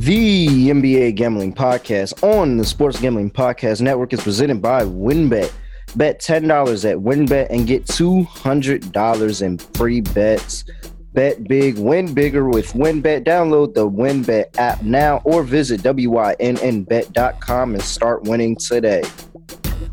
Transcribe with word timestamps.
The 0.00 0.70
NBA 0.70 1.14
Gambling 1.16 1.52
Podcast 1.52 2.24
on 2.24 2.56
the 2.56 2.64
Sports 2.64 2.98
Gambling 2.98 3.30
Podcast 3.32 3.82
Network 3.82 4.14
is 4.14 4.22
presented 4.22 4.62
by 4.62 4.82
WynnBET. 4.82 5.52
Bet 5.94 6.22
$10 6.22 6.90
at 6.90 6.96
WynnBET 6.96 7.48
and 7.50 7.66
get 7.66 7.84
$200 7.84 9.42
in 9.42 9.58
free 9.58 10.00
bets. 10.00 10.64
Bet 11.12 11.44
big, 11.44 11.76
win 11.76 12.14
bigger 12.14 12.48
with 12.48 12.72
WynnBET. 12.72 13.26
Download 13.26 13.74
the 13.74 13.86
WynnBET 13.90 14.56
app 14.56 14.82
now 14.82 15.20
or 15.24 15.42
visit 15.42 15.82
WYNNBet.com 15.82 17.74
and 17.74 17.82
start 17.82 18.22
winning 18.22 18.56
today. 18.56 19.02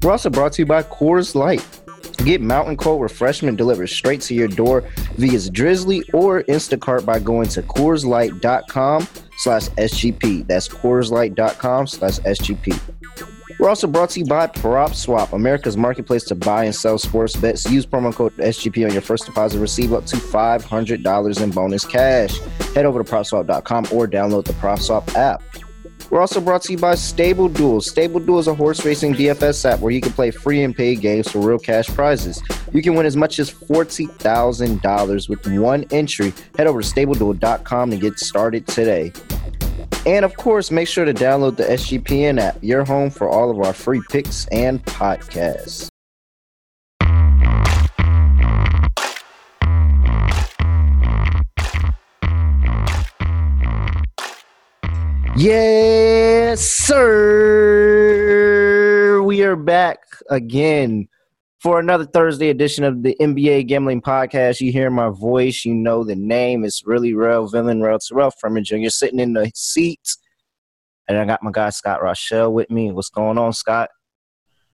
We're 0.01 0.11
also 0.11 0.29
brought 0.29 0.53
to 0.53 0.61
you 0.61 0.67
by 0.67 0.83
Coors 0.83 1.35
Light. 1.35 1.65
Get 2.23 2.39
mountain 2.39 2.77
cold 2.77 3.01
refreshment 3.01 3.57
delivered 3.57 3.87
straight 3.87 4.21
to 4.21 4.33
your 4.33 4.47
door 4.47 4.85
via 5.17 5.37
Drizly 5.37 6.01
or 6.13 6.43
Instacart 6.43 7.05
by 7.05 7.19
going 7.19 7.49
to 7.49 7.61
CoorsLight.com 7.61 9.05
slash 9.37 9.69
SGP. 9.69 10.47
That's 10.47 10.67
CoorsLight.com 10.67 11.87
slash 11.87 12.19
SGP. 12.19 12.79
We're 13.59 13.69
also 13.69 13.87
brought 13.87 14.11
to 14.11 14.19
you 14.19 14.25
by 14.25 14.47
Prop 14.47 14.93
Swap, 14.93 15.33
America's 15.33 15.75
marketplace 15.75 16.23
to 16.25 16.35
buy 16.35 16.65
and 16.65 16.75
sell 16.75 16.99
sports 16.99 17.35
bets. 17.35 17.69
Use 17.71 17.87
promo 17.87 18.13
code 18.13 18.35
SGP 18.37 18.85
on 18.85 18.93
your 18.93 19.01
first 19.01 19.25
deposit. 19.25 19.57
To 19.57 19.61
receive 19.61 19.93
up 19.93 20.05
to 20.07 20.17
$500 20.17 21.41
in 21.41 21.51
bonus 21.51 21.85
cash. 21.85 22.37
Head 22.75 22.85
over 22.85 23.01
to 23.01 23.09
PropSwap.com 23.09 23.87
or 23.91 24.07
download 24.07 24.45
the 24.45 24.53
PropSwap 24.53 25.15
app. 25.15 25.41
We're 26.09 26.21
also 26.21 26.39
brought 26.39 26.61
to 26.63 26.71
you 26.71 26.77
by 26.77 26.95
Stable 26.95 27.49
Duel. 27.49 27.81
Stable 27.81 28.19
Duel 28.19 28.39
is 28.39 28.47
a 28.47 28.55
horse 28.55 28.85
racing 28.85 29.13
DFS 29.13 29.69
app 29.69 29.79
where 29.79 29.91
you 29.91 29.99
can 29.99 30.13
play 30.13 30.31
free 30.31 30.63
and 30.63 30.75
paid 30.75 31.01
games 31.01 31.29
for 31.29 31.39
real 31.39 31.59
cash 31.59 31.87
prizes. 31.87 32.41
You 32.73 32.81
can 32.81 32.95
win 32.95 33.05
as 33.05 33.17
much 33.17 33.39
as 33.39 33.51
$40,000 33.51 35.29
with 35.29 35.59
one 35.59 35.85
entry. 35.91 36.33
Head 36.57 36.67
over 36.67 36.81
to 36.81 36.87
StableDuel.com 36.87 37.91
to 37.91 37.97
get 37.97 38.19
started 38.19 38.65
today. 38.67 39.11
And 40.05 40.23
of 40.23 40.37
course, 40.37 40.71
make 40.71 40.87
sure 40.87 41.03
to 41.03 41.13
download 41.13 41.57
the 41.57 41.65
SGPN 41.65 42.39
app, 42.39 42.57
your 42.61 42.85
home 42.85 43.09
for 43.09 43.27
all 43.27 43.51
of 43.51 43.59
our 43.59 43.73
free 43.73 44.01
picks 44.09 44.47
and 44.47 44.83
podcasts. 44.85 45.89
Yes, 55.39 56.61
sir. 56.67 57.11
We 59.21 59.43
are 59.43 59.55
back 59.55 59.99
again 60.31 61.07
for 61.59 61.79
another 61.79 62.05
Thursday 62.07 62.49
edition 62.49 62.83
of 62.83 63.03
the 63.03 63.15
NBA 63.21 63.67
Gambling 63.67 64.01
Podcast. 64.01 64.61
You 64.61 64.71
hear 64.71 64.89
my 64.89 65.09
voice, 65.09 65.63
you 65.63 65.75
know 65.75 66.03
the 66.03 66.15
name. 66.15 66.65
It's 66.65 66.87
really 66.87 67.13
real 67.13 67.47
villain, 67.47 67.83
real 67.83 67.99
Terrell 67.99 68.31
Furman 68.31 68.63
Jr. 68.63 68.89
sitting 68.89 69.19
in 69.19 69.33
the 69.33 69.51
seat. 69.53 70.17
And 71.07 71.19
I 71.19 71.25
got 71.25 71.43
my 71.43 71.51
guy 71.51 71.69
Scott 71.69 72.01
Rochelle 72.01 72.51
with 72.51 72.71
me. 72.71 72.91
What's 72.91 73.09
going 73.09 73.37
on, 73.37 73.53
Scott? 73.53 73.91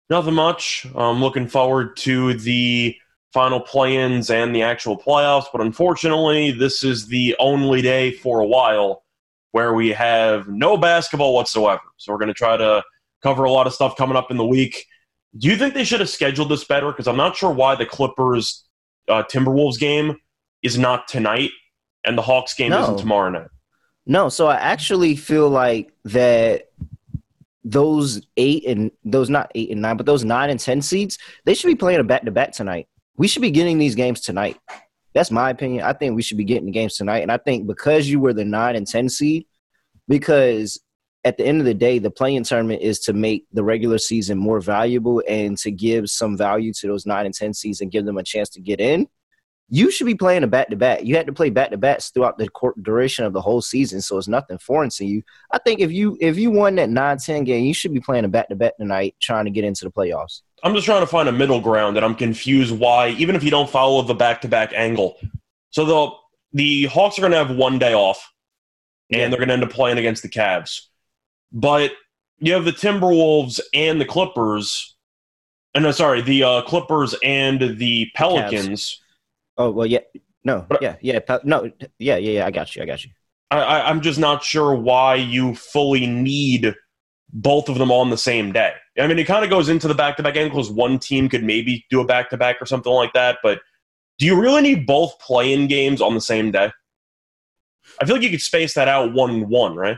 Nothing 0.09 0.35
much. 0.35 0.87
I'm 0.95 1.19
looking 1.19 1.49
forward 1.49 1.97
to 1.97 2.35
the 2.35 2.95
final 3.33 3.59
play-ins 3.59 4.29
and 4.29 4.55
the 4.55 4.61
actual 4.61 4.97
playoffs, 4.97 5.47
but 5.51 5.59
unfortunately, 5.59 6.51
this 6.51 6.85
is 6.85 7.05
the 7.07 7.35
only 7.37 7.81
day 7.81 8.11
for 8.11 8.39
a 8.39 8.45
while 8.47 9.02
where 9.53 9.73
we 9.73 9.89
have 9.89 10.47
no 10.47 10.75
basketball 10.75 11.33
whatsoever. 11.33 11.81
So 11.97 12.11
we're 12.11 12.17
going 12.17 12.27
to 12.27 12.33
try 12.33 12.57
to 12.57 12.83
cover 13.21 13.43
a 13.43 13.51
lot 13.51 13.67
of 13.67 13.73
stuff 13.73 13.95
coming 13.95 14.17
up 14.17 14.31
in 14.31 14.37
the 14.37 14.45
week. 14.45 14.85
Do 15.37 15.47
you 15.47 15.55
think 15.55 15.75
they 15.75 15.83
should 15.83 15.99
have 15.99 16.09
scheduled 16.09 16.49
this 16.49 16.63
better? 16.63 16.87
Because 16.87 17.07
I'm 17.07 17.17
not 17.17 17.37
sure 17.37 17.51
why 17.51 17.75
the 17.75 17.85
Clippers 17.85 18.65
uh, 19.07 19.23
Timberwolves 19.31 19.79
game 19.79 20.17
is 20.63 20.77
not 20.77 21.07
tonight 21.07 21.51
and 22.03 22.17
the 22.17 22.21
Hawks 22.23 22.55
game 22.55 22.71
no. 22.71 22.81
isn't 22.81 22.97
tomorrow 22.97 23.29
night. 23.29 23.47
No, 24.07 24.27
so 24.27 24.47
I 24.47 24.55
actually 24.55 25.15
feel 25.15 25.49
like 25.49 25.93
that 26.05 26.71
those 27.63 28.25
eight 28.37 28.65
and 28.65 28.91
those 29.05 29.29
not 29.29 29.51
eight 29.53 29.69
and 29.69 29.81
nine, 29.81 29.97
but 29.97 30.07
those 30.07 30.23
nine 30.23 30.49
and 30.49 30.59
ten 30.59 30.81
seeds, 30.81 31.19
they 31.45 31.53
should 31.53 31.67
be 31.67 31.75
playing 31.75 31.99
a 31.99 32.03
back 32.03 32.23
to 32.23 32.31
back 32.31 32.51
tonight. 32.51 32.87
We 33.17 33.27
should 33.27 33.43
be 33.43 33.51
getting 33.51 33.77
these 33.77 33.93
games 33.93 34.19
tonight. 34.19 34.57
That's 35.13 35.31
my 35.31 35.49
opinion. 35.49 35.83
I 35.83 35.93
think 35.93 36.15
we 36.15 36.23
should 36.23 36.37
be 36.37 36.43
getting 36.43 36.65
the 36.65 36.71
games 36.71 36.95
tonight. 36.95 37.19
And 37.19 37.31
I 37.31 37.37
think 37.37 37.67
because 37.67 38.07
you 38.07 38.19
were 38.19 38.33
the 38.33 38.45
nine 38.45 38.75
and 38.75 38.87
ten 38.87 39.09
seed, 39.09 39.45
because 40.07 40.79
at 41.23 41.37
the 41.37 41.45
end 41.45 41.59
of 41.61 41.65
the 41.65 41.73
day, 41.73 41.99
the 41.99 42.11
play-in 42.11 42.43
tournament 42.43 42.81
is 42.81 42.99
to 43.01 43.13
make 43.13 43.45
the 43.53 43.63
regular 43.63 43.97
season 43.97 44.37
more 44.37 44.59
valuable 44.59 45.23
and 45.27 45.57
to 45.59 45.71
give 45.71 46.09
some 46.09 46.37
value 46.37 46.73
to 46.73 46.87
those 46.87 47.05
nine 47.05 47.25
and 47.25 47.33
ten 47.33 47.53
seeds 47.53 47.79
and 47.81 47.91
give 47.91 48.05
them 48.05 48.17
a 48.17 48.23
chance 48.23 48.49
to 48.49 48.61
get 48.61 48.81
in. 48.81 49.07
You 49.69 49.89
should 49.89 50.05
be 50.05 50.15
playing 50.15 50.43
a 50.43 50.47
back 50.47 50.69
to 50.69 50.75
back. 50.75 51.03
You 51.03 51.15
had 51.15 51.25
to 51.27 51.33
play 51.33 51.49
back 51.49 51.71
to 51.71 51.77
backs 51.77 52.09
throughout 52.09 52.37
the 52.37 52.49
duration 52.81 53.25
of 53.25 53.33
the 53.33 53.41
whole 53.41 53.61
season, 53.61 54.01
so 54.01 54.17
it's 54.17 54.27
nothing 54.27 54.57
foreign 54.57 54.89
to 54.91 55.05
you. 55.05 55.23
I 55.51 55.59
think 55.59 55.79
if 55.79 55.91
you 55.91 56.17
if 56.19 56.37
you 56.37 56.51
won 56.51 56.75
that 56.75 56.89
9-10 56.89 57.45
game, 57.45 57.65
you 57.65 57.73
should 57.73 57.93
be 57.93 58.01
playing 58.01 58.25
a 58.25 58.27
back 58.27 58.49
to 58.49 58.55
back 58.55 58.77
tonight, 58.77 59.15
trying 59.21 59.45
to 59.45 59.51
get 59.51 59.63
into 59.63 59.85
the 59.85 59.91
playoffs. 59.91 60.41
I'm 60.63 60.73
just 60.73 60.85
trying 60.85 61.01
to 61.01 61.07
find 61.07 61.27
a 61.27 61.33
middle 61.33 61.59
ground, 61.59 61.97
and 61.97 62.05
I'm 62.05 62.15
confused 62.15 62.77
why, 62.77 63.09
even 63.09 63.35
if 63.35 63.43
you 63.43 63.51
don't 63.51 63.69
follow 63.69 64.01
the 64.01 64.13
back 64.13 64.41
to 64.41 64.47
back 64.47 64.71
angle. 64.73 65.17
So 65.71 65.85
the 65.85 66.09
the 66.53 66.85
Hawks 66.85 67.17
are 67.17 67.21
going 67.21 67.33
to 67.33 67.37
have 67.37 67.55
one 67.55 67.77
day 67.79 67.93
off, 67.93 68.31
and 69.11 69.19
yeah. 69.19 69.27
they're 69.27 69.37
going 69.37 69.49
to 69.49 69.53
end 69.53 69.63
up 69.63 69.71
playing 69.71 69.97
against 69.97 70.23
the 70.23 70.29
Cavs. 70.29 70.81
But 71.51 71.91
you 72.39 72.53
have 72.53 72.65
the 72.65 72.71
Timberwolves 72.71 73.59
and 73.73 73.99
the 73.99 74.05
Clippers. 74.05 74.95
And 75.75 75.85
uh, 75.85 75.89
no, 75.89 75.91
sorry, 75.91 76.21
the 76.21 76.43
uh, 76.43 76.61
Clippers 76.61 77.15
and 77.23 77.77
the 77.77 78.09
Pelicans. 78.15 79.01
Oh 79.57 79.69
well, 79.71 79.85
yeah, 79.85 79.99
no, 80.43 80.65
but, 80.67 80.81
yeah, 80.81 80.95
yeah, 81.01 81.19
no, 81.43 81.71
yeah, 81.99 82.17
yeah, 82.17 82.17
yeah. 82.17 82.45
I 82.45 82.51
got 82.51 82.75
you. 82.75 82.83
I 82.83 82.85
got 82.85 83.03
you. 83.03 83.11
I, 83.51 83.81
I'm 83.81 84.01
just 84.01 84.19
not 84.19 84.43
sure 84.43 84.73
why 84.73 85.15
you 85.15 85.55
fully 85.55 86.07
need 86.07 86.73
both 87.33 87.67
of 87.67 87.79
them 87.79 87.91
on 87.91 88.11
the 88.11 88.17
same 88.17 88.51
day. 88.51 88.73
I 88.97 89.07
mean, 89.07 89.17
it 89.17 89.25
kind 89.25 89.43
of 89.43 89.49
goes 89.49 89.67
into 89.67 89.87
the 89.87 89.95
back-to-back 89.95 90.37
angles. 90.37 90.69
One 90.69 90.99
team 90.99 91.27
could 91.27 91.43
maybe 91.43 91.85
do 91.89 91.99
a 91.99 92.05
back-to-back 92.05 92.61
or 92.61 92.65
something 92.65 92.91
like 92.91 93.11
that, 93.13 93.39
but 93.41 93.59
do 94.19 94.27
you 94.27 94.39
really 94.39 94.61
need 94.61 94.85
both 94.85 95.17
play-in 95.19 95.67
games 95.67 95.99
on 95.99 96.13
the 96.13 96.21
same 96.21 96.51
day? 96.51 96.71
I 97.99 98.05
feel 98.05 98.15
like 98.15 98.23
you 98.23 98.29
could 98.29 98.41
space 98.41 98.75
that 98.75 98.87
out 98.87 99.13
one 99.13 99.49
one, 99.49 99.75
right? 99.75 99.97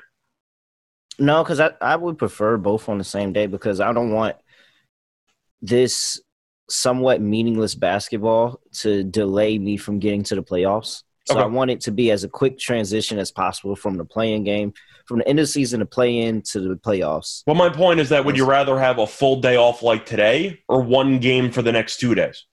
No, 1.19 1.43
because 1.43 1.59
I, 1.59 1.71
I 1.81 1.95
would 1.95 2.17
prefer 2.17 2.57
both 2.57 2.89
on 2.89 2.97
the 2.97 3.03
same 3.03 3.33
day 3.33 3.47
because 3.47 3.79
I 3.79 3.93
don't 3.93 4.11
want 4.11 4.35
this 5.61 6.21
somewhat 6.69 7.21
meaningless 7.21 7.75
basketball 7.75 8.59
to 8.79 9.03
delay 9.03 9.57
me 9.59 9.77
from 9.77 9.99
getting 9.99 10.23
to 10.23 10.35
the 10.35 10.43
playoffs. 10.43 11.03
So 11.27 11.35
okay. 11.35 11.43
I 11.43 11.47
want 11.47 11.71
it 11.71 11.81
to 11.81 11.91
be 11.91 12.11
as 12.11 12.23
a 12.23 12.29
quick 12.29 12.57
transition 12.59 13.17
as 13.17 13.31
possible 13.31 13.75
from 13.75 13.97
the 13.97 14.05
play-in 14.05 14.43
game, 14.43 14.73
from 15.05 15.19
the 15.19 15.27
end 15.27 15.39
of 15.39 15.43
the 15.43 15.47
season 15.47 15.79
to 15.79 15.85
play 15.85 16.17
in 16.17 16.41
to 16.41 16.59
the 16.59 16.75
playoffs. 16.75 17.43
Well, 17.45 17.55
my 17.55 17.69
point 17.69 17.99
is 17.99 18.09
that 18.09 18.25
would 18.25 18.37
you 18.37 18.45
rather 18.45 18.79
have 18.79 18.99
a 18.99 19.07
full 19.07 19.41
day 19.41 19.55
off 19.55 19.83
like 19.83 20.05
today 20.05 20.61
or 20.67 20.81
one 20.81 21.19
game 21.19 21.51
for 21.51 21.61
the 21.61 21.71
next 21.71 21.99
two 21.99 22.15
days? 22.15 22.45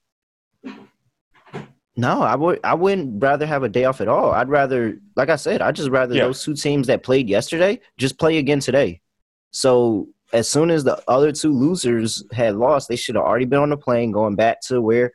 No, 1.95 2.21
I 2.21 2.35
would. 2.35 2.59
I 2.63 2.73
wouldn't 2.73 3.21
rather 3.21 3.45
have 3.45 3.61
a 3.63 3.69
day 3.69 3.85
off 3.85 4.01
at 4.01 4.07
all. 4.07 4.31
I'd 4.31 4.49
rather, 4.49 4.97
like 5.15 5.29
I 5.29 5.35
said, 5.35 5.61
I 5.61 5.71
just 5.71 5.89
rather 5.89 6.15
yeah. 6.15 6.23
those 6.23 6.43
two 6.43 6.55
teams 6.55 6.87
that 6.87 7.03
played 7.03 7.29
yesterday 7.29 7.79
just 7.97 8.17
play 8.17 8.37
again 8.39 8.59
today. 8.59 9.01
So 9.51 10.07
as 10.31 10.49
soon 10.49 10.71
as 10.71 10.83
the 10.83 11.01
other 11.07 11.31
two 11.31 11.53
losers 11.53 12.23
had 12.31 12.55
lost, 12.55 12.89
they 12.89 12.95
should 12.95 13.15
have 13.15 13.23
already 13.23 13.45
been 13.45 13.59
on 13.59 13.69
the 13.69 13.77
plane 13.77 14.11
going 14.11 14.35
back 14.35 14.61
to 14.61 14.81
where 14.81 15.11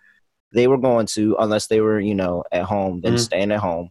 they 0.53 0.69
were 0.69 0.79
going 0.79 1.07
to, 1.07 1.37
unless 1.41 1.67
they 1.67 1.81
were, 1.81 1.99
you 1.99 2.15
know, 2.15 2.45
at 2.53 2.63
home, 2.63 3.01
then 3.01 3.15
mm-hmm. 3.15 3.23
staying 3.23 3.53
at 3.53 3.59
home. 3.59 3.91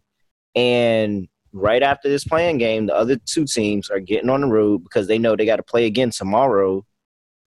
And 0.55 1.27
right 1.57 1.83
after 1.83 2.09
this 2.09 2.23
play-in 2.23 2.57
game, 2.57 2.85
the 2.85 2.95
other 2.95 3.17
two 3.17 3.45
teams 3.45 3.89
are 3.89 3.99
getting 3.99 4.29
on 4.29 4.41
the 4.41 4.47
road 4.47 4.83
because 4.83 5.07
they 5.07 5.17
know 5.17 5.35
they 5.35 5.45
got 5.45 5.57
to 5.57 5.63
play 5.63 5.85
again 5.85 6.11
tomorrow 6.11 6.85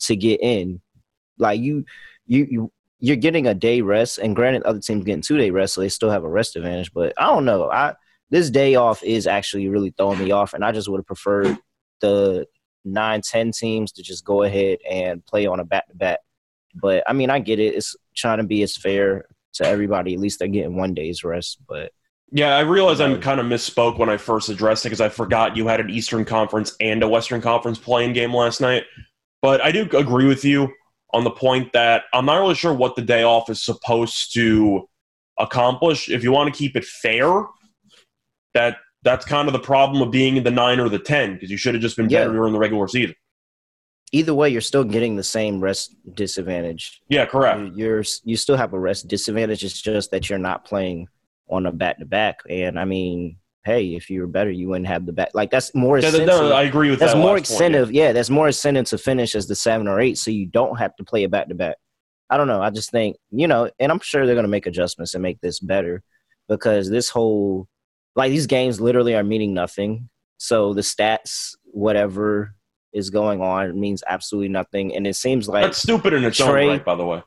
to 0.01 0.17
get 0.17 0.41
in. 0.43 0.81
Like 1.39 1.61
you, 1.61 1.85
you, 2.27 2.47
you 2.51 2.73
you're 3.01 3.17
getting 3.17 3.47
a 3.47 3.55
day 3.55 3.81
rest, 3.81 4.19
and 4.19 4.37
granted, 4.37 4.63
other 4.65 4.79
teams 4.79 5.05
getting 5.05 5.23
two 5.23 5.39
day 5.39 5.51
rest, 5.51 5.75
so 5.75 5.81
they 5.81 5.89
still 5.89 6.11
have 6.11 6.25
a 6.25 6.29
rest 6.29 6.57
advantage. 6.57 6.93
But 6.93 7.15
I 7.17 7.27
don't 7.27 7.47
know. 7.47 7.71
I 7.71 7.95
this 8.29 8.51
day 8.51 8.75
off 8.75 9.03
is 9.03 9.27
actually 9.27 9.69
really 9.69 9.93
throwing 9.97 10.19
me 10.19 10.31
off, 10.31 10.53
and 10.53 10.65
I 10.65 10.73
just 10.73 10.89
would 10.89 10.99
have 10.99 11.07
preferred 11.07 11.57
the 12.01 12.47
nine, 12.85 13.23
ten 13.23 13.53
teams 13.53 13.93
to 13.93 14.03
just 14.03 14.25
go 14.25 14.43
ahead 14.43 14.79
and 14.89 15.25
play 15.25 15.47
on 15.47 15.61
a 15.61 15.65
back 15.65 15.89
to 15.89 15.95
back. 15.97 16.21
But 16.75 17.03
I 17.07 17.15
mean, 17.15 17.31
I 17.31 17.39
get 17.39 17.59
it. 17.59 17.75
It's 17.75 17.97
trying 18.15 18.39
to 18.39 18.45
be 18.45 18.63
as 18.63 18.77
fair 18.77 19.27
to 19.55 19.67
everybody. 19.67 20.15
At 20.15 20.21
least 20.21 20.39
they're 20.39 20.49
getting 20.49 20.77
one 20.77 20.95
day's 20.95 21.25
rest. 21.25 21.59
But 21.67 21.93
yeah, 22.33 22.57
I 22.57 22.61
realize 22.61 23.01
I 23.01 23.17
kind 23.19 23.41
of 23.41 23.47
misspoke 23.47 23.99
when 23.99 24.09
I 24.09 24.17
first 24.17 24.49
addressed 24.49 24.85
it 24.85 24.91
because 24.91 25.01
I 25.01 25.09
forgot 25.09 25.57
you 25.57 25.67
had 25.67 25.81
an 25.81 25.91
Eastern 25.91 26.25
Conference 26.25 26.77
and 26.81 27.03
a 27.03 27.09
Western 27.09 27.41
Conference 27.41 27.79
play-in 27.79 28.13
game 28.13 28.35
last 28.35 28.61
night. 28.61 28.85
But 29.43 29.61
I 29.61 29.73
do 29.73 29.83
agree 29.97 30.27
with 30.27 30.45
you 30.45 30.73
on 31.13 31.25
the 31.25 31.31
point 31.31 31.73
that 31.73 32.05
I'm 32.13 32.27
not 32.27 32.39
really 32.39 32.55
sure 32.55 32.73
what 32.73 32.95
the 32.95 33.03
day 33.03 33.25
off 33.25 33.51
is 33.51 33.63
supposed 33.63 34.33
to 34.35 34.89
accomplish. 35.39 36.09
If 36.09 36.23
you 36.23 36.31
want 36.31 36.53
to 36.53 36.57
keep 36.57 36.77
it 36.77 36.85
fair, 36.85 37.45
that 38.55 38.77
that's 39.03 39.25
kind 39.25 39.49
of 39.49 39.53
the 39.53 39.61
problem 39.61 40.03
of 40.03 40.13
being 40.13 40.37
in 40.37 40.45
the 40.45 40.51
nine 40.51 40.79
or 40.79 40.89
the 40.89 40.99
ten 40.99 41.35
because 41.35 41.51
you 41.51 41.57
should 41.57 41.75
have 41.75 41.83
just 41.83 41.97
been 41.97 42.09
better 42.09 42.31
yeah. 42.31 42.37
during 42.37 42.53
the 42.53 42.59
regular 42.59 42.87
season. 42.87 43.15
Either 44.13 44.35
way, 44.35 44.49
you're 44.49 44.61
still 44.61 44.85
getting 44.85 45.17
the 45.17 45.23
same 45.23 45.61
rest 45.61 45.95
disadvantage. 46.15 47.01
Yeah, 47.09 47.27
correct. 47.27 47.77
You're 47.77 48.05
you 48.25 48.37
still 48.37 48.57
have 48.57 48.73
a 48.73 48.79
rest 48.79 49.09
disadvantage. 49.09 49.65
It's 49.65 49.81
just 49.81 50.11
that 50.11 50.29
you're 50.29 50.39
not 50.39 50.65
playing 50.65 51.09
on 51.51 51.67
a 51.67 51.73
back 51.73 51.99
to 51.99 52.05
back. 52.07 52.41
And 52.49 52.79
I 52.79 52.85
mean, 52.85 53.37
hey, 53.65 53.95
if 53.95 54.09
you 54.09 54.21
were 54.23 54.27
better, 54.27 54.51
you 54.51 54.69
wouldn't 54.69 54.87
have 54.89 55.05
the 55.07 55.13
back. 55.13 55.31
Like 55.35 55.51
that's 55.51 55.75
more 55.75 55.99
Yeah, 55.99 56.07
incentive. 56.07 56.29
no, 56.29 56.53
I 56.53 56.63
agree 56.63 56.91
with 56.91 56.99
that's 57.01 57.13
that. 57.13 57.19
more 57.19 57.37
last 57.37 57.51
point, 57.59 57.73
yeah. 57.75 57.85
yeah. 57.91 58.13
that's 58.13 58.31
more 58.31 58.47
incentive 58.47 58.87
to 58.87 58.99
finish 58.99 59.35
as 59.35 59.47
the 59.47 59.55
seven 59.55 59.87
or 59.89 60.01
eight, 60.01 60.17
so 60.19 60.31
you 60.31 60.47
don't 60.47 60.79
have 60.79 60.95
to 60.97 61.05
play 61.05 61.25
it 61.25 61.31
back 61.31 61.49
to 61.49 61.55
back. 61.55 61.77
I 62.31 62.37
don't 62.37 62.47
know. 62.47 62.63
I 62.63 62.71
just 62.71 62.91
think 62.91 63.17
you 63.31 63.49
know, 63.49 63.71
and 63.79 63.91
I'm 63.93 64.01
sure 64.01 64.25
they're 64.27 64.35
gonna 64.37 64.49
make 64.49 64.67
adjustments 64.67 65.15
and 65.15 65.23
make 65.23 65.41
this 65.41 65.61
better 65.61 66.03
because 66.49 66.89
this 66.89 67.09
whole 67.09 67.67
like 68.17 68.31
these 68.31 68.47
games 68.47 68.81
literally 68.81 69.15
are 69.15 69.23
meaning 69.25 69.53
nothing. 69.55 70.09
So 70.39 70.73
the 70.75 70.81
stats, 70.81 71.55
whatever 71.65 72.55
is 72.93 73.11
going 73.11 73.41
on, 73.41 73.79
means 73.79 74.03
absolutely 74.09 74.49
nothing. 74.49 74.97
And 74.97 75.07
it 75.07 75.15
seems 75.15 75.49
like, 75.49 75.65
That's 75.65 75.79
stupid 75.83 76.13
in 76.13 76.25
its 76.25 76.41
own 76.41 76.53
right, 76.55 76.85
by 76.85 76.95
the 76.97 77.05
way. 77.05 77.23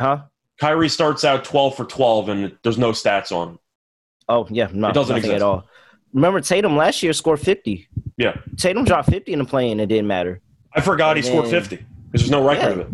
huh? 0.00 0.22
Kyrie 0.62 0.88
starts 0.88 1.24
out 1.24 1.44
12 1.44 1.76
for 1.76 1.84
12, 1.84 2.28
and 2.28 2.56
there's 2.62 2.78
no 2.78 2.92
stats 2.92 3.32
on. 3.32 3.48
him. 3.48 3.58
Oh 4.28 4.46
yeah, 4.48 4.68
no, 4.72 4.90
It 4.90 4.94
doesn't 4.94 5.16
exist. 5.16 5.34
at 5.34 5.42
all. 5.42 5.64
Remember 6.12 6.40
Tatum 6.40 6.76
last 6.76 7.02
year 7.02 7.12
scored 7.12 7.40
50. 7.40 7.88
Yeah. 8.16 8.36
Tatum 8.56 8.84
dropped 8.84 9.10
50 9.10 9.32
in 9.32 9.40
the 9.40 9.44
play 9.44 9.72
and 9.72 9.80
it 9.80 9.86
didn't 9.86 10.06
matter. 10.06 10.40
I 10.72 10.80
forgot 10.80 11.16
he 11.16 11.20
And 11.22 11.26
scored 11.26 11.48
50 11.48 11.76
because 11.76 12.20
there's 12.22 12.30
no 12.30 12.46
record 12.46 12.62
Yeah. 12.62 12.68
of 12.70 12.78
it. 12.80 12.88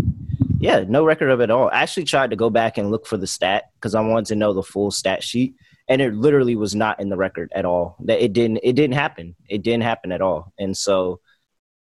Yeah, 0.60 0.84
no 0.88 1.04
record 1.04 1.28
of 1.28 1.40
it 1.40 1.44
at 1.44 1.50
all. 1.50 1.68
I 1.68 1.82
actually 1.82 2.04
tried 2.04 2.30
to 2.30 2.36
go 2.36 2.48
back 2.48 2.78
and 2.78 2.90
look 2.90 3.06
for 3.06 3.18
the 3.18 3.26
stat 3.26 3.64
because 3.74 3.94
I 3.94 4.00
wanted 4.00 4.24
to 4.26 4.36
know 4.36 4.54
the 4.54 4.62
full 4.62 4.90
stat 4.90 5.22
sheet, 5.22 5.54
and 5.88 6.00
it 6.00 6.14
literally 6.14 6.56
was 6.56 6.74
not 6.74 6.98
in 7.00 7.10
the 7.10 7.18
record 7.18 7.52
at 7.54 7.66
all. 7.66 7.96
That 8.06 8.24
it 8.24 8.32
didn't. 8.32 8.60
It 8.62 8.72
didn't 8.72 8.94
happen. 8.94 9.36
It 9.50 9.62
didn't 9.62 9.82
happen 9.84 10.10
at 10.10 10.22
all. 10.22 10.54
And 10.58 10.74
so, 10.74 11.20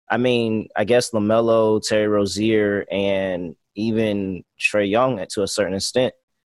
I 0.09 0.17
mean, 0.19 0.69
I 0.77 0.85
guess 0.85 1.11
LaMelo, 1.11 1.83
Terry 1.83 2.07
Rozier, 2.07 2.87
and 2.91 3.57
even 3.75 4.45
Trae 4.61 4.91
Young, 4.91 5.25
to 5.31 5.43
a 5.43 5.49
certain 5.49 5.75
extent, 5.75 6.15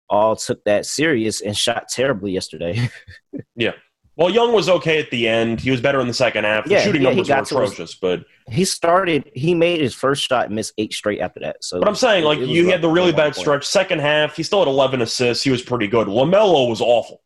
all 0.09 0.35
took 0.35 0.63
that 0.65 0.85
serious 0.85 1.41
and 1.41 1.55
shot 1.57 1.87
terribly 1.89 2.31
yesterday. 2.31 2.89
Yeah. 3.55 3.73
Well, 4.15 4.29
Young 4.29 4.53
was 4.53 4.69
okay 4.69 4.99
at 4.99 5.09
the 5.09 5.27
end. 5.27 5.59
He 5.59 5.71
was 5.71 5.81
better 5.81 5.99
in 5.99 6.07
the 6.07 6.13
second 6.13 6.43
half. 6.43 6.65
The 6.65 6.71
Yeah, 6.71 6.81
shooting 6.81 7.01
yeah, 7.01 7.09
numbers 7.09 7.29
were 7.29 7.39
atrocious, 7.63 7.95
but 7.95 8.25
he 8.47 8.63
started. 8.63 9.31
He 9.33 9.55
made 9.55 9.79
his 9.81 9.95
first 9.95 10.27
shot, 10.27 10.47
and 10.47 10.55
missed 10.55 10.73
eight 10.77 10.93
straight 10.93 11.19
after 11.19 11.39
that. 11.39 11.63
So, 11.63 11.79
but 11.79 11.87
I'm 11.87 11.95
saying 11.95 12.23
like 12.23 12.39
you 12.39 12.69
had 12.69 12.81
the 12.81 12.89
really 12.89 13.11
bad 13.11 13.33
point. 13.33 13.35
stretch. 13.37 13.65
Second 13.65 14.01
half, 14.01 14.35
he 14.35 14.43
still 14.43 14.59
had 14.59 14.67
11 14.67 15.01
assists. 15.01 15.43
He 15.43 15.49
was 15.49 15.63
pretty 15.63 15.87
good. 15.87 16.07
LaMelo 16.07 16.69
was 16.69 16.79
awful. 16.79 17.23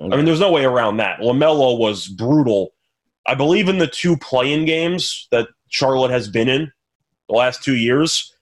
I 0.00 0.16
mean, 0.16 0.24
there's 0.24 0.40
no 0.40 0.50
way 0.50 0.64
around 0.64 0.96
that. 0.98 1.20
LaMelo 1.20 1.78
was 1.78 2.08
brutal. 2.08 2.72
I 3.26 3.34
believe 3.34 3.68
in 3.68 3.76
the 3.76 3.86
two 3.86 4.16
play-in 4.16 4.64
games 4.64 5.28
that 5.30 5.48
Charlotte 5.68 6.10
has 6.10 6.28
been 6.28 6.48
in 6.48 6.72
the 7.28 7.34
last 7.34 7.62
two 7.62 7.76
years. 7.76 8.34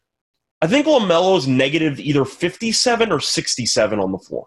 I 0.61 0.67
think 0.67 0.87
LaMelo's 0.87 1.47
negative 1.47 2.01
either 2.01 2.25
57 2.25 3.13
or 3.13 3.21
67 3.21 3.99
on 3.99 4.13
the 4.13 4.19
floor. 4.19 4.47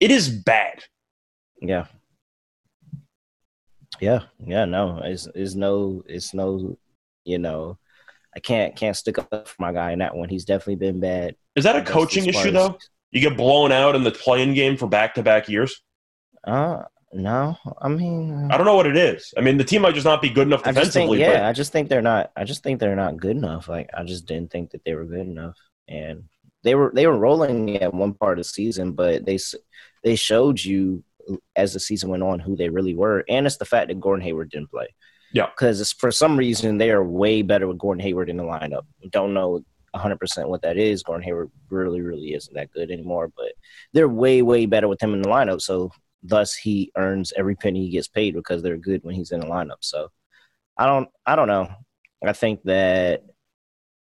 It 0.00 0.10
is 0.10 0.28
bad. 0.28 0.84
Yeah. 1.60 1.86
Yeah, 4.00 4.20
yeah, 4.44 4.64
no. 4.64 5.00
It's 5.04 5.28
it's 5.34 5.54
no 5.54 6.02
it's 6.08 6.34
no 6.34 6.76
you 7.24 7.38
know 7.38 7.78
I 8.34 8.40
can't 8.40 8.74
can't 8.74 8.96
stick 8.96 9.18
up 9.18 9.46
for 9.46 9.54
my 9.60 9.72
guy 9.72 9.92
in 9.92 10.00
that 10.00 10.16
one. 10.16 10.28
He's 10.28 10.44
definitely 10.44 10.76
been 10.76 10.98
bad. 10.98 11.36
Is 11.54 11.64
that 11.64 11.76
a 11.76 11.82
coaching 11.82 12.24
issue 12.26 12.38
Spurs. 12.38 12.52
though? 12.52 12.78
You 13.10 13.20
get 13.20 13.36
blown 13.36 13.70
out 13.70 13.94
in 13.94 14.02
the 14.02 14.10
play-in 14.10 14.54
game 14.54 14.78
for 14.78 14.88
back-to-back 14.88 15.48
years. 15.48 15.82
Uh 16.44 16.82
no. 17.12 17.56
I 17.80 17.88
mean 17.88 18.32
uh, 18.32 18.48
I 18.54 18.56
don't 18.56 18.66
know 18.66 18.76
what 18.76 18.86
it 18.86 18.96
is. 18.96 19.32
I 19.36 19.40
mean, 19.40 19.56
the 19.58 19.64
team 19.64 19.82
might 19.82 19.94
just 19.94 20.06
not 20.06 20.22
be 20.22 20.30
good 20.30 20.46
enough 20.46 20.60
I 20.60 20.72
think 20.72 20.86
defensively. 20.86 21.20
yeah, 21.20 21.48
I 21.48 21.52
just 21.52 21.72
think 21.72 21.88
they're 21.88 22.02
not 22.02 22.32
I 22.36 22.44
just 22.44 22.62
think 22.62 22.80
they're 22.80 22.96
not 22.96 23.16
good 23.16 23.36
enough. 23.36 23.68
Like 23.68 23.90
I 23.96 24.04
just 24.04 24.26
didn't 24.26 24.50
think 24.50 24.70
that 24.70 24.84
they 24.84 24.94
were 24.94 25.04
good 25.04 25.26
enough. 25.26 25.56
And 25.88 26.24
they 26.62 26.74
were 26.74 26.92
they 26.94 27.06
were 27.06 27.18
rolling 27.18 27.76
at 27.76 27.92
one 27.92 28.14
part 28.14 28.38
of 28.38 28.44
the 28.44 28.48
season, 28.48 28.92
but 28.92 29.26
they 29.26 29.38
they 30.04 30.14
showed 30.16 30.62
you 30.62 31.04
as 31.54 31.72
the 31.72 31.80
season 31.80 32.10
went 32.10 32.22
on 32.22 32.40
who 32.40 32.56
they 32.56 32.68
really 32.68 32.94
were, 32.94 33.24
and 33.28 33.46
it's 33.46 33.56
the 33.56 33.64
fact 33.64 33.88
that 33.88 34.00
Gordon 34.00 34.24
Hayward 34.24 34.50
didn't 34.50 34.70
play. 34.70 34.88
Yeah. 35.34 35.46
because 35.46 35.92
for 35.92 36.10
some 36.10 36.36
reason 36.36 36.76
they 36.76 36.90
are 36.90 37.02
way 37.02 37.40
better 37.40 37.66
with 37.66 37.78
Gordon 37.78 38.02
Hayward 38.02 38.28
in 38.28 38.36
the 38.36 38.42
lineup. 38.42 38.82
Don't 39.10 39.32
know 39.32 39.64
100 39.92 40.18
percent 40.20 40.48
what 40.48 40.62
that 40.62 40.76
is. 40.76 41.02
Gordon 41.02 41.24
Hayward 41.24 41.50
really 41.70 42.00
really 42.00 42.34
isn't 42.34 42.54
that 42.54 42.70
good 42.72 42.90
anymore, 42.90 43.32
but 43.36 43.52
they're 43.92 44.08
way 44.08 44.42
way 44.42 44.66
better 44.66 44.88
with 44.88 45.02
him 45.02 45.14
in 45.14 45.22
the 45.22 45.28
lineup. 45.28 45.60
So 45.60 45.90
thus 46.22 46.54
he 46.54 46.92
earns 46.96 47.32
every 47.36 47.54
penny 47.54 47.84
he 47.84 47.90
gets 47.90 48.08
paid 48.08 48.34
because 48.34 48.62
they're 48.62 48.76
good 48.76 49.02
when 49.02 49.14
he's 49.14 49.32
in 49.32 49.40
the 49.40 49.46
lineup. 49.46 49.80
So 49.80 50.08
I 50.76 50.86
don't 50.86 51.08
I 51.26 51.36
don't 51.36 51.48
know. 51.48 51.68
I 52.24 52.32
think 52.32 52.62
that 52.64 53.24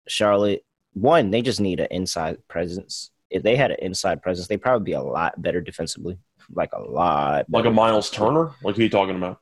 Charlotte 0.07 0.65
one 0.95 1.31
they 1.31 1.43
just 1.43 1.61
need 1.61 1.81
an 1.81 1.89
inside 1.91 2.37
presence. 2.49 3.11
If 3.31 3.43
they 3.43 3.57
had 3.57 3.71
an 3.71 3.79
inside 3.81 4.23
presence, 4.23 4.47
they'd 4.47 4.61
probably 4.61 4.85
be 4.85 4.93
a 4.93 5.03
lot 5.03 5.41
better 5.41 5.61
defensively. 5.61 6.19
Like 6.51 6.73
a 6.75 6.81
lot. 6.81 7.47
like 7.49 7.65
a 7.65 7.71
Miles. 7.71 8.11
Turner. 8.11 8.53
Like 8.63 8.77
who 8.77 8.83
are 8.83 8.85
you 8.85 8.91
talking 8.91 9.17
about? 9.17 9.39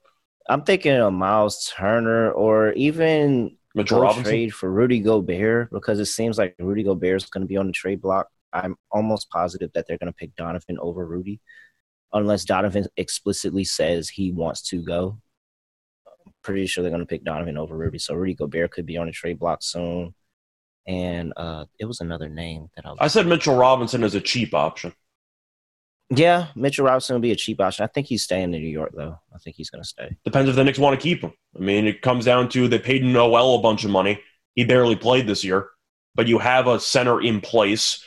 I'm 0.48 0.62
thinking 0.62 0.92
of 0.92 1.12
Miles 1.12 1.72
Turner 1.76 2.30
or 2.32 2.72
even 2.72 3.56
trade 3.84 4.52
for 4.52 4.70
Rudy 4.70 5.00
Gobert 5.00 5.70
because 5.70 6.00
it 6.00 6.06
seems 6.06 6.38
like 6.38 6.54
Rudy 6.58 6.82
Gobert 6.82 7.22
is 7.22 7.26
going 7.26 7.42
to 7.42 7.48
be 7.48 7.56
on 7.56 7.66
the 7.66 7.72
trade 7.72 8.00
block. 8.00 8.28
I'm 8.52 8.76
almost 8.90 9.30
positive 9.30 9.70
that 9.74 9.86
they're 9.86 9.98
going 9.98 10.12
to 10.12 10.16
pick 10.16 10.34
Donovan 10.34 10.78
over 10.80 11.06
Rudy, 11.06 11.40
unless 12.12 12.44
Donovan 12.44 12.86
explicitly 12.96 13.64
says 13.64 14.08
he 14.08 14.32
wants 14.32 14.62
to 14.70 14.82
go. 14.82 15.18
I'm 16.26 16.32
pretty 16.42 16.66
sure 16.66 16.82
they're 16.82 16.90
going 16.90 17.00
to 17.00 17.06
pick 17.06 17.24
Donovan 17.24 17.58
over 17.58 17.76
Rudy. 17.76 17.98
So 17.98 18.14
Rudy 18.14 18.34
Gobert 18.34 18.72
could 18.72 18.86
be 18.86 18.96
on 18.96 19.06
the 19.06 19.12
trade 19.12 19.38
block 19.38 19.62
soon. 19.62 20.14
And 20.86 21.32
uh, 21.36 21.66
it 21.78 21.84
was 21.84 22.00
another 22.00 22.28
name 22.28 22.68
that 22.74 22.86
I. 22.86 22.94
I 23.00 23.06
said 23.08 23.26
Mitchell 23.26 23.56
Robinson 23.56 24.02
is 24.02 24.14
a 24.14 24.20
cheap 24.20 24.54
option. 24.54 24.92
yeah, 26.08 26.48
Mitchell 26.56 26.86
Robinson 26.86 27.14
will 27.14 27.20
be 27.20 27.30
a 27.30 27.36
cheap 27.36 27.60
option. 27.60 27.84
I 27.84 27.86
think 27.86 28.06
he's 28.08 28.24
staying 28.24 28.54
in 28.54 28.62
New 28.62 28.68
York 28.68 28.92
though. 28.96 29.16
I 29.32 29.38
think 29.38 29.56
he's 29.56 29.70
going 29.70 29.82
to 29.82 29.88
stay. 29.88 30.16
Depends 30.24 30.48
if 30.48 30.56
the 30.56 30.64
Knicks 30.64 30.78
want 30.78 30.98
to 30.98 31.02
keep 31.02 31.20
him. 31.20 31.32
I 31.54 31.60
mean, 31.60 31.86
it 31.86 32.02
comes 32.02 32.24
down 32.24 32.48
to 32.50 32.66
they 32.66 32.78
paid 32.78 33.04
Noel 33.04 33.54
a 33.54 33.62
bunch 33.62 33.84
of 33.84 33.90
money. 33.90 34.20
He 34.54 34.64
barely 34.64 34.96
played 34.96 35.26
this 35.28 35.44
year, 35.44 35.68
but 36.16 36.26
you 36.26 36.38
have 36.38 36.66
a 36.66 36.80
center 36.80 37.20
in 37.20 37.40
place. 37.40 38.04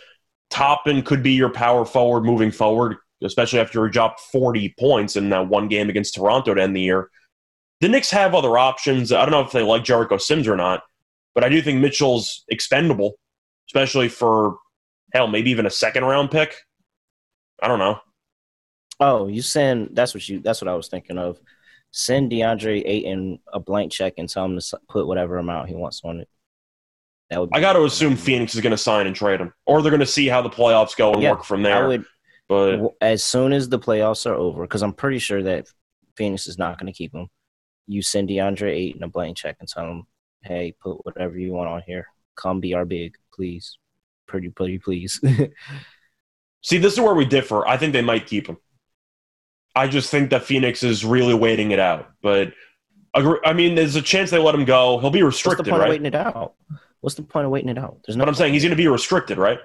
Toppin 0.49 1.03
could 1.03 1.23
be 1.23 1.33
your 1.33 1.49
power 1.49 1.85
forward 1.85 2.25
moving 2.25 2.51
forward, 2.51 2.97
especially 3.23 3.59
after 3.59 3.85
he 3.85 3.91
dropped 3.91 4.19
40 4.19 4.75
points 4.79 5.15
in 5.15 5.29
that 5.29 5.47
one 5.47 5.67
game 5.67 5.89
against 5.89 6.15
Toronto 6.15 6.53
to 6.53 6.61
end 6.61 6.75
the 6.75 6.81
year. 6.81 7.09
The 7.81 7.89
Knicks 7.89 8.11
have 8.11 8.33
other 8.35 8.57
options. 8.57 9.11
I 9.11 9.21
don't 9.21 9.31
know 9.31 9.41
if 9.41 9.51
they 9.51 9.63
like 9.63 9.83
Jericho 9.83 10.17
Sims 10.17 10.47
or 10.47 10.55
not, 10.55 10.83
but 11.35 11.43
I 11.43 11.49
do 11.49 11.61
think 11.61 11.79
Mitchell's 11.81 12.45
expendable, 12.49 13.13
especially 13.69 14.07
for, 14.09 14.57
hell, 15.13 15.27
maybe 15.27 15.51
even 15.51 15.65
a 15.65 15.69
second 15.71 16.05
round 16.05 16.31
pick. 16.31 16.55
I 17.61 17.67
don't 17.67 17.79
know. 17.79 17.99
Oh, 18.99 19.27
you 19.27 19.41
send 19.41 19.89
that's 19.93 20.13
what 20.13 20.27
you 20.29 20.39
that's 20.39 20.61
what 20.61 20.67
I 20.69 20.75
was 20.75 20.87
thinking 20.87 21.17
of. 21.17 21.39
Send 21.91 22.31
DeAndre 22.31 22.83
Ayton 22.85 23.39
a 23.51 23.59
blank 23.59 23.91
check 23.91 24.13
and 24.17 24.29
tell 24.29 24.45
him 24.45 24.57
to 24.59 24.79
put 24.87 25.07
whatever 25.07 25.37
amount 25.37 25.69
he 25.69 25.75
wants 25.75 26.01
on 26.03 26.19
it. 26.21 26.29
That 27.29 27.41
would. 27.41 27.49
I 27.53 27.59
got 27.59 27.73
to 27.73 27.83
assume 27.83 28.15
Phoenix 28.15 28.55
is 28.55 28.61
going 28.61 28.71
to 28.71 28.77
sign 28.77 29.07
and 29.07 29.15
trade 29.15 29.39
him, 29.41 29.53
or 29.65 29.81
they're 29.81 29.91
going 29.91 29.99
to 29.99 30.05
see 30.05 30.27
how 30.27 30.41
the 30.41 30.49
playoffs 30.49 30.95
go 30.95 31.13
and 31.13 31.21
Yeah, 31.21 31.31
work 31.31 31.43
from 31.43 31.65
I 31.65 31.69
there. 31.69 31.87
would 31.87 32.05
but 32.53 32.93
as 33.01 33.23
soon 33.23 33.51
as 33.51 33.69
the 33.69 33.79
playoffs 33.79 34.29
are 34.29 34.35
over, 34.35 34.61
because 34.63 34.83
I'm 34.83 34.93
pretty 34.93 35.19
sure 35.19 35.41
that 35.43 35.67
Phoenix 36.15 36.47
is 36.47 36.57
not 36.57 36.79
going 36.79 36.91
to 36.91 36.97
keep 36.97 37.13
him. 37.13 37.27
You 37.87 38.01
send 38.01 38.29
DeAndre 38.29 38.71
Ayton 38.71 39.03
a 39.03 39.07
blank 39.07 39.37
check 39.37 39.57
and 39.59 39.67
tell 39.67 39.85
him, 39.85 40.03
"Hey, 40.43 40.75
put 40.81 41.03
whatever 41.05 41.37
you 41.37 41.53
want 41.53 41.69
on 41.69 41.81
here. 41.85 42.07
Come 42.35 42.59
be 42.59 42.73
our 42.73 42.85
big, 42.85 43.15
please. 43.33 43.77
Pretty, 44.27 44.49
pretty, 44.49 44.77
please." 44.77 45.19
see, 46.61 46.77
this 46.77 46.93
is 46.93 46.99
where 46.99 47.15
we 47.15 47.25
differ. 47.25 47.67
I 47.67 47.77
think 47.77 47.93
they 47.93 48.01
might 48.01 48.27
keep 48.27 48.47
him. 48.47 48.57
I 49.75 49.87
just 49.87 50.11
think 50.11 50.29
that 50.29 50.43
Phoenix 50.43 50.83
is 50.83 51.03
really 51.03 51.33
waiting 51.33 51.71
it 51.71 51.79
out. 51.79 52.11
But 52.21 52.53
I 53.15 53.53
mean, 53.53 53.75
there's 53.75 53.95
a 53.95 54.01
chance 54.01 54.29
they 54.29 54.37
let 54.37 54.55
him 54.55 54.65
go. 54.65 54.99
He'll 54.99 55.09
be 55.09 55.23
restricted. 55.23 55.59
What's 55.59 55.67
the 55.67 55.71
point 55.71 55.83
of 55.83 55.89
waiting 55.89 56.05
it 56.05 56.15
out? 56.15 56.53
What's 57.01 57.15
the 57.15 57.23
point 57.23 57.45
of 57.45 57.51
waiting 57.51 57.69
it 57.69 57.77
out? 57.77 57.97
There's 58.05 58.15
no. 58.15 58.21
But 58.21 58.29
I'm 58.29 58.35
saying 58.35 58.53
he's 58.53 58.63
going 58.63 58.69
to 58.71 58.75
be 58.75 58.87
restricted, 58.87 59.37
right? 59.37 59.59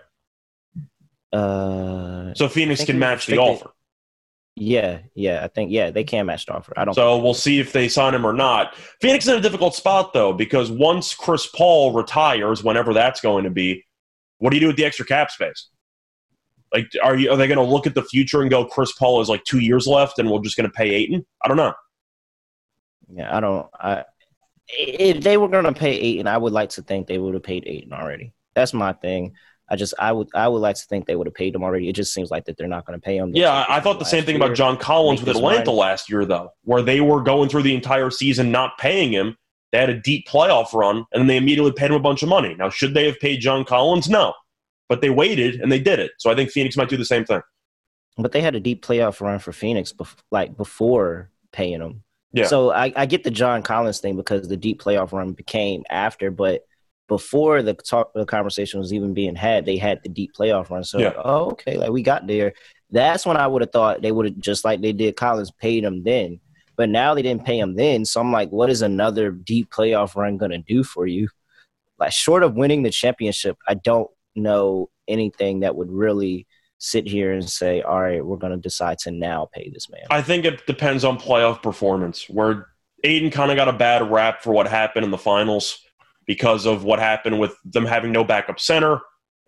Uh, 1.33 2.35
So 2.35 2.49
Phoenix 2.49 2.85
can 2.85 2.99
match 2.99 3.27
the 3.27 3.39
offer. 3.39 3.71
yeah, 4.57 5.01
yeah. 5.15 5.45
I 5.45 5.49
think 5.49 5.71
yeah, 5.71 5.91
they 5.91 6.05
can 6.05 6.27
match 6.27 6.47
the 6.47 6.55
offer. 6.55 6.73
I 6.77 6.85
don't. 6.85 6.95
So 6.95 7.19
we'll 7.19 7.35
see 7.35 7.61
if 7.61 7.73
they 7.73 7.89
sign 7.89 8.15
him 8.15 8.27
or 8.27 8.33
not. 8.33 8.75
Phoenix 9.01 9.25
is 9.27 9.33
in 9.33 9.39
a 9.39 9.43
difficult 9.43 9.75
spot 9.75 10.13
though, 10.13 10.33
because 10.33 10.71
once 10.71 11.15
Chris 11.15 11.47
Paul 11.47 11.93
retires, 11.93 12.65
whenever 12.65 12.93
that's 12.95 13.21
going 13.21 13.45
to 13.45 13.51
be, 13.51 13.85
what 14.39 14.51
do 14.51 14.57
you 14.57 14.61
do 14.61 14.67
with 14.69 14.77
the 14.77 14.85
extra 14.85 15.05
cap 15.07 15.31
space? 15.31 15.69
Like, 16.73 16.91
are 17.03 17.17
you 17.17 17.31
are 17.31 17.37
they 17.37 17.47
going 17.47 17.59
to 17.59 17.65
look 17.65 17.87
at 17.87 17.95
the 17.95 18.03
future 18.05 18.43
and 18.43 18.51
go, 18.51 18.65
Chris 18.65 18.93
Paul 18.93 19.21
has 19.21 19.29
like 19.29 19.45
two 19.45 19.61
years 19.61 19.87
left, 19.87 20.19
and 20.19 20.31
we're 20.31 20.41
just 20.41 20.57
going 20.57 20.69
to 20.69 20.75
pay 20.75 20.91
Ayton? 20.91 21.25
I 21.43 21.49
don't 21.49 21.57
know. 21.57 21.73
Yeah, 23.11 23.35
I 23.35 23.41
don't. 23.41 23.67
I 23.79 24.05
if 24.69 25.23
they 25.25 25.39
were 25.39 25.49
gonna 25.49 25.73
pay 25.73 25.93
eight, 25.93 26.19
and 26.21 26.29
I 26.29 26.37
would 26.37 26.53
like 26.53 26.69
to 26.71 26.83
think 26.83 27.07
they 27.07 27.17
would 27.17 27.33
have 27.33 27.43
paid 27.43 27.65
Ayton 27.67 27.93
already. 27.95 28.35
That's 28.55 28.75
my 28.75 28.93
thing. 28.93 29.33
I 29.71 29.77
just 29.77 29.95
I 29.99 30.13
would 30.13 30.29
I 30.35 30.49
would 30.49 30.61
like 30.61 30.77
to 30.77 30.87
think 30.87 31.07
they 31.07 31.17
would 31.17 31.27
have 31.27 31.35
paid 31.35 31.55
them 31.55 31.63
already. 31.63 31.89
It 31.89 31.95
just 31.95 32.15
seems 32.15 32.31
like 32.31 32.45
that 32.47 32.57
they're 32.57 32.69
not 32.69 32.87
gonna 32.87 32.99
pay 32.99 33.19
them. 33.19 33.33
Yeah, 33.35 33.67
I 33.69 33.81
thought 33.81 33.99
the 33.99 34.05
same 34.05 34.25
thing 34.25 34.37
about 34.37 34.55
John 34.55 34.77
Collins 34.77 35.21
with 35.21 35.37
Atlanta 35.37 35.67
mind. 35.67 35.79
last 35.79 36.11
year, 36.11 36.25
though, 36.25 36.51
where 36.65 36.83
they 36.83 37.01
were 37.01 37.23
going 37.23 37.49
through 37.49 37.63
the 37.63 37.75
entire 37.75 38.11
season 38.11 38.51
not 38.51 38.79
paying 38.79 39.13
him. 39.13 39.37
They 39.73 39.79
had 39.79 39.91
a 39.91 40.01
deep 40.01 40.27
playoff 40.27 40.73
run, 40.73 41.05
and 41.13 41.21
then 41.21 41.27
they 41.27 41.37
immediately 41.37 41.73
paid 41.73 41.91
him 41.91 41.97
a 41.97 42.01
bunch 42.01 42.23
of 42.23 42.29
money. 42.31 42.55
Now, 42.55 42.71
should 42.71 42.95
they 42.95 43.05
have 43.07 43.21
paid 43.21 43.41
John 43.41 43.65
Collins? 43.65 44.09
No, 44.09 44.33
but 44.89 45.03
they 45.03 45.11
waited 45.11 45.61
and 45.61 45.71
they 45.71 45.79
did 45.79 45.99
it. 45.99 46.13
So 46.19 46.31
I 46.31 46.35
think 46.35 46.51
Phoenix 46.51 46.77
might 46.77 46.89
do 46.89 46.97
the 46.97 47.05
same 47.05 47.25
thing. 47.25 47.43
But 48.17 48.33
they 48.33 48.41
had 48.41 48.55
a 48.55 48.61
deep 48.61 48.85
playoff 48.85 49.21
run 49.21 49.39
for 49.39 49.53
Phoenix, 49.53 49.93
bef- 49.93 50.17
like 50.31 50.57
before 50.57 51.31
paying 51.53 51.79
them. 51.79 52.03
Yeah. 52.33 52.47
So 52.47 52.73
I, 52.73 52.93
I 52.97 53.07
get 53.07 53.25
the 53.25 53.31
John 53.31 53.63
Collins 53.63 54.01
thing 54.01 54.17
because 54.17 54.49
the 54.49 54.57
deep 54.57 54.83
playoff 54.83 55.13
run 55.13 55.33
became 55.33 55.85
after, 55.89 56.31
but 56.31 56.67
before 57.09 57.63
the 57.63 57.75
talk, 57.75 58.13
the 58.15 58.27
conversation 58.27 58.79
was 58.79 58.93
even 58.93 59.15
being 59.15 59.35
had, 59.35 59.65
they 59.65 59.79
had 59.79 60.01
the 60.03 60.09
deep 60.09 60.33
playoff 60.39 60.71
run. 60.71 60.85
So 60.85 60.99
Yeah. 60.99 61.15
oh, 61.17 61.51
okay, 61.53 61.77
like 61.77 61.91
we 61.91 62.03
got 62.03 62.27
there. 62.27 62.53
That's 62.91 63.27
when 63.27 63.37
I 63.37 63.47
would 63.47 63.63
have 63.63 63.73
thought 63.73 64.03
they 64.03 64.13
would 64.13 64.27
have 64.27 64.39
just 64.39 64.65
like 64.65 64.81
they 64.81 64.93
did 64.93 65.17
Collins 65.17 65.51
paid 65.51 65.85
him 65.85 66.05
then. 66.05 66.41
But 66.77 66.91
now 66.91 67.15
they 67.15 67.23
didn't 67.23 67.45
pay 67.45 67.59
him 67.59 67.75
then. 67.75 68.05
So 68.05 68.21
I'm 68.21 68.31
like, 68.31 68.51
what 68.51 68.71
is 68.71 68.83
another 68.83 69.33
deep 69.33 69.71
playoff 69.71 70.15
run 70.15 70.37
gonna 70.37 70.59
do 70.59 70.85
for 70.85 71.07
you? 71.07 71.29
Like 71.99 72.13
short 72.13 72.45
of 72.45 72.55
winning 72.55 72.83
the 72.83 72.91
championship, 72.91 73.57
I 73.67 73.75
don't 73.75 74.09
know 74.37 74.91
anything 75.09 75.61
that 75.61 75.75
would 75.75 75.91
really 75.91 76.47
sit 76.79 77.09
here 77.09 77.33
and 77.33 77.49
say, 77.49 77.83
all 77.83 78.01
right, 78.01 78.25
we're 78.25 78.37
gonna 78.37 78.59
decide 78.59 78.99
to 79.01 79.11
now 79.11 79.49
pay 79.53 79.71
this 79.71 79.91
man. 79.91 80.05
I 80.11 80.23
think 80.23 80.45
it 80.45 80.67
depends 80.67 81.05
on 81.05 81.19
playoff 81.19 81.63
performance. 81.63 82.29
Where 82.29 82.69
Ayton 83.03 83.31
kind 83.31 83.51
of 83.51 83.57
got 83.57 83.69
a 83.69 83.73
bad 83.73 84.11
rap 84.11 84.43
for 84.43 84.53
what 84.53 84.69
happened 84.69 85.05
in 85.05 85.11
the 85.11 85.19
finals 85.19 85.81
because 86.29 86.67
of 86.67 86.85
what 86.85 87.01
happened 87.01 87.41
with 87.41 87.57
them 87.65 87.87
having 87.87 88.13
no 88.13 88.23
backup 88.23 88.61
center 88.61 89.01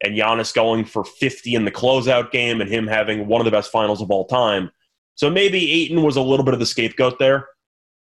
and 0.03 0.17
Giannis 0.17 0.53
going 0.53 0.85
for 0.85 1.05
50 1.05 1.55
in 1.55 1.67
the 1.67 1.71
closeout 1.71 2.33
game 2.33 2.61
and 2.61 2.71
him 2.71 2.87
having 2.87 3.29
one 3.29 3.41
of 3.41 3.45
the 3.45 3.51
best 3.51 3.71
finals 3.71 4.01
of 4.01 4.11
all 4.11 4.27
time. 4.27 4.71
So 5.15 5.31
maybe 5.31 5.71
Ayton 5.73 6.03
was 6.03 6.17
a 6.17 6.23
little 6.23 6.45
bit 6.45 6.55
of 6.55 6.61
the 6.61 6.67
scapegoat 6.67 7.19
there, 7.19 7.47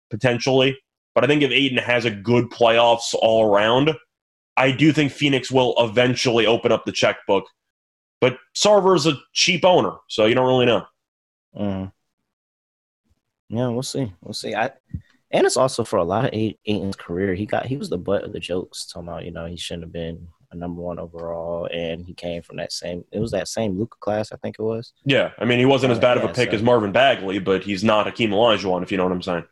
potentially. 0.10 0.78
But 1.14 1.24
I 1.24 1.28
think 1.28 1.44
if 1.44 1.52
Ayton 1.52 1.78
has 1.78 2.06
a 2.06 2.12
good 2.12 2.50
playoffs 2.50 3.14
all 3.14 3.46
around, 3.46 3.92
I 4.58 4.72
do 4.72 4.92
think 4.92 5.12
Phoenix 5.12 5.52
will 5.52 5.76
eventually 5.78 6.48
open 6.48 6.72
up 6.72 6.86
the 6.86 6.92
checkbook. 6.92 7.46
But 8.20 8.38
Sarver's 8.56 9.06
a 9.06 9.18
cheap 9.34 9.64
owner, 9.64 9.92
so 10.10 10.26
you 10.26 10.34
don't 10.34 10.48
really 10.48 10.66
know. 10.66 10.86
Mm. 11.56 11.92
Yeah, 13.50 13.68
we'll 13.68 13.84
see. 13.84 14.12
We'll 14.22 14.34
see. 14.34 14.56
I 14.56 14.72
and 15.36 15.46
it's 15.46 15.58
also 15.58 15.84
for 15.84 15.98
a 15.98 16.04
lot 16.04 16.26
of 16.26 16.32
Ayton's 16.34 16.96
career. 16.96 17.36
He 17.36 17.46
got 17.46 17.66
he 17.66 17.78
was 17.78 17.90
the 17.90 17.98
butt 17.98 18.24
of 18.24 18.34
the 18.34 18.40
jokes, 18.40 18.86
talking 18.86 19.10
about 19.10 19.26
you 19.26 19.32
know 19.32 19.46
he 19.46 19.58
shouldn't 19.58 19.84
have 19.84 19.94
been 19.94 20.28
a 20.52 20.56
number 20.56 20.82
one 20.82 20.98
overall, 21.00 21.68
and 21.72 22.06
he 22.06 22.14
came 22.14 22.42
from 22.42 22.58
that 22.58 22.72
same. 22.72 23.04
It 23.12 23.20
was 23.20 23.32
that 23.32 23.48
same 23.48 23.78
Luka 23.78 23.98
class, 24.00 24.32
I 24.32 24.38
think 24.38 24.56
it 24.58 24.64
was. 24.64 24.94
Yeah, 25.04 25.32
I 25.38 25.46
mean, 25.46 25.60
he 25.60 25.66
wasn't 25.66 25.92
as 25.92 25.98
Uh, 25.98 26.02
bad 26.02 26.18
of 26.18 26.24
a 26.24 26.34
pick 26.34 26.54
as 26.54 26.64
Marvin 26.64 26.92
Bagley, 26.92 27.40
but 27.40 27.64
he's 27.64 27.84
not 27.84 28.06
Hakeem 28.06 28.32
Olajuwon, 28.32 28.82
if 28.84 28.92
you 28.92 28.98
know 28.98 29.04
what 29.04 29.12
I'm 29.12 29.22
saying. 29.22 29.44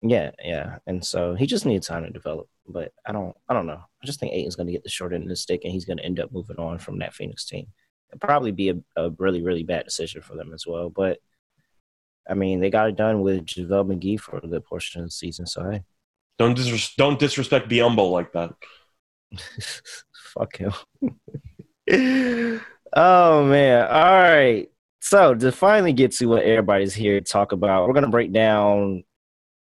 Yeah, 0.00 0.30
yeah, 0.42 0.78
and 0.86 1.04
so 1.04 1.34
he 1.34 1.46
just 1.46 1.66
needs 1.66 1.86
time 1.86 2.04
to 2.04 2.10
develop. 2.10 2.48
But 2.66 2.92
I 3.06 3.12
don't, 3.12 3.36
I 3.48 3.54
don't 3.54 3.66
know. 3.66 3.82
I 4.02 4.06
just 4.06 4.20
think 4.20 4.32
Ayton's 4.32 4.56
going 4.56 4.68
to 4.68 4.72
get 4.72 4.84
the 4.84 4.88
short 4.88 5.12
end 5.12 5.24
of 5.24 5.28
the 5.28 5.36
stick, 5.36 5.62
and 5.64 5.72
he's 5.72 5.84
going 5.84 5.98
to 5.98 6.04
end 6.04 6.20
up 6.20 6.32
moving 6.32 6.58
on 6.58 6.78
from 6.78 6.98
that 7.00 7.14
Phoenix 7.14 7.44
team. 7.44 7.66
It'll 8.10 8.26
probably 8.26 8.52
be 8.52 8.70
a, 8.70 8.76
a 8.96 9.10
really, 9.18 9.42
really 9.42 9.64
bad 9.64 9.84
decision 9.84 10.22
for 10.22 10.36
them 10.36 10.52
as 10.54 10.66
well. 10.66 10.88
But 10.88 11.18
I 12.28 12.34
mean, 12.34 12.60
they 12.60 12.70
got 12.70 12.88
it 12.88 12.96
done 12.96 13.20
with 13.20 13.46
JaVale 13.46 13.94
McGee 13.94 14.20
for 14.20 14.38
a 14.38 14.46
good 14.46 14.64
portion 14.64 15.00
of 15.00 15.06
the 15.06 15.10
season. 15.10 15.46
So 15.46 15.70
hey, 15.70 15.82
Don't 16.38 16.56
disres- 16.56 16.94
don't 16.96 17.18
disrespect 17.18 17.68
Biyombo 17.68 18.10
like 18.10 18.32
that. 18.32 18.52
fuck 20.34 20.56
him. 20.56 20.72
oh 22.94 23.44
man! 23.44 23.86
All 23.86 24.22
right. 24.22 24.68
So 25.00 25.34
to 25.34 25.52
finally 25.52 25.92
get 25.92 26.12
to 26.12 26.26
what 26.26 26.42
everybody's 26.42 26.94
here 26.94 27.20
to 27.20 27.24
talk 27.24 27.52
about, 27.52 27.86
we're 27.86 27.94
going 27.94 28.04
to 28.04 28.10
break 28.10 28.32
down 28.32 29.04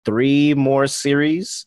three 0.04 0.54
more 0.54 0.86
series 0.86 1.66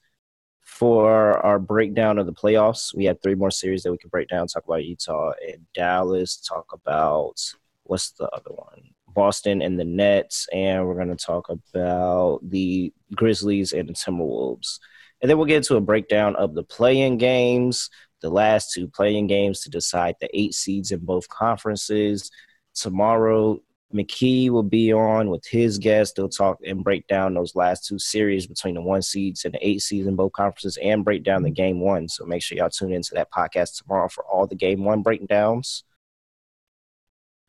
for 0.61 1.37
our 1.45 1.59
breakdown 1.59 2.17
of 2.19 2.25
the 2.25 2.33
playoffs. 2.33 2.93
We 2.95 3.05
have 3.05 3.21
three 3.21 3.35
more 3.35 3.51
series 3.51 3.83
that 3.83 3.91
we 3.91 3.97
can 3.97 4.09
break 4.09 4.27
down. 4.27 4.47
Talk 4.47 4.65
about 4.65 4.85
Utah 4.85 5.31
and 5.47 5.65
Dallas. 5.73 6.37
Talk 6.37 6.71
about 6.73 7.41
what's 7.83 8.11
the 8.11 8.29
other 8.29 8.51
one? 8.51 8.94
Boston 9.15 9.63
and 9.63 9.79
the 9.79 9.85
Nets, 9.85 10.47
and 10.53 10.85
we're 10.85 10.93
going 10.93 11.15
to 11.15 11.25
talk 11.25 11.49
about 11.49 12.41
the 12.43 12.93
Grizzlies 13.15 13.73
and 13.73 13.89
the 13.89 13.93
Timberwolves. 13.93 14.79
And 15.21 15.29
then 15.29 15.37
we'll 15.37 15.47
get 15.47 15.57
into 15.57 15.77
a 15.77 15.81
breakdown 15.81 16.35
of 16.35 16.53
the 16.53 16.63
play-in 16.63 17.17
games, 17.17 17.89
the 18.21 18.29
last 18.29 18.73
two 18.73 18.87
play-in 18.87 19.25
games 19.25 19.61
to 19.61 19.69
decide 19.69 20.15
the 20.19 20.29
eight 20.37 20.53
seeds 20.53 20.91
in 20.91 20.99
both 20.99 21.27
conferences. 21.29 22.29
Tomorrow, 22.75 23.61
McKee 23.93 24.49
will 24.49 24.63
be 24.63 24.91
on 24.91 25.29
with 25.29 25.45
his 25.47 25.77
guest. 25.77 26.15
They'll 26.15 26.27
talk 26.27 26.59
and 26.65 26.83
break 26.83 27.07
down 27.07 27.33
those 27.33 27.55
last 27.55 27.85
two 27.85 27.97
series 27.97 28.45
between 28.45 28.75
the 28.75 28.81
one 28.81 29.01
seeds 29.01 29.45
and 29.45 29.53
the 29.53 29.65
eight 29.65 29.81
seeds 29.81 30.07
in 30.07 30.15
both 30.15 30.33
conferences 30.33 30.77
and 30.81 31.05
break 31.05 31.23
down 31.23 31.43
the 31.43 31.49
game 31.49 31.79
one. 31.79 32.09
So 32.09 32.25
make 32.25 32.41
sure 32.41 32.57
y'all 32.57 32.69
tune 32.69 32.91
into 32.91 33.13
that 33.13 33.31
podcast 33.31 33.77
tomorrow 33.77 34.09
for 34.09 34.25
all 34.25 34.47
the 34.47 34.55
game 34.55 34.83
one 34.83 35.01
breakdowns. 35.01 35.85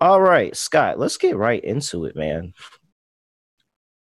All 0.00 0.20
right, 0.20 0.54
Scott, 0.54 0.98
let's 0.98 1.16
get 1.16 1.36
right 1.36 1.62
into 1.62 2.04
it, 2.04 2.16
man. 2.16 2.52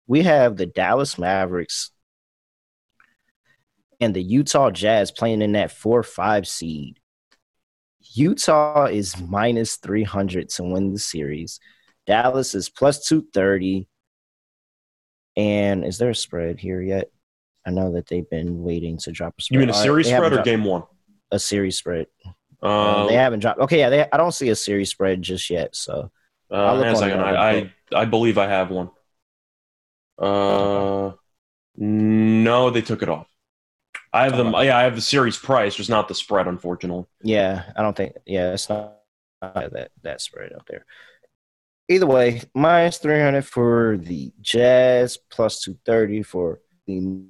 We 0.07 0.23
have 0.23 0.57
the 0.57 0.65
Dallas 0.65 1.17
Mavericks 1.17 1.91
and 3.99 4.13
the 4.13 4.23
Utah 4.23 4.71
Jazz 4.71 5.11
playing 5.11 5.41
in 5.41 5.53
that 5.53 5.71
4 5.71 6.03
5 6.03 6.47
seed. 6.47 6.99
Utah 8.15 8.85
is 8.85 9.19
minus 9.19 9.77
300 9.77 10.49
to 10.49 10.63
win 10.63 10.93
the 10.93 10.99
series. 10.99 11.59
Dallas 12.05 12.53
is 12.53 12.69
plus 12.69 13.05
230. 13.07 13.87
And 15.35 15.85
is 15.85 15.97
there 15.97 16.09
a 16.09 16.15
spread 16.15 16.59
here 16.59 16.81
yet? 16.81 17.09
I 17.65 17.71
know 17.71 17.93
that 17.93 18.07
they've 18.07 18.29
been 18.29 18.61
waiting 18.61 18.97
to 18.99 19.11
drop 19.11 19.35
a 19.39 19.41
spread. 19.41 19.55
You 19.55 19.59
mean 19.59 19.69
a 19.69 19.73
series 19.73 20.07
spread 20.07 20.33
or 20.33 20.43
game 20.43 20.63
one? 20.63 20.83
A 21.31 21.39
series 21.39 21.77
spread. 21.77 22.07
Uh, 22.63 23.07
they 23.07 23.15
haven't 23.15 23.41
dropped. 23.41 23.59
Okay, 23.59 23.79
yeah, 23.79 23.89
they, 23.89 24.07
I 24.11 24.17
don't 24.17 24.31
see 24.31 24.49
a 24.49 24.55
series 24.55 24.89
spread 24.89 25.21
just 25.21 25.49
yet. 25.49 25.75
So 25.75 26.09
uh, 26.49 26.75
hang 26.75 26.87
on 26.87 26.93
a 26.93 26.95
second. 26.95 27.19
I. 27.19 27.51
I 27.59 27.73
I 27.93 28.05
believe 28.05 28.39
I 28.39 28.47
have 28.47 28.71
one. 28.71 28.89
Uh, 30.17 31.11
no, 31.77 32.69
they 32.71 32.81
took 32.81 33.03
it 33.03 33.09
off. 33.09 33.27
I 34.11 34.23
have 34.23 34.35
them. 34.35 34.53
Yeah, 34.53 34.75
I 34.75 34.83
have 34.83 34.95
the 34.95 35.01
series 35.01 35.37
price, 35.37 35.75
just 35.75 35.91
not 35.91 36.07
the 36.07 36.15
spread, 36.15 36.47
unfortunately. 36.47 37.05
Yeah, 37.21 37.71
I 37.75 37.83
don't 37.83 37.95
think. 37.95 38.13
Yeah, 38.25 38.53
it's 38.53 38.67
not, 38.67 38.95
not 39.43 39.73
that 39.73 39.91
that 40.01 40.21
spread 40.21 40.53
up 40.53 40.65
there. 40.67 40.85
Either 41.87 42.07
way, 42.07 42.41
minus 42.55 42.97
three 42.97 43.19
hundred 43.19 43.45
for 43.45 43.97
the 43.97 44.33
Jazz, 44.41 45.17
plus 45.29 45.61
two 45.61 45.77
thirty 45.85 46.23
for 46.23 46.61
the 46.87 47.25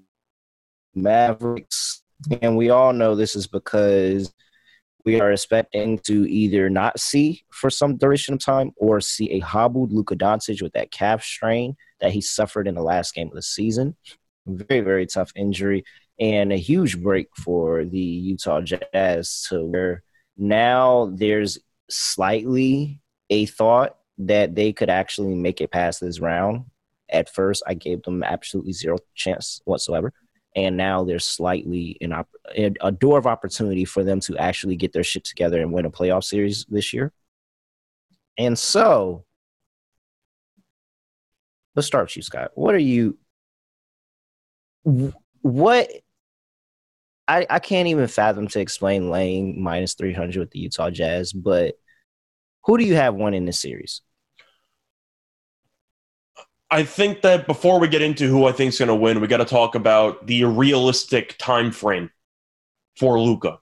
Mavericks, 0.95 2.03
and 2.41 2.55
we 2.55 2.69
all 2.69 2.93
know 2.93 3.15
this 3.15 3.35
is 3.35 3.47
because 3.47 4.33
we 5.05 5.19
are 5.19 5.31
expecting 5.31 5.99
to 5.99 6.29
either 6.29 6.69
not 6.69 6.99
see 6.99 7.43
for 7.51 7.69
some 7.69 7.97
duration 7.97 8.35
of 8.35 8.43
time 8.43 8.71
or 8.77 9.01
see 9.01 9.31
a 9.31 9.39
hobbled 9.39 9.91
Luka 9.91 10.15
Doncic 10.15 10.61
with 10.61 10.73
that 10.73 10.91
calf 10.91 11.23
strain 11.23 11.75
that 11.99 12.11
he 12.11 12.21
suffered 12.21 12.67
in 12.67 12.75
the 12.75 12.81
last 12.81 13.13
game 13.13 13.27
of 13.27 13.33
the 13.33 13.41
season. 13.41 13.95
Very, 14.45 14.81
very 14.81 15.05
tough 15.05 15.31
injury 15.35 15.83
and 16.19 16.53
a 16.53 16.57
huge 16.57 17.01
break 17.01 17.27
for 17.35 17.85
the 17.85 17.99
Utah 17.99 18.61
Jazz 18.61 19.45
to 19.49 19.65
where 19.65 20.03
now 20.37 21.11
there's 21.13 21.59
slightly 21.89 22.99
a 23.29 23.45
thought 23.45 23.97
that 24.19 24.55
they 24.55 24.71
could 24.73 24.89
actually 24.89 25.35
make 25.35 25.59
it 25.59 25.71
past 25.71 25.99
this 25.99 26.19
round. 26.19 26.65
At 27.09 27.33
first, 27.33 27.63
I 27.67 27.73
gave 27.73 28.03
them 28.03 28.23
absolutely 28.23 28.73
zero 28.73 28.97
chance 29.15 29.61
whatsoever. 29.65 30.13
And 30.55 30.77
now 30.77 31.03
there's 31.03 31.25
slightly 31.25 31.97
an 32.01 32.13
op- 32.13 32.29
a 32.55 32.91
door 32.91 33.17
of 33.17 33.25
opportunity 33.25 33.85
for 33.85 34.03
them 34.03 34.19
to 34.21 34.37
actually 34.37 34.75
get 34.75 34.93
their 34.93 35.03
shit 35.03 35.23
together 35.23 35.59
and 35.59 35.73
win 35.73 35.85
a 35.85 35.91
playoff 35.91 36.23
series 36.23 36.65
this 36.69 36.93
year. 36.93 37.11
And 38.37 38.57
so, 38.57 39.25
let's 41.75 41.87
start 41.87 42.05
with 42.05 42.17
you, 42.17 42.23
Scott. 42.23 42.51
What 42.53 42.75
are 42.75 42.79
you? 42.79 43.17
What 45.41 45.89
I, 47.27 47.45
I 47.49 47.59
can't 47.59 47.87
even 47.87 48.07
fathom 48.07 48.47
to 48.49 48.59
explain 48.59 49.09
laying 49.09 49.61
minus 49.61 49.93
300 49.93 50.39
with 50.39 50.51
the 50.51 50.59
Utah 50.59 50.89
Jazz, 50.89 51.31
but 51.31 51.75
who 52.65 52.77
do 52.77 52.83
you 52.83 52.95
have 52.95 53.15
winning 53.15 53.45
this 53.45 53.59
series? 53.59 54.01
I 56.73 56.83
think 56.83 57.21
that 57.21 57.45
before 57.45 57.79
we 57.79 57.87
get 57.87 58.01
into 58.01 58.27
who 58.27 58.45
I 58.47 58.51
think 58.51 58.69
is 58.69 58.79
going 58.79 58.87
to 58.87 58.95
win, 58.95 59.21
we 59.21 59.27
got 59.27 59.37
to 59.37 59.45
talk 59.45 59.75
about 59.75 60.25
the 60.25 60.43
realistic 60.45 61.37
time 61.37 61.71
frame 61.71 62.09
for 62.97 63.19
Luka. 63.19 63.59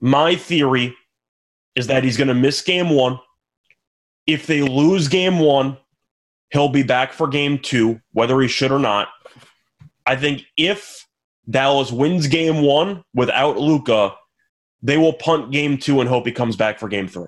My 0.00 0.36
theory 0.36 0.94
is 1.74 1.88
that 1.88 2.04
he's 2.04 2.16
going 2.16 2.28
to 2.28 2.34
miss 2.34 2.62
game 2.62 2.90
one. 2.90 3.18
If 4.28 4.46
they 4.46 4.62
lose 4.62 5.08
game 5.08 5.40
one, 5.40 5.76
he'll 6.50 6.68
be 6.68 6.84
back 6.84 7.12
for 7.12 7.26
game 7.26 7.58
two, 7.58 8.00
whether 8.12 8.40
he 8.40 8.46
should 8.46 8.70
or 8.70 8.78
not. 8.78 9.08
I 10.06 10.14
think 10.14 10.44
if 10.56 11.08
Dallas 11.50 11.90
wins 11.90 12.28
game 12.28 12.62
one 12.62 13.02
without 13.12 13.58
Luka, 13.58 14.14
they 14.80 14.96
will 14.96 15.14
punt 15.14 15.50
game 15.50 15.76
two 15.76 16.00
and 16.00 16.08
hope 16.08 16.24
he 16.26 16.30
comes 16.30 16.54
back 16.54 16.78
for 16.78 16.88
game 16.88 17.08
three. 17.08 17.26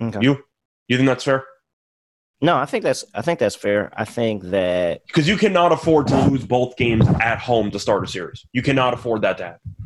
Okay. 0.00 0.20
You, 0.22 0.42
you 0.88 0.96
think 0.96 1.08
that's 1.08 1.24
fair? 1.24 1.44
No, 2.42 2.56
I 2.56 2.66
think 2.66 2.84
that's 2.84 3.04
I 3.14 3.22
think 3.22 3.38
that's 3.38 3.56
fair. 3.56 3.90
I 3.96 4.04
think 4.04 4.42
that 4.44 5.06
Because 5.06 5.26
you 5.26 5.36
cannot 5.36 5.72
afford 5.72 6.06
to 6.08 6.28
lose 6.28 6.44
both 6.44 6.76
games 6.76 7.06
at 7.20 7.38
home 7.38 7.70
to 7.70 7.78
start 7.78 8.04
a 8.04 8.06
series. 8.06 8.46
You 8.52 8.62
cannot 8.62 8.92
afford 8.92 9.22
that 9.22 9.38
to 9.38 9.44
happen. 9.44 9.76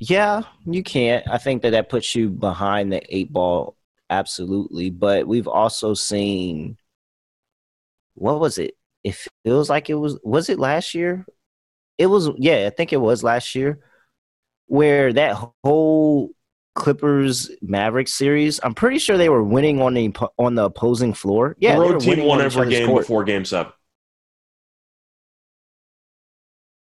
Yeah, 0.00 0.42
you 0.66 0.82
can't. 0.82 1.24
I 1.28 1.38
think 1.38 1.62
that 1.62 1.70
that 1.70 1.88
puts 1.88 2.16
you 2.16 2.28
behind 2.28 2.92
the 2.92 3.00
eight 3.08 3.32
ball, 3.32 3.76
absolutely. 4.10 4.90
But 4.90 5.28
we've 5.28 5.46
also 5.46 5.94
seen, 5.94 6.76
what 8.14 8.40
was 8.40 8.58
it? 8.58 8.74
It 9.04 9.16
feels 9.44 9.70
like 9.70 9.88
it 9.88 9.94
was. 9.94 10.18
Was 10.24 10.48
it 10.48 10.58
last 10.58 10.94
year? 10.96 11.24
It 11.98 12.06
was. 12.06 12.30
Yeah, 12.36 12.66
I 12.66 12.70
think 12.70 12.92
it 12.92 12.96
was 12.96 13.22
last 13.22 13.54
year, 13.54 13.78
where 14.66 15.12
that 15.12 15.36
whole 15.62 16.32
Clippers 16.74 17.50
Mavericks 17.60 18.12
series. 18.12 18.60
I'm 18.62 18.74
pretty 18.74 18.98
sure 18.98 19.16
they 19.18 19.28
were 19.28 19.42
winning 19.42 19.82
on 19.82 19.94
the 19.94 20.12
on 20.38 20.54
the 20.54 20.64
opposing 20.64 21.12
floor. 21.12 21.56
Yeah, 21.58 21.76
the 21.76 21.80
road 21.80 22.00
team 22.00 22.24
won 22.24 22.40
every 22.40 22.68
game 22.68 22.88
court. 22.88 23.02
before 23.02 23.24
Game 23.24 23.44
Seven. 23.44 23.72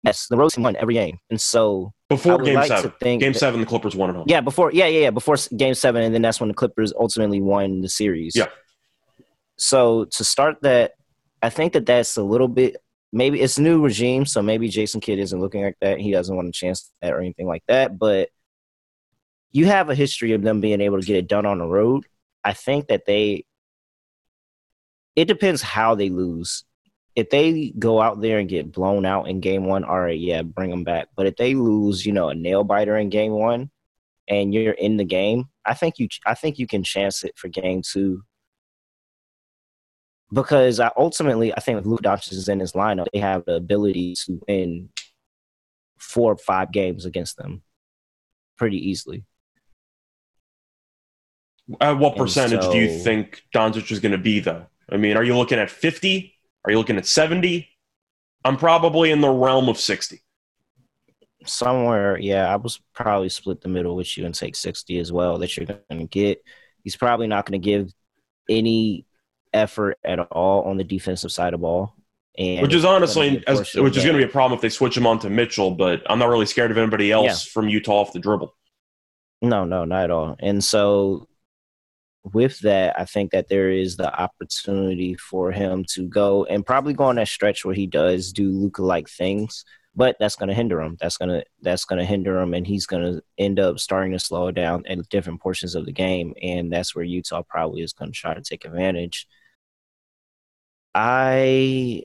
Yes, 0.03 0.27
the 0.27 0.37
road 0.37 0.49
team 0.49 0.63
won 0.63 0.75
every 0.75 0.93
game, 0.93 1.19
and 1.29 1.39
so 1.39 1.93
before 2.09 2.37
Game 2.39 2.55
like 2.55 2.67
Seven, 2.67 2.93
Game 3.01 3.19
that, 3.19 3.39
Seven, 3.39 3.59
the 3.59 3.65
Clippers 3.65 3.95
won 3.95 4.09
at 4.09 4.15
home. 4.15 4.25
Yeah, 4.27 4.41
before 4.41 4.71
yeah, 4.71 4.87
yeah, 4.87 5.01
yeah, 5.01 5.09
before 5.11 5.35
Game 5.55 5.73
Seven, 5.73 6.03
and 6.03 6.13
then 6.13 6.21
that's 6.21 6.39
when 6.39 6.49
the 6.49 6.55
Clippers 6.55 6.93
ultimately 6.97 7.41
won 7.41 7.81
the 7.81 7.89
series. 7.89 8.35
Yeah. 8.35 8.47
So 9.57 10.05
to 10.05 10.23
start 10.23 10.61
that, 10.61 10.93
I 11.41 11.49
think 11.49 11.73
that 11.73 11.85
that's 11.85 12.17
a 12.17 12.23
little 12.23 12.47
bit 12.47 12.77
maybe 13.13 13.39
it's 13.39 13.59
new 13.59 13.81
regime, 13.81 14.25
so 14.25 14.41
maybe 14.41 14.67
Jason 14.67 14.99
Kidd 14.99 15.19
isn't 15.19 15.39
looking 15.39 15.63
like 15.63 15.77
that. 15.79 15.99
He 15.99 16.11
doesn't 16.11 16.35
want 16.35 16.49
a 16.49 16.51
chance 16.51 16.89
at 17.01 17.13
or 17.13 17.19
anything 17.19 17.47
like 17.47 17.63
that, 17.67 17.97
but 17.97 18.29
you 19.53 19.67
have 19.67 19.89
a 19.89 19.95
history 19.95 20.33
of 20.33 20.41
them 20.41 20.59
being 20.59 20.81
able 20.81 20.99
to 20.99 21.05
get 21.05 21.15
it 21.15 21.27
done 21.27 21.45
on 21.45 21.59
the 21.59 21.65
road. 21.65 22.05
I 22.43 22.53
think 22.53 22.87
that 22.87 23.05
they 23.05 23.45
it 25.15 25.25
depends 25.25 25.61
how 25.61 25.95
they 25.95 26.09
lose. 26.09 26.65
If 27.15 27.29
they 27.29 27.71
go 27.77 28.01
out 28.01 28.21
there 28.21 28.39
and 28.39 28.49
get 28.49 28.71
blown 28.71 29.05
out 29.05 29.27
in 29.27 29.39
game 29.39 29.65
one, 29.65 29.83
all 29.83 30.01
right, 30.01 30.19
yeah, 30.19 30.41
bring 30.41 30.71
them 30.71 30.83
back. 30.83 31.09
But 31.15 31.27
if 31.27 31.35
they 31.35 31.53
lose, 31.53 32.05
you 32.05 32.11
know, 32.11 32.29
a 32.29 32.35
nail 32.35 32.63
biter 32.63 32.97
in 32.97 33.09
game 33.09 33.33
one, 33.33 33.69
and 34.27 34.53
you're 34.53 34.73
in 34.73 34.97
the 34.97 35.03
game, 35.03 35.45
I 35.63 35.75
think 35.75 35.99
you, 35.99 36.07
I 36.25 36.33
think 36.33 36.57
you 36.57 36.65
can 36.65 36.83
chance 36.83 37.23
it 37.23 37.37
for 37.37 37.49
game 37.49 37.83
two. 37.83 38.23
Because 40.31 40.79
I 40.79 40.89
ultimately, 40.97 41.53
I 41.53 41.59
think 41.59 41.77
if 41.79 41.85
Luka 41.85 42.03
Doncic 42.03 42.31
is 42.31 42.49
in 42.49 42.59
his 42.59 42.71
lineup, 42.71 43.05
they 43.13 43.19
have 43.19 43.45
the 43.45 43.55
ability 43.55 44.15
to 44.25 44.41
win 44.47 44.89
four 45.99 46.31
or 46.31 46.37
five 46.37 46.71
games 46.71 47.05
against 47.05 47.37
them 47.37 47.61
pretty 48.57 48.77
easily. 48.89 49.23
At 51.79 51.97
what 51.97 52.17
percentage 52.17 52.63
so, 52.63 52.71
do 52.71 52.77
you 52.77 52.99
think 52.99 53.41
Doncic 53.55 53.91
is 53.91 53.99
going 53.99 54.11
to 54.11 54.17
be, 54.17 54.39
though? 54.39 54.65
I 54.89 54.97
mean, 54.97 55.15
are 55.15 55.23
you 55.23 55.37
looking 55.37 55.59
at 55.59 55.69
50? 55.69 56.33
Are 56.65 56.71
you 56.71 56.77
looking 56.77 56.97
at 56.97 57.05
70? 57.05 57.69
I'm 58.43 58.57
probably 58.57 59.11
in 59.11 59.21
the 59.21 59.29
realm 59.29 59.69
of 59.69 59.79
60. 59.79 60.21
Somewhere, 61.45 62.17
yeah, 62.19 62.51
I 62.51 62.57
was 62.57 62.81
probably 62.93 63.29
split 63.29 63.61
the 63.61 63.69
middle 63.69 63.95
with 63.95 64.17
you 64.17 64.25
and 64.25 64.35
take 64.35 64.55
60 64.55 64.99
as 64.99 65.11
well 65.11 65.37
that 65.39 65.55
you're 65.55 65.65
going 65.65 65.99
to 65.99 66.05
get. 66.05 66.43
He's 66.83 66.95
probably 66.95 67.27
not 67.27 67.45
going 67.45 67.61
to 67.61 67.65
give 67.65 67.93
any 68.49 69.05
effort 69.53 69.97
at 70.03 70.19
all 70.19 70.63
on 70.63 70.77
the 70.77 70.83
defensive 70.83 71.31
side 71.31 71.53
of 71.53 71.61
ball. 71.61 71.95
And 72.37 72.61
which 72.61 72.73
is 72.73 72.83
honestly, 72.83 73.43
as, 73.45 73.75
which 73.75 73.95
is 73.95 74.03
going 74.03 74.17
to 74.17 74.23
be 74.23 74.23
a 74.23 74.31
problem 74.31 74.57
if 74.57 74.61
they 74.61 74.69
switch 74.69 74.97
him 74.97 75.05
on 75.05 75.19
to 75.19 75.29
Mitchell, 75.29 75.71
but 75.71 76.01
I'm 76.09 76.17
not 76.17 76.29
really 76.29 76.47
scared 76.47 76.71
of 76.71 76.77
anybody 76.77 77.11
else 77.11 77.45
yeah. 77.45 77.51
from 77.51 77.69
Utah 77.69 78.01
off 78.01 78.13
the 78.13 78.19
dribble. 78.19 78.55
No, 79.41 79.65
no, 79.65 79.85
not 79.85 80.05
at 80.05 80.11
all. 80.11 80.35
And 80.39 80.63
so 80.63 81.27
with 82.23 82.59
that, 82.59 82.97
I 82.97 83.05
think 83.05 83.31
that 83.31 83.49
there 83.49 83.69
is 83.69 83.97
the 83.97 84.13
opportunity 84.13 85.15
for 85.15 85.51
him 85.51 85.83
to 85.89 86.07
go 86.07 86.45
and 86.45 86.65
probably 86.65 86.93
go 86.93 87.05
on 87.05 87.15
that 87.17 87.27
stretch 87.27 87.65
where 87.65 87.75
he 87.75 87.87
does 87.87 88.31
do 88.31 88.49
Luka 88.49 88.81
like 88.81 89.09
things, 89.09 89.65
but 89.95 90.15
that's 90.19 90.35
going 90.35 90.47
to 90.47 90.55
hinder 90.55 90.81
him. 90.81 90.95
That's 91.01 91.17
going 91.17 91.29
to 91.29 91.45
that's 91.61 91.85
going 91.85 91.99
to 91.99 92.05
hinder 92.05 92.39
him, 92.39 92.53
and 92.53 92.65
he's 92.65 92.85
going 92.85 93.03
to 93.03 93.21
end 93.37 93.59
up 93.59 93.77
starting 93.79 94.13
to 94.13 94.19
slow 94.19 94.51
down 94.51 94.85
at 94.87 95.09
different 95.09 95.41
portions 95.41 95.75
of 95.75 95.85
the 95.85 95.91
game, 95.91 96.33
and 96.41 96.71
that's 96.71 96.95
where 96.95 97.03
Utah 97.03 97.43
probably 97.47 97.81
is 97.81 97.93
going 97.93 98.11
to 98.11 98.17
try 98.17 98.33
to 98.33 98.41
take 98.41 98.63
advantage. 98.63 99.27
I 100.95 102.03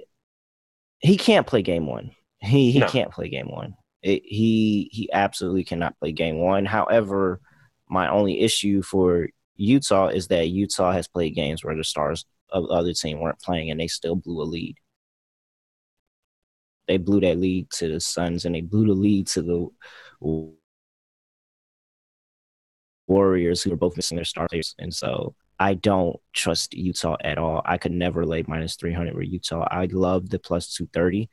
he 0.99 1.17
can't 1.17 1.47
play 1.47 1.63
game 1.63 1.87
one. 1.87 2.11
He 2.41 2.73
he 2.73 2.81
no. 2.81 2.89
can't 2.89 3.13
play 3.13 3.29
game 3.29 3.51
one. 3.51 3.75
It, 4.03 4.23
he 4.25 4.89
he 4.93 5.11
absolutely 5.13 5.65
cannot 5.65 5.99
play 5.99 6.11
game 6.13 6.39
one. 6.39 6.65
However, 6.65 7.41
my 7.89 8.09
only 8.09 8.41
issue 8.41 8.83
for 8.83 9.29
Utah 9.59 10.07
is 10.07 10.29
that 10.29 10.49
Utah 10.49 10.93
has 10.93 11.09
played 11.09 11.35
games 11.35 11.63
where 11.63 11.77
the 11.77 11.85
stars 11.85 12.25
of 12.51 12.69
the 12.69 12.71
other 12.71 12.95
team 12.95 13.21
weren't 13.21 13.41
playing 13.41 13.71
and 13.71 13.79
they 13.79 13.89
still 13.89 14.17
blew 14.17 14.41
a 14.41 14.45
lead. 14.45 14.77
They 16.87 16.97
blew 16.97 17.21
that 17.21 17.39
lead 17.39 17.69
to 17.73 17.89
the 17.89 18.01
Suns 18.01 18.47
and 18.47 18.55
they 18.55 18.63
blew 18.63 18.87
the 18.87 18.95
lead 18.95 19.27
to 19.29 19.43
the 19.43 20.55
Warriors 23.07 23.63
who 23.63 23.71
were 23.71 23.77
both 23.77 23.97
missing 23.97 24.17
their 24.17 24.25
stars. 24.25 24.75
And 24.79 24.95
so 24.95 25.35
I 25.59 25.75
don't 25.75 26.19
trust 26.33 26.73
Utah 26.73 27.17
at 27.23 27.37
all. 27.37 27.61
I 27.65 27.79
could 27.79 27.93
never 27.93 28.25
lay 28.25 28.45
minus 28.47 28.77
300 28.77 29.15
with 29.15 29.29
Utah. 29.29 29.67
I 29.71 29.87
love 29.91 30.31
the 30.31 30.39
plus 30.39 30.73
230. 30.75 31.29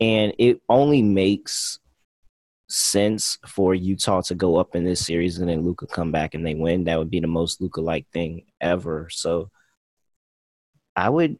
And 0.00 0.32
it 0.38 0.60
only 0.68 1.02
makes 1.02 1.78
sense 2.68 3.38
for 3.46 3.74
Utah 3.74 4.20
to 4.22 4.34
go 4.34 4.56
up 4.56 4.74
in 4.74 4.84
this 4.84 5.04
series 5.04 5.38
and 5.38 5.48
then 5.48 5.62
Luka 5.62 5.86
come 5.86 6.10
back 6.10 6.34
and 6.34 6.44
they 6.44 6.54
win. 6.54 6.84
That 6.84 6.98
would 6.98 7.10
be 7.10 7.20
the 7.20 7.26
most 7.26 7.60
Luka 7.60 7.80
like 7.80 8.08
thing 8.10 8.46
ever. 8.60 9.08
So 9.10 9.50
I 10.94 11.08
would 11.10 11.38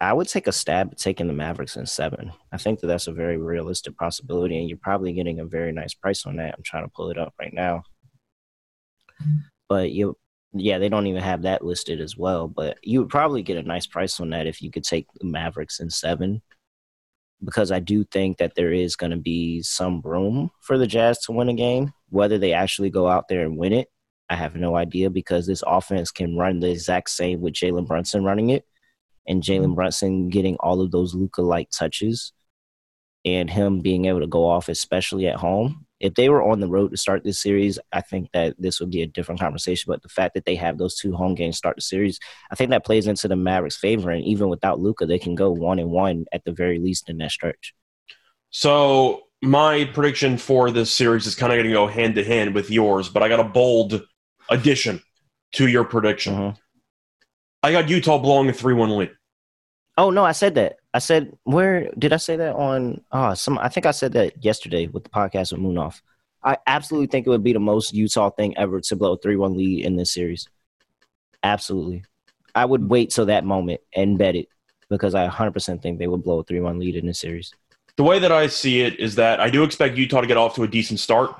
I 0.00 0.14
would 0.14 0.28
take 0.28 0.46
a 0.46 0.52
stab 0.52 0.92
at 0.92 0.98
taking 0.98 1.26
the 1.26 1.34
Mavericks 1.34 1.76
in 1.76 1.84
seven. 1.84 2.32
I 2.52 2.56
think 2.56 2.80
that 2.80 2.86
that's 2.86 3.06
a 3.06 3.12
very 3.12 3.36
realistic 3.36 3.98
possibility, 3.98 4.58
and 4.58 4.66
you're 4.66 4.78
probably 4.78 5.12
getting 5.12 5.40
a 5.40 5.44
very 5.44 5.72
nice 5.72 5.92
price 5.92 6.24
on 6.24 6.36
that. 6.36 6.54
I'm 6.56 6.62
trying 6.62 6.84
to 6.84 6.92
pull 6.94 7.10
it 7.10 7.18
up 7.18 7.34
right 7.38 7.52
now, 7.52 7.82
but 9.68 9.92
you, 9.92 10.16
yeah, 10.54 10.78
they 10.78 10.88
don't 10.88 11.06
even 11.06 11.22
have 11.22 11.42
that 11.42 11.62
listed 11.62 12.00
as 12.00 12.16
well. 12.16 12.48
But 12.48 12.78
you 12.82 13.00
would 13.00 13.10
probably 13.10 13.42
get 13.42 13.58
a 13.58 13.62
nice 13.62 13.86
price 13.86 14.18
on 14.20 14.30
that 14.30 14.46
if 14.46 14.62
you 14.62 14.70
could 14.70 14.84
take 14.84 15.06
the 15.18 15.26
Mavericks 15.26 15.80
in 15.80 15.90
seven 15.90 16.40
because 17.44 17.72
I 17.72 17.78
do 17.78 18.04
think 18.04 18.38
that 18.38 18.54
there 18.54 18.72
is 18.72 18.96
going 18.96 19.10
to 19.10 19.16
be 19.16 19.62
some 19.62 20.00
room 20.04 20.50
for 20.60 20.76
the 20.76 20.86
Jazz 20.86 21.18
to 21.20 21.32
win 21.32 21.48
a 21.48 21.54
game. 21.54 21.92
Whether 22.08 22.38
they 22.38 22.52
actually 22.52 22.90
go 22.90 23.08
out 23.08 23.28
there 23.28 23.42
and 23.42 23.56
win 23.56 23.72
it, 23.72 23.88
I 24.28 24.36
have 24.36 24.56
no 24.56 24.76
idea 24.76 25.10
because 25.10 25.46
this 25.46 25.62
offense 25.66 26.10
can 26.10 26.36
run 26.36 26.60
the 26.60 26.70
exact 26.70 27.10
same 27.10 27.40
with 27.40 27.54
Jalen 27.54 27.86
Brunson 27.86 28.24
running 28.24 28.50
it 28.50 28.64
and 29.26 29.42
Jalen 29.42 29.66
mm-hmm. 29.66 29.74
Brunson 29.74 30.28
getting 30.28 30.56
all 30.60 30.80
of 30.80 30.90
those 30.90 31.14
Luka 31.14 31.42
like 31.42 31.70
touches 31.70 32.32
and 33.24 33.50
him 33.50 33.80
being 33.80 34.06
able 34.06 34.20
to 34.20 34.26
go 34.26 34.46
off, 34.46 34.68
especially 34.68 35.26
at 35.26 35.36
home 35.36 35.86
if 36.00 36.14
they 36.14 36.30
were 36.30 36.42
on 36.42 36.60
the 36.60 36.66
road 36.66 36.90
to 36.90 36.96
start 36.96 37.22
this 37.22 37.40
series, 37.40 37.78
I 37.92 38.00
think 38.00 38.30
that 38.32 38.54
this 38.58 38.80
would 38.80 38.90
be 38.90 39.02
a 39.02 39.06
different 39.06 39.40
conversation. 39.40 39.84
But 39.86 40.02
the 40.02 40.08
fact 40.08 40.34
that 40.34 40.46
they 40.46 40.56
have 40.56 40.78
those 40.78 40.96
two 40.96 41.12
home 41.12 41.34
games 41.34 41.58
start 41.58 41.76
the 41.76 41.82
series, 41.82 42.18
I 42.50 42.54
think 42.54 42.70
that 42.70 42.84
plays 42.84 43.06
into 43.06 43.28
the 43.28 43.36
Mavericks' 43.36 43.76
favor. 43.76 44.10
And 44.10 44.24
even 44.24 44.48
without 44.48 44.80
Luka, 44.80 45.06
they 45.06 45.18
can 45.18 45.34
go 45.34 45.50
one 45.50 45.78
and 45.78 45.90
one 45.90 46.24
at 46.32 46.44
the 46.44 46.52
very 46.52 46.78
least 46.78 47.10
in 47.10 47.18
that 47.18 47.30
stretch. 47.30 47.74
So 48.48 49.24
my 49.42 49.84
prediction 49.84 50.38
for 50.38 50.70
this 50.70 50.90
series 50.90 51.26
is 51.26 51.34
kind 51.34 51.52
of 51.52 51.56
going 51.56 51.66
to 51.66 51.72
go 51.72 51.86
hand 51.86 52.14
to 52.16 52.24
hand 52.24 52.54
with 52.54 52.70
yours, 52.70 53.08
but 53.08 53.22
I 53.22 53.28
got 53.28 53.40
a 53.40 53.44
bold 53.44 54.02
addition 54.48 55.02
to 55.52 55.68
your 55.68 55.84
prediction. 55.84 56.34
Mm-hmm. 56.34 56.58
I 57.62 57.72
got 57.72 57.88
Utah 57.88 58.18
blowing 58.18 58.48
a 58.48 58.52
three-one 58.52 58.96
lead. 58.96 59.12
Oh 59.98 60.10
no, 60.10 60.24
I 60.24 60.32
said 60.32 60.54
that. 60.54 60.76
I 60.92 60.98
said 60.98 61.36
where 61.44 61.90
did 61.98 62.12
I 62.12 62.16
say 62.16 62.36
that 62.36 62.54
on? 62.54 63.02
Oh, 63.12 63.34
some. 63.34 63.58
I 63.58 63.68
think 63.68 63.86
I 63.86 63.92
said 63.92 64.12
that 64.12 64.44
yesterday 64.44 64.86
with 64.86 65.04
the 65.04 65.10
podcast 65.10 65.52
with 65.52 65.60
Moonoff. 65.60 66.00
I 66.42 66.56
absolutely 66.66 67.06
think 67.06 67.26
it 67.26 67.30
would 67.30 67.44
be 67.44 67.52
the 67.52 67.60
most 67.60 67.92
Utah 67.92 68.30
thing 68.30 68.56
ever 68.56 68.80
to 68.80 68.96
blow 68.96 69.12
a 69.12 69.18
three-one 69.18 69.56
lead 69.56 69.84
in 69.84 69.96
this 69.96 70.12
series. 70.12 70.48
Absolutely, 71.42 72.04
I 72.54 72.64
would 72.64 72.88
wait 72.88 73.10
till 73.10 73.26
that 73.26 73.44
moment 73.44 73.80
and 73.94 74.18
bet 74.18 74.34
it 74.34 74.48
because 74.88 75.14
I 75.14 75.28
100% 75.28 75.80
think 75.80 75.98
they 75.98 76.08
would 76.08 76.24
blow 76.24 76.40
a 76.40 76.44
three-one 76.44 76.78
lead 76.78 76.96
in 76.96 77.06
this 77.06 77.20
series. 77.20 77.52
The 77.96 78.02
way 78.02 78.18
that 78.18 78.32
I 78.32 78.48
see 78.48 78.80
it 78.80 78.98
is 78.98 79.14
that 79.16 79.40
I 79.40 79.50
do 79.50 79.62
expect 79.62 79.96
Utah 79.96 80.22
to 80.22 80.26
get 80.26 80.36
off 80.36 80.54
to 80.56 80.62
a 80.62 80.68
decent 80.68 80.98
start. 80.98 81.30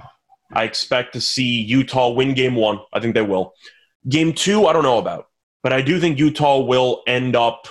I 0.53 0.65
expect 0.65 1.13
to 1.15 1.21
see 1.21 1.61
Utah 1.63 2.11
win 2.11 2.35
game 2.35 2.55
one. 2.55 2.81
I 2.93 3.01
think 3.01 3.15
they 3.15 3.23
will. 3.23 3.55
Game 4.09 4.33
two, 4.33 4.67
I 4.67 4.73
don't 4.73 4.83
know 4.83 4.99
about, 4.99 5.29
but 5.63 5.73
I 5.73 5.83
do 5.83 5.99
think 5.99 6.19
Utah 6.19 6.61
will 6.61 7.03
end 7.07 7.35
up 7.35 7.67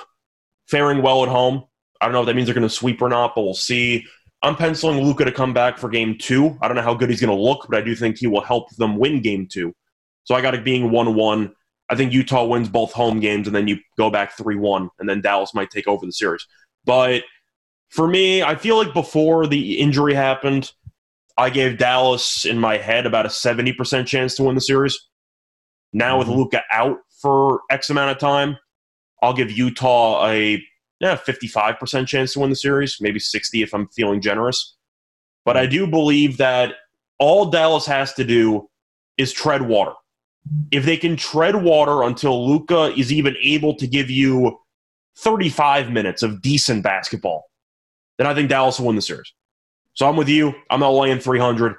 faring 0.69 1.01
well 1.01 1.23
at 1.23 1.29
home. 1.29 1.63
I 2.01 2.05
don't 2.05 2.13
know 2.13 2.21
if 2.21 2.27
that 2.27 2.36
means 2.36 2.47
they're 2.47 2.55
going 2.55 2.67
to 2.67 2.73
sweep 2.73 3.01
or 3.01 3.10
not, 3.10 3.34
but 3.36 3.41
we'll 3.41 3.53
see. 3.53 4.05
I'm 4.41 4.55
penciling 4.55 5.03
Luka 5.03 5.25
to 5.25 5.32
come 5.32 5.53
back 5.53 5.77
for 5.77 5.89
game 5.89 6.17
two. 6.17 6.58
I 6.62 6.67
don't 6.67 6.77
know 6.77 6.84
how 6.84 6.93
good 6.93 7.10
he's 7.10 7.19
going 7.19 7.36
to 7.36 7.41
look, 7.41 7.67
but 7.69 7.77
I 7.77 7.82
do 7.82 7.93
think 7.95 8.17
he 8.17 8.27
will 8.27 8.41
help 8.41 8.69
them 8.77 8.97
win 8.97 9.21
game 9.21 9.47
two. 9.47 9.73
So 10.23 10.36
I 10.36 10.41
got 10.41 10.55
it 10.55 10.63
being 10.63 10.91
1 10.91 11.15
1. 11.15 11.53
I 11.89 11.95
think 11.95 12.13
Utah 12.13 12.45
wins 12.45 12.69
both 12.69 12.93
home 12.93 13.19
games, 13.19 13.47
and 13.47 13.55
then 13.55 13.67
you 13.67 13.79
go 13.97 14.10
back 14.10 14.38
3 14.38 14.55
1, 14.55 14.89
and 14.99 15.10
then 15.10 15.21
Dallas 15.21 15.53
might 15.53 15.71
take 15.71 15.88
over 15.88 16.05
the 16.05 16.12
series. 16.12 16.45
But 16.86 17.23
for 17.89 18.08
me, 18.08 18.43
I 18.43 18.55
feel 18.55 18.77
like 18.77 18.93
before 18.93 19.47
the 19.47 19.79
injury 19.79 20.13
happened, 20.13 20.71
I 21.38 21.49
gave 21.49 21.77
Dallas 21.77 22.45
in 22.45 22.60
my 22.60 22.77
head 22.77 23.05
about 23.05 23.25
a 23.25 23.29
70% 23.29 24.05
chance 24.05 24.36
to 24.36 24.43
win 24.43 24.55
the 24.55 24.62
series. 24.62 24.99
Now 25.91 26.19
mm-hmm. 26.19 26.29
with 26.29 26.38
Luka 26.38 26.62
out 26.71 26.97
for 27.21 27.62
X 27.69 27.89
amount 27.89 28.12
of 28.12 28.19
time, 28.19 28.58
I'll 29.21 29.34
give 29.34 29.51
Utah 29.51 30.27
a 30.27 30.63
yeah, 30.99 31.15
55% 31.15 32.08
chance 32.08 32.34
to 32.34 32.39
win 32.39 32.49
the 32.49 32.55
series, 32.55 32.97
maybe 32.99 33.19
60 33.19 33.62
if 33.62 33.73
I'm 33.73 33.88
feeling 33.88 34.21
generous. 34.21 34.75
But 35.45 35.55
I 35.55 35.65
do 35.65 35.88
believe 35.88 36.38
that 36.38 36.75
all 37.19 37.49
Dallas 37.49 37.86
has 37.86 38.13
to 38.15 38.23
do 38.23 38.69
is 39.17 39.32
tread 39.32 39.62
water. 39.62 39.93
If 40.71 40.86
they 40.86 40.97
can 40.97 41.15
tread 41.15 41.63
water 41.63 42.03
until 42.03 42.47
Luka 42.47 42.93
is 42.97 43.12
even 43.12 43.36
able 43.41 43.75
to 43.75 43.88
give 43.88 44.10
you 44.10 44.60
35 45.17 45.91
minutes 45.91 46.23
of 46.23 46.41
decent 46.41 46.84
basketball, 46.84 47.49
then 48.17 48.27
I 48.27 48.34
think 48.34 48.49
Dallas 48.49 48.79
will 48.79 48.88
win 48.88 48.95
the 48.95 49.01
series. 49.01 49.34
So 49.93 50.08
I'm 50.08 50.15
with 50.15 50.29
you. 50.29 50.53
I'm 50.69 50.79
not 50.82 50.89
laying 50.89 51.19
300. 51.19 51.75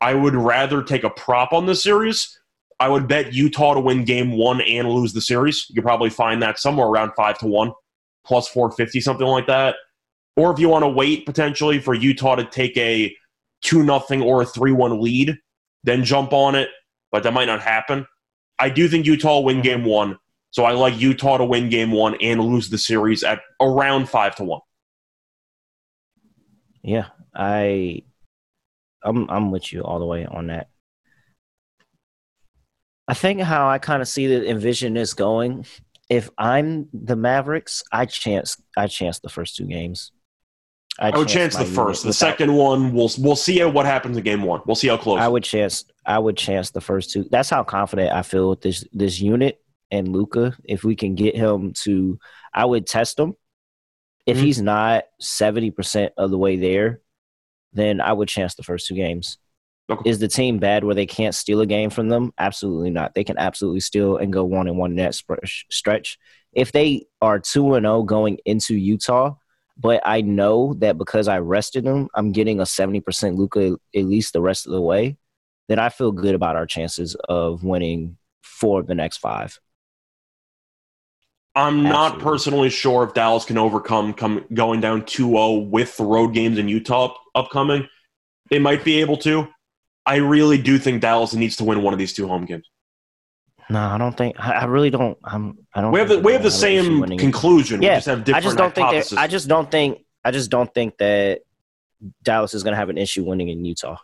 I 0.00 0.14
would 0.14 0.34
rather 0.34 0.82
take 0.82 1.04
a 1.04 1.10
prop 1.10 1.52
on 1.52 1.66
this 1.66 1.82
series. 1.82 2.38
I 2.78 2.88
would 2.88 3.08
bet 3.08 3.32
Utah 3.32 3.74
to 3.74 3.80
win 3.80 4.04
game 4.04 4.32
one 4.32 4.60
and 4.60 4.90
lose 4.90 5.12
the 5.12 5.20
series. 5.20 5.66
You 5.68 5.74
could 5.74 5.84
probably 5.84 6.10
find 6.10 6.42
that 6.42 6.58
somewhere 6.58 6.86
around 6.86 7.12
five 7.16 7.38
to 7.38 7.46
one, 7.46 7.72
plus 8.24 8.48
450, 8.48 9.00
something 9.00 9.26
like 9.26 9.46
that. 9.46 9.76
Or 10.36 10.52
if 10.52 10.58
you 10.58 10.68
want 10.68 10.82
to 10.82 10.88
wait 10.88 11.24
potentially 11.24 11.78
for 11.78 11.94
Utah 11.94 12.34
to 12.36 12.44
take 12.44 12.76
a 12.76 13.14
2 13.62 13.82
nothing 13.82 14.22
or 14.22 14.42
a 14.42 14.46
3 14.46 14.72
1 14.72 15.00
lead, 15.00 15.38
then 15.84 16.04
jump 16.04 16.32
on 16.32 16.54
it. 16.54 16.68
But 17.10 17.22
that 17.22 17.32
might 17.32 17.46
not 17.46 17.62
happen. 17.62 18.06
I 18.58 18.68
do 18.68 18.88
think 18.88 19.06
Utah 19.06 19.36
will 19.36 19.44
win 19.44 19.56
mm-hmm. 19.56 19.62
game 19.62 19.84
one. 19.84 20.18
So 20.50 20.64
I 20.64 20.72
like 20.72 20.98
Utah 20.98 21.38
to 21.38 21.44
win 21.44 21.68
game 21.68 21.92
one 21.92 22.16
and 22.20 22.40
lose 22.40 22.68
the 22.68 22.78
series 22.78 23.22
at 23.22 23.40
around 23.60 24.08
5 24.08 24.36
to 24.36 24.44
1. 24.44 24.60
Yeah, 26.82 27.06
I 27.34 28.02
I'm 29.02 29.28
I'm 29.28 29.50
with 29.50 29.72
you 29.72 29.82
all 29.82 29.98
the 29.98 30.06
way 30.06 30.24
on 30.24 30.46
that. 30.48 30.68
I 33.08 33.14
think 33.14 33.40
how 33.40 33.68
I 33.68 33.78
kind 33.78 34.02
of 34.02 34.08
see 34.08 34.26
the 34.26 34.48
envision 34.48 34.94
this 34.94 35.14
going. 35.14 35.64
If 36.08 36.30
I'm 36.38 36.88
the 36.92 37.16
Mavericks, 37.16 37.82
I 37.92 38.06
chance 38.06 38.60
I 38.76 38.86
chance 38.86 39.18
the 39.18 39.28
first 39.28 39.56
two 39.56 39.66
games. 39.66 40.12
I, 40.98 41.10
I 41.10 41.18
would 41.18 41.28
chance, 41.28 41.54
chance 41.54 41.68
the 41.68 41.74
first. 41.74 42.04
The 42.04 42.12
second 42.12 42.54
one, 42.54 42.92
we'll 42.92 43.10
we'll 43.18 43.36
see 43.36 43.62
what 43.64 43.86
happens 43.86 44.16
in 44.16 44.22
game 44.24 44.42
one. 44.42 44.62
We'll 44.66 44.76
see 44.76 44.88
how 44.88 44.96
close. 44.96 45.20
I 45.20 45.28
would 45.28 45.44
chance. 45.44 45.84
I 46.06 46.18
would 46.18 46.36
chance 46.36 46.70
the 46.70 46.80
first 46.80 47.10
two. 47.10 47.24
That's 47.30 47.50
how 47.50 47.64
confident 47.64 48.12
I 48.12 48.22
feel 48.22 48.50
with 48.50 48.62
this 48.62 48.84
this 48.92 49.20
unit 49.20 49.60
and 49.90 50.08
Luka. 50.08 50.56
If 50.64 50.84
we 50.84 50.96
can 50.96 51.14
get 51.14 51.36
him 51.36 51.72
to, 51.82 52.18
I 52.54 52.64
would 52.64 52.86
test 52.86 53.18
him. 53.18 53.34
If 54.24 54.36
mm-hmm. 54.36 54.46
he's 54.46 54.62
not 54.62 55.04
seventy 55.20 55.70
percent 55.70 56.12
of 56.16 56.30
the 56.30 56.38
way 56.38 56.56
there, 56.56 57.02
then 57.72 58.00
I 58.00 58.12
would 58.12 58.28
chance 58.28 58.54
the 58.54 58.62
first 58.62 58.86
two 58.86 58.94
games. 58.94 59.38
Okay. 59.88 60.10
Is 60.10 60.18
the 60.18 60.28
team 60.28 60.58
bad 60.58 60.82
where 60.82 60.96
they 60.96 61.06
can't 61.06 61.34
steal 61.34 61.60
a 61.60 61.66
game 61.66 61.90
from 61.90 62.08
them? 62.08 62.32
Absolutely 62.38 62.90
not. 62.90 63.14
They 63.14 63.22
can 63.22 63.38
absolutely 63.38 63.80
steal 63.80 64.16
and 64.16 64.32
go 64.32 64.44
one 64.44 64.66
and 64.66 64.76
one 64.76 64.96
net 64.96 65.14
stretch. 65.14 66.18
If 66.52 66.72
they 66.72 67.06
are 67.20 67.38
two 67.38 67.74
and 67.74 67.84
zero 67.84 67.98
oh 67.98 68.02
going 68.02 68.38
into 68.44 68.74
Utah, 68.74 69.34
but 69.78 70.00
I 70.04 70.22
know 70.22 70.74
that 70.78 70.98
because 70.98 71.28
I 71.28 71.38
rested 71.38 71.84
them, 71.84 72.08
I'm 72.14 72.32
getting 72.32 72.60
a 72.60 72.66
seventy 72.66 73.00
percent 73.00 73.36
Luka 73.36 73.76
at 73.94 74.04
least 74.04 74.32
the 74.32 74.40
rest 74.40 74.66
of 74.66 74.72
the 74.72 74.80
way. 74.80 75.18
Then 75.68 75.78
I 75.78 75.88
feel 75.88 76.12
good 76.12 76.34
about 76.34 76.56
our 76.56 76.66
chances 76.66 77.14
of 77.28 77.62
winning 77.62 78.16
four 78.42 78.80
of 78.80 78.86
the 78.86 78.94
next 78.94 79.18
five. 79.18 79.60
I'm 81.54 81.86
Absolutely. 81.86 81.90
not 81.90 82.18
personally 82.18 82.70
sure 82.70 83.04
if 83.04 83.14
Dallas 83.14 83.44
can 83.44 83.56
overcome 83.56 84.12
come, 84.12 84.44
going 84.52 84.80
down 84.80 85.02
2-0 85.02 85.70
with 85.70 85.96
the 85.96 86.04
road 86.04 86.34
games 86.34 86.58
in 86.58 86.68
Utah 86.68 87.14
upcoming. 87.34 87.88
They 88.50 88.58
might 88.58 88.84
be 88.84 89.00
able 89.00 89.16
to. 89.18 89.48
I 90.06 90.16
really 90.16 90.56
do 90.58 90.78
think 90.78 91.02
Dallas 91.02 91.34
needs 91.34 91.56
to 91.56 91.64
win 91.64 91.82
one 91.82 91.92
of 91.92 91.98
these 91.98 92.12
two 92.12 92.28
home 92.28 92.44
games. 92.44 92.70
No, 93.68 93.80
I 93.80 93.98
don't 93.98 94.16
think. 94.16 94.36
I 94.38 94.64
really 94.66 94.90
don't. 94.90 95.18
I'm. 95.24 95.58
I 95.74 95.80
don't. 95.80 95.90
We 95.90 95.98
have 95.98 96.08
the 96.08 96.20
we 96.20 96.32
have 96.32 96.44
the 96.44 96.50
same 96.50 97.02
conclusion. 97.18 97.82
Yeah, 97.82 97.90
we 97.90 97.96
just 97.96 98.06
have 98.06 98.24
different 98.24 98.44
I 98.44 98.48
just 98.48 98.56
don't 98.56 98.74
hypotheses. 98.76 99.10
think. 99.10 99.20
I 99.20 99.26
just 99.26 99.48
don't 99.48 99.70
think. 99.70 100.04
I 100.24 100.30
just 100.30 100.50
don't 100.50 100.72
think 100.72 100.96
that 100.98 101.40
Dallas 102.22 102.54
is 102.54 102.62
going 102.62 102.72
to 102.72 102.78
have 102.78 102.90
an 102.90 102.98
issue 102.98 103.24
winning 103.24 103.48
in 103.48 103.64
Utah. 103.64 103.96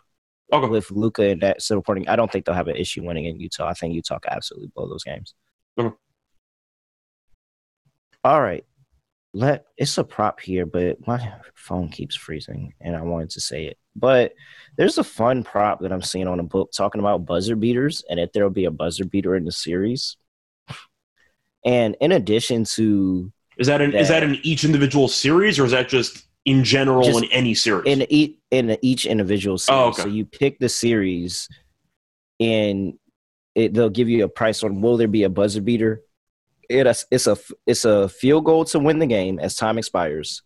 Okay. 0.51 0.67
With 0.67 0.91
Luka 0.91 1.23
and 1.29 1.41
that 1.41 1.61
supporting, 1.61 2.07
I 2.09 2.15
don't 2.15 2.31
think 2.31 2.45
they'll 2.45 2.55
have 2.55 2.67
an 2.67 2.75
issue 2.75 3.03
winning 3.03 3.25
in 3.25 3.39
Utah. 3.39 3.67
I 3.67 3.73
think 3.73 3.95
Utah 3.95 4.19
can 4.19 4.33
absolutely 4.33 4.71
blow 4.75 4.87
those 4.87 5.03
games. 5.03 5.33
Okay. 5.79 5.95
All 8.23 8.41
right. 8.41 8.65
Let 9.33 9.65
it's 9.77 9.97
a 9.97 10.03
prop 10.03 10.39
here, 10.39 10.65
but 10.65 11.05
my 11.07 11.33
phone 11.55 11.89
keeps 11.89 12.15
freezing, 12.15 12.73
and 12.79 12.95
I 12.95 13.01
wanted 13.01 13.31
to 13.31 13.41
say 13.41 13.65
it. 13.65 13.77
But 13.95 14.33
there's 14.75 14.97
a 14.97 15.03
fun 15.03 15.43
prop 15.43 15.81
that 15.81 15.91
I'm 15.91 16.01
seeing 16.01 16.27
on 16.27 16.39
a 16.39 16.43
book 16.43 16.71
talking 16.71 16.99
about 16.99 17.25
buzzer 17.25 17.55
beaters 17.55 18.03
and 18.09 18.19
if 18.19 18.31
there'll 18.31 18.49
be 18.49 18.65
a 18.65 18.71
buzzer 18.71 19.05
beater 19.05 19.35
in 19.35 19.45
the 19.45 19.51
series. 19.51 20.17
And 21.65 21.95
in 22.01 22.11
addition 22.11 22.65
to 22.75 23.31
is 23.57 23.67
that 23.67 23.81
an 23.81 23.91
that, 23.91 24.01
is 24.01 24.07
that 24.09 24.23
in 24.23 24.35
each 24.43 24.65
individual 24.65 25.07
series 25.07 25.59
or 25.59 25.65
is 25.65 25.71
that 25.71 25.89
just 25.89 26.25
in 26.45 26.63
general 26.63 27.03
just 27.03 27.23
in 27.23 27.31
any 27.31 27.53
series? 27.53 27.85
In 27.85 28.05
each 28.09 28.37
in 28.51 28.77
each 28.81 29.05
individual 29.05 29.55
oh, 29.55 29.57
series. 29.57 29.79
Oh, 29.79 29.87
okay. 29.89 30.01
So 30.03 30.07
you 30.07 30.25
pick 30.25 30.59
the 30.59 30.69
series 30.69 31.47
and 32.39 32.97
it, 33.55 33.73
they'll 33.73 33.89
give 33.89 34.09
you 34.09 34.23
a 34.23 34.29
price 34.29 34.63
on 34.63 34.81
will 34.81 34.97
there 34.97 35.07
be 35.07 35.23
a 35.23 35.29
buzzer 35.29 35.61
beater. 35.61 36.01
It, 36.73 37.05
it's 37.11 37.27
a 37.27 37.37
it's 37.65 37.85
a 37.85 38.09
field 38.09 38.45
goal 38.45 38.65
to 38.65 38.79
win 38.79 38.99
the 38.99 39.05
game 39.05 39.39
as 39.39 39.55
time 39.55 39.77
expires 39.77 40.41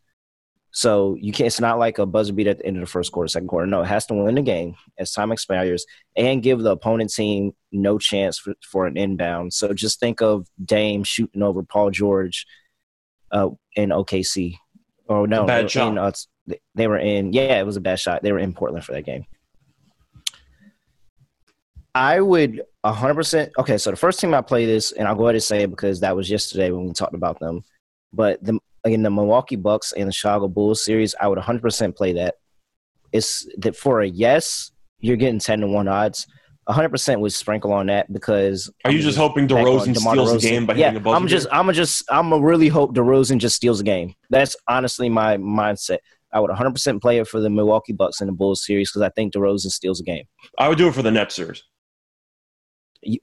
so 0.78 1.16
you 1.20 1.32
can't. 1.32 1.48
It's 1.48 1.60
not 1.60 1.80
like 1.80 1.98
a 1.98 2.06
buzzer 2.06 2.34
beat 2.34 2.46
at 2.46 2.60
the 2.60 2.66
end 2.68 2.78
of 2.78 2.82
the 2.82 2.88
first 2.92 3.12
quarter, 3.12 3.28
second 3.28 3.48
quarter. 3.48 3.66
No, 3.66 3.82
it 3.82 3.88
has 3.88 4.06
to 4.08 4.14
win 4.14 4.36
the 4.36 4.44
game 4.44 4.76
as 5.00 5.12
time 5.12 5.32
expires 5.32 5.86
and 6.16 6.44
give 6.44 6.60
the 6.60 6.70
opponent 6.70 7.12
team 7.12 7.54
no 7.72 7.98
chance 7.98 8.38
for, 8.38 8.54
for 8.62 8.86
an 8.86 8.96
inbound. 8.96 9.54
So 9.54 9.74
just 9.74 10.00
think 10.00 10.22
of 10.22 10.48
Dame 10.64 11.04
shooting 11.04 11.42
over 11.42 11.64
Paul 11.64 11.90
George 11.90 12.46
uh, 13.32 13.50
in 13.76 13.90
OKC. 13.90 14.58
Or 15.08 15.26
no, 15.26 15.46
bad 15.46 15.72
shot. 15.72 15.88
In, 15.88 15.98
uh, 15.98 16.12
they 16.76 16.88
were 16.88 17.00
in. 17.00 17.34
Yeah, 17.34 17.60
it 17.60 17.66
was 17.66 17.78
a 17.78 17.82
bad 17.82 18.00
shot. 18.00 18.22
They 18.22 18.32
were 18.32 18.38
in 18.38 18.54
Portland 18.54 18.86
for 18.86 18.92
that 18.92 19.06
game. 19.06 19.26
I 21.98 22.22
would 22.22 22.62
100%. 22.86 23.50
Okay, 23.58 23.78
so 23.80 23.90
the 23.90 23.98
first 23.98 24.20
team 24.20 24.34
I 24.36 24.42
play 24.42 24.68
this, 24.68 24.92
and 24.92 25.08
I'll 25.08 25.16
go 25.16 25.24
ahead 25.24 25.36
and 25.36 25.44
say 25.44 25.64
it 25.64 25.72
because 25.72 26.00
that 26.02 26.16
was 26.16 26.30
yesterday 26.30 26.70
when 26.70 26.86
we 26.86 26.94
talked 26.94 27.16
about 27.16 27.40
them. 27.40 27.64
But 28.14 28.44
the 28.44 28.60
in 28.86 29.02
the 29.02 29.10
Milwaukee 29.10 29.56
Bucks 29.56 29.94
and 29.94 30.08
the 30.08 30.14
Chicago 30.14 30.48
Bulls 30.48 30.86
series, 30.86 31.16
I 31.20 31.28
would 31.28 31.40
100% 31.40 31.96
play 31.96 32.14
that. 32.14 32.36
It's 33.12 33.48
that 33.58 33.76
for 33.76 34.02
a 34.02 34.08
yes, 34.08 34.72
you're 35.00 35.18
getting 35.18 35.40
10 35.40 35.62
to 35.62 35.68
1 35.68 35.88
odds. 35.88 36.28
100% 36.70 37.20
would 37.20 37.34
sprinkle 37.34 37.74
on 37.74 37.88
that 37.88 38.12
because 38.14 38.70
Are 38.86 38.92
you 38.92 39.02
just 39.02 39.18
hoping 39.18 39.48
DeRozan 39.48 39.98
steals 39.98 40.34
the 40.34 40.40
game 40.40 40.66
by 40.66 40.76
yeah, 40.76 40.88
hitting 40.88 40.98
a 40.98 41.04
buzzer? 41.04 41.16
I'm 41.16 41.28
just 41.28 41.48
I'm 41.52 41.74
just 41.74 42.04
I'm 42.10 42.32
really 42.32 42.68
hope 42.68 42.94
DeRozan 42.94 43.40
just 43.40 43.56
steals 43.56 43.80
the 43.80 43.86
game. 43.86 44.14
That's 44.30 44.56
honestly 44.68 45.10
my 45.10 45.38
mindset. 45.38 46.00
I 46.32 46.40
would 46.42 46.52
100% 46.52 47.02
play 47.02 47.18
it 47.18 47.28
for 47.28 47.40
the 47.40 47.50
Milwaukee 47.50 47.94
Bucks 47.94 48.22
in 48.22 48.28
the 48.28 48.34
Bulls 48.34 48.64
series 48.64 48.92
because 48.92 49.02
I 49.02 49.10
think 49.10 49.34
DeRozan 49.34 49.72
steals 49.72 49.98
the 49.98 50.04
game. 50.04 50.26
I 50.60 50.70
would 50.70 50.78
do 50.78 50.88
it 50.90 50.94
for 50.94 51.02
the 51.02 51.12
Nets 51.12 51.36
series. 51.36 51.64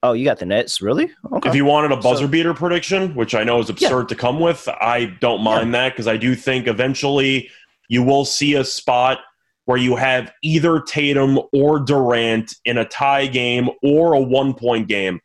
Oh, 0.03 0.13
you 0.13 0.25
got 0.25 0.39
the 0.39 0.45
Nets, 0.45 0.81
really? 0.81 1.11
Okay. 1.31 1.49
If 1.49 1.55
you 1.55 1.65
wanted 1.65 1.91
a 1.91 1.97
buzzer 1.97 2.25
so, 2.25 2.27
beater 2.27 2.53
prediction, 2.53 3.13
which 3.13 3.35
I 3.35 3.43
know 3.43 3.59
is 3.59 3.69
absurd 3.69 4.01
yeah. 4.01 4.07
to 4.07 4.15
come 4.15 4.39
with, 4.39 4.67
I 4.67 5.05
don't 5.19 5.41
mind 5.43 5.67
yeah. 5.67 5.83
that 5.83 5.93
because 5.93 6.07
I 6.07 6.17
do 6.17 6.33
think 6.35 6.67
eventually 6.67 7.49
you 7.89 8.01
will 8.01 8.25
see 8.25 8.55
a 8.55 8.63
spot 8.63 9.19
where 9.65 9.77
you 9.77 9.95
have 9.95 10.31
either 10.43 10.79
Tatum 10.79 11.39
or 11.53 11.79
Durant 11.79 12.55
in 12.65 12.77
a 12.77 12.85
tie 12.85 13.27
game 13.27 13.69
or 13.83 14.13
a 14.13 14.19
one 14.19 14.53
point 14.53 14.87
game 14.87 15.19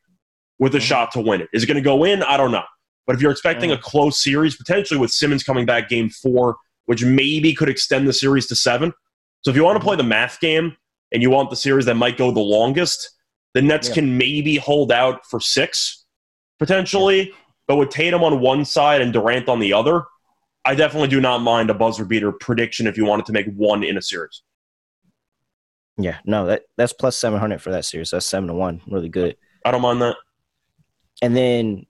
with 0.59 0.75
a 0.75 0.79
mm-hmm. 0.79 0.85
shot 0.85 1.13
to 1.13 1.21
win 1.21 1.43
it. 1.43 1.49
Is 1.53 1.63
it 1.63 1.67
going 1.67 1.77
to 1.77 1.83
go 1.83 2.05
in? 2.05 2.23
I 2.23 2.37
don't 2.37 2.51
know. 2.53 2.65
But 3.07 3.17
if 3.17 3.23
you're 3.23 3.33
expecting 3.33 3.71
mm-hmm. 3.71 3.79
a 3.79 3.83
close 3.83 4.23
series, 4.23 4.57
potentially 4.57 4.99
with 4.99 5.11
Simmons 5.11 5.43
coming 5.43 5.67
back 5.67 5.89
game 5.89 6.11
four, 6.11 6.57
which 6.87 7.05
maybe 7.05 7.55
could 7.55 7.69
extend 7.69 8.09
the 8.09 8.13
series 8.13 8.47
to 8.49 8.57
seven. 8.57 8.93
So 9.43 9.51
if 9.51 9.57
you 9.57 9.65
want 9.65 9.79
to 9.79 9.85
play 9.85 9.97
the 9.97 10.03
math 10.03 10.41
game 10.41 10.77
and 11.13 11.23
you 11.23 11.31
want 11.31 11.51
the 11.51 11.57
series 11.57 11.87
that 11.87 11.95
might 11.95 12.19
go 12.19 12.31
the 12.31 12.41
longest, 12.41 13.11
the 13.55 13.63
Nets 13.63 13.89
yeah. 13.89 13.95
can 13.95 14.19
maybe 14.19 14.57
hold 14.57 14.93
out 14.93 15.27
for 15.27 15.41
six 15.41 16.05
potentially, 16.59 17.29
yeah. 17.29 17.35
but 17.67 17.77
with 17.77 17.91
Tatum 17.91 18.23
on 18.23 18.41
one 18.41 18.65
side 18.65 19.01
and 19.01 19.13
Durant 19.13 19.49
on 19.49 19.59
the 19.59 19.73
other, 19.73 20.05
I 20.65 20.75
definitely 20.75 21.09
do 21.09 21.21
not 21.21 21.41
mind 21.41 21.71
a 21.71 21.75
buzzer 21.75 22.05
beater 22.05 22.33
prediction 22.33 22.87
if 22.87 22.97
you 22.97 23.05
wanted 23.05 23.27
to 23.27 23.33
make 23.33 23.47
one 23.55 23.83
in 23.83 23.97
a 23.97 24.03
series. 24.03 24.43
Yeah, 25.97 26.19
no, 26.25 26.47
that 26.47 26.63
that's 26.77 26.93
plus 26.93 27.17
seven 27.17 27.41
hundred 27.41 27.61
for 27.61 27.71
that 27.71 27.85
series. 27.85 28.11
That's 28.11 28.27
seven 28.27 28.49
to 28.49 28.55
one, 28.55 28.81
really 28.87 29.09
good. 29.09 29.37
I 29.65 29.71
don't 29.71 29.83
mind 29.83 30.01
that. 30.03 30.17
And 31.23 31.37
then, 31.37 31.87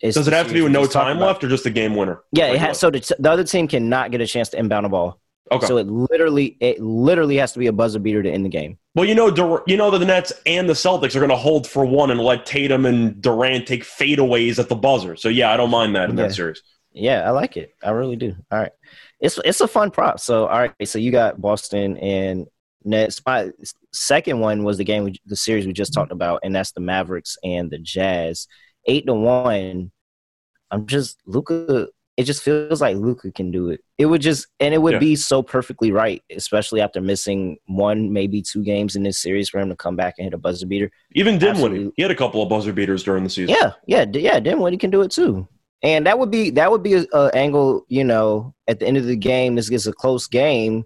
does 0.00 0.26
it 0.26 0.32
have 0.32 0.48
to 0.48 0.54
be 0.54 0.62
with 0.62 0.72
no 0.72 0.86
time 0.86 1.18
left 1.18 1.44
or 1.44 1.48
just 1.48 1.66
a 1.66 1.70
game 1.70 1.94
winner? 1.94 2.22
Yeah, 2.32 2.46
it 2.46 2.58
has. 2.58 2.78
So 2.78 2.90
the, 2.90 3.14
the 3.18 3.30
other 3.30 3.44
team 3.44 3.68
cannot 3.68 4.10
get 4.10 4.20
a 4.20 4.26
chance 4.26 4.48
to 4.50 4.58
inbound 4.58 4.86
a 4.86 4.88
ball. 4.88 5.20
Okay. 5.56 5.66
So 5.66 5.76
it 5.76 5.86
literally, 5.86 6.56
it 6.60 6.80
literally 6.80 7.36
has 7.36 7.52
to 7.52 7.58
be 7.58 7.66
a 7.66 7.72
buzzer 7.72 7.98
beater 7.98 8.22
to 8.22 8.30
end 8.30 8.44
the 8.44 8.50
game. 8.50 8.78
Well, 8.94 9.06
you 9.06 9.14
know, 9.14 9.62
you 9.66 9.76
know 9.76 9.90
that 9.90 9.98
the 9.98 10.04
Nets 10.04 10.32
and 10.46 10.68
the 10.68 10.74
Celtics 10.74 11.14
are 11.14 11.20
going 11.20 11.30
to 11.30 11.36
hold 11.36 11.66
for 11.66 11.84
one 11.84 12.10
and 12.10 12.20
let 12.20 12.46
Tatum 12.46 12.86
and 12.86 13.20
Durant 13.20 13.66
take 13.66 13.84
fadeaways 13.84 14.58
at 14.58 14.68
the 14.68 14.76
buzzer. 14.76 15.16
So 15.16 15.28
yeah, 15.28 15.52
I 15.52 15.56
don't 15.56 15.70
mind 15.70 15.96
that 15.96 16.10
in 16.10 16.16
yeah. 16.16 16.24
that 16.24 16.34
series. 16.34 16.62
Yeah, 16.92 17.26
I 17.26 17.30
like 17.30 17.56
it. 17.56 17.74
I 17.82 17.90
really 17.90 18.16
do. 18.16 18.34
All 18.50 18.58
right, 18.58 18.72
it's 19.18 19.38
it's 19.44 19.60
a 19.60 19.68
fun 19.68 19.90
prop. 19.90 20.20
So 20.20 20.46
all 20.46 20.58
right, 20.58 20.74
so 20.84 20.98
you 20.98 21.10
got 21.10 21.40
Boston 21.40 21.96
and 21.96 22.46
Nets. 22.84 23.22
My 23.24 23.50
second 23.92 24.40
one 24.40 24.64
was 24.64 24.78
the 24.78 24.84
game, 24.84 25.04
we, 25.04 25.14
the 25.26 25.36
series 25.36 25.66
we 25.66 25.72
just 25.72 25.94
talked 25.94 26.12
about, 26.12 26.40
and 26.44 26.54
that's 26.54 26.72
the 26.72 26.80
Mavericks 26.80 27.38
and 27.42 27.70
the 27.70 27.78
Jazz. 27.78 28.46
Eight 28.86 29.06
to 29.06 29.14
one. 29.14 29.90
I'm 30.70 30.86
just 30.86 31.18
Luka 31.26 31.88
it 32.16 32.24
just 32.24 32.42
feels 32.42 32.80
like 32.82 32.96
Luka 32.96 33.32
can 33.32 33.50
do 33.50 33.70
it. 33.70 33.80
It 33.98 34.06
would 34.06 34.20
just 34.20 34.46
and 34.60 34.74
it 34.74 34.78
would 34.78 34.94
Yeah. 34.94 34.98
be 34.98 35.16
so 35.16 35.42
perfectly 35.42 35.90
right, 35.92 36.22
especially 36.30 36.80
after 36.80 37.00
missing 37.00 37.56
one, 37.66 38.12
maybe 38.12 38.42
two 38.42 38.62
games 38.62 38.96
in 38.96 39.02
this 39.02 39.18
series 39.18 39.48
for 39.48 39.58
him 39.60 39.68
to 39.70 39.76
come 39.76 39.96
back 39.96 40.14
and 40.18 40.24
hit 40.24 40.34
a 40.34 40.38
buzzer 40.38 40.66
beater. 40.66 40.90
Even 41.14 41.38
Dinwiddie, 41.38 41.90
he 41.96 42.02
had 42.02 42.10
a 42.10 42.14
couple 42.14 42.42
of 42.42 42.48
buzzer 42.48 42.72
beaters 42.72 43.02
during 43.02 43.24
the 43.24 43.30
season. 43.30 43.54
Yeah, 43.58 43.72
yeah, 43.86 44.04
D- 44.04 44.20
yeah. 44.20 44.40
Dinwiddie 44.40 44.76
can 44.76 44.90
do 44.90 45.00
it 45.02 45.10
too, 45.10 45.48
and 45.82 46.06
that 46.06 46.18
would 46.18 46.30
be 46.30 46.50
that 46.50 46.70
would 46.70 46.82
be 46.82 46.94
a, 46.94 47.06
a 47.14 47.30
angle. 47.34 47.86
You 47.88 48.04
know, 48.04 48.54
at 48.68 48.78
the 48.78 48.86
end 48.86 48.98
of 48.98 49.06
the 49.06 49.16
game, 49.16 49.54
this 49.54 49.68
gets 49.70 49.86
a 49.86 49.92
close 49.92 50.26
game. 50.26 50.84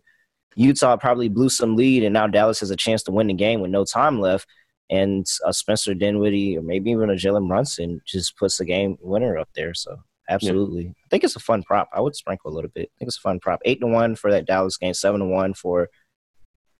Utah 0.54 0.96
probably 0.96 1.28
blew 1.28 1.48
some 1.50 1.76
lead, 1.76 2.02
and 2.04 2.14
now 2.14 2.26
Dallas 2.26 2.60
has 2.60 2.70
a 2.70 2.76
chance 2.76 3.02
to 3.02 3.12
win 3.12 3.26
the 3.26 3.34
game 3.34 3.60
with 3.60 3.70
no 3.70 3.84
time 3.84 4.20
left. 4.20 4.46
And 4.88 5.26
a 5.44 5.52
Spencer 5.52 5.94
Dinwiddie 5.94 6.56
or 6.56 6.62
maybe 6.62 6.92
even 6.92 7.10
a 7.10 7.14
Jalen 7.14 7.48
Brunson 7.48 8.00
just 8.06 8.38
puts 8.38 8.56
the 8.58 8.64
game 8.64 8.96
winner 9.00 9.36
up 9.36 9.48
there. 9.56 9.74
So 9.74 9.96
absolutely, 10.28 10.88
I 10.88 11.08
think 11.10 11.24
it's 11.24 11.36
a 11.36 11.40
fun 11.40 11.62
prop. 11.62 11.88
I 11.92 12.00
would 12.00 12.16
sprinkle 12.16 12.50
a 12.50 12.54
little 12.54 12.70
bit. 12.70 12.90
I 12.94 12.98
think 12.98 13.08
it's 13.08 13.18
a 13.18 13.20
fun 13.20 13.40
prop. 13.40 13.60
Eight 13.64 13.80
to 13.80 13.86
one 13.86 14.14
for 14.16 14.30
that 14.30 14.46
Dallas 14.46 14.76
game, 14.76 14.94
seven 14.94 15.20
to 15.20 15.26
one 15.26 15.54
for 15.54 15.88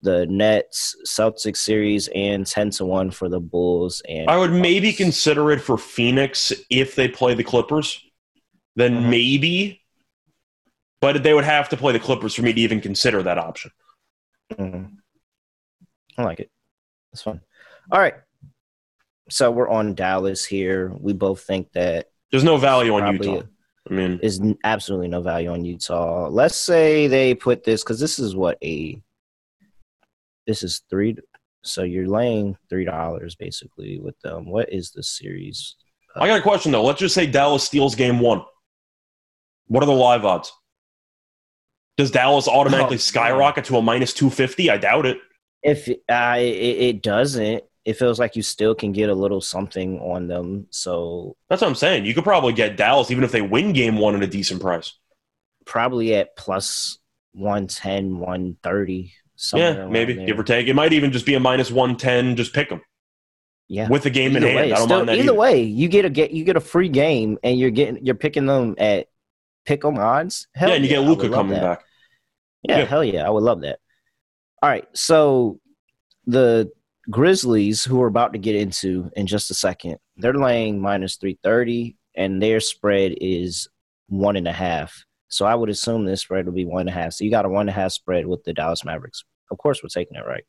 the 0.03 0.27
Nets 0.27 0.95
Celtics 1.07 1.57
series, 1.57 2.09
and 2.15 2.47
ten 2.47 2.71
to 2.71 2.85
one 2.85 3.11
for 3.11 3.29
the 3.29 3.41
Bulls. 3.41 4.03
And 4.09 4.29
I 4.29 4.37
would 4.39 4.53
maybe 4.53 4.93
consider 4.93 5.51
it 5.51 5.61
for 5.61 5.79
Phoenix 5.79 6.53
if 6.71 6.95
they 6.95 7.09
play 7.09 7.35
the 7.35 7.45
Clippers. 7.45 8.03
Then 8.77 9.03
Mhm. 9.03 9.09
maybe, 9.11 9.83
but 11.01 11.23
they 11.23 11.33
would 11.33 11.45
have 11.45 11.69
to 11.71 11.77
play 11.77 11.93
the 11.93 11.99
Clippers 11.99 12.35
for 12.35 12.43
me 12.43 12.53
to 12.53 12.61
even 12.61 12.81
consider 12.81 13.23
that 13.23 13.39
option. 13.39 13.71
Mhm. 14.53 14.99
I 16.19 16.23
like 16.23 16.41
it. 16.41 16.51
That's 17.13 17.23
fun. 17.23 17.41
All 17.91 17.99
right. 17.99 18.15
So 19.31 19.51
we're 19.51 19.69
on 19.69 19.95
Dallas 19.95 20.45
here. 20.45 20.93
We 21.01 21.13
both 21.15 21.41
think 21.41 21.73
that 21.73 22.11
There's 22.31 22.45
no 22.45 22.57
value 22.57 22.95
on 22.95 23.03
probably 23.03 23.31
Utah. 23.33 23.47
I 23.89 23.95
mean, 23.95 24.19
is 24.23 24.41
n- 24.41 24.59
absolutely 24.65 25.09
no 25.09 25.23
value 25.23 25.51
on 25.51 25.65
Utah. 25.65 26.29
Let's 26.29 26.57
say 26.57 27.07
they 27.07 27.35
put 27.35 27.63
this 27.65 27.83
because 27.85 28.01
this 28.01 28.19
is 28.19 28.35
what 28.35 28.59
a 28.63 29.01
this 30.47 30.63
is 30.63 30.83
three. 30.91 31.17
So 31.63 31.83
you're 31.83 32.09
laying 32.09 32.57
three 32.69 32.85
dollars 32.85 33.35
basically 33.37 33.99
with 34.01 34.19
them. 34.21 34.47
What 34.51 34.73
is 34.73 34.91
the 34.91 35.03
series? 35.03 35.77
I 36.17 36.27
got 36.27 36.39
a 36.39 36.43
question 36.43 36.73
though. 36.73 36.85
Let's 36.85 37.01
just 37.01 37.15
say 37.15 37.27
Dallas 37.27 37.63
steals 37.65 37.95
game 37.95 38.21
one. 38.21 38.43
What 39.69 39.83
are 39.83 39.87
the 39.87 39.93
live 39.93 40.25
odds? 40.25 40.53
Does 41.97 42.11
Dallas 42.11 42.47
automatically 42.47 42.97
Oh, 42.97 42.99
skyrocket 42.99 43.65
to 43.67 43.77
a 43.77 43.83
minus 43.83 44.13
250? 44.13 44.71
I 44.71 44.77
doubt 44.77 45.07
it. 45.07 45.19
If 45.63 45.89
I 46.09 46.39
it, 46.39 46.79
it 46.81 47.03
doesn't, 47.03 47.65
it 47.87 47.95
feels 47.97 48.19
like 48.19 48.35
you 48.37 48.43
still 48.43 48.75
can 48.75 48.91
get 48.93 49.09
a 49.09 49.15
little 49.15 49.41
something 49.41 49.99
on 50.01 50.27
them. 50.27 50.67
So 50.71 51.37
That's 51.49 51.63
what 51.63 51.69
I'm 51.69 51.75
saying. 51.77 52.05
You 52.05 52.13
could 52.15 52.25
probably 52.25 52.53
get 52.53 52.77
Dallas 52.77 53.11
even 53.13 53.23
if 53.25 53.31
they 53.33 53.41
win 53.43 53.73
game 53.73 53.97
one 53.97 54.15
at 54.17 54.23
a 54.23 54.27
decent 54.27 54.61
price. 54.61 54.93
probably 55.65 56.15
at 56.15 56.37
plus 56.37 56.99
110, 57.33 58.19
130. 58.19 59.13
somewhere 59.37 59.75
yeah, 59.85 59.87
maybe, 59.89 60.15
there. 60.15 60.27
give 60.27 60.39
or 60.39 60.43
take. 60.45 60.67
It 60.67 60.75
might 60.75 60.93
even 60.93 61.13
just 61.13 61.27
be 61.27 61.35
a 61.35 61.41
minus 61.41 61.71
110. 61.71 62.37
Just 62.37 62.53
pick 62.55 62.69
them 62.71 62.81
yeah. 63.69 63.89
with 63.89 64.03
the 64.03 64.11
game 64.11 64.37
in 64.37 64.39
Either 64.43 64.47
hand. 64.49 64.57
way, 64.57 64.73
I 64.73 64.77
don't 64.77 64.87
still- 64.87 64.97
mind 64.99 65.09
that 65.11 65.15
either 65.19 65.23
either. 65.25 65.35
way, 65.35 65.63
you 65.63 65.89
get 65.89 66.05
a 66.05 66.11
get 66.11 66.31
you 66.33 66.45
get 66.45 66.57
a 66.57 66.61
free 66.61 66.89
game, 66.89 67.39
and 67.45 67.59
you're 67.59 67.71
getting 67.71 68.05
you're 68.05 68.15
picking 68.15 68.47
them 68.47 68.75
at 68.79 69.07
pick 69.65 69.83
pick 69.83 69.85
'em 69.85 69.99
odds. 69.99 70.49
Hell 70.55 70.71
yeah, 70.71 70.75
and 70.77 70.85
you 70.85 70.89
get 70.89 71.01
Luka 71.01 71.29
coming 71.29 71.53
that. 71.55 71.63
back. 71.63 71.85
Yeah, 72.63 72.79
Yeah. 72.79 72.85
hell 72.87 73.05
yeah, 73.05 73.27
I 73.27 73.31
would 73.31 73.43
love 73.45 73.61
that. 73.61 73.79
All 74.63 74.71
right, 74.71 74.87
so 74.95 75.61
the 76.27 76.71
Grizzlies, 77.11 77.85
who 77.85 77.99
we're 77.99 78.07
about 78.09 78.33
to 78.33 78.39
get 78.39 78.57
into 78.57 79.11
in 79.17 79.27
just 79.27 79.51
a 79.51 79.55
second, 79.55 79.99
they're 80.17 80.35
laying 80.35 80.81
minus 80.81 81.17
three 81.17 81.39
thirty, 81.43 81.97
and 82.15 82.43
their 82.43 82.61
spread 82.61 83.15
is 83.21 83.69
one 84.09 84.37
and 84.37 84.49
a 84.49 84.53
half. 84.53 85.05
So 85.29 85.45
I 85.47 85.55
would 85.55 85.69
assume 85.71 86.05
this 86.05 86.23
spread 86.23 86.47
will 86.47 86.53
be 86.53 86.65
one 86.65 86.83
and 86.83 86.89
a 86.89 86.93
half. 86.93 87.13
So 87.13 87.25
you 87.25 87.31
got 87.31 87.45
a 87.45 87.49
one 87.49 87.63
and 87.63 87.71
a 87.71 87.73
half 87.73 87.93
spread 87.93 88.27
with 88.27 88.45
the 88.45 88.53
Dallas 88.53 88.85
Mavericks. 88.85 89.25
Of 89.51 89.59
course, 89.59 89.83
we're 89.83 89.89
taking 89.89 90.17
it 90.17 90.25
right. 90.27 90.45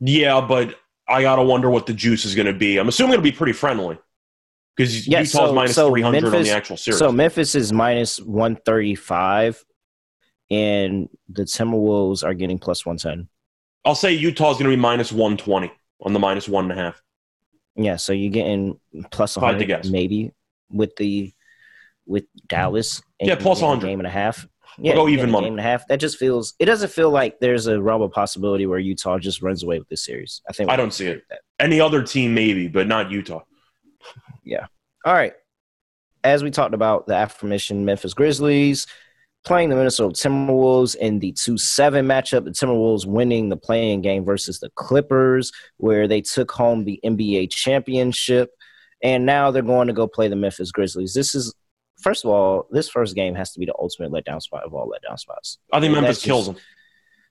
Yeah, 0.00 0.40
but 0.46 0.74
I 1.08 1.22
gotta 1.22 1.42
wonder 1.42 1.70
what 1.70 1.86
the 1.86 1.94
juice 1.94 2.24
is 2.24 2.34
going 2.34 2.46
to 2.46 2.52
be. 2.52 2.78
I'm 2.78 2.88
assuming 2.88 3.14
it'll 3.14 3.22
be 3.22 3.32
pretty 3.32 3.52
friendly 3.52 3.98
because 4.76 5.06
Yeah, 5.06 5.18
Utah's 5.20 5.32
so- 5.32 5.52
minus 5.54 5.74
so 5.74 5.90
300 5.90 6.16
on 6.24 6.30
Memphis- 6.30 6.48
the 6.48 6.54
actual 6.54 6.76
series. 6.76 6.98
So 6.98 7.10
Memphis 7.12 7.54
is 7.54 7.72
minus 7.72 8.20
one 8.20 8.56
thirty 8.56 8.94
five, 8.94 9.62
and 10.50 11.08
the 11.28 11.42
Timberwolves 11.44 12.24
are 12.24 12.34
getting 12.34 12.58
plus 12.58 12.84
one 12.86 12.98
ten. 12.98 13.28
I'll 13.86 13.94
say 13.94 14.12
Utah's 14.12 14.56
going 14.58 14.64
to 14.70 14.76
be 14.76 14.76
minus 14.76 15.12
120 15.12 15.72
on 16.02 16.12
the 16.12 16.18
minus 16.18 16.48
one 16.48 16.70
and 16.70 16.78
a 16.78 16.82
half. 16.82 17.02
Yeah, 17.76 17.96
so 17.96 18.12
you're 18.12 18.30
getting 18.32 18.78
plus 19.10 19.36
If 19.36 19.42
I 19.42 19.46
had 19.52 19.58
to 19.60 19.64
100 19.64 19.66
guess. 19.84 19.90
maybe 19.90 20.32
with 20.70 20.94
the 20.96 21.32
with 22.06 22.24
Dallas. 22.48 23.00
and 23.20 23.28
Yeah, 23.28 23.36
plus 23.36 23.58
getting 23.58 23.64
a 23.66 23.70
100. 23.70 23.86
game 23.88 24.00
and 24.00 24.06
a 24.06 24.10
half. 24.10 24.46
Yeah, 24.78 24.94
go 24.94 25.06
you're 25.06 25.18
even 25.18 25.30
money. 25.30 25.46
Game 25.46 25.54
and 25.54 25.60
a 25.60 25.62
half. 25.62 25.86
That 25.88 26.00
just 26.00 26.18
feels. 26.18 26.54
It 26.58 26.66
doesn't 26.66 26.90
feel 26.90 27.10
like 27.10 27.38
there's 27.40 27.66
a 27.66 27.80
realm 27.80 28.02
of 28.02 28.10
possibility 28.12 28.66
where 28.66 28.78
Utah 28.78 29.18
just 29.18 29.40
runs 29.40 29.62
away 29.62 29.78
with 29.78 29.88
this 29.88 30.04
series. 30.04 30.42
I 30.48 30.52
think 30.52 30.68
I 30.68 30.76
don't 30.76 30.92
see 30.92 31.06
it. 31.06 31.22
Any 31.58 31.80
other 31.80 32.02
team, 32.02 32.34
maybe, 32.34 32.68
but 32.68 32.86
not 32.86 33.10
Utah. 33.10 33.40
Yeah. 34.44 34.66
All 35.04 35.12
right. 35.12 35.32
As 36.22 36.44
we 36.44 36.50
talked 36.52 36.72
about, 36.74 37.06
the 37.08 37.20
aforementioned 37.20 37.84
Memphis 37.84 38.14
Grizzlies 38.14 38.86
playing 39.46 39.70
the 39.70 39.76
Minnesota 39.76 40.12
Timberwolves 40.14 40.96
in 40.96 41.20
the 41.20 41.32
2 41.32 41.56
7 41.56 42.04
matchup. 42.06 42.44
The 42.44 42.50
Timberwolves 42.50 43.06
winning 43.06 43.48
the 43.48 43.56
play-in 43.56 44.02
game 44.02 44.24
versus 44.24 44.60
the 44.60 44.68
Clippers, 44.74 45.52
where 45.78 46.06
they 46.06 46.20
took 46.20 46.50
home 46.50 46.84
the 46.84 47.00
NBA 47.04 47.50
championship. 47.50 48.50
And 49.02 49.24
now 49.24 49.50
they're 49.50 49.62
going 49.62 49.86
to 49.86 49.92
go 49.94 50.06
play 50.06 50.28
the 50.28 50.36
Memphis 50.36 50.72
Grizzlies. 50.72 51.14
This 51.14 51.34
is, 51.34 51.54
first 52.00 52.24
of 52.24 52.30
all, 52.30 52.66
this 52.70 52.88
first 52.88 53.14
game 53.14 53.34
has 53.34 53.52
to 53.52 53.60
be 53.60 53.66
the 53.66 53.74
ultimate 53.78 54.10
letdown 54.10 54.42
spot 54.42 54.64
of 54.64 54.74
all 54.74 54.90
letdown 54.90 55.18
spots. 55.18 55.58
I 55.72 55.80
think 55.80 55.92
And 55.92 56.02
Memphis 56.02 56.16
that's 56.18 56.24
kills 56.26 56.46
just- 56.46 56.56
them. 56.58 56.64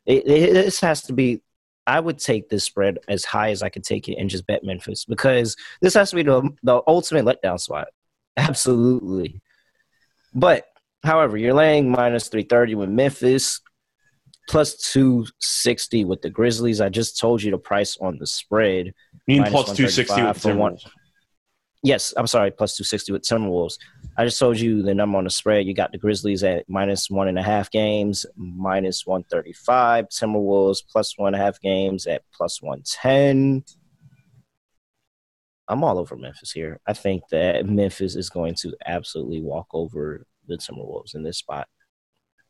It, 0.06 0.28
it, 0.28 0.54
this 0.54 0.80
has 0.82 1.02
to 1.04 1.14
be. 1.14 1.42
I 1.88 2.00
would 2.00 2.18
take 2.20 2.50
this 2.50 2.64
spread 2.64 2.98
as 3.08 3.26
high 3.26 3.50
as 3.52 3.62
I 3.62 3.70
could 3.70 3.84
take 3.84 4.08
it 4.08 4.18
and 4.20 4.30
just 4.30 4.48
bet 4.48 4.64
Memphis 4.64 5.06
because 5.06 5.56
this 5.82 5.94
has 5.96 6.10
to 6.12 6.16
be 6.16 6.24
the, 6.24 6.48
the 6.64 6.82
ultimate 6.88 7.26
letdown 7.26 7.60
spot. 7.60 7.88
Absolutely. 8.38 9.42
But, 10.34 10.66
however, 11.06 11.38
you're 11.38 11.54
laying 11.54 11.90
minus 11.90 12.28
330 12.30 12.76
with 12.76 12.90
Memphis, 12.90 13.62
plus 14.50 14.76
260 14.94 16.06
with 16.06 16.22
the 16.22 16.30
Grizzlies. 16.30 16.82
I 16.82 16.90
just 16.90 17.20
told 17.20 17.42
you 17.42 17.52
the 17.52 17.58
price 17.58 17.98
on 18.02 18.18
the 18.20 18.28
spread. 18.28 18.94
You 19.28 19.38
minus 19.42 19.52
plus 19.52 19.66
260 19.76 20.14
with 20.14 20.20
135 20.26 20.42
for 20.42 20.56
one- 20.56 20.78
Yes, 21.84 22.16
I'm 22.18 22.26
sorry, 22.26 22.50
plus 22.50 22.76
260 22.78 23.12
with 23.12 23.22
Timberwolves. 23.22 23.78
I 24.18 24.26
just 24.26 24.40
told 24.40 24.60
you 24.60 24.82
the 24.82 24.96
number 24.96 25.20
on 25.20 25.24
the 25.26 25.30
spread. 25.30 25.68
You 25.68 25.76
got 25.76 25.92
the 25.92 26.00
Grizzlies 26.00 26.44
at 26.44 26.68
minus 26.68 27.12
one 27.12 27.28
and 27.28 27.38
a 27.38 27.44
half 27.44 27.70
games, 27.70 28.26
minus 28.36 29.06
135. 29.06 30.10
Timberwolves 30.10 30.80
plus 30.90 31.16
one 31.16 31.36
and 31.36 31.42
a 31.42 31.46
half 31.46 31.60
games 31.62 32.08
at 32.08 32.24
plus 32.34 32.60
110. 32.60 33.64
I'm 35.68 35.84
all 35.84 36.00
over 36.00 36.16
Memphis 36.16 36.52
here. 36.52 36.80
I 36.88 36.94
think 36.94 37.22
that 37.30 37.68
Memphis 37.68 38.16
is 38.16 38.30
going 38.32 38.56
to 38.62 38.74
absolutely 38.88 39.42
walk 39.42 39.68
over 39.74 40.26
the 40.48 40.58
Timberwolves 40.58 41.16
in 41.16 41.24
this 41.24 41.38
spot. 41.38 41.68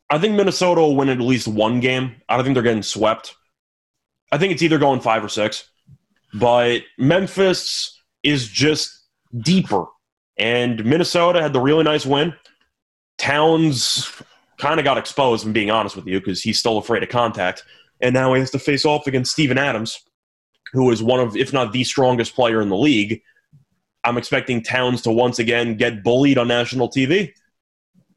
I 0.08 0.18
think 0.18 0.34
Minnesota 0.34 0.80
will 0.80 0.96
win 0.96 1.08
at 1.08 1.20
least 1.20 1.48
one 1.48 1.80
game. 1.80 2.16
I 2.28 2.36
don't 2.36 2.44
think 2.44 2.54
they're 2.54 2.62
getting 2.62 2.82
swept. 2.82 3.34
I 4.30 4.38
think 4.38 4.52
it's 4.52 4.62
either 4.62 4.78
going 4.78 5.00
five 5.00 5.24
or 5.24 5.28
six. 5.28 5.68
But 6.34 6.82
Memphis 6.98 8.00
is 8.22 8.48
just 8.48 9.04
deeper. 9.38 9.86
And 10.38 10.84
Minnesota 10.84 11.40
had 11.40 11.52
the 11.52 11.60
really 11.60 11.84
nice 11.84 12.04
win. 12.04 12.34
Towns 13.18 14.10
kind 14.58 14.78
of 14.78 14.84
got 14.84 14.98
exposed, 14.98 15.46
I'm 15.46 15.52
being 15.52 15.70
honest 15.70 15.96
with 15.96 16.06
you, 16.06 16.20
because 16.20 16.42
he's 16.42 16.58
still 16.58 16.78
afraid 16.78 17.02
of 17.02 17.08
contact. 17.08 17.64
And 18.00 18.12
now 18.12 18.34
he 18.34 18.40
has 18.40 18.50
to 18.50 18.58
face 18.58 18.84
off 18.84 19.06
against 19.06 19.32
Steven 19.32 19.58
Adams, 19.58 19.98
who 20.72 20.90
is 20.90 21.02
one 21.02 21.20
of, 21.20 21.36
if 21.36 21.52
not 21.52 21.72
the 21.72 21.84
strongest 21.84 22.34
player 22.34 22.60
in 22.60 22.68
the 22.68 22.76
league. 22.76 23.22
I'm 24.04 24.18
expecting 24.18 24.62
Towns 24.62 25.02
to 25.02 25.10
once 25.10 25.38
again 25.38 25.76
get 25.76 26.04
bullied 26.04 26.38
on 26.38 26.48
national 26.48 26.90
TV 26.90 27.32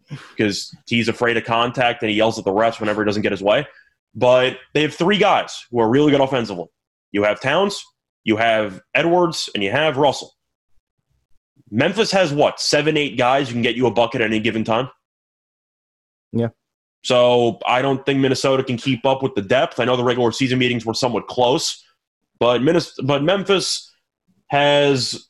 because 0.09 0.75
he's 0.87 1.07
afraid 1.07 1.37
of 1.37 1.43
contact 1.43 2.01
and 2.01 2.09
he 2.09 2.17
yells 2.17 2.37
at 2.39 2.45
the 2.45 2.51
refs 2.51 2.79
whenever 2.79 3.03
he 3.03 3.05
doesn't 3.05 3.21
get 3.21 3.31
his 3.31 3.43
way. 3.43 3.67
But 4.15 4.57
they 4.73 4.81
have 4.81 4.93
three 4.93 5.17
guys 5.17 5.65
who 5.71 5.79
are 5.79 5.89
really 5.89 6.11
good 6.11 6.21
offensively. 6.21 6.65
You 7.11 7.23
have 7.23 7.39
Towns, 7.39 7.83
you 8.23 8.37
have 8.37 8.81
Edwards, 8.93 9.49
and 9.53 9.63
you 9.63 9.71
have 9.71 9.97
Russell. 9.97 10.33
Memphis 11.71 12.11
has 12.11 12.33
what, 12.33 12.59
seven, 12.59 12.97
eight 12.97 13.17
guys 13.17 13.47
who 13.47 13.53
can 13.53 13.61
get 13.61 13.75
you 13.75 13.85
a 13.85 13.91
bucket 13.91 14.21
at 14.21 14.27
any 14.27 14.39
given 14.39 14.63
time? 14.63 14.89
Yeah. 16.31 16.49
So 17.03 17.59
I 17.65 17.81
don't 17.81 18.05
think 18.05 18.19
Minnesota 18.19 18.63
can 18.63 18.77
keep 18.77 19.05
up 19.05 19.23
with 19.23 19.35
the 19.35 19.41
depth. 19.41 19.79
I 19.79 19.85
know 19.85 19.95
the 19.95 20.03
regular 20.03 20.31
season 20.31 20.59
meetings 20.59 20.85
were 20.85 20.93
somewhat 20.93 21.27
close, 21.27 21.83
but 22.39 22.61
Minnesota, 22.61 23.03
but 23.03 23.23
Memphis 23.23 23.89
has 24.47 25.29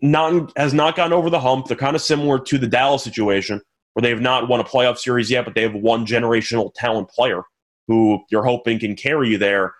not 0.00 0.52
has 0.56 0.74
not 0.74 0.96
gotten 0.96 1.12
over 1.12 1.30
the 1.30 1.38
hump. 1.38 1.66
They're 1.66 1.76
kind 1.76 1.94
of 1.94 2.02
similar 2.02 2.38
to 2.40 2.58
the 2.58 2.66
Dallas 2.66 3.04
situation, 3.04 3.60
where 3.92 4.02
they 4.02 4.10
have 4.10 4.20
not 4.20 4.48
won 4.48 4.60
a 4.60 4.64
playoff 4.64 4.98
series 4.98 5.30
yet, 5.30 5.44
but 5.44 5.54
they 5.54 5.62
have 5.62 5.74
one 5.74 6.06
generational 6.06 6.72
talent 6.74 7.08
player 7.08 7.42
who 7.88 8.22
you're 8.30 8.44
hoping 8.44 8.78
can 8.78 8.96
carry 8.96 9.28
you 9.28 9.38
there. 9.38 9.74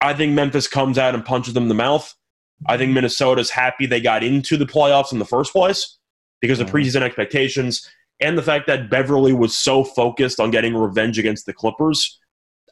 I 0.00 0.12
think 0.14 0.32
Memphis 0.32 0.68
comes 0.68 0.98
out 0.98 1.14
and 1.14 1.24
punches 1.24 1.54
them 1.54 1.64
in 1.64 1.68
the 1.68 1.74
mouth. 1.74 2.12
I 2.66 2.76
think 2.76 2.92
Minnesota's 2.92 3.50
happy 3.50 3.86
they 3.86 4.00
got 4.00 4.22
into 4.22 4.56
the 4.56 4.66
playoffs 4.66 5.12
in 5.12 5.18
the 5.18 5.24
first 5.24 5.52
place 5.52 5.98
because 6.40 6.60
of 6.60 6.68
Mhm. 6.68 6.72
preseason 6.72 7.02
expectations. 7.02 7.88
and 8.20 8.38
the 8.38 8.42
fact 8.42 8.68
that 8.68 8.88
Beverley 8.88 9.32
was 9.32 9.56
so 9.56 9.82
focused 9.82 10.38
on 10.38 10.52
getting 10.52 10.72
revenge 10.72 11.18
against 11.18 11.46
the 11.46 11.52
Clippers, 11.52 12.20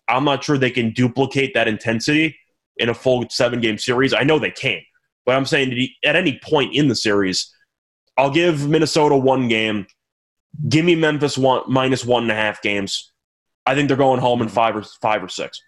I'm 0.09 0.25
not 0.25 0.45
sure 0.45 0.57
they 0.57 0.71
can 0.71 0.93
duplicate 0.93 1.53
that 1.55 1.67
intensity 1.67 2.39
in 2.77 2.89
a 2.89 2.95
full 2.95 3.27
seven 3.29 3.61
game 3.61 3.77
series. 3.77 4.15
I 4.15 4.23
know 4.23 4.39
they 4.39 4.53
can't, 4.53 4.85
but 5.27 5.35
I'm 5.35 5.45
saying 5.45 5.89
at 6.05 6.15
any 6.15 6.39
point 6.45 6.77
in 6.77 6.87
the 6.87 6.95
series, 6.95 7.53
I'll 8.17 8.31
give 8.31 8.69
Minnesota 8.69 9.17
one 9.17 9.49
game. 9.49 9.89
Give 10.69 10.85
me 10.85 10.95
Memphis 10.95 11.39
one 11.39 11.63
minus 11.67 12.05
one 12.05 12.25
and 12.25 12.33
a 12.33 12.35
half 12.35 12.63
games. 12.63 13.13
I 13.65 13.75
think 13.75 13.89
they're 13.89 13.97
going 13.97 14.21
home 14.21 14.43
in 14.43 14.49
five 14.49 14.77
or 14.77 14.83
five 14.83 15.23
or 15.23 15.29
six. 15.29 15.63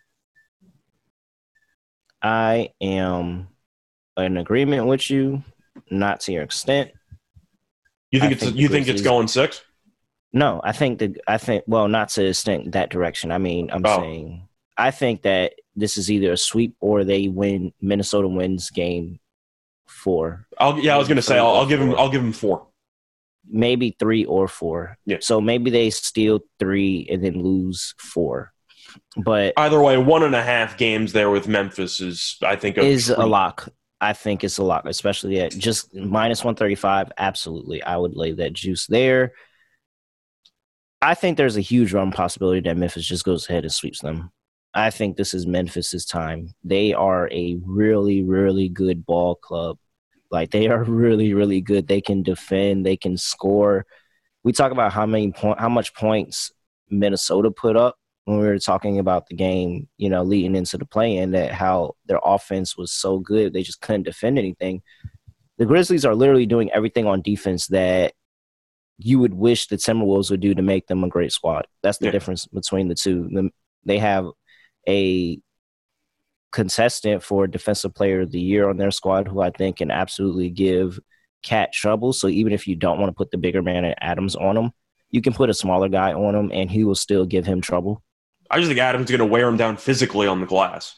I 2.22 2.70
am 2.80 3.48
in 4.16 4.36
agreement 4.36 4.86
with 4.86 5.10
you, 5.10 5.42
not 5.90 6.20
to 6.20 6.32
your 6.32 6.42
extent. 6.42 6.90
You 8.10 8.20
think 8.20 8.30
I 8.30 8.34
it's 8.34 8.42
think 8.44 8.56
you 8.56 8.68
think 8.68 8.88
it's 8.88 9.02
going 9.02 9.28
six? 9.28 9.62
No, 10.32 10.60
I 10.64 10.72
think 10.72 10.98
that 10.98 11.20
I 11.26 11.38
think 11.38 11.64
well, 11.66 11.88
not 11.88 12.08
to 12.10 12.26
extent 12.26 12.72
that 12.72 12.90
direction. 12.90 13.30
I 13.30 13.38
mean, 13.38 13.70
I'm 13.70 13.84
oh. 13.84 13.98
saying 13.98 14.48
I 14.76 14.90
think 14.90 15.22
that 15.22 15.54
this 15.76 15.96
is 15.96 16.10
either 16.10 16.32
a 16.32 16.36
sweep 16.36 16.76
or 16.80 17.04
they 17.04 17.28
win. 17.28 17.72
Minnesota 17.80 18.28
wins 18.28 18.70
game 18.70 19.20
four. 19.86 20.46
I'll, 20.58 20.78
yeah, 20.78 20.94
I 20.94 20.98
was 20.98 21.08
going 21.08 21.16
to 21.16 21.22
say 21.22 21.38
I'll, 21.38 21.54
I'll 21.54 21.66
give 21.66 21.80
him 21.80 21.94
I'll 21.96 22.10
give 22.10 22.22
him 22.22 22.32
four. 22.32 22.66
Maybe 23.48 23.94
three 23.98 24.24
or 24.24 24.48
four. 24.48 24.96
Yeah. 25.04 25.18
So 25.20 25.40
maybe 25.40 25.70
they 25.70 25.90
steal 25.90 26.40
three 26.58 27.06
and 27.10 27.22
then 27.24 27.42
lose 27.42 27.94
four. 27.98 28.52
But 29.16 29.54
either 29.56 29.82
way, 29.82 29.98
one 29.98 30.22
and 30.22 30.34
a 30.34 30.42
half 30.42 30.76
games 30.76 31.12
there 31.12 31.30
with 31.30 31.48
Memphis 31.48 32.00
is 32.00 32.36
I 32.42 32.56
think 32.56 32.76
a 32.76 32.82
is 32.82 33.06
treat. 33.06 33.18
a 33.18 33.26
lock. 33.26 33.68
I 34.00 34.12
think 34.12 34.44
it's 34.44 34.58
a 34.58 34.64
lock, 34.64 34.84
especially 34.86 35.40
at 35.40 35.52
just 35.52 35.94
minus 35.94 36.44
one 36.44 36.54
thirty 36.54 36.74
five. 36.74 37.10
Absolutely, 37.18 37.82
I 37.82 37.96
would 37.96 38.14
lay 38.16 38.32
that 38.32 38.52
juice 38.52 38.86
there. 38.86 39.32
I 41.02 41.14
think 41.14 41.36
there's 41.36 41.56
a 41.56 41.62
huge 41.62 41.92
run 41.92 42.12
possibility 42.12 42.60
that 42.60 42.76
Memphis 42.76 43.06
just 43.06 43.24
goes 43.24 43.48
ahead 43.48 43.64
and 43.64 43.72
sweeps 43.72 44.00
them. 44.00 44.30
I 44.72 44.90
think 44.90 45.16
this 45.16 45.34
is 45.34 45.46
Memphis's 45.46 46.06
time. 46.06 46.54
They 46.64 46.92
are 46.92 47.28
a 47.30 47.56
really, 47.62 48.22
really 48.22 48.68
good 48.68 49.06
ball 49.06 49.36
club. 49.36 49.78
Like 50.34 50.50
they 50.50 50.66
are 50.66 50.82
really, 50.82 51.32
really 51.32 51.60
good. 51.60 51.86
They 51.86 52.00
can 52.00 52.22
defend. 52.22 52.84
They 52.84 52.96
can 52.96 53.16
score. 53.16 53.86
We 54.42 54.52
talk 54.52 54.72
about 54.72 54.92
how 54.92 55.06
many 55.06 55.32
point, 55.32 55.60
how 55.60 55.68
much 55.68 55.94
points 55.94 56.52
Minnesota 56.90 57.50
put 57.50 57.76
up 57.76 57.96
when 58.24 58.38
we 58.38 58.46
were 58.46 58.58
talking 58.58 58.98
about 58.98 59.28
the 59.28 59.36
game. 59.36 59.88
You 59.96 60.10
know, 60.10 60.22
leading 60.24 60.56
into 60.56 60.76
the 60.76 60.84
play, 60.84 61.18
and 61.18 61.32
that 61.34 61.52
how 61.52 61.94
their 62.06 62.20
offense 62.22 62.76
was 62.76 62.92
so 62.92 63.20
good 63.20 63.52
they 63.52 63.62
just 63.62 63.80
couldn't 63.80 64.02
defend 64.02 64.38
anything. 64.38 64.82
The 65.56 65.66
Grizzlies 65.66 66.04
are 66.04 66.16
literally 66.16 66.46
doing 66.46 66.70
everything 66.72 67.06
on 67.06 67.22
defense 67.22 67.68
that 67.68 68.12
you 68.98 69.20
would 69.20 69.34
wish 69.34 69.68
the 69.68 69.76
Timberwolves 69.76 70.30
would 70.30 70.40
do 70.40 70.52
to 70.54 70.62
make 70.62 70.88
them 70.88 71.04
a 71.04 71.08
great 71.08 71.30
squad. 71.30 71.66
That's 71.82 71.98
the 71.98 72.06
yeah. 72.06 72.10
difference 72.12 72.46
between 72.46 72.88
the 72.88 72.96
two. 72.96 73.50
They 73.84 73.98
have 73.98 74.26
a 74.88 75.38
contestant 76.54 77.20
for 77.20 77.48
defensive 77.48 77.92
player 77.92 78.20
of 78.20 78.30
the 78.30 78.40
year 78.40 78.70
on 78.70 78.76
their 78.76 78.92
squad 78.92 79.26
who 79.26 79.40
I 79.40 79.50
think 79.50 79.78
can 79.78 79.90
absolutely 79.90 80.50
give 80.50 81.00
KAT 81.42 81.72
trouble. 81.72 82.12
So 82.12 82.28
even 82.28 82.52
if 82.52 82.68
you 82.68 82.76
don't 82.76 83.00
want 83.00 83.10
to 83.10 83.14
put 83.14 83.32
the 83.32 83.38
bigger 83.38 83.60
man 83.60 83.84
at 83.84 83.98
Adams 84.00 84.36
on 84.36 84.56
him, 84.56 84.70
you 85.10 85.20
can 85.20 85.32
put 85.32 85.50
a 85.50 85.54
smaller 85.54 85.88
guy 85.88 86.12
on 86.12 86.34
him 86.34 86.52
and 86.54 86.70
he 86.70 86.84
will 86.84 86.94
still 86.94 87.26
give 87.26 87.44
him 87.44 87.60
trouble. 87.60 88.04
I 88.52 88.58
just 88.58 88.68
think 88.68 88.78
Adams 88.78 89.10
is 89.10 89.16
going 89.16 89.28
to 89.28 89.32
wear 89.32 89.48
him 89.48 89.56
down 89.56 89.76
physically 89.76 90.28
on 90.28 90.40
the 90.40 90.46
glass. 90.46 90.96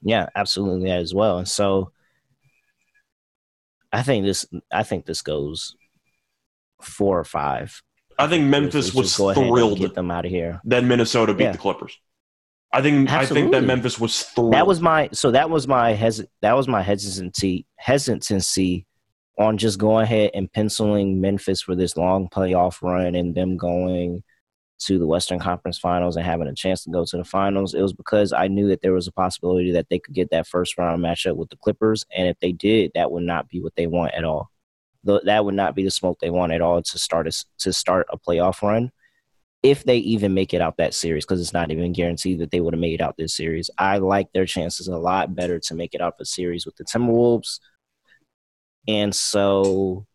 Yeah, 0.00 0.30
absolutely 0.34 0.88
that 0.88 1.00
as 1.00 1.12
well. 1.12 1.38
And 1.38 1.48
so 1.48 1.92
I 3.92 4.02
think 4.02 4.24
this 4.24 4.46
I 4.72 4.82
think 4.82 5.04
this 5.04 5.20
goes 5.20 5.76
four 6.80 7.18
or 7.18 7.24
five. 7.24 7.82
I 8.18 8.28
think 8.28 8.46
Memphis 8.46 8.94
was 8.94 9.14
thrilled 9.14 9.76
to 9.76 9.82
get 9.82 9.94
them 9.94 10.10
out 10.10 10.24
of 10.24 10.30
here. 10.30 10.62
Then 10.64 10.88
Minnesota 10.88 11.34
beat 11.34 11.44
yeah. 11.44 11.52
the 11.52 11.58
Clippers. 11.58 11.98
I 12.72 12.82
think 12.82 13.10
Absolutely. 13.10 13.40
I 13.40 13.42
think 13.42 13.52
that 13.52 13.66
Memphis 13.66 13.98
was 13.98 14.22
thrilled. 14.22 14.52
That 14.52 14.66
was 14.66 14.80
my 14.80 15.08
so 15.12 15.30
that 15.32 15.50
was 15.50 15.66
my 15.66 15.92
hes 15.92 16.22
that 16.40 16.56
was 16.56 16.68
my 16.68 16.82
hesitancy 16.82 17.66
hesitancy 17.76 18.86
on 19.38 19.56
just 19.58 19.78
going 19.78 20.04
ahead 20.04 20.30
and 20.34 20.52
penciling 20.52 21.20
Memphis 21.20 21.62
for 21.62 21.74
this 21.74 21.96
long 21.96 22.28
playoff 22.28 22.82
run 22.82 23.14
and 23.14 23.34
them 23.34 23.56
going 23.56 24.22
to 24.80 24.98
the 24.98 25.06
Western 25.06 25.38
Conference 25.38 25.78
Finals 25.78 26.16
and 26.16 26.24
having 26.24 26.46
a 26.46 26.54
chance 26.54 26.84
to 26.84 26.90
go 26.90 27.04
to 27.04 27.16
the 27.16 27.24
finals. 27.24 27.74
It 27.74 27.82
was 27.82 27.92
because 27.92 28.32
I 28.32 28.48
knew 28.48 28.68
that 28.68 28.82
there 28.82 28.92
was 28.92 29.06
a 29.06 29.12
possibility 29.12 29.72
that 29.72 29.88
they 29.90 29.98
could 29.98 30.14
get 30.14 30.30
that 30.30 30.46
first 30.46 30.78
round 30.78 31.02
matchup 31.02 31.36
with 31.36 31.50
the 31.50 31.56
Clippers, 31.56 32.04
and 32.16 32.28
if 32.28 32.38
they 32.40 32.52
did, 32.52 32.92
that 32.94 33.10
would 33.10 33.24
not 33.24 33.48
be 33.48 33.60
what 33.60 33.74
they 33.76 33.86
want 33.86 34.14
at 34.14 34.24
all. 34.24 34.50
That 35.04 35.44
would 35.44 35.54
not 35.54 35.74
be 35.74 35.84
the 35.84 35.90
smoke 35.90 36.18
they 36.20 36.30
want 36.30 36.52
at 36.52 36.60
all 36.60 36.82
to 36.82 36.98
start 36.98 37.26
a, 37.26 37.44
to 37.58 37.72
start 37.72 38.06
a 38.10 38.18
playoff 38.18 38.62
run 38.62 38.92
if 39.62 39.84
they 39.84 39.98
even 39.98 40.32
make 40.32 40.54
it 40.54 40.60
out 40.60 40.78
that 40.78 40.94
series, 40.94 41.24
because 41.24 41.40
it's 41.40 41.52
not 41.52 41.70
even 41.70 41.92
guaranteed 41.92 42.38
that 42.40 42.50
they 42.50 42.60
would 42.60 42.72
have 42.72 42.80
made 42.80 42.94
it 42.94 43.02
out 43.02 43.16
this 43.18 43.36
series. 43.36 43.68
I 43.76 43.98
like 43.98 44.32
their 44.32 44.46
chances 44.46 44.88
a 44.88 44.96
lot 44.96 45.34
better 45.34 45.58
to 45.60 45.74
make 45.74 45.94
it 45.94 46.00
out 46.00 46.16
the 46.16 46.24
series 46.24 46.64
with 46.64 46.76
the 46.76 46.84
Timberwolves. 46.84 47.60
And 48.88 49.14
so 49.14 50.06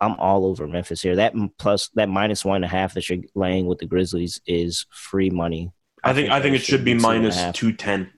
I'm 0.00 0.14
all 0.14 0.46
over 0.46 0.66
Memphis 0.68 1.02
here. 1.02 1.16
That 1.16 1.34
plus 1.58 1.88
that 1.94 2.08
minus 2.08 2.44
one 2.44 2.56
and 2.56 2.64
a 2.64 2.68
half 2.68 2.94
that 2.94 3.08
you're 3.08 3.18
laying 3.34 3.66
with 3.66 3.78
the 3.78 3.86
Grizzlies 3.86 4.40
is 4.46 4.86
free 4.90 5.30
money. 5.30 5.72
I, 6.04 6.10
I 6.10 6.14
think, 6.14 6.30
I 6.30 6.40
think 6.40 6.56
it 6.56 6.62
should 6.62 6.84
be 6.84 6.94
minus 6.94 7.40
two 7.52 7.72
ten. 7.72 8.10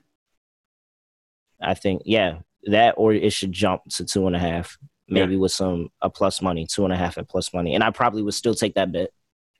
I 1.61 1.73
think 1.73 2.03
yeah, 2.05 2.39
that 2.65 2.95
or 2.97 3.13
it 3.13 3.33
should 3.33 3.51
jump 3.51 3.83
to 3.91 4.05
two 4.05 4.27
and 4.27 4.35
a 4.35 4.39
half, 4.39 4.77
maybe 5.07 5.33
yeah. 5.33 5.39
with 5.39 5.51
some 5.51 5.89
a 6.01 6.09
plus 6.09 6.41
money, 6.41 6.67
two 6.67 6.83
and 6.83 6.93
a 6.93 6.97
half 6.97 7.17
at 7.17 7.29
plus 7.29 7.53
money, 7.53 7.73
and 7.73 7.83
I 7.83 7.89
probably 7.89 8.21
would 8.21 8.33
still 8.35 8.55
take 8.55 8.75
that 8.75 8.91
bet. 8.91 9.09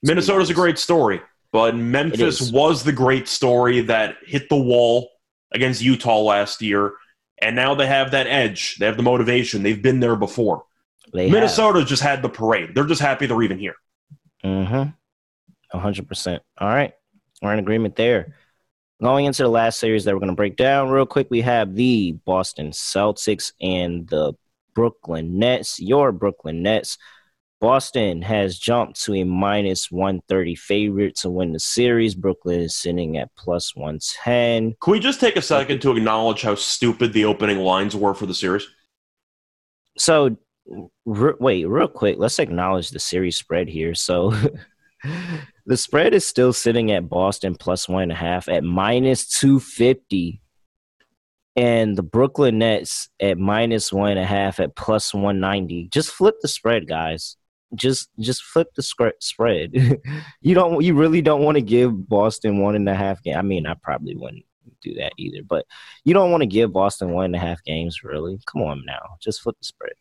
Minnesota's 0.05 0.49
a 0.49 0.53
great 0.53 0.77
story, 0.77 1.21
but 1.51 1.75
Memphis 1.75 2.51
was 2.51 2.83
the 2.83 2.91
great 2.91 3.27
story 3.27 3.81
that 3.81 4.17
hit 4.25 4.49
the 4.49 4.55
wall 4.55 5.09
against 5.51 5.81
Utah 5.81 6.21
last 6.21 6.61
year, 6.61 6.93
and 7.39 7.55
now 7.55 7.75
they 7.75 7.87
have 7.87 8.11
that 8.11 8.27
edge. 8.27 8.77
They 8.77 8.85
have 8.85 8.97
the 8.97 9.03
motivation. 9.03 9.63
They've 9.63 9.81
been 9.81 9.99
there 9.99 10.15
before. 10.15 10.65
They 11.13 11.29
Minnesota 11.29 11.79
have. 11.79 11.87
just 11.87 12.03
had 12.03 12.21
the 12.21 12.29
parade. 12.29 12.75
They're 12.75 12.85
just 12.85 13.01
happy 13.01 13.25
they're 13.25 13.41
even 13.41 13.59
here. 13.59 13.75
Mm-hmm. 14.43 15.77
hundred 15.77 16.07
percent. 16.07 16.43
All 16.57 16.67
right. 16.67 16.93
We're 17.41 17.53
in 17.53 17.59
agreement 17.59 17.95
there. 17.95 18.35
Going 19.01 19.25
into 19.25 19.43
the 19.43 19.49
last 19.49 19.79
series 19.79 20.05
that 20.05 20.13
we're 20.13 20.19
going 20.19 20.29
to 20.29 20.35
break 20.35 20.55
down 20.55 20.89
real 20.89 21.05
quick, 21.05 21.27
we 21.29 21.41
have 21.41 21.75
the 21.75 22.13
Boston 22.25 22.71
Celtics 22.71 23.51
and 23.59 24.07
the 24.07 24.33
Brooklyn 24.73 25.37
Nets. 25.37 25.79
Your 25.79 26.11
Brooklyn 26.11 26.63
Nets 26.63 26.97
Boston 27.61 28.21
has 28.21 28.59
jumped 28.59 29.01
to 29.03 29.15
a 29.15 29.23
minus 29.23 29.89
130 29.89 30.55
favorite 30.55 31.15
to 31.17 31.29
win 31.29 31.53
the 31.53 31.59
series. 31.59 32.13
Brooklyn 32.13 32.59
is 32.59 32.75
sitting 32.75 33.17
at 33.17 33.33
plus 33.35 33.75
110. 33.75 34.75
Can 34.81 34.91
we 34.91 34.99
just 34.99 35.21
take 35.21 35.37
a 35.37 35.41
second 35.41 35.81
to 35.81 35.95
acknowledge 35.95 36.41
how 36.41 36.55
stupid 36.55 37.13
the 37.13 37.25
opening 37.25 37.59
lines 37.59 37.95
were 37.95 38.13
for 38.13 38.25
the 38.25 38.33
series? 38.33 38.67
So, 39.97 40.37
wait, 41.05 41.65
real 41.65 41.87
quick, 41.87 42.17
let's 42.19 42.39
acknowledge 42.39 42.89
the 42.89 42.99
series 42.99 43.37
spread 43.37 43.69
here. 43.69 43.95
So, 43.95 44.33
the 45.65 45.77
spread 45.77 46.13
is 46.13 46.27
still 46.27 46.51
sitting 46.51 46.91
at 46.91 47.07
Boston 47.07 47.55
plus 47.55 47.87
one 47.87 48.03
and 48.03 48.11
a 48.11 48.15
half 48.15 48.49
at 48.49 48.65
minus 48.65 49.29
250 49.29 50.41
and 51.55 51.95
the 51.95 52.03
Brooklyn 52.03 52.59
Nets 52.59 53.07
at 53.17 53.37
minus 53.37 53.93
one 53.93 54.11
and 54.11 54.19
a 54.19 54.25
half 54.25 54.59
at 54.59 54.75
plus 54.75 55.13
190. 55.13 55.87
Just 55.87 56.11
flip 56.11 56.35
the 56.41 56.49
spread, 56.49 56.85
guys 56.85 57.37
just 57.75 58.09
just 58.19 58.43
flip 58.43 58.73
the 58.75 58.83
spread. 58.83 59.73
you 60.41 60.55
don't 60.55 60.81
you 60.83 60.93
really 60.93 61.21
don't 61.21 61.43
want 61.43 61.55
to 61.55 61.61
give 61.61 62.07
Boston 62.09 62.59
one 62.59 62.75
and 62.75 62.87
a 62.89 62.95
half 62.95 63.21
game. 63.23 63.37
I 63.37 63.41
mean, 63.41 63.65
I 63.65 63.75
probably 63.75 64.15
wouldn't 64.15 64.45
do 64.81 64.93
that 64.95 65.13
either, 65.17 65.43
but 65.43 65.65
you 66.03 66.13
don't 66.13 66.31
want 66.31 66.41
to 66.41 66.47
give 66.47 66.73
Boston 66.73 67.11
one 67.11 67.25
and 67.25 67.35
a 67.35 67.39
half 67.39 67.63
games. 67.63 68.03
Really, 68.03 68.39
come 68.45 68.61
on 68.61 68.83
now, 68.85 69.17
just 69.21 69.41
flip 69.41 69.57
the 69.59 69.65
spread. 69.65 69.93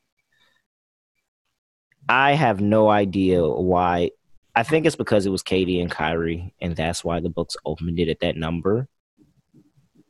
I 2.08 2.32
have 2.32 2.60
no 2.60 2.88
idea 2.88 3.46
why. 3.46 4.10
I 4.56 4.62
think 4.62 4.86
it's 4.86 4.96
because 4.96 5.26
it 5.26 5.30
was 5.30 5.42
KD 5.42 5.80
and 5.80 5.90
Kyrie, 5.90 6.54
and 6.60 6.76
that's 6.76 7.02
why 7.02 7.20
the 7.20 7.28
books 7.28 7.56
opened 7.64 7.98
it 7.98 8.08
at 8.08 8.20
that 8.20 8.36
number. 8.36 8.88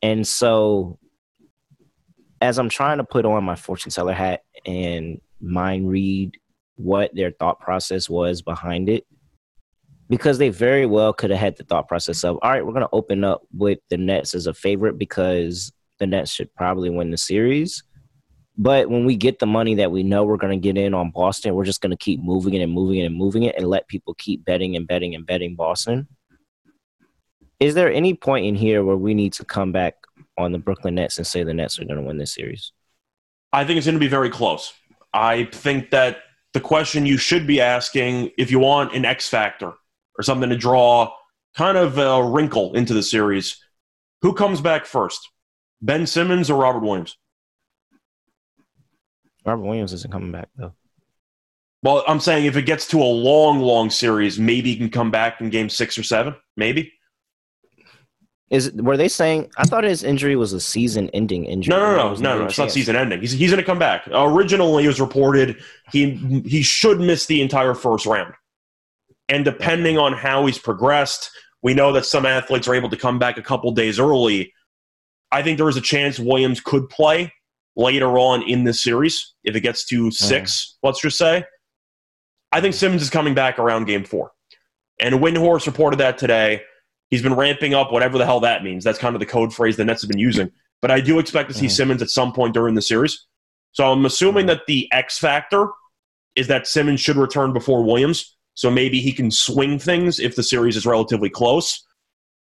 And 0.03 0.27
so, 0.27 0.98
as 2.42 2.58
I'm 2.58 2.69
trying 2.69 2.98
to 2.98 3.04
put 3.04 3.25
on 3.25 3.42
my 3.44 3.56
fortune 3.56 3.90
teller 3.90 4.12
hat 4.12 4.42
and 4.67 5.21
mind 5.40 5.88
read 5.88 6.37
what 6.77 7.14
their 7.14 7.31
thought 7.31 7.60
process 7.60 8.08
was 8.08 8.42
behind 8.42 8.88
it. 8.88 9.06
Because 10.08 10.38
they 10.38 10.50
very 10.50 10.87
well 10.87 11.12
could 11.12 11.31
have 11.31 11.40
had 11.40 11.56
the 11.56 11.64
thought 11.64 11.88
process 11.88 12.25
of 12.25 12.38
all 12.42 12.50
right 12.50 12.64
we're 12.64 12.72
going 12.72 12.87
to 12.87 12.88
open 12.92 13.25
up 13.25 13.42
with 13.52 13.79
the 13.88 13.96
nets 13.96 14.35
as 14.35 14.46
a 14.46 14.52
favorite 14.54 14.98
because 14.98 15.72
the 15.98 16.06
nets 16.06 16.31
should 16.31 16.54
probably 16.54 16.90
win 16.90 17.10
the 17.10 17.16
series. 17.16 17.83
But 18.56 18.88
when 18.88 19.04
we 19.04 19.16
get 19.16 19.38
the 19.38 19.46
money 19.46 19.75
that 19.77 19.90
we 19.90 20.02
know 20.02 20.25
we're 20.25 20.37
going 20.37 20.60
to 20.60 20.62
get 20.62 20.79
in 20.79 20.92
on 20.92 21.10
boston 21.10 21.54
we're 21.54 21.64
just 21.64 21.81
going 21.81 21.90
to 21.90 21.96
keep 21.96 22.22
moving 22.22 22.54
it 22.54 22.62
and 22.62 22.72
moving 22.72 22.98
it 22.98 23.06
and 23.06 23.16
moving 23.16 23.44
it 23.44 23.56
and 23.56 23.66
let 23.66 23.88
people 23.88 24.14
keep 24.14 24.44
betting 24.44 24.77
and 24.77 24.87
betting 24.87 25.14
and 25.14 25.27
betting 25.27 25.56
boston. 25.56 26.06
Is 27.58 27.75
there 27.75 27.90
any 27.90 28.12
point 28.12 28.44
in 28.44 28.54
here 28.54 28.85
where 28.85 28.96
we 28.96 29.14
need 29.14 29.33
to 29.35 29.44
come 29.44 29.72
back 29.72 29.94
on 30.37 30.52
the 30.52 30.58
brooklyn 30.58 30.96
nets 30.96 31.16
and 31.16 31.27
say 31.27 31.44
the 31.44 31.54
nets 31.54 31.79
are 31.79 31.85
going 31.87 31.96
to 31.96 32.06
win 32.06 32.18
this 32.18 32.35
series? 32.35 32.72
I 33.54 33.64
think 33.64 33.79
it's 33.79 33.87
going 33.87 33.94
to 33.94 34.00
be 34.00 34.08
very 34.08 34.31
close. 34.31 34.75
I 35.14 35.44
think 35.44 35.90
that 35.92 36.18
the 36.55 36.61
question 36.61 37.05
you 37.05 37.19
should 37.19 37.46
be 37.46 37.61
asking 37.61 38.31
if 38.38 38.50
you 38.50 38.59
want 38.59 38.94
an 38.94 39.05
X 39.05 39.29
factor 39.29 39.75
or 40.17 40.23
something 40.23 40.48
to 40.48 40.57
draw 40.57 41.13
kind 41.57 41.77
of 41.77 41.98
a 41.98 42.25
wrinkle 42.25 42.75
into 42.75 42.94
the 42.94 43.02
series, 43.02 43.61
who 44.23 44.33
comes 44.33 44.61
back 44.61 44.87
first? 44.87 45.31
Ben 45.83 46.07
Simmons 46.07 46.48
or 46.48 46.59
Robert 46.59 46.81
Williams? 46.81 47.19
Robert 49.44 49.63
Williams 49.63 49.92
isn't 49.92 50.11
coming 50.11 50.33
back 50.33 50.48
though. 50.57 50.73
Well, 51.83 52.02
I'm 52.09 52.21
saying 52.21 52.46
if 52.46 52.57
it 52.57 52.63
gets 52.63 52.88
to 52.88 53.02
a 53.02 53.05
long, 53.05 53.61
long 53.61 53.90
series, 53.90 54.38
maybe 54.38 54.71
he 54.71 54.77
can 54.79 54.88
come 54.88 55.11
back 55.11 55.42
in 55.42 55.50
game 55.50 55.69
six 55.69 55.98
or 55.98 56.02
seven. 56.02 56.35
Maybe. 56.57 56.94
Is 58.51 58.71
were 58.73 58.97
they 58.97 59.09
saying? 59.09 59.51
I 59.57 59.65
thought 59.65 59.85
his 59.85 60.05
injury 60.05 60.37
was 60.37 60.53
a 60.53 60.61
season-ending 60.61 61.47
injury. 61.47 61.71
No, 61.71 61.79
no, 61.79 61.97
no, 61.97 62.15
no, 62.15 62.38
no. 62.40 62.45
It's 62.45 62.59
not 62.59 62.71
season-ending. 62.71 63.21
He's 63.21 63.33
he's 63.33 63.51
going 63.51 63.63
to 63.63 63.67
come 63.67 63.79
back. 63.79 64.07
Originally, 64.13 64.85
it 64.85 64.88
was 64.88 65.01
reported 65.01 65.57
he 65.90 66.42
he 66.45 66.63
should 66.63 67.01
miss 67.01 67.27
the 67.27 67.40
entire 67.40 67.75
first 67.75 68.05
round, 68.05 68.35
and 69.31 69.47
depending 69.47 69.97
on 69.97 70.13
how 70.13 70.45
he's 70.45 70.59
progressed, 70.59 71.31
we 71.63 71.73
know 71.73 71.90
that 71.92 72.05
some 72.05 72.27
athletes 72.27 72.69
are 72.69 72.75
able 72.75 72.90
to 72.90 72.99
come 72.99 73.19
back 73.19 73.38
a 73.38 73.42
couple 73.42 73.73
days 73.73 73.99
early. 73.99 74.53
I 75.33 75.42
think 75.42 75.57
there 75.57 75.69
is 75.71 75.79
a 75.79 75.81
chance 75.81 76.19
Williams 76.19 76.61
could 76.61 76.88
play 76.90 77.33
later 77.77 78.19
on 78.19 78.42
in 78.42 78.65
this 78.65 78.83
series 78.83 79.35
if 79.42 79.57
it 79.57 79.61
gets 79.63 79.87
to 79.87 80.11
six. 80.11 80.77
Mm. 80.85 80.87
Let's 80.87 81.01
just 81.01 81.17
say. 81.17 81.45
I 82.53 82.61
think 82.61 82.75
Simmons 82.75 83.03
is 83.03 83.11
coming 83.11 83.35
back 83.35 83.59
around 83.59 83.87
game 83.87 84.05
four, 84.05 84.33
and 85.01 85.15
Windhorst 85.17 85.67
reported 85.67 85.99
that 86.01 86.19
today 86.19 86.61
He's 87.15 87.23
been 87.23 87.37
ramping 87.37 87.75
up, 87.75 87.92
whatever 87.92 88.19
the 88.19 88.27
hell 88.27 88.40
that 88.40 88.65
means. 88.65 88.83
That's 88.83 88.98
kind 88.98 89.15
of 89.15 89.21
the 89.21 89.27
code 89.27 89.54
phrase 89.54 89.77
the 89.77 89.85
Nets 89.85 90.02
have 90.02 90.10
been 90.10 90.19
using. 90.19 90.50
But 90.83 90.90
I 90.90 91.00
do 91.00 91.21
expect 91.21 91.48
to 91.48 91.54
see 91.54 91.67
mm-hmm. 91.67 91.71
Simmons 91.71 92.02
at 92.02 92.10
some 92.10 92.33
point 92.33 92.54
during 92.54 92.75
the 92.75 92.83
series. 92.83 93.25
So 93.71 93.92
I'm 93.92 94.04
assuming 94.04 94.46
that 94.46 94.62
the 94.67 94.88
X 94.90 95.17
factor 95.17 95.69
is 96.35 96.48
that 96.48 96.67
Simmons 96.67 97.00
should 97.00 97.15
return 97.15 97.52
before 97.52 97.85
Williams. 97.85 98.37
So 98.54 98.69
maybe 98.69 99.00
he 99.00 99.12
can 99.12 99.31
swing 99.31 99.79
things 99.79 100.19
if 100.19 100.35
the 100.35 100.42
series 100.42 100.77
is 100.77 100.87
relatively 100.87 101.31
close. 101.31 101.87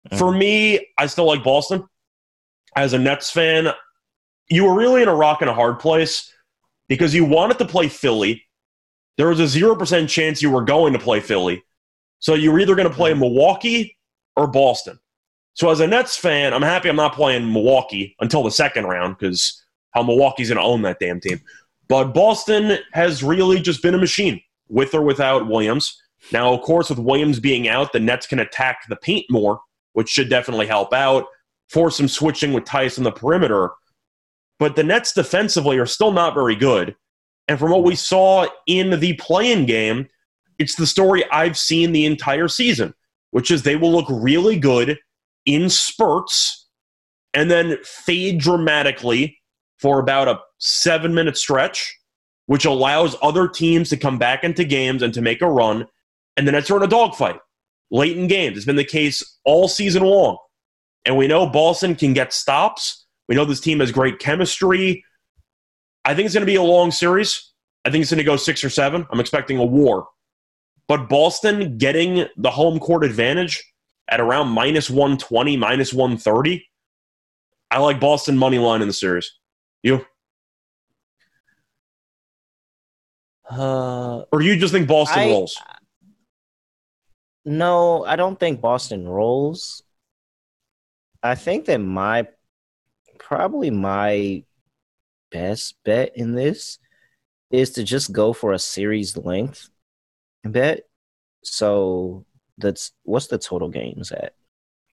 Mm-hmm. 0.09 0.17
For 0.17 0.29
me, 0.29 0.85
I 0.97 1.05
still 1.05 1.25
like 1.25 1.41
Boston. 1.41 1.87
As 2.75 2.91
a 2.91 2.99
Nets 2.99 3.31
fan, 3.31 3.69
you 4.49 4.65
were 4.65 4.75
really 4.75 5.03
in 5.03 5.07
a 5.07 5.15
rock 5.15 5.39
and 5.39 5.49
a 5.49 5.53
hard 5.53 5.79
place 5.79 6.33
because 6.89 7.15
you 7.15 7.23
wanted 7.23 7.59
to 7.59 7.65
play 7.65 7.87
Philly. 7.87 8.43
There 9.15 9.29
was 9.29 9.39
a 9.39 9.43
0% 9.59 10.09
chance 10.09 10.41
you 10.41 10.51
were 10.51 10.65
going 10.65 10.91
to 10.91 10.99
play 10.99 11.21
Philly. 11.21 11.63
So 12.19 12.33
you 12.33 12.51
were 12.51 12.59
either 12.59 12.75
going 12.75 12.89
to 12.89 12.93
play 12.93 13.11
mm-hmm. 13.11 13.21
Milwaukee 13.21 13.95
or 14.35 14.47
Boston. 14.47 14.99
So 15.53 15.69
as 15.69 15.79
a 15.79 15.87
Nets 15.87 16.15
fan, 16.15 16.53
I'm 16.53 16.61
happy 16.61 16.89
I'm 16.89 16.95
not 16.95 17.15
playing 17.15 17.51
Milwaukee 17.51 18.15
until 18.19 18.43
the 18.43 18.51
second 18.51 18.85
round 18.85 19.17
because 19.17 19.61
how 19.91 20.03
Milwaukee's 20.03 20.49
going 20.49 20.57
to 20.57 20.63
own 20.63 20.83
that 20.83 20.99
damn 20.99 21.19
team. 21.19 21.41
But 21.87 22.13
Boston 22.13 22.77
has 22.93 23.23
really 23.23 23.59
just 23.59 23.81
been 23.81 23.95
a 23.95 23.97
machine 23.97 24.39
with 24.69 24.93
or 24.93 25.01
without 25.01 25.47
Williams. 25.47 26.01
Now, 26.31 26.53
of 26.53 26.61
course, 26.61 26.89
with 26.89 26.99
Williams 26.99 27.39
being 27.39 27.67
out, 27.67 27.91
the 27.91 27.99
Nets 27.99 28.27
can 28.27 28.39
attack 28.39 28.81
the 28.87 28.95
paint 28.97 29.25
more, 29.29 29.59
which 29.93 30.09
should 30.09 30.29
definitely 30.29 30.67
help 30.67 30.93
out, 30.93 31.25
force 31.67 31.97
some 31.97 32.07
switching 32.07 32.53
with 32.53 32.65
Tice 32.65 32.97
on 32.97 33.03
the 33.03 33.11
perimeter. 33.11 33.71
But 34.59 34.75
the 34.75 34.83
Nets 34.83 35.13
defensively 35.13 35.77
are 35.77 35.85
still 35.85 36.11
not 36.11 36.33
very 36.33 36.55
good. 36.55 36.95
And 37.47 37.57
from 37.57 37.71
what 37.71 37.83
we 37.83 37.95
saw 37.95 38.47
in 38.67 38.99
the 38.99 39.13
play-in 39.13 39.65
game, 39.65 40.07
it's 40.59 40.75
the 40.75 40.85
story 40.85 41.23
I've 41.31 41.57
seen 41.57 41.91
the 41.91 42.05
entire 42.05 42.47
season 42.47 42.93
which 43.31 43.51
is 43.51 43.63
they 43.63 43.75
will 43.75 43.91
look 43.91 44.07
really 44.09 44.57
good 44.57 44.97
in 45.45 45.69
spurts 45.69 46.67
and 47.33 47.49
then 47.49 47.77
fade 47.83 48.39
dramatically 48.39 49.37
for 49.77 49.99
about 49.99 50.27
a 50.27 50.39
seven 50.57 51.13
minute 51.13 51.37
stretch, 51.37 51.97
which 52.47 52.65
allows 52.65 53.15
other 53.21 53.47
teams 53.47 53.89
to 53.89 53.97
come 53.97 54.17
back 54.17 54.43
into 54.43 54.63
games 54.63 55.01
and 55.01 55.13
to 55.13 55.21
make 55.21 55.41
a 55.41 55.49
run. 55.49 55.87
And 56.37 56.47
then 56.47 56.55
it's 56.55 56.69
in 56.69 56.81
a 56.81 56.87
dogfight 56.87 57.39
late 57.91 58.17
in 58.17 58.27
games. 58.27 58.57
It's 58.57 58.65
been 58.65 58.75
the 58.75 58.83
case 58.83 59.37
all 59.45 59.67
season 59.67 60.03
long. 60.03 60.37
And 61.05 61.17
we 61.17 61.27
know 61.27 61.47
Boston 61.47 61.95
can 61.95 62.13
get 62.13 62.33
stops. 62.33 63.05
We 63.27 63.35
know 63.35 63.45
this 63.45 63.59
team 63.59 63.79
has 63.79 63.91
great 63.91 64.19
chemistry. 64.19 65.03
I 66.05 66.13
think 66.13 66.25
it's 66.25 66.33
going 66.33 66.41
to 66.41 66.51
be 66.51 66.55
a 66.55 66.63
long 66.63 66.91
series. 66.91 67.51
I 67.85 67.89
think 67.89 68.01
it's 68.01 68.11
going 68.11 68.19
to 68.19 68.23
go 68.23 68.35
six 68.35 68.63
or 68.63 68.69
seven. 68.69 69.07
I'm 69.11 69.19
expecting 69.19 69.57
a 69.57 69.65
war 69.65 70.07
but 70.89 71.07
Boston 71.07 71.77
getting 71.77 72.25
the 72.35 72.49
home 72.49 72.79
court 72.79 73.03
advantage 73.03 73.63
at 74.09 74.19
around 74.19 74.49
minus 74.49 74.89
120, 74.89 75.55
minus 75.55 75.93
130, 75.93 76.67
I 77.69 77.77
like 77.77 77.99
Boston 77.99 78.35
money 78.35 78.57
line 78.57 78.81
in 78.81 78.87
the 78.87 78.93
series. 78.93 79.31
You? 79.83 80.03
Uh, 83.49 84.23
or 84.31 84.39
do 84.39 84.45
you 84.45 84.57
just 84.57 84.73
think 84.73 84.87
Boston 84.87 85.19
I, 85.19 85.27
rolls? 85.27 85.55
No, 87.45 88.03
I 88.03 88.15
don't 88.15 88.39
think 88.39 88.59
Boston 88.59 89.07
rolls. 89.07 89.83
I 91.21 91.35
think 91.35 91.65
that 91.65 91.77
my 91.77 92.27
probably 93.19 93.69
my 93.69 94.43
best 95.31 95.75
bet 95.85 96.13
in 96.15 96.33
this 96.33 96.79
is 97.51 97.71
to 97.71 97.83
just 97.83 98.11
go 98.11 98.33
for 98.33 98.53
a 98.53 98.59
series 98.59 99.15
length 99.15 99.69
bet. 100.43 100.81
So 101.43 102.25
that's 102.57 102.91
what's 103.03 103.27
the 103.27 103.37
total 103.37 103.69
games 103.69 104.11
at? 104.11 104.33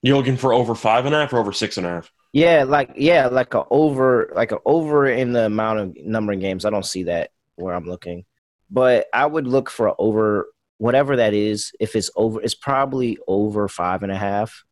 You're 0.03 0.17
looking 0.17 0.37
for 0.37 0.53
over 0.53 0.75
five 0.75 1.07
and 1.07 1.15
a 1.15 1.21
half 1.21 1.33
or 1.33 1.39
over 1.39 1.53
six 1.53 1.77
and 1.77 1.87
a 1.87 1.91
half? 1.91 2.13
Yeah, 2.33 2.65
like 2.65 2.93
yeah, 2.97 3.27
like 3.27 3.55
a 3.55 3.65
over 3.71 4.31
like 4.35 4.53
a 4.53 4.59
over 4.65 5.07
in 5.07 5.33
the 5.33 5.47
amount 5.47 5.81
of 5.81 5.97
number 5.97 6.33
of 6.33 6.41
games. 6.41 6.65
I 6.65 6.71
don't 6.71 6.85
see 6.85 7.05
that 7.05 7.31
where 7.57 7.75
I'm 7.75 7.87
looking. 7.87 8.25
But 8.71 9.07
I 9.13 9.27
would 9.27 9.47
look 9.47 9.71
for 9.71 9.95
over 9.99 10.47
whatever 10.79 11.17
that 11.17 11.35
is. 11.35 11.73
If 11.81 11.97
it's 11.97 12.11
over 12.17 12.41
it's 12.43 12.55
probably 12.55 13.19
over 13.27 13.69
five 13.69 14.03
and 14.03 14.13
a 14.13 14.17
half. 14.17 14.65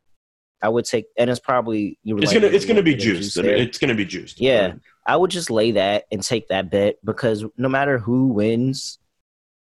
I 0.63 0.69
would 0.69 0.87
take 0.87 1.07
and 1.19 1.29
it's 1.29 1.41
probably 1.41 1.99
you 2.03 2.17
it's 2.19 2.33
gonna 2.33 2.47
it's 2.47 2.65
gonna 2.65 2.83
be 2.83 2.95
juiced. 2.95 3.35
Juice 3.35 3.45
it's 3.45 3.79
gonna 3.79 3.95
be 3.95 4.07
juiced. 4.07 4.41
Yeah. 4.41 4.75
I 5.07 5.17
would 5.17 5.31
just 5.31 5.51
lay 5.51 5.73
that 5.73 6.05
and 6.11 6.23
take 6.23 6.49
that 6.49 6.71
bet 6.71 6.97
because 7.05 7.45
no 7.59 7.69
matter 7.69 7.99
who 7.99 8.29
wins, 8.29 8.99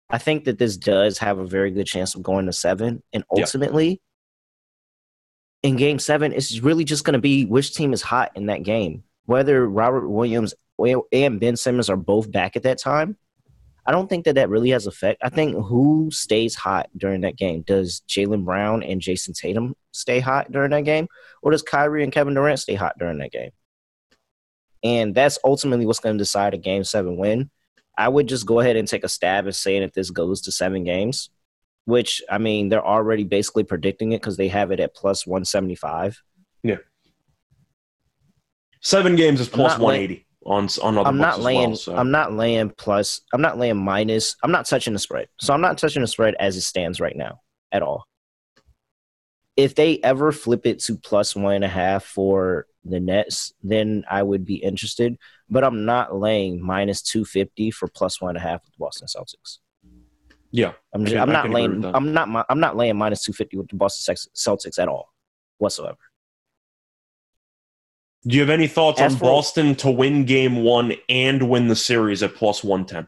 I 0.10 0.18
think 0.18 0.46
that 0.46 0.60
this 0.60 0.78
does 0.78 1.18
have 1.20 1.40
a 1.40 1.46
very 1.46 1.72
good 1.72 1.88
chance 1.88 2.16
of 2.16 2.24
going 2.24 2.46
to 2.46 2.54
seven. 2.54 3.02
And 3.12 3.24
ultimately, 3.32 4.02
in 5.64 5.78
game 5.78 6.00
seven, 6.00 6.32
it's 6.32 6.60
really 6.60 6.84
just 6.84 7.04
going 7.04 7.14
to 7.14 7.20
be 7.20 7.46
which 7.46 7.74
team 7.74 7.92
is 7.92 8.02
hot 8.02 8.32
in 8.36 8.46
that 8.48 8.64
game. 8.64 9.04
Whether 9.26 9.68
Robert 9.68 10.08
Williams 10.08 10.54
and 10.80 11.40
Ben 11.40 11.56
Simmons 11.56 11.90
are 11.90 11.96
both 11.96 12.32
back 12.32 12.56
at 12.56 12.64
that 12.64 12.78
time, 12.78 13.18
I 13.88 13.92
don't 13.92 14.08
think 14.08 14.26
that 14.26 14.36
that 14.36 14.50
really 14.50 14.70
has 14.72 14.88
effect. 14.88 15.22
I 15.24 15.30
think 15.30 15.56
who 15.56 16.10
stays 16.12 16.56
hot 16.56 16.90
during 16.98 17.22
that 17.22 17.36
game? 17.36 17.62
Does 17.62 18.02
Jaylen 18.08 18.46
Brown 18.46 18.84
and 18.84 19.02
Jayson 19.02 19.34
Tatum 19.34 19.76
stay 19.92 20.20
hot 20.20 20.52
during 20.52 20.72
that 20.72 20.86
game? 20.86 21.08
Or 21.42 21.52
does 21.52 21.62
Kyrie 21.62 22.04
and 22.04 22.12
Kevin 22.12 22.34
Durant 22.34 22.60
stay 22.60 22.76
hot 22.76 22.98
during 22.98 23.20
that 23.20 23.32
game? 23.32 23.52
And 24.84 25.16
that's 25.16 25.40
ultimately 25.44 25.86
what's 25.86 26.00
going 26.00 26.16
to 26.16 26.22
decide 26.22 26.54
a 26.54 26.58
game 26.58 26.84
seven 26.84 27.18
win. 27.18 27.50
I 27.98 28.10
would 28.10 28.28
just 28.28 28.46
go 28.46 28.60
ahead 28.60 28.76
and 28.76 28.88
take 28.88 29.04
a 29.04 29.10
stab 29.10 29.48
at 29.48 29.56
saying 29.56 29.84
if 29.84 29.94
this 29.94 30.10
goes 30.10 30.42
to 30.42 30.52
seven 30.52 30.84
games, 30.84 31.30
which 31.86 32.22
I 32.30 32.38
mean 32.38 32.70
they're 32.70 32.86
already 32.86 33.24
basically 33.24 33.64
predicting 33.64 34.12
it 34.12 34.22
because 34.22 34.38
they 34.38 34.50
have 34.50 34.72
it 34.72 34.80
at 34.80 34.96
plus 34.96 35.26
one 35.26 35.46
seventy 35.46 35.76
five. 35.76 36.22
Yeah, 36.64 36.78
seven 38.82 39.16
games 39.16 39.40
is 39.40 39.50
plus 39.50 39.78
one 39.80 39.96
eighty 39.96 40.26
on 40.46 40.68
on 40.82 40.98
other. 40.98 41.08
I'm 41.08 41.18
not 41.18 41.40
laying. 41.40 41.70
Well, 41.70 41.78
so. 41.78 41.96
I'm 41.96 42.12
not 42.12 42.34
laying 42.34 42.70
plus. 42.70 43.22
I'm 43.34 43.42
not 43.42 43.58
laying 43.58 43.78
minus. 43.78 44.36
I'm 44.44 44.52
not 44.52 44.66
touching 44.66 44.94
the 44.94 45.00
spread. 45.00 45.28
So 45.40 45.54
I'm 45.54 45.62
not 45.62 45.78
touching 45.78 46.02
the 46.02 46.08
spread 46.08 46.36
as 46.40 46.56
it 46.58 46.62
stands 46.62 47.00
right 47.00 47.16
now 47.16 47.42
at 47.72 47.82
all. 47.82 48.06
If 49.56 49.76
they 49.76 50.00
ever 50.04 50.32
flip 50.32 50.66
it 50.66 50.80
to 50.82 50.96
plus 50.96 51.36
one 51.36 51.56
and 51.56 51.64
a 51.64 51.70
half 51.70 52.04
for 52.04 52.68
the 52.86 53.00
Nets, 53.00 53.54
then 53.64 54.06
I 54.10 54.24
would 54.24 54.46
be 54.46 54.56
interested 54.56 55.18
but 55.50 55.64
I'm 55.64 55.86
not 55.86 56.16
laying 56.16 56.62
minus 56.62 57.02
250 57.02 57.72
for 57.72 57.88
plus 57.88 58.22
one 58.22 58.30
and 58.30 58.38
a 58.38 58.42
half 58.42 58.64
with 58.64 58.74
the 58.74 58.80
Boston 58.80 59.08
Celtics. 59.08 59.60
Yeah, 60.52 60.74
I'm 60.94 61.04
just, 61.04 61.14
can, 61.14 61.22
I'm 61.22 61.32
not 61.32 61.50
laying 61.50 61.84
I'm 61.84 62.14
not 62.14 62.46
I'm 62.50 62.60
not 62.60 62.78
laying 62.78 62.96
minus 62.96 63.24
250 63.24 63.58
with 63.58 63.68
the 63.70 63.76
Boston 63.76 64.16
Celtics 64.36 64.80
at 64.80 64.88
all 64.88 65.10
whatsoever. 65.58 65.98
Do 68.26 68.36
you 68.36 68.42
have 68.42 68.50
any 68.50 68.68
thoughts 68.68 69.02
As 69.02 69.14
on 69.14 69.20
for, 69.20 69.26
Boston 69.26 69.76
to 69.76 69.92
win 69.92 70.26
game 70.26 70.64
1 70.64 70.94
and 71.10 71.48
win 71.48 71.68
the 71.68 71.76
series 71.76 72.24
at 72.24 72.34
plus 72.34 72.64
110? 72.64 73.08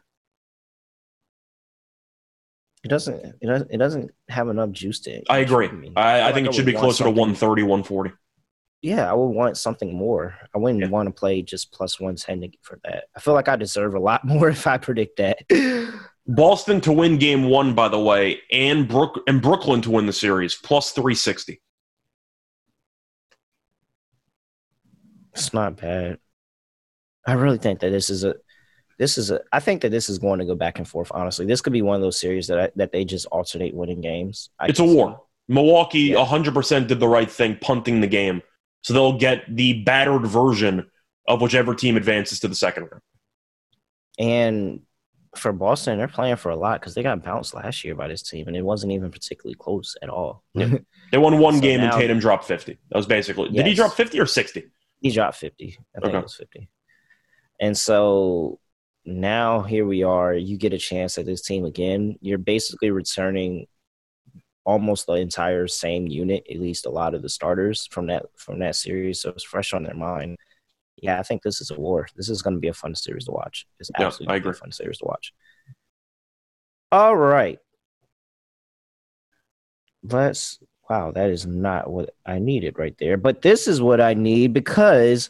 It 2.83 2.89
doesn't 2.89 3.35
it 3.41 3.47
doesn't, 3.47 3.71
it 3.71 3.77
doesn't 3.77 4.11
have 4.29 4.49
enough 4.49 4.71
juice 4.71 4.99
to 5.01 5.11
it. 5.11 5.23
I 5.29 5.39
agree. 5.39 5.69
I, 5.95 6.19
I, 6.19 6.29
I 6.29 6.33
think 6.33 6.47
like 6.47 6.53
it 6.53 6.55
should 6.57 6.65
be 6.65 6.73
closer 6.73 7.05
to 7.05 7.09
130 7.09 7.63
140 7.63 8.11
yeah, 8.81 9.09
I 9.09 9.13
would 9.13 9.27
want 9.27 9.57
something 9.57 9.93
more. 9.93 10.35
I 10.53 10.59
wouldn't 10.59 10.81
yeah. 10.81 10.89
want 10.89 11.07
to 11.07 11.13
play 11.13 11.41
just 11.41 11.71
plus 11.71 11.99
110 11.99 12.51
for 12.61 12.79
that. 12.83 13.05
I 13.15 13.19
feel 13.19 13.33
like 13.33 13.47
I 13.47 13.55
deserve 13.55 13.95
a 13.95 13.99
lot 13.99 14.23
more 14.25 14.49
if 14.49 14.67
I 14.67 14.77
predict 14.77 15.17
that. 15.17 15.39
Boston 16.27 16.81
to 16.81 16.91
win 16.91 17.17
game 17.17 17.45
one, 17.45 17.73
by 17.73 17.87
the 17.87 17.99
way, 17.99 18.39
and 18.51 18.87
Brook 18.87 19.21
and 19.27 19.41
Brooklyn 19.41 19.81
to 19.83 19.91
win 19.91 20.05
the 20.05 20.13
series, 20.13 20.55
plus 20.55 20.91
360. 20.91 21.61
It's 25.33 25.53
not 25.53 25.77
bad. 25.77 26.17
I 27.25 27.33
really 27.33 27.57
think 27.57 27.79
that 27.79 27.91
this 27.91 28.09
is 28.09 28.23
a 28.23 28.35
this 28.97 29.17
is 29.17 29.31
a. 29.31 29.41
I 29.51 29.59
think 29.59 29.81
that 29.81 29.91
this 29.91 30.09
is 30.09 30.17
going 30.17 30.39
to 30.39 30.45
go 30.45 30.55
back 30.55 30.79
and 30.79 30.87
forth. 30.87 31.11
Honestly, 31.13 31.45
this 31.45 31.61
could 31.61 31.73
be 31.73 31.81
one 31.81 31.95
of 31.95 32.01
those 32.01 32.19
series 32.19 32.47
that 32.47 32.59
I, 32.59 32.69
that 32.75 32.91
they 32.91 33.05
just 33.05 33.27
alternate 33.27 33.73
winning 33.73 34.01
games. 34.01 34.49
I 34.59 34.67
it's 34.67 34.79
a 34.79 34.85
war. 34.85 35.21
Milwaukee 35.47 35.99
yeah. 35.99 36.25
100% 36.25 36.87
did 36.87 36.99
the 36.99 37.07
right 37.07 37.29
thing 37.29 37.57
punting 37.61 38.01
the 38.01 38.07
game. 38.07 38.41
So 38.87 38.93
they'll 38.93 39.17
get 39.17 39.53
the 39.53 39.83
battered 39.83 40.25
version 40.25 40.89
of 41.27 41.41
whichever 41.41 41.75
team 41.75 41.97
advances 41.97 42.39
to 42.39 42.47
the 42.47 42.55
second 42.55 42.83
round. 42.83 43.01
And 44.17 44.81
for 45.35 45.51
Boston, 45.51 45.97
they're 45.97 46.07
playing 46.07 46.37
for 46.37 46.51
a 46.51 46.55
lot 46.55 46.79
because 46.79 46.95
they 46.95 47.03
got 47.03 47.21
bounced 47.21 47.53
last 47.53 47.83
year 47.83 47.95
by 47.95 48.07
this 48.07 48.21
team, 48.21 48.47
and 48.47 48.55
it 48.55 48.61
wasn't 48.61 48.93
even 48.93 49.11
particularly 49.11 49.55
close 49.55 49.97
at 50.01 50.07
all. 50.07 50.41
Yeah. 50.53 50.77
They 51.11 51.17
won 51.17 51.37
one 51.37 51.55
so 51.55 51.61
game, 51.61 51.81
now, 51.81 51.91
and 51.91 51.99
Tatum 51.99 52.19
dropped 52.19 52.45
fifty. 52.45 52.77
That 52.89 52.97
was 52.97 53.05
basically. 53.05 53.49
Yes. 53.49 53.55
Did 53.55 53.65
he 53.65 53.73
drop 53.73 53.91
fifty 53.91 54.21
or 54.21 54.25
sixty? 54.25 54.71
He 55.01 55.11
dropped 55.11 55.35
fifty. 55.35 55.77
I 55.93 55.99
think 55.99 56.11
okay. 56.11 56.19
it 56.19 56.23
was 56.23 56.35
fifty. 56.35 56.69
And 57.59 57.77
so 57.77 58.59
now 59.05 59.63
here 59.63 59.85
we 59.85 60.03
are. 60.03 60.33
You 60.33 60.57
get 60.57 60.71
a 60.71 60.77
chance 60.77 61.17
at 61.17 61.25
this 61.25 61.41
team 61.41 61.65
again. 61.65 62.17
You're 62.21 62.37
basically 62.37 62.91
returning 62.91 63.67
almost 64.67 65.07
the 65.07 65.13
entire 65.13 65.67
same 65.67 66.05
unit, 66.07 66.45
at 66.51 66.59
least 66.59 66.85
a 66.85 66.91
lot 66.91 67.15
of 67.15 67.23
the 67.23 67.29
starters 67.29 67.87
from 67.87 68.07
that 68.07 68.27
from 68.35 68.59
that 68.59 68.75
series. 68.75 69.21
So 69.21 69.29
it's 69.31 69.43
fresh 69.43 69.73
on 69.73 69.83
their 69.83 69.95
mind 69.95 70.37
yeah, 71.01 71.19
I 71.19 71.23
think 71.23 71.43
this 71.43 71.61
is 71.61 71.71
a 71.71 71.79
war. 71.79 72.07
This 72.15 72.29
is 72.29 72.41
going 72.41 72.55
to 72.55 72.59
be 72.59 72.67
a 72.69 72.73
fun 72.73 72.95
series 72.95 73.25
to 73.25 73.31
watch. 73.31 73.67
It's 73.79 73.91
absolutely 73.97 74.39
yeah, 74.43 74.49
a 74.49 74.53
fun 74.53 74.71
series 74.71 74.97
to 74.99 75.05
watch. 75.05 75.33
All 76.91 77.15
right. 77.15 77.59
Let's 80.03 80.59
wow, 80.89 81.11
that 81.11 81.29
is 81.29 81.45
not 81.45 81.89
what 81.89 82.11
I 82.25 82.39
needed 82.39 82.77
right 82.77 82.95
there. 82.97 83.17
But 83.17 83.41
this 83.41 83.67
is 83.67 83.81
what 83.81 83.99
I 83.99 84.13
need 84.13 84.53
because 84.53 85.29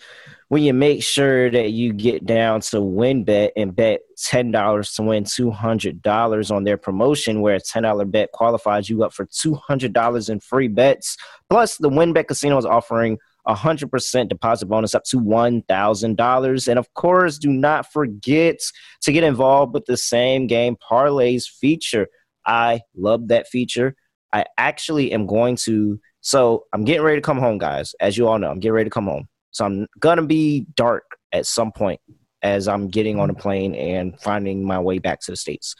when 0.49 0.63
you 0.63 0.73
make 0.73 1.03
sure 1.03 1.51
that 1.51 1.71
you 1.71 1.91
get 1.91 2.25
down 2.25 2.61
to 2.61 2.77
WynnBET 2.77 3.51
and 3.57 3.75
bet 3.75 4.01
$10 4.17 4.95
to 4.95 5.01
win 5.03 5.23
$200 5.25 6.55
on 6.55 6.63
their 6.63 6.77
promotion, 6.77 7.41
where 7.41 7.55
a 7.55 7.59
$10 7.59 8.11
bet 8.11 8.31
qualifies 8.31 8.89
you 8.89 9.03
up 9.03 9.13
for 9.13 9.25
$200 9.25 10.29
in 10.29 10.39
free 10.39 10.69
bets. 10.69 11.17
Plus, 11.49 11.77
the 11.77 11.89
WynnBET 11.89 12.27
Casino 12.27 12.57
is 12.57 12.65
offering 12.65 13.17
a 13.45 13.55
100% 13.55 14.29
deposit 14.29 14.65
bonus 14.67 14.95
up 14.95 15.03
to 15.05 15.19
$1,000. 15.19 16.67
And 16.67 16.79
of 16.79 16.93
course, 16.93 17.37
do 17.37 17.49
not 17.49 17.91
forget 17.91 18.59
to 19.01 19.11
get 19.11 19.23
involved 19.23 19.73
with 19.73 19.85
the 19.85 19.97
same 19.97 20.47
game 20.47 20.77
parlays 20.77 21.45
feature. 21.45 22.07
I 22.45 22.81
love 22.95 23.27
that 23.29 23.47
feature. 23.47 23.95
I 24.33 24.45
actually 24.57 25.11
am 25.11 25.25
going 25.25 25.55
to. 25.57 25.99
So 26.21 26.65
I'm 26.73 26.83
getting 26.83 27.03
ready 27.03 27.17
to 27.17 27.25
come 27.25 27.39
home, 27.39 27.57
guys. 27.57 27.95
As 27.99 28.17
you 28.17 28.27
all 28.27 28.39
know, 28.39 28.49
I'm 28.49 28.59
getting 28.59 28.73
ready 28.73 28.89
to 28.89 28.93
come 28.93 29.05
home. 29.05 29.27
So 29.51 29.65
I'm 29.65 29.87
to 30.01 30.21
be 30.21 30.65
dark 30.75 31.03
at 31.31 31.45
some 31.45 31.71
point 31.71 32.01
as 32.41 32.67
I'm 32.67 32.87
getting 32.89 33.19
on 33.19 33.29
a 33.29 33.33
plane 33.33 33.73
and 33.75 34.19
finding 34.19 34.63
my 34.63 34.79
way 34.79 34.99
back 34.99 35.21
to 35.21 35.31
the 35.31 35.37
States. 35.37 35.75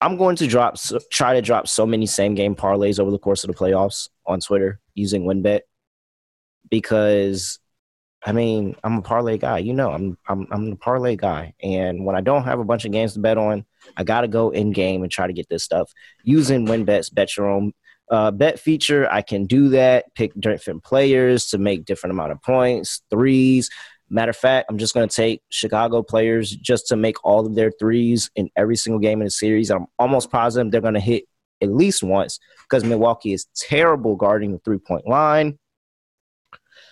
I'm 0.00 0.16
going 0.16 0.36
to 0.36 0.46
drop, 0.46 0.76
try 1.10 1.34
to 1.34 1.42
drop 1.42 1.66
so 1.66 1.84
many 1.84 2.06
same 2.06 2.34
game 2.34 2.54
parlays 2.54 3.00
over 3.00 3.10
the 3.10 3.18
course 3.18 3.42
of 3.42 3.48
the 3.48 3.54
playoffs 3.54 4.08
on 4.26 4.40
Twitter 4.40 4.78
using 4.94 5.24
WynnBET 5.24 5.60
because 6.70 7.58
I 8.24 8.32
mean, 8.32 8.74
I'm 8.82 8.98
a 8.98 9.02
parlay 9.02 9.38
guy. 9.38 9.58
You 9.58 9.72
know, 9.72 9.92
I'm 9.92 10.18
I'm 10.28 10.46
I'm 10.50 10.70
the 10.70 10.76
parlay 10.76 11.16
guy. 11.16 11.54
And 11.62 12.04
when 12.04 12.16
I 12.16 12.20
don't 12.20 12.44
have 12.44 12.58
a 12.58 12.64
bunch 12.64 12.84
of 12.84 12.92
games 12.92 13.14
to 13.14 13.20
bet 13.20 13.38
on, 13.38 13.64
I 13.96 14.04
gotta 14.04 14.28
go 14.28 14.50
in 14.50 14.72
game 14.72 15.02
and 15.02 15.10
try 15.10 15.26
to 15.26 15.32
get 15.32 15.48
this 15.48 15.62
stuff 15.62 15.92
using 16.24 16.66
WynnBET's 16.66 17.10
Bet 17.10 17.36
Your 17.36 17.48
Own 17.48 17.72
uh, 18.10 18.30
bet 18.30 18.58
feature. 18.58 19.10
I 19.10 19.22
can 19.22 19.46
do 19.46 19.68
that. 19.70 20.12
Pick 20.14 20.32
different 20.38 20.82
players 20.82 21.46
to 21.50 21.58
make 21.58 21.84
different 21.84 22.12
amount 22.12 22.32
of 22.32 22.42
points, 22.42 23.02
threes. 23.10 23.70
Matter 24.10 24.30
of 24.30 24.36
fact, 24.36 24.66
I'm 24.68 24.78
just 24.78 24.94
gonna 24.94 25.06
take 25.06 25.42
Chicago 25.50 26.02
players 26.02 26.50
just 26.50 26.88
to 26.88 26.96
make 26.96 27.24
all 27.24 27.46
of 27.46 27.54
their 27.54 27.70
threes 27.70 28.30
in 28.34 28.50
every 28.56 28.76
single 28.76 29.00
game 29.00 29.20
in 29.20 29.26
the 29.26 29.30
series. 29.30 29.70
I'm 29.70 29.86
almost 29.98 30.30
positive 30.30 30.72
they're 30.72 30.80
gonna 30.80 30.98
hit 30.98 31.24
at 31.60 31.70
least 31.70 32.02
once 32.02 32.38
because 32.62 32.84
Milwaukee 32.84 33.32
is 33.32 33.46
terrible 33.54 34.16
guarding 34.16 34.52
the 34.52 34.58
three 34.58 34.78
point 34.78 35.06
line. 35.06 35.58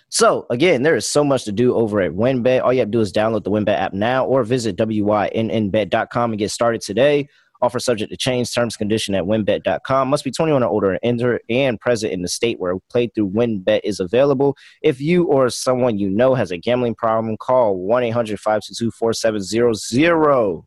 So 0.09 0.45
again, 0.49 0.83
there 0.83 0.95
is 0.95 1.07
so 1.07 1.23
much 1.23 1.43
to 1.45 1.51
do 1.51 1.75
over 1.75 2.01
at 2.01 2.11
WynnBET. 2.11 2.63
All 2.63 2.71
you 2.71 2.79
have 2.79 2.87
to 2.87 2.91
do 2.91 3.01
is 3.01 3.11
download 3.11 3.43
the 3.43 3.51
WynnBET 3.51 3.77
app 3.77 3.93
now 3.93 4.25
or 4.25 4.43
visit 4.43 4.77
wynnbet.com 4.77 6.31
and 6.31 6.39
get 6.39 6.51
started 6.51 6.81
today. 6.81 7.27
Offer 7.59 7.79
subject 7.79 8.11
to 8.11 8.17
change 8.17 8.53
terms 8.53 8.77
condition 8.77 9.15
at 9.15 9.23
wynnbet.com. 9.23 10.09
Must 10.09 10.23
be 10.23 10.29
21 10.31 10.61
or 10.63 10.69
older 10.69 10.91
and 10.91 10.99
enter 11.01 11.41
and 11.49 11.79
present 11.79 12.13
in 12.13 12.21
the 12.21 12.27
state 12.27 12.59
where 12.59 12.75
playthrough 12.93 13.33
WynnBET 13.33 13.79
is 13.83 13.99
available. 13.99 14.55
If 14.81 15.01
you 15.01 15.23
or 15.25 15.49
someone 15.49 15.97
you 15.97 16.07
know 16.09 16.35
has 16.35 16.51
a 16.51 16.57
gambling 16.57 16.93
problem, 16.95 17.35
call 17.35 17.79
1-800-522-4700. 17.79 20.63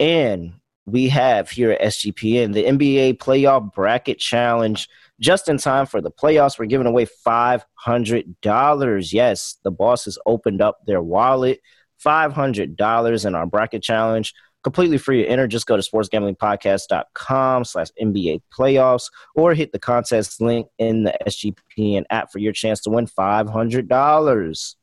And 0.00 0.54
we 0.86 1.10
have 1.10 1.50
here 1.50 1.72
at 1.72 1.82
SGPN 1.82 2.54
the 2.54 2.64
NBA 2.64 3.18
Playoff 3.18 3.72
Bracket 3.72 4.18
Challenge– 4.18 4.88
just 5.22 5.48
in 5.48 5.56
time 5.56 5.86
for 5.86 6.02
the 6.02 6.10
playoffs. 6.10 6.58
We're 6.58 6.66
giving 6.66 6.86
away 6.86 7.06
$500. 7.06 9.12
Yes, 9.12 9.56
the 9.62 9.70
bosses 9.70 10.18
opened 10.26 10.60
up 10.60 10.80
their 10.86 11.00
wallet. 11.00 11.60
$500 12.04 13.26
in 13.26 13.34
our 13.34 13.46
bracket 13.46 13.82
challenge. 13.82 14.34
Completely 14.64 14.98
free 14.98 15.22
to 15.22 15.28
enter. 15.28 15.46
Just 15.46 15.66
go 15.66 15.76
to 15.76 15.82
sportsgamblingpodcast.com 15.82 17.64
slash 17.64 17.88
NBA 18.00 18.42
playoffs 18.56 19.10
or 19.34 19.54
hit 19.54 19.72
the 19.72 19.78
contest 19.78 20.40
link 20.40 20.66
in 20.78 21.04
the 21.04 21.14
SGPN 21.26 22.04
app 22.10 22.32
for 22.32 22.38
your 22.38 22.52
chance 22.52 22.80
to 22.82 22.90
win 22.90 23.06
$500. 23.06 24.74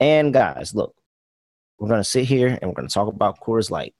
And 0.00 0.32
guys, 0.32 0.74
look, 0.74 0.94
we're 1.78 1.88
going 1.88 2.00
to 2.00 2.04
sit 2.04 2.24
here 2.24 2.58
and 2.60 2.70
we're 2.70 2.74
going 2.74 2.88
to 2.88 2.94
talk 2.94 3.08
about 3.08 3.40
Coors 3.40 3.70
Light. 3.70 3.94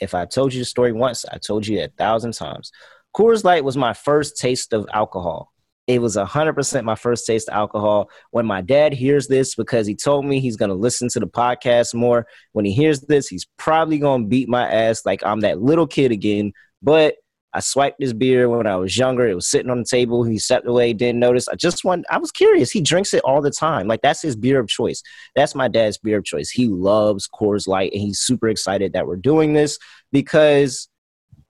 If 0.00 0.14
I 0.14 0.26
told 0.26 0.54
you 0.54 0.60
the 0.60 0.64
story 0.64 0.92
once, 0.92 1.24
I 1.24 1.38
told 1.38 1.66
you 1.66 1.82
a 1.82 1.88
thousand 1.88 2.34
times. 2.34 2.70
Coors 3.14 3.44
Light 3.44 3.64
was 3.64 3.76
my 3.76 3.92
first 3.92 4.36
taste 4.36 4.72
of 4.72 4.86
alcohol. 4.92 5.52
It 5.86 6.02
was 6.02 6.16
100% 6.16 6.84
my 6.84 6.94
first 6.94 7.26
taste 7.26 7.48
of 7.48 7.54
alcohol. 7.54 8.10
When 8.30 8.44
my 8.44 8.60
dad 8.60 8.92
hears 8.92 9.26
this, 9.26 9.54
because 9.54 9.86
he 9.86 9.94
told 9.94 10.26
me 10.26 10.38
he's 10.38 10.56
going 10.56 10.68
to 10.68 10.74
listen 10.74 11.08
to 11.10 11.20
the 11.20 11.26
podcast 11.26 11.94
more, 11.94 12.26
when 12.52 12.66
he 12.66 12.72
hears 12.72 13.00
this, 13.00 13.26
he's 13.26 13.46
probably 13.56 13.98
going 13.98 14.24
to 14.24 14.28
beat 14.28 14.50
my 14.50 14.70
ass 14.70 15.06
like 15.06 15.24
I'm 15.24 15.40
that 15.40 15.62
little 15.62 15.86
kid 15.86 16.12
again. 16.12 16.52
But 16.82 17.14
I 17.54 17.60
swiped 17.60 18.02
his 18.02 18.12
beer 18.12 18.50
when 18.50 18.66
I 18.66 18.76
was 18.76 18.98
younger. 18.98 19.26
It 19.26 19.34
was 19.34 19.48
sitting 19.48 19.70
on 19.70 19.78
the 19.78 19.84
table. 19.84 20.24
He 20.24 20.38
stepped 20.38 20.66
away, 20.66 20.92
didn't 20.92 21.20
notice. 21.20 21.48
I 21.48 21.54
just 21.54 21.82
want, 21.82 22.04
I 22.10 22.18
was 22.18 22.30
curious. 22.30 22.70
He 22.70 22.82
drinks 22.82 23.14
it 23.14 23.22
all 23.24 23.40
the 23.40 23.50
time. 23.50 23.88
Like 23.88 24.02
that's 24.02 24.20
his 24.20 24.36
beer 24.36 24.60
of 24.60 24.68
choice. 24.68 25.02
That's 25.34 25.54
my 25.54 25.68
dad's 25.68 25.96
beer 25.96 26.18
of 26.18 26.24
choice. 26.24 26.50
He 26.50 26.66
loves 26.66 27.26
Coors 27.26 27.66
Light 27.66 27.92
and 27.92 28.02
he's 28.02 28.20
super 28.20 28.48
excited 28.48 28.92
that 28.92 29.06
we're 29.06 29.16
doing 29.16 29.54
this 29.54 29.78
because 30.12 30.88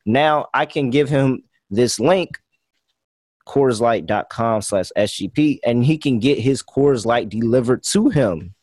now 0.06 0.46
I 0.54 0.66
can 0.66 0.90
give 0.90 1.08
him 1.08 1.42
this 1.70 2.00
link 2.00 2.38
CoorsLight.com 3.46 4.62
slash 4.62 4.90
SGP 4.96 5.58
and 5.64 5.84
he 5.84 5.98
can 5.98 6.18
get 6.18 6.38
his 6.38 6.62
Coors 6.62 7.06
Light 7.06 7.28
delivered 7.28 7.82
to 7.92 8.08
him. 8.10 8.54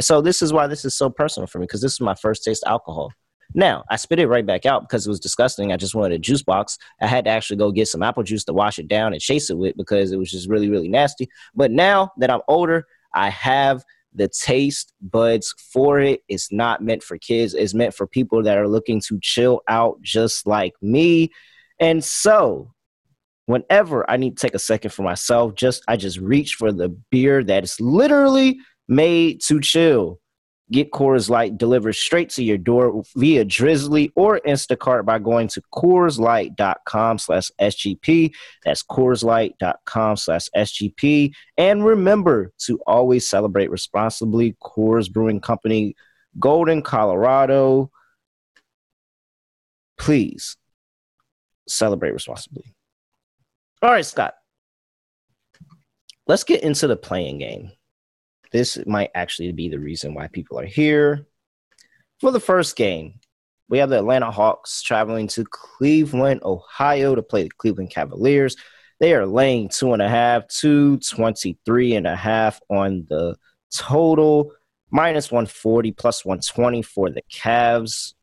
So 0.00 0.20
this 0.20 0.42
is 0.42 0.52
why 0.52 0.66
this 0.66 0.84
is 0.84 0.96
so 0.96 1.10
personal 1.10 1.46
for 1.46 1.58
me 1.58 1.64
because 1.64 1.82
this 1.82 1.92
is 1.92 2.00
my 2.00 2.14
first 2.14 2.44
taste 2.44 2.64
alcohol. 2.66 3.12
Now, 3.54 3.84
I 3.90 3.96
spit 3.96 4.18
it 4.18 4.28
right 4.28 4.44
back 4.44 4.66
out 4.66 4.82
because 4.82 5.06
it 5.06 5.10
was 5.10 5.20
disgusting. 5.20 5.72
I 5.72 5.76
just 5.76 5.94
wanted 5.94 6.14
a 6.14 6.18
juice 6.18 6.42
box. 6.42 6.78
I 7.00 7.06
had 7.06 7.24
to 7.24 7.30
actually 7.30 7.56
go 7.56 7.72
get 7.72 7.88
some 7.88 8.02
apple 8.02 8.22
juice 8.22 8.44
to 8.44 8.52
wash 8.52 8.78
it 8.78 8.88
down 8.88 9.12
and 9.12 9.22
chase 9.22 9.48
it 9.50 9.56
with 9.56 9.76
because 9.76 10.12
it 10.12 10.18
was 10.18 10.30
just 10.30 10.48
really, 10.48 10.68
really 10.68 10.88
nasty. 10.88 11.28
But 11.54 11.70
now 11.70 12.12
that 12.18 12.30
I'm 12.30 12.42
older, 12.46 12.86
I 13.14 13.30
have 13.30 13.82
the 14.14 14.28
taste 14.28 14.92
buds 15.00 15.54
for 15.72 15.98
it. 16.00 16.22
It's 16.28 16.52
not 16.52 16.82
meant 16.82 17.02
for 17.02 17.16
kids, 17.18 17.54
it's 17.54 17.74
meant 17.74 17.94
for 17.94 18.06
people 18.06 18.42
that 18.42 18.58
are 18.58 18.68
looking 18.68 19.00
to 19.08 19.18
chill 19.22 19.62
out 19.68 20.00
just 20.02 20.46
like 20.46 20.74
me. 20.82 21.30
And 21.80 22.02
so, 22.02 22.72
whenever 23.46 24.08
I 24.10 24.16
need 24.16 24.36
to 24.36 24.46
take 24.46 24.54
a 24.54 24.58
second 24.58 24.90
for 24.90 25.02
myself, 25.02 25.54
just 25.54 25.82
I 25.88 25.96
just 25.96 26.18
reach 26.18 26.54
for 26.54 26.72
the 26.72 26.88
beer 27.10 27.42
that 27.44 27.64
is 27.64 27.80
literally 27.80 28.58
made 28.88 29.40
to 29.46 29.60
chill. 29.60 30.20
Get 30.70 30.90
Coors 30.90 31.30
Light 31.30 31.56
delivered 31.56 31.94
straight 31.94 32.28
to 32.30 32.44
your 32.44 32.58
door 32.58 33.02
via 33.16 33.42
Drizly 33.42 34.10
or 34.14 34.38
Instacart 34.46 35.06
by 35.06 35.18
going 35.18 35.48
to 35.48 35.62
CoorsLight.com 35.74 37.18
slash 37.18 37.50
SGP. 37.58 38.34
That's 38.66 38.82
CoorsLight.com 38.82 40.16
slash 40.18 40.50
SGP. 40.54 41.32
And 41.56 41.86
remember 41.86 42.52
to 42.66 42.78
always 42.86 43.26
celebrate 43.26 43.70
responsibly. 43.70 44.56
Coors 44.62 45.10
Brewing 45.10 45.40
Company, 45.40 45.96
Golden, 46.38 46.82
Colorado. 46.82 47.90
Please 49.96 50.57
celebrate 51.68 52.12
responsibly. 52.12 52.74
All 53.82 53.90
right, 53.90 54.04
Scott. 54.04 54.34
Let's 56.26 56.44
get 56.44 56.62
into 56.62 56.86
the 56.86 56.96
play-in 56.96 57.38
game. 57.38 57.72
This 58.52 58.78
might 58.86 59.10
actually 59.14 59.52
be 59.52 59.68
the 59.68 59.78
reason 59.78 60.14
why 60.14 60.28
people 60.28 60.58
are 60.58 60.66
here. 60.66 61.26
For 62.20 62.30
the 62.30 62.40
first 62.40 62.76
game, 62.76 63.20
we 63.68 63.78
have 63.78 63.90
the 63.90 63.98
Atlanta 63.98 64.30
Hawks 64.30 64.82
traveling 64.82 65.28
to 65.28 65.44
Cleveland, 65.44 66.42
Ohio 66.42 67.14
to 67.14 67.22
play 67.22 67.44
the 67.44 67.50
Cleveland 67.50 67.90
Cavaliers. 67.90 68.56
They 69.00 69.14
are 69.14 69.26
laying 69.26 69.68
two 69.68 69.92
and 69.92 70.02
a 70.02 70.08
half, 70.08 70.48
two 70.48 70.98
23 70.98 71.94
and 71.94 72.06
a 72.06 72.16
half 72.16 72.60
on 72.68 73.06
the 73.08 73.36
total. 73.72 74.52
minus 74.90 75.30
140 75.30 75.92
plus 75.92 76.24
120 76.24 76.82
for 76.82 77.10
the 77.10 77.22
Cavs. 77.32 78.14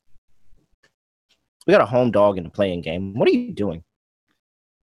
We 1.66 1.72
got 1.72 1.80
a 1.80 1.86
home 1.86 2.10
dog 2.10 2.38
in 2.38 2.44
the 2.44 2.50
play-in 2.50 2.80
game. 2.80 3.14
What 3.14 3.28
are 3.28 3.32
you 3.32 3.52
doing? 3.52 3.82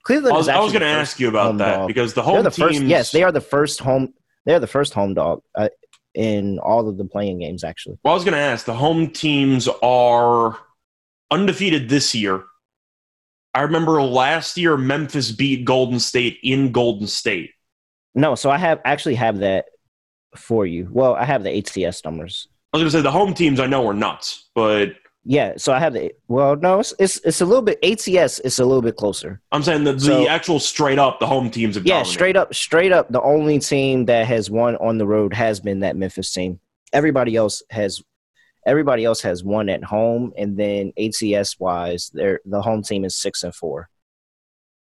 Cleveland. 0.03 0.35
I 0.35 0.39
was, 0.39 0.47
was 0.47 0.73
going 0.73 0.83
to 0.83 0.87
ask 0.87 1.19
you 1.19 1.29
about 1.29 1.59
that 1.59 1.79
dog. 1.79 1.89
because 1.89 2.15
the 2.15 2.23
home 2.23 2.45
the 2.45 2.51
teams. 2.51 2.79
First, 2.79 2.83
yes, 2.83 3.11
they 3.11 3.23
are 3.23 3.33
the 3.33 3.41
first 3.41 3.81
home. 3.81 4.15
They're 4.45 4.61
the 4.61 4.67
first 4.67 4.95
home 4.95 5.15
dog 5.15 5.43
uh, 5.55 5.69
in 6.15 6.59
all 6.61 6.89
of 6.89 6.97
the 6.97 7.05
play-in 7.05 7.41
games. 7.41 7.65
Actually, 7.65 7.99
well, 8.05 8.13
I 8.13 8.15
was 8.15 8.25
going 8.25 8.35
to 8.35 8.41
ask. 8.41 8.67
The 8.67 8.75
home 8.75 9.11
teams 9.11 9.69
are 9.83 10.59
undefeated 11.31 11.89
this 11.89 12.15
year. 12.15 12.45
I 13.55 13.63
remember 13.63 14.03
last 14.03 14.59
year 14.59 14.77
Memphis 14.77 15.33
beat 15.33 15.65
Golden 15.65 15.99
State 15.99 16.39
in 16.43 16.73
Golden 16.73 17.07
State. 17.07 17.53
No, 18.15 18.35
so 18.35 18.51
I 18.51 18.59
have 18.59 18.81
actually 18.85 19.15
have 19.17 19.39
that 19.39 19.67
for 20.37 20.67
you. 20.67 20.89
Well, 20.91 21.15
I 21.15 21.25
have 21.25 21.43
the 21.43 21.51
HCS 21.51 22.05
numbers. 22.05 22.49
I 22.73 22.77
was 22.77 22.83
going 22.83 22.93
to 22.93 22.99
say 22.99 23.03
the 23.03 23.11
home 23.11 23.35
teams 23.35 23.59
I 23.59 23.67
know 23.67 23.89
are 23.89 23.95
nuts, 23.95 24.51
but 24.55 24.95
yeah. 25.29 25.55
So 25.57 25.73
I 25.73 25.81
have 25.81 25.93
the 25.93 26.13
well, 26.29 26.55
no, 26.55 26.79
it's 26.79 26.95
it's, 27.01 27.19
it's 27.25 27.41
a 27.41 27.45
little 27.45 27.63
bit 27.63 27.79
ATS. 27.83 28.39
It's 28.39 28.61
a 28.61 28.65
little 28.65 28.81
bit 28.81 28.97
closer. 28.97 29.41
I'm 29.51 29.63
saying 29.63 29.83
the, 29.83 29.93
the 29.93 30.01
so, 30.01 30.29
actual 30.29 30.61
straight 30.61 31.01
up 31.01 31.19
the 31.19 31.27
home 31.27 31.51
teams 31.51 31.75
have 31.75 31.85
yeah, 31.85 31.95
dominated. 31.95 32.13
straight 32.13 32.37
up, 32.37 32.55
straight 32.55 32.93
up. 32.93 33.11
The 33.11 33.21
only 33.21 33.59
team 33.59 34.05
that 34.05 34.27
has 34.27 34.51
won 34.51 34.77
on 34.77 34.99
the 34.99 35.07
road 35.07 35.35
has 35.35 35.59
been 35.59 35.81
that 35.81 35.97
Memphis 35.97 36.33
team. 36.33 36.61
Everybody 36.93 37.35
else 37.35 37.61
has 37.71 38.01
everybody 38.65 39.05
else 39.05 39.21
has 39.23 39.43
won 39.43 39.69
at 39.69 39.83
home, 39.83 40.33
and 40.39 40.57
then 40.57 40.93
ATS 40.97 41.59
wise, 41.59 42.11
they 42.15 42.37
the 42.45 42.63
home 42.63 42.83
team 42.83 43.05
is 43.05 43.17
six 43.17 43.43
and 43.43 43.55
four. 43.55 43.89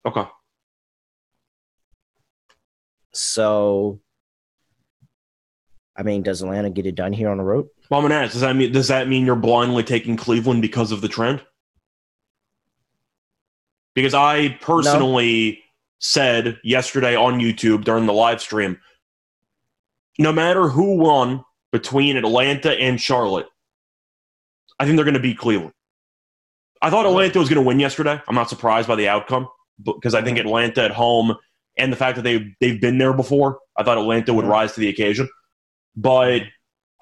Okay. 0.06 0.24
So, 3.12 4.00
I 6.00 6.02
mean, 6.02 6.22
does 6.22 6.40
Atlanta 6.40 6.70
get 6.70 6.86
it 6.86 6.94
done 6.94 7.12
here 7.12 7.28
on 7.28 7.36
the 7.36 7.44
road? 7.44 7.68
Well, 7.90 8.00
I'm 8.00 8.04
gonna 8.04 8.22
ask. 8.22 8.32
Does 8.32 8.40
that 8.40 8.56
mean 8.56 8.72
does 8.72 8.88
that 8.88 9.06
mean 9.06 9.26
you're 9.26 9.36
blindly 9.36 9.82
taking 9.82 10.16
Cleveland 10.16 10.62
because 10.62 10.92
of 10.92 11.02
the 11.02 11.08
trend? 11.08 11.42
Because 13.94 14.14
I 14.14 14.56
personally 14.62 15.50
no. 15.50 15.56
said 15.98 16.58
yesterday 16.64 17.14
on 17.14 17.38
YouTube 17.38 17.84
during 17.84 18.06
the 18.06 18.14
live 18.14 18.40
stream, 18.40 18.78
no 20.18 20.32
matter 20.32 20.68
who 20.68 20.96
won 20.96 21.44
between 21.70 22.16
Atlanta 22.16 22.72
and 22.72 22.98
Charlotte, 22.98 23.48
I 24.78 24.86
think 24.86 24.96
they're 24.96 25.04
going 25.04 25.12
to 25.14 25.20
beat 25.20 25.36
Cleveland. 25.36 25.74
I 26.80 26.88
thought 26.88 27.04
Atlanta 27.04 27.38
was 27.38 27.50
going 27.50 27.62
to 27.62 27.66
win 27.66 27.78
yesterday. 27.78 28.18
I'm 28.26 28.34
not 28.34 28.48
surprised 28.48 28.88
by 28.88 28.96
the 28.96 29.08
outcome 29.08 29.48
because 29.84 30.14
I 30.14 30.22
think 30.22 30.38
Atlanta 30.38 30.82
at 30.82 30.92
home 30.92 31.36
and 31.76 31.92
the 31.92 31.96
fact 31.96 32.16
that 32.16 32.22
they 32.22 32.54
they've 32.58 32.80
been 32.80 32.96
there 32.96 33.12
before, 33.12 33.58
I 33.76 33.82
thought 33.82 33.98
Atlanta 33.98 34.32
would 34.32 34.46
rise 34.46 34.72
to 34.74 34.80
the 34.80 34.88
occasion. 34.88 35.28
But 35.96 36.42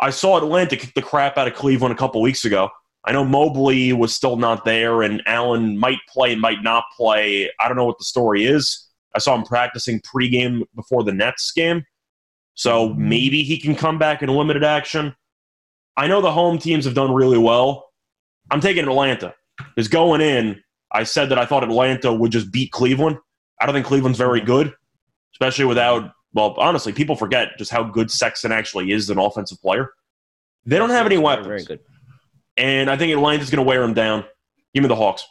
I 0.01 0.11
saw 0.11 0.39
Atlanta 0.39 0.77
kick 0.77 0.95
the 0.95 1.03
crap 1.03 1.37
out 1.39 1.49
of 1.49 1.55
Cleveland 1.55 1.93
a 1.93 1.97
couple 1.99 2.21
weeks 2.21 2.45
ago. 2.45 2.71
I 3.05 3.13
know 3.13 3.25
Mobley 3.25 3.93
was 3.93 4.15
still 4.15 4.37
not 4.37 4.65
there, 4.65 5.03
and 5.03 5.23
Allen 5.27 5.79
might 5.79 5.99
play, 6.09 6.35
might 6.35 6.63
not 6.63 6.85
play. 6.97 7.51
I 7.61 7.69
don't 7.69 7.77
know 7.77 7.87
what 7.87 7.99
the 7.99 8.05
story 8.05 8.45
is. 8.45 8.87
I 9.15 9.19
saw 9.19 9.35
him 9.35 9.45
practicing 9.45 10.01
pregame 10.01 10.63
before 10.75 11.05
the 11.05 11.13
Nets 11.13 11.51
game, 11.53 11.85
so 12.55 12.91
mm-hmm. 12.91 13.09
maybe 13.09 13.43
he 13.43 13.59
can 13.59 13.75
come 13.75 13.99
back 13.99 14.23
in 14.23 14.29
limited 14.29 14.65
action. 14.65 15.15
I 15.97 16.07
know 16.07 16.21
the 16.21 16.33
home 16.33 16.59
teams 16.59 16.85
have 16.85 16.95
done 16.95 17.13
really 17.13 17.39
well. 17.39 17.89
I'm 18.51 18.61
taking 18.61 18.85
Atlanta 18.85 19.35
Is 19.77 19.89
going 19.89 20.21
in, 20.21 20.63
I 20.93 21.05
said 21.05 21.31
that 21.31 21.39
I 21.39 21.47
thought 21.47 21.65
Atlanta 21.65 22.13
would 22.13 22.33
just 22.33 22.53
beat 22.53 22.71
Cleveland. 22.73 23.19
I 23.61 23.67
don't 23.67 23.75
think 23.75 23.87
Cleveland's 23.87 24.19
very 24.19 24.41
mm-hmm. 24.41 24.47
good, 24.47 24.75
especially 25.35 25.65
without, 25.65 26.13
well, 26.33 26.55
honestly, 26.59 26.93
people 26.93 27.17
forget 27.17 27.59
just 27.59 27.71
how 27.71 27.83
good 27.83 28.11
Sexton 28.11 28.53
actually 28.53 28.93
is 28.93 29.05
as 29.05 29.11
an 29.11 29.19
offensive 29.19 29.61
player. 29.61 29.93
They 30.67 30.77
don't 30.77 30.91
have 30.91 31.07
any 31.07 31.19
weapons. 31.19 31.47
Very 31.47 31.65
good. 31.65 31.81
And 32.57 32.91
I 32.91 32.97
think 32.97 33.13
Atlanta's 33.13 33.51
going 33.51 33.65
to 33.65 33.69
wear 33.69 33.81
them 33.81 33.95
down. 33.95 34.25
Give 34.75 34.83
me 34.83 34.89
the 34.89 34.97
Hawks. 34.97 35.25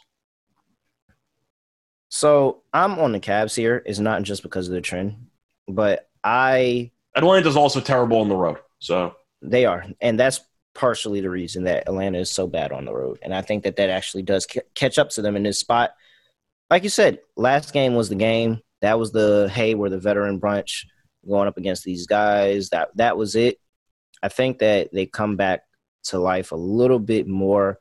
So 2.08 2.62
I'm 2.72 2.98
on 2.98 3.12
the 3.12 3.20
Cavs 3.20 3.54
here. 3.54 3.82
It's 3.84 3.98
not 3.98 4.22
just 4.22 4.42
because 4.42 4.66
of 4.66 4.74
the 4.74 4.80
trend, 4.80 5.28
but 5.68 6.08
I. 6.24 6.90
Atlanta's 7.14 7.56
also 7.56 7.80
terrible 7.80 8.18
on 8.18 8.28
the 8.28 8.36
road. 8.36 8.58
So 8.78 9.14
they 9.42 9.66
are. 9.66 9.84
And 10.00 10.18
that's 10.18 10.40
partially 10.74 11.20
the 11.20 11.30
reason 11.30 11.64
that 11.64 11.88
Atlanta 11.88 12.18
is 12.18 12.30
so 12.30 12.46
bad 12.46 12.72
on 12.72 12.84
the 12.86 12.94
road. 12.94 13.18
And 13.22 13.34
I 13.34 13.42
think 13.42 13.64
that 13.64 13.76
that 13.76 13.90
actually 13.90 14.22
does 14.22 14.46
c- 14.50 14.60
catch 14.74 14.98
up 14.98 15.10
to 15.10 15.22
them 15.22 15.36
in 15.36 15.42
this 15.42 15.60
spot 15.60 15.92
like 16.70 16.82
you 16.82 16.90
said, 16.90 17.20
last 17.36 17.72
game 17.72 17.94
was 17.94 18.08
the 18.08 18.14
game. 18.14 18.60
That 18.80 18.98
was 18.98 19.12
the 19.12 19.50
hey, 19.52 19.74
we're 19.74 19.88
the 19.88 19.98
veteran 19.98 20.40
brunch 20.40 20.84
going 21.26 21.48
up 21.48 21.56
against 21.56 21.84
these 21.84 22.06
guys. 22.06 22.70
That 22.70 22.90
that 22.96 23.16
was 23.16 23.34
it. 23.34 23.58
I 24.22 24.28
think 24.28 24.58
that 24.58 24.90
they 24.92 25.06
come 25.06 25.36
back 25.36 25.62
to 26.04 26.18
life 26.18 26.52
a 26.52 26.56
little 26.56 26.98
bit 26.98 27.26
more 27.26 27.78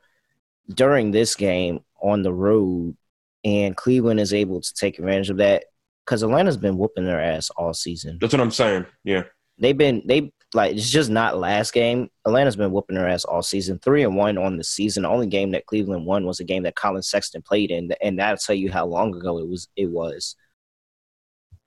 during 0.73 1.11
this 1.11 1.35
game 1.35 1.79
on 2.01 2.21
the 2.21 2.33
road, 2.33 2.95
and 3.43 3.75
Cleveland 3.75 4.19
is 4.19 4.33
able 4.33 4.61
to 4.61 4.73
take 4.73 4.99
advantage 4.99 5.29
of 5.29 5.37
that 5.37 5.65
because 6.05 6.23
Atlanta's 6.23 6.57
been 6.57 6.77
whooping 6.77 7.05
their 7.05 7.21
ass 7.21 7.49
all 7.51 7.73
season. 7.73 8.17
That's 8.19 8.33
what 8.33 8.41
I'm 8.41 8.51
saying. 8.51 8.85
Yeah, 9.03 9.23
they've 9.57 9.77
been 9.77 10.03
they 10.05 10.31
like 10.53 10.75
it's 10.75 10.89
just 10.89 11.09
not 11.09 11.37
last 11.37 11.73
game. 11.73 12.09
Atlanta's 12.25 12.55
been 12.55 12.71
whooping 12.71 12.95
their 12.95 13.09
ass 13.09 13.25
all 13.25 13.41
season. 13.41 13.79
Three 13.79 14.03
and 14.03 14.15
one 14.15 14.37
on 14.37 14.57
the 14.57 14.63
season. 14.63 15.03
The 15.03 15.09
only 15.09 15.27
game 15.27 15.51
that 15.51 15.65
Cleveland 15.65 16.05
won 16.05 16.25
was 16.25 16.39
a 16.39 16.45
game 16.45 16.63
that 16.63 16.75
Collin 16.75 17.03
Sexton 17.03 17.41
played 17.41 17.71
in, 17.71 17.91
and 18.01 18.19
that'll 18.19 18.37
tell 18.37 18.55
you 18.55 18.71
how 18.71 18.85
long 18.85 19.15
ago 19.15 19.39
it 19.39 19.47
was. 19.47 19.67
It 19.75 19.89
was. 19.89 20.35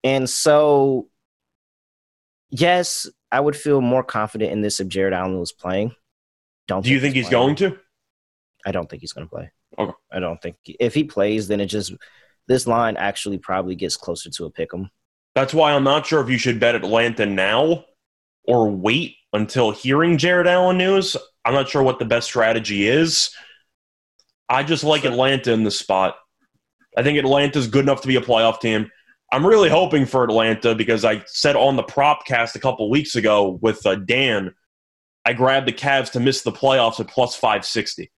And 0.03 0.29
so, 0.29 1.09
yes, 2.51 3.09
I 3.31 3.41
would 3.41 3.57
feel 3.57 3.81
more 3.81 4.03
confident 4.03 4.53
in 4.53 4.61
this 4.61 4.81
if 4.81 4.89
Jarrett 4.89 5.15
Allen 5.15 5.39
was 5.39 5.53
playing. 5.53 5.95
Don't. 6.69 6.85
Do 6.85 6.91
you 6.91 7.01
think 7.01 7.15
he's, 7.15 7.27
he's 7.27 7.31
going 7.31 7.57
to? 7.57 7.79
I 8.65 8.73
don't 8.73 8.89
think 8.89 9.03
he's 9.03 9.13
going 9.13 9.27
to 9.27 9.31
play. 9.31 9.51
Okay. 9.79 9.93
I 10.11 10.21
don't 10.21 10.41
think 10.41 10.57
if 10.67 10.95
he 10.95 11.05
plays, 11.05 11.49
then 11.49 11.61
it 11.61 11.67
just 11.67 11.93
this 12.49 12.67
line 12.67 12.97
actually 12.97 13.39
probably 13.39 13.75
gets 13.75 13.97
closer 13.97 14.31
to 14.31 14.45
a 14.47 14.51
pick 14.51 14.75
'em. 14.75 14.91
That's 15.35 15.55
why 15.55 15.73
I'm 15.73 15.85
not 15.85 16.07
sure 16.07 16.21
if 16.21 16.29
you 16.29 16.39
should 16.39 16.59
bet 16.59 16.75
Atlanta 16.75 17.25
now 17.25 17.85
or 18.45 18.69
wait 18.69 19.17
until 19.33 19.71
hearing 19.71 20.19
Jarrett 20.19 20.49
Allen 20.49 20.79
news. 20.79 21.17
I'm 21.45 21.55
not 21.55 21.69
sure 21.69 21.83
what 21.83 21.99
the 21.99 22.05
best 22.05 22.27
strategy 22.27 22.89
is. 22.89 23.31
I 24.49 24.65
just 24.65 24.83
like 24.83 25.05
Atlanta 25.05 25.53
in 25.53 25.63
the 25.63 25.71
spot. 25.71 26.17
I 26.97 27.05
think 27.05 27.19
Atlanta's 27.19 27.69
good 27.69 27.85
enough 27.85 28.01
to 28.03 28.09
be 28.09 28.17
a 28.17 28.21
playoff 28.21 28.61
team. 28.61 28.91
I'm 29.33 29.47
really 29.47 29.69
hoping 29.69 30.07
for 30.07 30.25
Atlanta 30.25 30.75
because 30.75 31.05
I 31.05 31.23
said 31.27 31.57
on 31.57 31.77
the 31.77 31.83
prop 31.83 32.27
cast 32.27 32.57
a 32.57 32.59
couple 32.59 32.91
weeks 32.91 33.15
ago 33.15 33.59
with 33.63 33.87
uh, 33.87 33.95
Dan, 33.95 34.55
I 35.25 35.35
grabbed 35.35 35.69
the 35.69 35.73
Cavs 35.73 36.11
to 36.13 36.21
miss 36.21 36.43
the 36.43 36.53
playoffs 36.53 36.99
at 36.99 37.09
plus 37.09 37.37
560. 37.37 38.11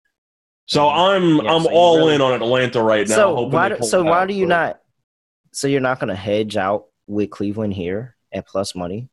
So 0.66 0.82
mm-hmm. 0.82 0.98
I'm 0.98 1.44
yeah, 1.44 1.52
I'm 1.52 1.62
so 1.64 1.70
all 1.70 1.98
really, 1.98 2.14
in 2.14 2.20
on 2.20 2.32
Atlanta 2.32 2.82
right 2.82 3.06
now. 3.06 3.14
So 3.14 3.40
why 3.42 3.68
do, 3.70 3.76
so 3.82 4.02
why 4.02 4.26
do 4.26 4.34
you 4.34 4.46
not? 4.46 4.80
So 5.52 5.68
you're 5.68 5.80
not 5.80 5.98
going 6.00 6.08
to 6.08 6.14
hedge 6.14 6.56
out 6.56 6.86
with 7.06 7.30
Cleveland 7.30 7.74
here 7.74 8.16
at 8.32 8.46
plus 8.46 8.74
money? 8.74 9.08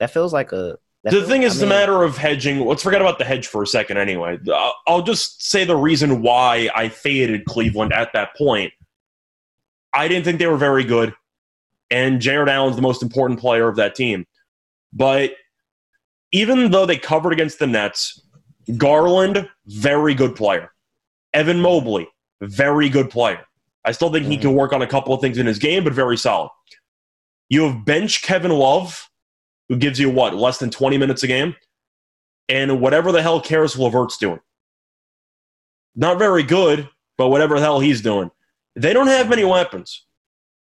That 0.00 0.10
feels 0.10 0.32
like 0.32 0.52
a. 0.52 0.78
the 1.04 1.10
feels, 1.10 1.28
thing 1.28 1.42
is, 1.42 1.58
I 1.58 1.60
mean, 1.60 1.68
the 1.68 1.74
matter 1.74 2.02
of 2.02 2.16
hedging. 2.16 2.64
Let's 2.66 2.82
forget 2.82 3.00
about 3.00 3.18
the 3.18 3.24
hedge 3.24 3.46
for 3.46 3.62
a 3.62 3.66
second. 3.66 3.98
Anyway, 3.98 4.38
I'll 4.86 5.02
just 5.02 5.44
say 5.44 5.64
the 5.64 5.76
reason 5.76 6.22
why 6.22 6.70
I 6.74 6.88
faded 6.88 7.44
Cleveland 7.44 7.92
at 7.92 8.12
that 8.14 8.34
point. 8.36 8.72
I 9.92 10.08
didn't 10.08 10.24
think 10.24 10.38
they 10.38 10.46
were 10.46 10.56
very 10.56 10.84
good, 10.84 11.12
and 11.92 12.20
Jarrett 12.22 12.48
Allen's 12.48 12.76
the 12.76 12.82
most 12.82 13.02
important 13.02 13.38
player 13.38 13.68
of 13.68 13.76
that 13.76 13.94
team. 13.94 14.26
But 14.94 15.34
even 16.32 16.70
though 16.70 16.86
they 16.86 16.96
covered 16.96 17.34
against 17.34 17.58
the 17.58 17.66
Nets, 17.66 18.20
Garland, 18.78 19.48
very 19.66 20.14
good 20.14 20.34
player. 20.34 20.72
Evan 21.34 21.60
Mobley, 21.60 22.08
very 22.40 22.88
good 22.88 23.10
player. 23.10 23.44
I 23.84 23.92
still 23.92 24.10
think 24.10 24.24
mm-hmm. 24.24 24.32
he 24.32 24.38
can 24.38 24.54
work 24.54 24.72
on 24.72 24.80
a 24.80 24.86
couple 24.86 25.12
of 25.12 25.20
things 25.20 25.36
in 25.36 25.46
his 25.46 25.58
game, 25.58 25.84
but 25.84 25.92
very 25.92 26.16
solid. 26.16 26.50
You 27.50 27.64
have 27.64 27.84
bench 27.84 28.22
Kevin 28.22 28.52
Love, 28.52 29.10
who 29.68 29.76
gives 29.76 30.00
you 30.00 30.08
what 30.08 30.34
less 30.34 30.58
than 30.58 30.70
20 30.70 30.96
minutes 30.96 31.22
a 31.22 31.26
game, 31.26 31.54
and 32.48 32.80
whatever 32.80 33.12
the 33.12 33.20
hell 33.20 33.40
Caris 33.40 33.76
LeVert's 33.76 34.16
doing. 34.16 34.40
Not 35.94 36.18
very 36.18 36.42
good, 36.42 36.88
but 37.18 37.28
whatever 37.28 37.56
the 37.56 37.60
hell 37.60 37.80
he's 37.80 38.00
doing. 38.00 38.30
They 38.76 38.94
don't 38.94 39.08
have 39.08 39.28
many 39.28 39.44
weapons. 39.44 40.06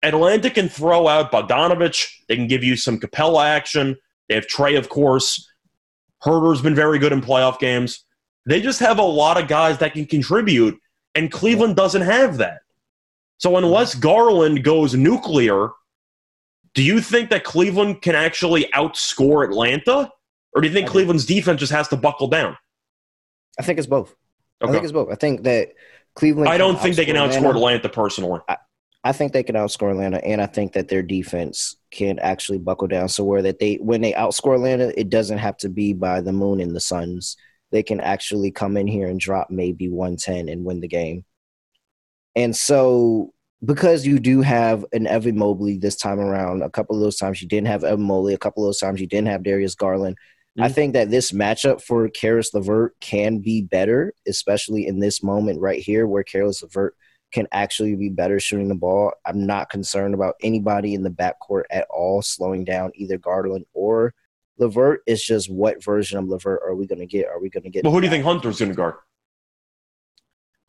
Atlanta 0.03 0.49
can 0.49 0.69
throw 0.69 1.07
out 1.07 1.31
Bogdanovic. 1.31 2.07
They 2.27 2.35
can 2.35 2.47
give 2.47 2.63
you 2.63 2.75
some 2.75 2.99
Capela 2.99 3.45
action. 3.45 3.95
They 4.29 4.35
have 4.35 4.47
Trae, 4.47 4.77
of 4.77 4.89
course. 4.89 5.49
Huerter's 6.23 6.61
been 6.61 6.75
very 6.75 6.99
good 6.99 7.13
in 7.13 7.21
playoff 7.21 7.59
games. 7.59 8.03
They 8.45 8.61
just 8.61 8.79
have 8.79 8.99
a 8.99 9.03
lot 9.03 9.41
of 9.41 9.47
guys 9.47 9.77
that 9.79 9.93
can 9.93 10.05
contribute, 10.05 10.79
and 11.15 11.31
Cleveland 11.31 11.75
doesn't 11.75 12.01
have 12.01 12.37
that. 12.37 12.59
So 13.39 13.57
unless 13.57 13.93
Garland 13.93 14.63
goes 14.63 14.95
nuclear 14.95 15.69
do 16.77 16.83
you 16.83 17.01
think 17.01 17.31
that 17.31 17.43
Cleveland 17.43 18.03
can 18.03 18.13
actually 18.13 18.65
outscore 18.65 19.43
Atlanta? 19.43 20.11
Or 20.53 20.61
do 20.61 20.67
you 20.67 20.73
think 20.73 20.87
I 20.87 20.91
Cleveland's 20.91 21.25
think, 21.25 21.39
defense 21.39 21.59
just 21.59 21.71
has 21.71 21.87
to 21.87 21.97
buckle 21.97 22.27
down? 22.27 22.55
I 23.59 23.63
think 23.63 23.79
it's 23.79 23.87
both. 23.87 24.15
Okay. 24.61 24.69
I 24.69 24.71
think 24.71 24.83
it's 24.83 24.91
both. 24.91 25.09
I 25.11 25.15
think 25.15 25.41
that 25.41 25.69
Cleveland. 26.15 26.49
I 26.49 26.59
don't 26.59 26.79
think 26.79 26.95
they 26.95 27.05
can 27.05 27.15
outscore 27.15 27.49
Atlanta, 27.49 27.49
Atlanta 27.49 27.89
personally. 27.89 28.41
I, 28.47 28.57
I 29.07 29.13
think 29.13 29.31
they 29.31 29.41
can 29.41 29.55
outscore 29.55 29.91
Atlanta, 29.91 30.17
and 30.25 30.41
I 30.41 30.47
think 30.47 30.73
that 30.73 30.89
their 30.89 31.01
defense 31.01 31.77
can 31.91 32.19
actually 32.19 32.57
buckle 32.57 32.89
down. 32.89 33.07
So 33.07 33.23
where 33.23 33.41
that 33.41 33.57
they 33.57 33.75
when 33.75 34.01
they 34.01 34.11
outscore 34.11 34.55
Atlanta, 34.55 34.91
it 34.99 35.09
doesn't 35.09 35.37
have 35.37 35.55
to 35.59 35.69
be 35.69 35.93
by 35.93 36.19
the 36.19 36.33
moon 36.33 36.59
and 36.59 36.75
the 36.75 36.81
suns. 36.81 37.37
They 37.71 37.83
can 37.83 38.01
actually 38.01 38.51
come 38.51 38.75
in 38.75 38.85
here 38.85 39.07
and 39.07 39.17
drop 39.17 39.49
maybe 39.49 39.87
110 39.87 40.49
and 40.49 40.65
win 40.65 40.81
the 40.81 40.89
game. 40.89 41.23
And 42.35 42.53
so 42.53 43.33
because 43.63 44.05
you 44.05 44.19
do 44.19 44.41
have 44.41 44.83
an 44.91 45.07
Evan 45.07 45.37
Mobley 45.37 45.77
this 45.77 45.95
time 45.95 46.19
around, 46.19 46.61
a 46.61 46.69
couple 46.69 46.97
of 46.97 47.01
those 47.01 47.15
times 47.15 47.41
you 47.41 47.47
didn't 47.47 47.67
have 47.67 47.85
Evan 47.85 48.05
Mobley, 48.05 48.33
a 48.33 48.37
couple 48.37 48.63
of 48.63 48.67
those 48.67 48.79
times 48.79 48.99
you 48.99 49.07
didn't 49.07 49.29
have 49.29 49.41
Darius 49.41 49.75
Garland. 49.75 50.17
Mm-hmm. 50.17 50.63
I 50.63 50.67
think 50.69 50.93
that 50.95 51.11
this 51.11 51.31
matchup 51.31 51.81
for 51.81 52.09
Caris 52.09 52.53
LeVert 52.53 52.99
can 52.99 53.37
be 53.37 53.61
better, 53.61 54.13
especially 54.27 54.85
in 54.85 54.99
this 54.99 55.23
moment 55.23 55.61
right 55.61 55.81
here 55.81 56.05
where 56.07 56.23
Caris 56.23 56.61
LeVert– 56.61 56.93
can 57.31 57.47
actually 57.51 57.95
be 57.95 58.09
better 58.09 58.39
shooting 58.39 58.67
the 58.67 58.75
ball. 58.75 59.11
I'm 59.25 59.45
not 59.45 59.69
concerned 59.69 60.13
about 60.13 60.35
anybody 60.41 60.93
in 60.93 61.03
the 61.03 61.09
backcourt 61.09 61.63
at 61.69 61.87
all 61.89 62.21
slowing 62.21 62.63
down 62.63 62.91
either 62.95 63.17
Garland 63.17 63.65
or 63.73 64.13
LeVert. 64.57 65.01
It's 65.05 65.25
just 65.25 65.51
what 65.51 65.83
version 65.83 66.17
of 66.17 66.27
LeVert 66.27 66.61
are 66.65 66.75
we 66.75 66.87
going 66.87 66.99
to 66.99 67.05
get? 67.05 67.27
Are 67.27 67.39
we 67.39 67.49
going 67.49 67.63
to 67.63 67.69
get? 67.69 67.83
Well, 67.83 67.93
who 67.93 68.01
do 68.01 68.07
you 68.07 68.11
think 68.11 68.23
Hunter's 68.23 68.59
going 68.59 68.71
to 68.71 68.75
guard? 68.75 68.95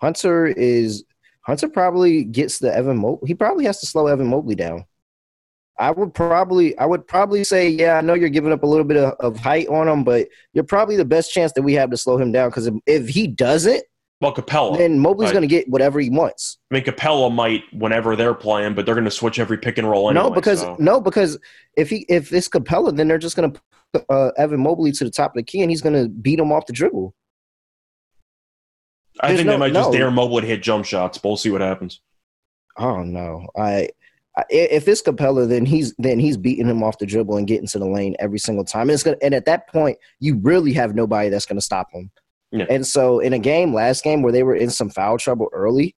Hunter 0.01 0.47
is 0.47 1.05
Hunter 1.43 1.69
probably 1.69 2.25
gets 2.25 2.59
the 2.59 2.75
Evan 2.75 2.99
Mobley. 2.99 3.29
He 3.29 3.35
probably 3.35 3.65
has 3.65 3.81
to 3.81 3.87
slow 3.87 4.07
Evan 4.07 4.27
Mobley 4.27 4.55
down. 4.55 4.85
I 5.79 5.93
would 5.93 6.13
probably 6.13 6.77
I 6.77 6.87
would 6.87 7.07
probably 7.07 7.45
say, 7.45 7.69
yeah, 7.69 7.99
I 7.99 8.01
know 8.01 8.15
you're 8.15 8.29
giving 8.29 8.53
up 8.53 8.65
a 8.65 8.67
little 8.67 8.85
bit 8.85 8.97
of, 8.97 9.15
of 9.21 9.39
height 9.39 9.69
on 9.69 9.89
him, 9.89 10.05
but 10.05 10.29
you're 10.53 10.65
probably 10.65 10.97
the 10.97 11.05
best 11.05 11.33
chance 11.33 11.53
that 11.53 11.63
we 11.63 11.75
have 11.75 11.91
to 11.91 11.97
slow 11.97 12.19
him 12.19 12.33
down 12.33 12.51
because 12.51 12.67
if, 12.67 12.75
if 12.87 13.09
he 13.09 13.27
doesn't, 13.27 13.83
well, 14.21 14.35
Capela. 14.35 14.77
Then 14.77 14.99
Mobley's 14.99 15.31
going 15.31 15.43
to 15.43 15.49
get 15.49 15.69
whatever 15.69 16.01
he 16.01 16.11
wants. 16.11 16.59
I 16.71 16.75
mean, 16.75 16.85
Capela 16.85 17.33
might 17.33 17.63
whenever 17.73 18.17
they're 18.17 18.35
playing, 18.35 18.75
but 18.75 18.85
they're 18.85 18.97
going 18.97 19.05
to 19.05 19.11
switch 19.11 19.39
every 19.39 19.59
pick 19.59 19.79
and 19.79 19.89
roll 19.89 20.11
anyway. 20.11 20.29
No, 20.29 20.35
because 20.35 20.61
so. 20.61 20.77
no, 20.81 21.01
because 21.01 21.39
if 21.77 21.89
he 21.89 22.05
if 22.09 22.33
it's 22.33 22.49
Capela, 22.49 22.97
then 22.97 23.07
they're 23.07 23.19
just 23.19 23.37
going 23.37 23.53
to 23.53 23.61
put 23.93 24.05
uh, 24.09 24.33
Evan 24.37 24.61
Mobley 24.61 24.91
to 24.91 25.05
the 25.05 25.11
top 25.11 25.33
of 25.33 25.37
the 25.37 25.45
key, 25.45 25.63
and 25.63 25.71
he's 25.71 25.83
going 25.83 25.95
to 25.95 26.09
beat 26.09 26.41
him 26.41 26.51
off 26.51 26.67
the 26.67 26.73
dribble. 26.73 27.15
I 29.21 29.29
There's 29.29 29.39
think 29.39 29.47
no, 29.47 29.53
they 29.53 29.59
might 29.59 29.73
no. 29.73 29.81
just 29.83 29.93
dare 29.93 30.11
Mobley 30.11 30.43
to 30.43 30.47
hit 30.49 30.63
jump 30.63 30.85
shots. 30.85 31.19
But 31.19 31.29
we'll 31.29 31.37
see 31.37 31.51
what 31.51 31.61
happens. 31.61 32.01
Oh 32.77 33.05
no, 33.05 33.47
I, 33.57 33.89
I 34.37 34.45
if 34.51 34.89
it's 34.89 35.03
Capela, 35.03 35.49
then 35.49 35.65
he's 35.65 35.95
then 35.99 36.19
he's 36.19 36.37
beating 36.37 36.67
him 36.67 36.83
off 36.83 36.99
the 36.99 37.07
dribble 37.07 37.37
and 37.37 37.47
getting 37.47 37.69
to 37.69 37.79
the 37.79 37.87
lane 37.89 38.17
every 38.19 38.41
single 38.41 38.65
time. 38.65 38.83
And 38.83 38.91
it's 38.93 39.05
gonna 39.05 39.17
and 39.23 39.33
at 39.33 39.45
that 39.45 39.69
point, 39.69 39.97
you 40.19 40.39
really 40.39 40.73
have 40.73 40.97
nobody 40.97 41.29
that's 41.29 41.47
going 41.47 41.59
to 41.59 41.63
stop 41.63 41.89
him. 41.93 42.11
Yeah. 42.51 42.67
And 42.71 42.87
so 42.87 43.21
in 43.21 43.33
a 43.33 43.39
game, 43.39 43.75
last 43.75 44.03
game 44.03 44.23
where 44.23 44.33
they 44.33 44.43
were 44.43 44.55
in 44.57 44.71
some 44.71 44.91
foul 44.91 45.19
trouble 45.19 45.49
early, 45.53 45.95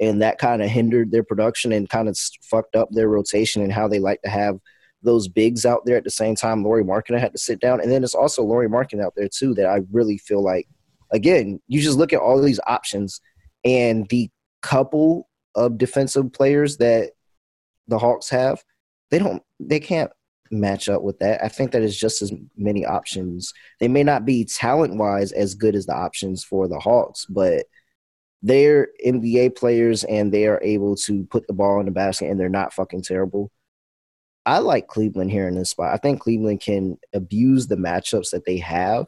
and 0.00 0.20
that 0.22 0.38
kind 0.38 0.62
of 0.62 0.68
hindered 0.68 1.10
their 1.10 1.22
production 1.22 1.72
and 1.72 1.88
kind 1.88 2.08
of 2.08 2.18
fucked 2.42 2.76
up 2.76 2.88
their 2.90 3.08
rotation 3.08 3.62
and 3.62 3.72
how 3.72 3.88
they 3.88 3.98
like 3.98 4.20
to 4.22 4.28
have 4.28 4.58
those 5.02 5.28
bigs 5.28 5.64
out 5.64 5.84
there 5.84 5.96
at 5.96 6.04
the 6.04 6.10
same 6.10 6.34
time. 6.34 6.64
Lauri 6.64 6.82
Markkanen 6.82 7.20
had 7.20 7.32
to 7.32 7.38
sit 7.38 7.60
down, 7.60 7.80
and 7.80 7.90
then 7.90 8.02
it's 8.02 8.14
also 8.14 8.42
Lauri 8.42 8.68
Markkanen 8.68 9.04
out 9.04 9.14
there 9.16 9.28
too 9.28 9.54
that 9.54 9.66
I 9.66 9.80
really 9.92 10.18
feel 10.18 10.42
like, 10.42 10.66
again, 11.12 11.60
you 11.68 11.80
just 11.80 11.98
look 11.98 12.12
at 12.12 12.20
all 12.20 12.40
these 12.40 12.60
options 12.66 13.20
and 13.64 14.06
the 14.08 14.30
couple 14.62 15.28
of 15.54 15.78
defensive 15.78 16.32
players 16.32 16.78
that 16.78 17.12
the 17.86 17.98
Hawks 17.98 18.28
have, 18.30 18.62
they 19.10 19.18
don't, 19.18 19.42
they 19.60 19.78
can't 19.78 20.10
match 20.60 20.88
up 20.88 21.02
with 21.02 21.18
that. 21.18 21.44
I 21.44 21.48
think 21.48 21.72
that 21.72 21.82
is 21.82 21.98
just 21.98 22.22
as 22.22 22.32
many 22.56 22.86
options. 22.86 23.52
They 23.80 23.88
may 23.88 24.02
not 24.02 24.24
be 24.24 24.44
talent 24.44 24.96
wise 24.96 25.32
as 25.32 25.54
good 25.54 25.74
as 25.74 25.86
the 25.86 25.94
options 25.94 26.44
for 26.44 26.68
the 26.68 26.78
Hawks, 26.78 27.26
but 27.26 27.66
they're 28.42 28.88
NBA 29.04 29.56
players 29.56 30.04
and 30.04 30.32
they 30.32 30.46
are 30.46 30.60
able 30.62 30.96
to 30.96 31.24
put 31.24 31.46
the 31.46 31.54
ball 31.54 31.80
in 31.80 31.86
the 31.86 31.92
basket 31.92 32.30
and 32.30 32.38
they're 32.38 32.48
not 32.48 32.72
fucking 32.72 33.02
terrible. 33.02 33.50
I 34.46 34.58
like 34.58 34.88
Cleveland 34.88 35.30
here 35.30 35.48
in 35.48 35.54
this 35.54 35.70
spot. 35.70 35.94
I 35.94 35.96
think 35.96 36.20
Cleveland 36.20 36.60
can 36.60 36.98
abuse 37.14 37.66
the 37.66 37.76
matchups 37.76 38.30
that 38.30 38.44
they 38.44 38.58
have 38.58 39.06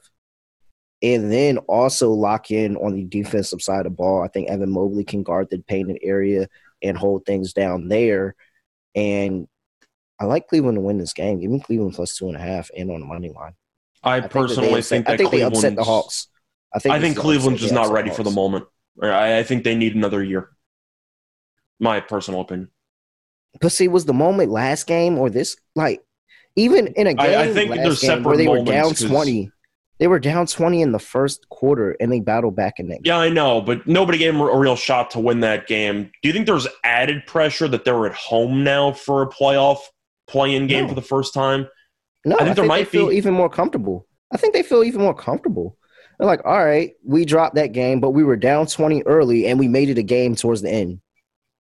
and 1.02 1.30
then 1.30 1.58
also 1.58 2.10
lock 2.10 2.50
in 2.50 2.76
on 2.76 2.94
the 2.94 3.04
defensive 3.04 3.60
side 3.60 3.80
of 3.80 3.84
the 3.84 3.90
ball. 3.90 4.22
I 4.22 4.28
think 4.28 4.48
Evan 4.48 4.70
Mobley 4.70 5.04
can 5.04 5.22
guard 5.22 5.48
the 5.50 5.58
painted 5.58 5.98
area 6.02 6.48
and 6.82 6.96
hold 6.96 7.26
things 7.26 7.52
down 7.52 7.88
there. 7.88 8.34
And 8.94 9.46
I 10.18 10.24
like 10.24 10.48
Cleveland 10.48 10.76
to 10.76 10.80
win 10.80 10.98
this 10.98 11.12
game. 11.12 11.40
Give 11.40 11.50
me 11.50 11.60
Cleveland 11.60 11.94
plus 11.94 12.16
two 12.16 12.28
and 12.28 12.36
a 12.36 12.40
half 12.40 12.70
and 12.76 12.90
on 12.90 13.00
the 13.00 13.06
money 13.06 13.30
line. 13.30 13.54
I, 14.02 14.16
I 14.16 14.20
personally 14.22 14.82
think, 14.82 14.84
think 14.84 15.06
that 15.06 15.12
I 15.12 15.16
think 15.16 15.30
they 15.30 15.42
upset 15.42 15.76
the 15.76 15.84
Hawks. 15.84 16.28
I 16.74 16.78
think 16.78 16.94
I 16.94 17.00
think 17.00 17.16
Cleveland's 17.16 17.60
just 17.60 17.74
not 17.74 17.90
ready 17.90 18.10
for 18.10 18.22
the 18.22 18.30
moment. 18.30 18.66
I, 19.02 19.38
I 19.38 19.42
think 19.42 19.64
they 19.64 19.74
need 19.74 19.94
another 19.94 20.22
year. 20.22 20.50
My 21.78 22.00
personal 22.00 22.40
opinion. 22.40 22.70
But 23.60 23.72
see, 23.72 23.88
was 23.88 24.04
the 24.04 24.14
moment 24.14 24.50
last 24.50 24.86
game 24.86 25.18
or 25.18 25.30
this 25.30 25.56
like 25.74 26.02
even 26.56 26.88
in 26.88 27.06
a 27.06 27.14
game 27.14 27.38
I, 27.38 27.44
I 27.44 27.52
think 27.52 27.74
there's 27.74 28.00
separate 28.00 28.26
where 28.26 28.36
they 28.36 28.48
were 28.48 28.62
down 28.62 28.94
twenty. 28.94 29.50
They 29.98 30.06
were 30.06 30.18
down 30.18 30.46
twenty 30.46 30.82
in 30.82 30.92
the 30.92 30.98
first 30.98 31.48
quarter 31.48 31.96
and 32.00 32.12
they 32.12 32.20
battled 32.20 32.56
back 32.56 32.74
in 32.78 32.88
that. 32.88 33.02
Game. 33.02 33.12
Yeah, 33.12 33.18
I 33.18 33.28
know, 33.28 33.60
but 33.60 33.86
nobody 33.86 34.18
gave 34.18 34.32
them 34.32 34.42
a 34.42 34.58
real 34.58 34.76
shot 34.76 35.10
to 35.12 35.20
win 35.20 35.40
that 35.40 35.66
game. 35.66 36.10
Do 36.22 36.28
you 36.28 36.32
think 36.32 36.46
there's 36.46 36.68
added 36.84 37.26
pressure 37.26 37.68
that 37.68 37.84
they're 37.84 38.06
at 38.06 38.14
home 38.14 38.62
now 38.62 38.92
for 38.92 39.22
a 39.22 39.26
playoff 39.26 39.78
play-in 40.26 40.66
game 40.66 40.84
no. 40.84 40.88
for 40.88 40.94
the 40.94 41.02
first 41.02 41.34
time. 41.34 41.68
No, 42.24 42.36
I 42.36 42.38
think, 42.38 42.40
I 42.40 42.44
think 42.44 42.56
there 42.56 42.66
might 42.66 42.88
feel 42.88 43.08
be 43.08 43.16
even 43.16 43.34
more 43.34 43.48
comfortable. 43.48 44.06
I 44.32 44.36
think 44.36 44.54
they 44.54 44.62
feel 44.62 44.82
even 44.82 45.00
more 45.00 45.14
comfortable. 45.14 45.76
They're 46.18 46.26
like, 46.26 46.44
all 46.44 46.64
right, 46.64 46.92
we 47.04 47.24
dropped 47.24 47.56
that 47.56 47.72
game, 47.72 48.00
but 48.00 48.10
we 48.10 48.24
were 48.24 48.36
down 48.36 48.66
20 48.66 49.02
early 49.02 49.46
and 49.46 49.58
we 49.58 49.68
made 49.68 49.90
it 49.90 49.98
a 49.98 50.02
game 50.02 50.34
towards 50.34 50.62
the 50.62 50.70
end. 50.70 51.00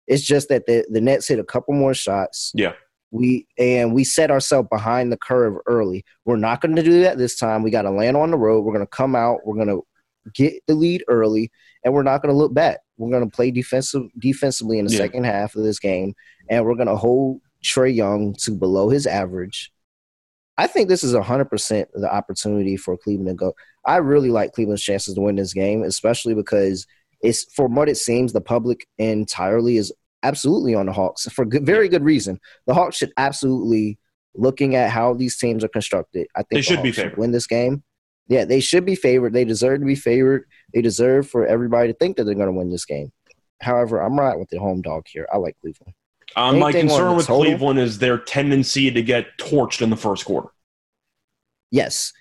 It's 0.07 0.23
just 0.23 0.49
that 0.49 0.65
the, 0.65 0.85
the 0.89 1.01
Nets 1.01 1.27
hit 1.27 1.39
a 1.39 1.43
couple 1.43 1.73
more 1.73 1.93
shots. 1.93 2.51
Yeah. 2.53 2.73
We 3.11 3.47
and 3.59 3.93
we 3.93 4.03
set 4.03 4.31
ourselves 4.31 4.69
behind 4.71 5.11
the 5.11 5.17
curve 5.17 5.57
early. 5.67 6.03
We're 6.25 6.35
not 6.35 6.61
going 6.61 6.75
to 6.75 6.83
do 6.83 7.01
that 7.03 7.19
this 7.19 7.37
time. 7.37 7.61
We 7.61 7.69
got 7.69 7.83
to 7.83 7.91
land 7.91 8.17
on 8.17 8.31
the 8.31 8.37
road. 8.37 8.61
We're 8.61 8.73
going 8.73 8.85
to 8.85 8.89
come 8.89 9.15
out. 9.15 9.41
We're 9.45 9.55
going 9.55 9.67
to 9.67 9.85
get 10.33 10.63
the 10.65 10.73
lead 10.73 11.03
early, 11.07 11.51
and 11.85 11.93
we're 11.93 12.01
not 12.01 12.23
going 12.23 12.33
to 12.33 12.37
look 12.37 12.55
back. 12.55 12.79
We're 12.97 13.11
going 13.11 13.29
to 13.29 13.35
play 13.35 13.51
defensive 13.51 14.03
defensively 14.17 14.79
in 14.79 14.85
the 14.85 14.93
yeah. 14.93 14.97
second 14.97 15.25
half 15.25 15.55
of 15.55 15.63
this 15.63 15.77
game, 15.77 16.15
and 16.49 16.65
we're 16.65 16.73
going 16.73 16.87
to 16.87 16.95
hold 16.95 17.41
Trae 17.63 17.93
Young 17.93 18.33
to 18.39 18.51
below 18.51 18.89
his 18.89 19.07
average. 19.07 19.71
I 20.57 20.67
think 20.67 20.87
this 20.87 21.03
is 21.03 21.13
100% 21.13 21.85
the 21.93 22.13
opportunity 22.13 22.77
for 22.77 22.97
Cleveland 22.97 23.29
to 23.29 23.33
go. 23.33 23.53
I 23.85 23.97
really 23.97 24.29
like 24.29 24.53
Cleveland's 24.53 24.83
chances 24.83 25.15
to 25.15 25.21
win 25.21 25.35
this 25.35 25.53
game, 25.53 25.83
especially 25.83 26.35
because 26.35 26.85
it's 27.21 27.51
for 27.53 27.67
what 27.67 27.89
it 27.89 27.97
seems 27.97 28.33
the 28.33 28.41
public 28.41 28.85
entirely 28.97 29.77
is 29.77 29.91
absolutely 30.21 30.75
on 30.75 30.85
the 30.85 30.93
Hawks 30.93 31.27
for 31.29 31.45
good, 31.45 31.65
very 31.65 31.89
good 31.89 32.03
reason. 32.03 32.39
The 32.67 32.73
Hawks 32.73 32.97
should 32.97 33.11
absolutely 33.17 33.97
looking 34.35 34.75
at 34.75 34.89
how 34.89 35.13
these 35.13 35.37
teams 35.37 35.63
are 35.63 35.69
constructed. 35.69 36.27
I 36.35 36.39
think 36.39 36.49
they 36.51 36.61
should 36.61 36.79
the 36.79 36.83
be 36.83 36.91
favored. 36.91 37.17
win 37.17 37.31
this 37.31 37.47
game. 37.47 37.83
Yeah, 38.27 38.45
they 38.45 38.61
should 38.61 38.85
be 38.85 38.95
favored. 38.95 39.33
They 39.33 39.45
deserve 39.45 39.79
to 39.79 39.85
be 39.85 39.95
favored. 39.95 40.45
They 40.73 40.81
deserve 40.81 41.29
for 41.29 41.45
everybody 41.45 41.91
to 41.91 41.97
think 41.97 42.17
that 42.17 42.23
they're 42.23 42.35
going 42.35 42.47
to 42.47 42.53
win 42.53 42.69
this 42.69 42.85
game. 42.85 43.11
However, 43.61 44.01
I'm 44.01 44.17
right 44.17 44.37
with 44.37 44.49
the 44.49 44.59
home 44.59 44.81
dog 44.81 45.05
here. 45.07 45.27
I 45.31 45.37
like 45.37 45.57
Cleveland. 45.61 45.93
Um, 46.35 46.59
my 46.59 46.71
concern 46.71 47.15
with 47.15 47.27
total? 47.27 47.43
Cleveland 47.43 47.79
is 47.79 47.99
their 47.99 48.17
tendency 48.17 48.91
to 48.91 49.01
get 49.01 49.37
torched 49.37 49.81
in 49.81 49.89
the 49.89 49.97
first 49.97 50.25
quarter. 50.25 50.49
Yes, 51.71 52.13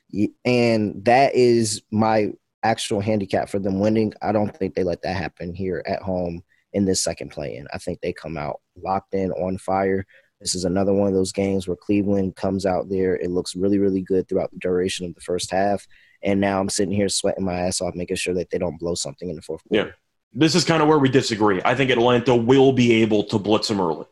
and 0.44 1.04
that 1.04 1.34
is 1.34 1.82
my 1.90 2.32
actual 2.62 3.00
handicap 3.00 3.48
for 3.48 3.58
them 3.58 3.80
winning. 3.80 4.14
I 4.22 4.32
don't 4.32 4.56
think 4.56 4.74
they 4.74 4.84
let 4.84 5.02
that 5.02 5.16
happen 5.16 5.54
here 5.54 5.82
at 5.86 6.00
home 6.00 6.42
in 6.72 6.84
this 6.84 7.02
second 7.02 7.30
play 7.30 7.56
in. 7.56 7.66
I 7.72 7.78
think 7.78 8.00
they 8.00 8.12
come 8.12 8.38
out 8.38 8.60
locked 8.82 9.14
in 9.14 9.30
on 9.32 9.58
fire. 9.58 10.06
This 10.40 10.54
is 10.54 10.64
another 10.64 10.92
one 10.92 11.08
of 11.08 11.14
those 11.14 11.32
games 11.32 11.68
where 11.68 11.76
Cleveland 11.76 12.34
comes 12.34 12.66
out 12.66 12.88
there. 12.88 13.16
It 13.16 13.30
looks 13.30 13.54
really, 13.54 13.78
really 13.78 14.00
good 14.00 14.28
throughout 14.28 14.50
the 14.50 14.58
duration 14.58 15.06
of 15.06 15.14
the 15.14 15.20
first 15.20 15.50
half. 15.50 15.86
And 16.22 16.40
now 16.40 16.58
I'm 16.58 16.68
sitting 16.68 16.94
here 16.94 17.08
sweating 17.08 17.44
my 17.44 17.60
ass 17.60 17.80
off, 17.80 17.94
making 17.94 18.16
sure 18.16 18.34
that 18.34 18.50
they 18.50 18.58
don't 18.58 18.78
blow 18.78 18.94
something 18.94 19.28
in 19.28 19.36
the 19.36 19.42
fourth 19.42 19.62
quarter. 19.68 19.88
Yeah 19.88 19.92
this 20.32 20.54
is 20.54 20.64
kind 20.64 20.82
of 20.82 20.88
where 20.88 20.98
we 20.98 21.08
disagree. 21.08 21.60
I 21.64 21.74
think 21.74 21.90
Atlanta 21.90 22.34
will 22.34 22.72
be 22.72 23.02
able 23.02 23.24
to 23.24 23.38
blitz 23.38 23.68
them 23.68 23.80
early. 23.80 24.06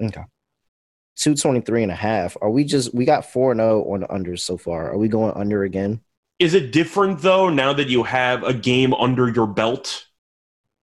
Okay. 0.00 0.24
223 1.16 1.82
and 1.82 1.92
a 1.92 1.96
half. 1.96 2.36
Are 2.40 2.50
we 2.50 2.64
just 2.64 2.94
we 2.94 3.04
got 3.04 3.30
4 3.30 3.52
and 3.52 3.60
0 3.60 3.84
on 3.84 4.00
the 4.00 4.06
unders 4.06 4.40
so 4.40 4.56
far. 4.56 4.90
Are 4.90 4.98
we 4.98 5.08
going 5.08 5.32
under 5.34 5.64
again? 5.64 6.00
Is 6.38 6.54
it 6.54 6.72
different 6.72 7.20
though 7.20 7.50
now 7.50 7.72
that 7.74 7.88
you 7.88 8.02
have 8.02 8.42
a 8.42 8.54
game 8.54 8.94
under 8.94 9.28
your 9.28 9.46
belt? 9.46 10.06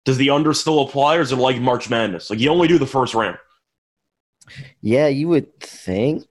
Does 0.05 0.17
the 0.17 0.31
under 0.31 0.53
still 0.53 0.81
apply 0.81 1.17
or 1.17 1.21
is 1.21 1.31
it 1.31 1.37
like 1.37 1.61
March 1.61 1.89
Madness? 1.89 2.29
Like 2.29 2.39
you 2.39 2.49
only 2.49 2.67
do 2.67 2.79
the 2.79 2.87
first 2.87 3.13
round. 3.13 3.37
Yeah, 4.81 5.07
you 5.07 5.29
would 5.29 5.59
think, 5.61 6.25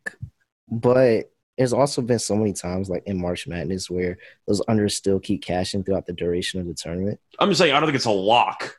but 0.69 1.32
there's 1.59 1.73
also 1.73 2.03
been 2.03 2.19
so 2.19 2.35
many 2.35 2.53
times 2.53 2.89
like 2.89 3.03
in 3.07 3.21
March 3.21 3.47
Madness 3.47 3.91
where 3.91 4.19
those 4.47 4.61
unders 4.63 4.93
still 4.93 5.21
keep 5.21 5.43
cashing 5.43 5.85
throughout 5.85 6.07
the 6.07 6.13
duration 6.13 6.61
of 6.61 6.67
the 6.67 6.75
tournament. 6.75 7.21
I'm 7.39 7.49
just 7.51 7.59
saying 7.59 7.73
I 7.75 7.81
don't 7.81 7.87
think 7.87 7.97
it's 7.97 8.05
a 8.07 8.11
lock. 8.11 8.79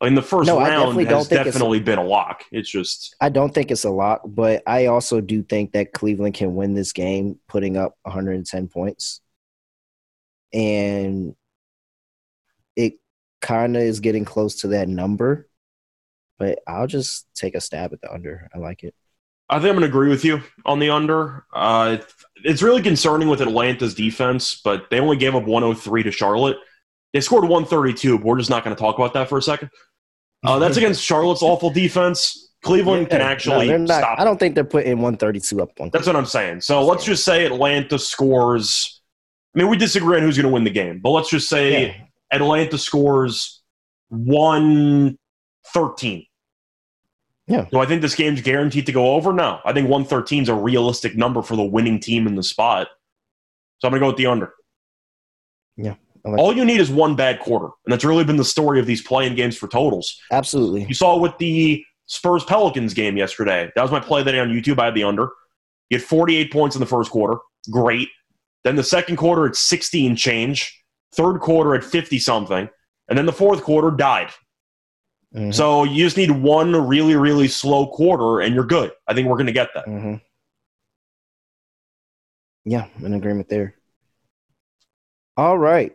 I 0.00 0.06
mean, 0.06 0.14
the 0.16 0.22
first 0.22 0.46
no, 0.48 0.58
round 0.58 0.96
definitely 0.98 1.04
has 1.06 1.28
definitely 1.28 1.80
been 1.80 1.98
a 1.98 2.04
lock. 2.04 2.44
It's 2.52 2.68
just 2.70 3.16
I 3.20 3.30
don't 3.30 3.54
think 3.54 3.70
it's 3.70 3.84
a 3.84 3.90
lock, 3.90 4.22
but 4.26 4.62
I 4.66 4.86
also 4.86 5.20
do 5.20 5.42
think 5.42 5.72
that 5.72 5.92
Cleveland 5.92 6.34
can 6.34 6.54
win 6.54 6.74
this 6.74 6.92
game, 6.92 7.38
putting 7.48 7.76
up 7.76 7.96
110 8.02 8.68
points, 8.68 9.20
and 10.52 11.34
it 12.76 12.94
kind 13.40 13.76
of 13.76 13.82
is 13.82 14.00
getting 14.00 14.24
close 14.24 14.56
to 14.62 14.68
that 14.68 14.88
number. 14.88 15.48
but 16.38 16.58
I'll 16.66 16.86
just 16.86 17.26
take 17.34 17.54
a 17.54 17.60
stab 17.60 17.92
at 17.92 18.00
the 18.00 18.12
under. 18.12 18.48
I 18.54 18.58
like 18.58 18.82
it. 18.84 18.94
I 19.48 19.56
think 19.58 19.70
I'm 19.70 19.76
going 19.76 19.80
to 19.82 19.88
agree 19.88 20.08
with 20.08 20.24
you 20.24 20.40
on 20.64 20.78
the 20.78 20.90
under. 20.90 21.44
Uh, 21.52 21.98
it's 22.44 22.62
really 22.62 22.82
concerning 22.82 23.28
with 23.28 23.40
Atlanta's 23.42 23.94
defense, 23.94 24.60
but 24.64 24.88
they 24.90 25.00
only 25.00 25.16
gave 25.16 25.34
up 25.34 25.44
103 25.44 26.02
to 26.04 26.10
Charlotte. 26.10 26.56
They 27.12 27.20
scored 27.20 27.44
132, 27.44 28.18
but 28.18 28.24
we're 28.26 28.38
just 28.38 28.50
not 28.50 28.64
going 28.64 28.74
to 28.74 28.80
talk 28.80 28.96
about 28.96 29.12
that 29.14 29.28
for 29.28 29.38
a 29.38 29.42
second. 29.42 29.70
Uh, 30.44 30.58
that's 30.58 30.76
against 30.78 31.02
Charlotte's 31.04 31.42
awful 31.42 31.70
defense. 31.70 32.40
Cleveland 32.62 33.08
Yeah, 33.10 33.18
can 33.18 33.20
actually 33.20 33.68
no, 33.68 33.76
not- 33.76 33.98
stop. 33.98 34.18
I 34.18 34.24
don't 34.24 34.38
think 34.38 34.54
they're 34.54 34.64
putting 34.64 34.96
132 34.96 35.62
up 35.62 35.78
on. 35.80 35.90
That's 35.90 36.06
what 36.06 36.16
I'm 36.16 36.24
saying. 36.26 36.62
So 36.62 36.82
let's 36.84 37.04
just 37.04 37.24
say 37.24 37.44
Atlanta 37.44 37.98
scores. 37.98 39.02
I 39.54 39.58
mean, 39.58 39.68
we 39.68 39.76
disagree 39.76 40.16
on 40.16 40.22
who's 40.22 40.36
going 40.38 40.48
to 40.48 40.52
win 40.52 40.64
the 40.64 40.70
game, 40.70 41.00
but 41.00 41.10
let's 41.10 41.28
just 41.30 41.48
say 41.48 41.88
Yeah. 41.88 41.94
Atlanta 42.32 42.78
scores 42.78 43.62
113. 44.08 46.26
Yeah. 47.46 47.66
Do 47.70 47.78
I 47.78 47.86
think 47.86 48.00
this 48.02 48.14
game's 48.14 48.40
guaranteed 48.40 48.86
to 48.86 48.92
go 48.92 49.14
over? 49.14 49.32
No. 49.32 49.60
I 49.64 49.72
think 49.72 49.88
113 49.88 50.44
is 50.44 50.48
a 50.48 50.54
realistic 50.54 51.16
number 51.16 51.42
for 51.42 51.56
the 51.56 51.64
winning 51.64 52.00
team 52.00 52.26
in 52.26 52.36
the 52.36 52.42
spot. 52.42 52.88
So 53.78 53.88
I'm 53.88 53.92
going 53.92 54.00
to 54.00 54.04
go 54.04 54.08
with 54.08 54.16
the 54.16 54.26
under. 54.26 54.54
Yeah, 55.76 55.94
like 56.24 56.38
All 56.38 56.54
you 56.54 56.64
need 56.64 56.80
is 56.80 56.90
one 56.90 57.16
bad 57.16 57.40
quarter. 57.40 57.66
And 57.84 57.92
that's 57.92 58.04
really 58.04 58.24
been 58.24 58.36
the 58.36 58.44
story 58.44 58.80
of 58.80 58.86
these 58.86 59.02
play-in 59.02 59.34
games 59.34 59.58
for 59.58 59.68
totals. 59.68 60.18
Absolutely. 60.30 60.84
You 60.84 60.94
saw 60.94 61.18
with 61.18 61.36
the 61.38 61.84
Spurs 62.06 62.44
Pelicans 62.44 62.94
game 62.94 63.16
yesterday. 63.16 63.70
That 63.74 63.82
was 63.82 63.90
my 63.90 64.00
play 64.00 64.22
that 64.22 64.32
day 64.32 64.40
on 64.40 64.50
YouTube. 64.50 64.78
I 64.78 64.86
had 64.86 64.94
the 64.94 65.04
under. 65.04 65.28
You 65.90 65.98
had 65.98 66.06
48 66.06 66.52
points 66.52 66.76
in 66.76 66.80
the 66.80 66.86
first 66.86 67.10
quarter. 67.10 67.38
Great. 67.70 68.08
Then 68.62 68.76
the 68.76 68.84
second 68.84 69.16
quarter 69.16 69.46
at 69.46 69.56
16 69.56 70.16
change. 70.16 70.82
Third 71.14 71.40
quarter 71.40 71.74
at 71.74 71.84
50 71.84 72.18
something. 72.18 72.68
And 73.08 73.18
then 73.18 73.26
the 73.26 73.32
fourth 73.32 73.62
quarter 73.62 73.90
died. 73.90 74.30
Mhm. 75.34 75.52
So 75.52 75.84
you 75.84 76.04
just 76.04 76.16
need 76.16 76.30
one 76.30 76.74
really, 76.86 77.16
really 77.16 77.48
slow 77.48 77.88
quarter 77.88 78.40
and 78.40 78.54
you're 78.54 78.64
good. 78.64 78.92
I 79.08 79.14
think 79.14 79.28
we're 79.28 79.36
going 79.36 79.46
to 79.46 79.52
get 79.52 79.70
that. 79.74 79.84
hmm 79.84 80.14
Yeah, 82.64 82.88
I'm 82.96 83.04
in 83.06 83.14
agreement 83.14 83.48
there. 83.48 83.74
All 85.36 85.58
right. 85.58 85.94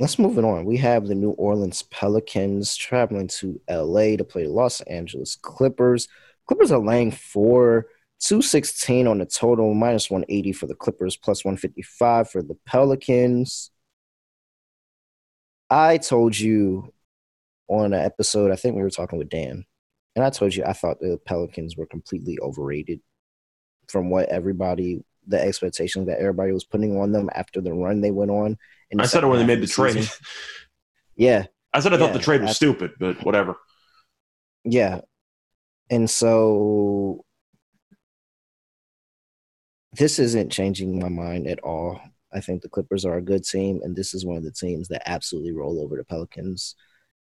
Let's 0.00 0.18
move 0.18 0.38
it 0.38 0.44
on. 0.44 0.64
We 0.64 0.76
have 0.78 1.06
the 1.06 1.14
New 1.14 1.30
Orleans 1.32 1.82
Pelicans 1.82 2.74
traveling 2.76 3.28
to 3.28 3.60
LA 3.68 4.16
to 4.16 4.24
play 4.24 4.46
Los 4.46 4.80
Angeles 4.82 5.36
Clippers. 5.36 6.08
Clippers 6.48 6.72
are 6.72 6.80
laying 6.80 7.12
four, 7.12 7.86
216 8.18 9.06
on 9.06 9.18
the 9.18 9.26
total, 9.26 9.72
minus 9.72 10.10
180 10.10 10.52
for 10.52 10.66
the 10.66 10.74
Clippers, 10.74 11.16
plus 11.16 11.44
155 11.44 12.28
for 12.28 12.42
the 12.42 12.56
Pelicans. 12.66 13.70
I 15.70 15.98
told 15.98 16.38
you 16.38 16.93
on 17.68 17.92
an 17.92 18.00
episode, 18.04 18.50
I 18.50 18.56
think 18.56 18.76
we 18.76 18.82
were 18.82 18.90
talking 18.90 19.18
with 19.18 19.28
Dan, 19.30 19.64
and 20.16 20.24
I 20.24 20.30
told 20.30 20.54
you 20.54 20.64
I 20.64 20.72
thought 20.72 21.00
the 21.00 21.18
Pelicans 21.24 21.76
were 21.76 21.86
completely 21.86 22.38
overrated 22.40 23.00
from 23.88 24.10
what 24.10 24.28
everybody, 24.28 25.04
the 25.26 25.40
expectations 25.40 26.06
that 26.06 26.18
everybody 26.18 26.52
was 26.52 26.64
putting 26.64 26.98
on 26.98 27.12
them 27.12 27.30
after 27.34 27.60
the 27.60 27.72
run 27.72 28.00
they 28.00 28.10
went 28.10 28.30
on. 28.30 28.56
the 28.90 29.02
I 29.02 29.06
said 29.06 29.24
it 29.24 29.26
when 29.26 29.38
they 29.38 29.46
made 29.46 29.60
the 29.60 29.64
of 29.64 29.70
trade. 29.70 30.08
Yeah, 31.16 31.46
I 31.72 31.80
said 31.80 31.94
I 31.94 31.98
thought 31.98 32.12
the 32.12 32.18
trade 32.18 32.40
was 32.42 32.50
I- 32.50 32.54
stupid, 32.54 32.92
but 32.98 33.24
whatever. 33.24 33.56
yeah. 34.64 35.00
And 35.90 36.08
so 36.08 37.24
this 39.92 40.18
isn't 40.18 40.50
changing 40.50 40.98
my 40.98 41.08
mind 41.08 41.46
at 41.46 41.60
all. 41.60 42.00
I 42.32 42.40
think 42.40 42.62
the 42.62 42.68
Clippers 42.68 43.04
are 43.04 43.16
a 43.16 43.22
good 43.22 43.44
team, 43.44 43.80
and 43.84 43.94
this 43.94 44.12
is 44.14 44.24
one 44.26 44.36
of 44.36 44.42
the 44.44 44.50
teams 44.50 44.88
that 44.88 45.02
absolutely 45.08 45.52
roll 45.52 45.80
over 45.80 45.96
the 45.96 46.04
Pelicans. 46.04 46.74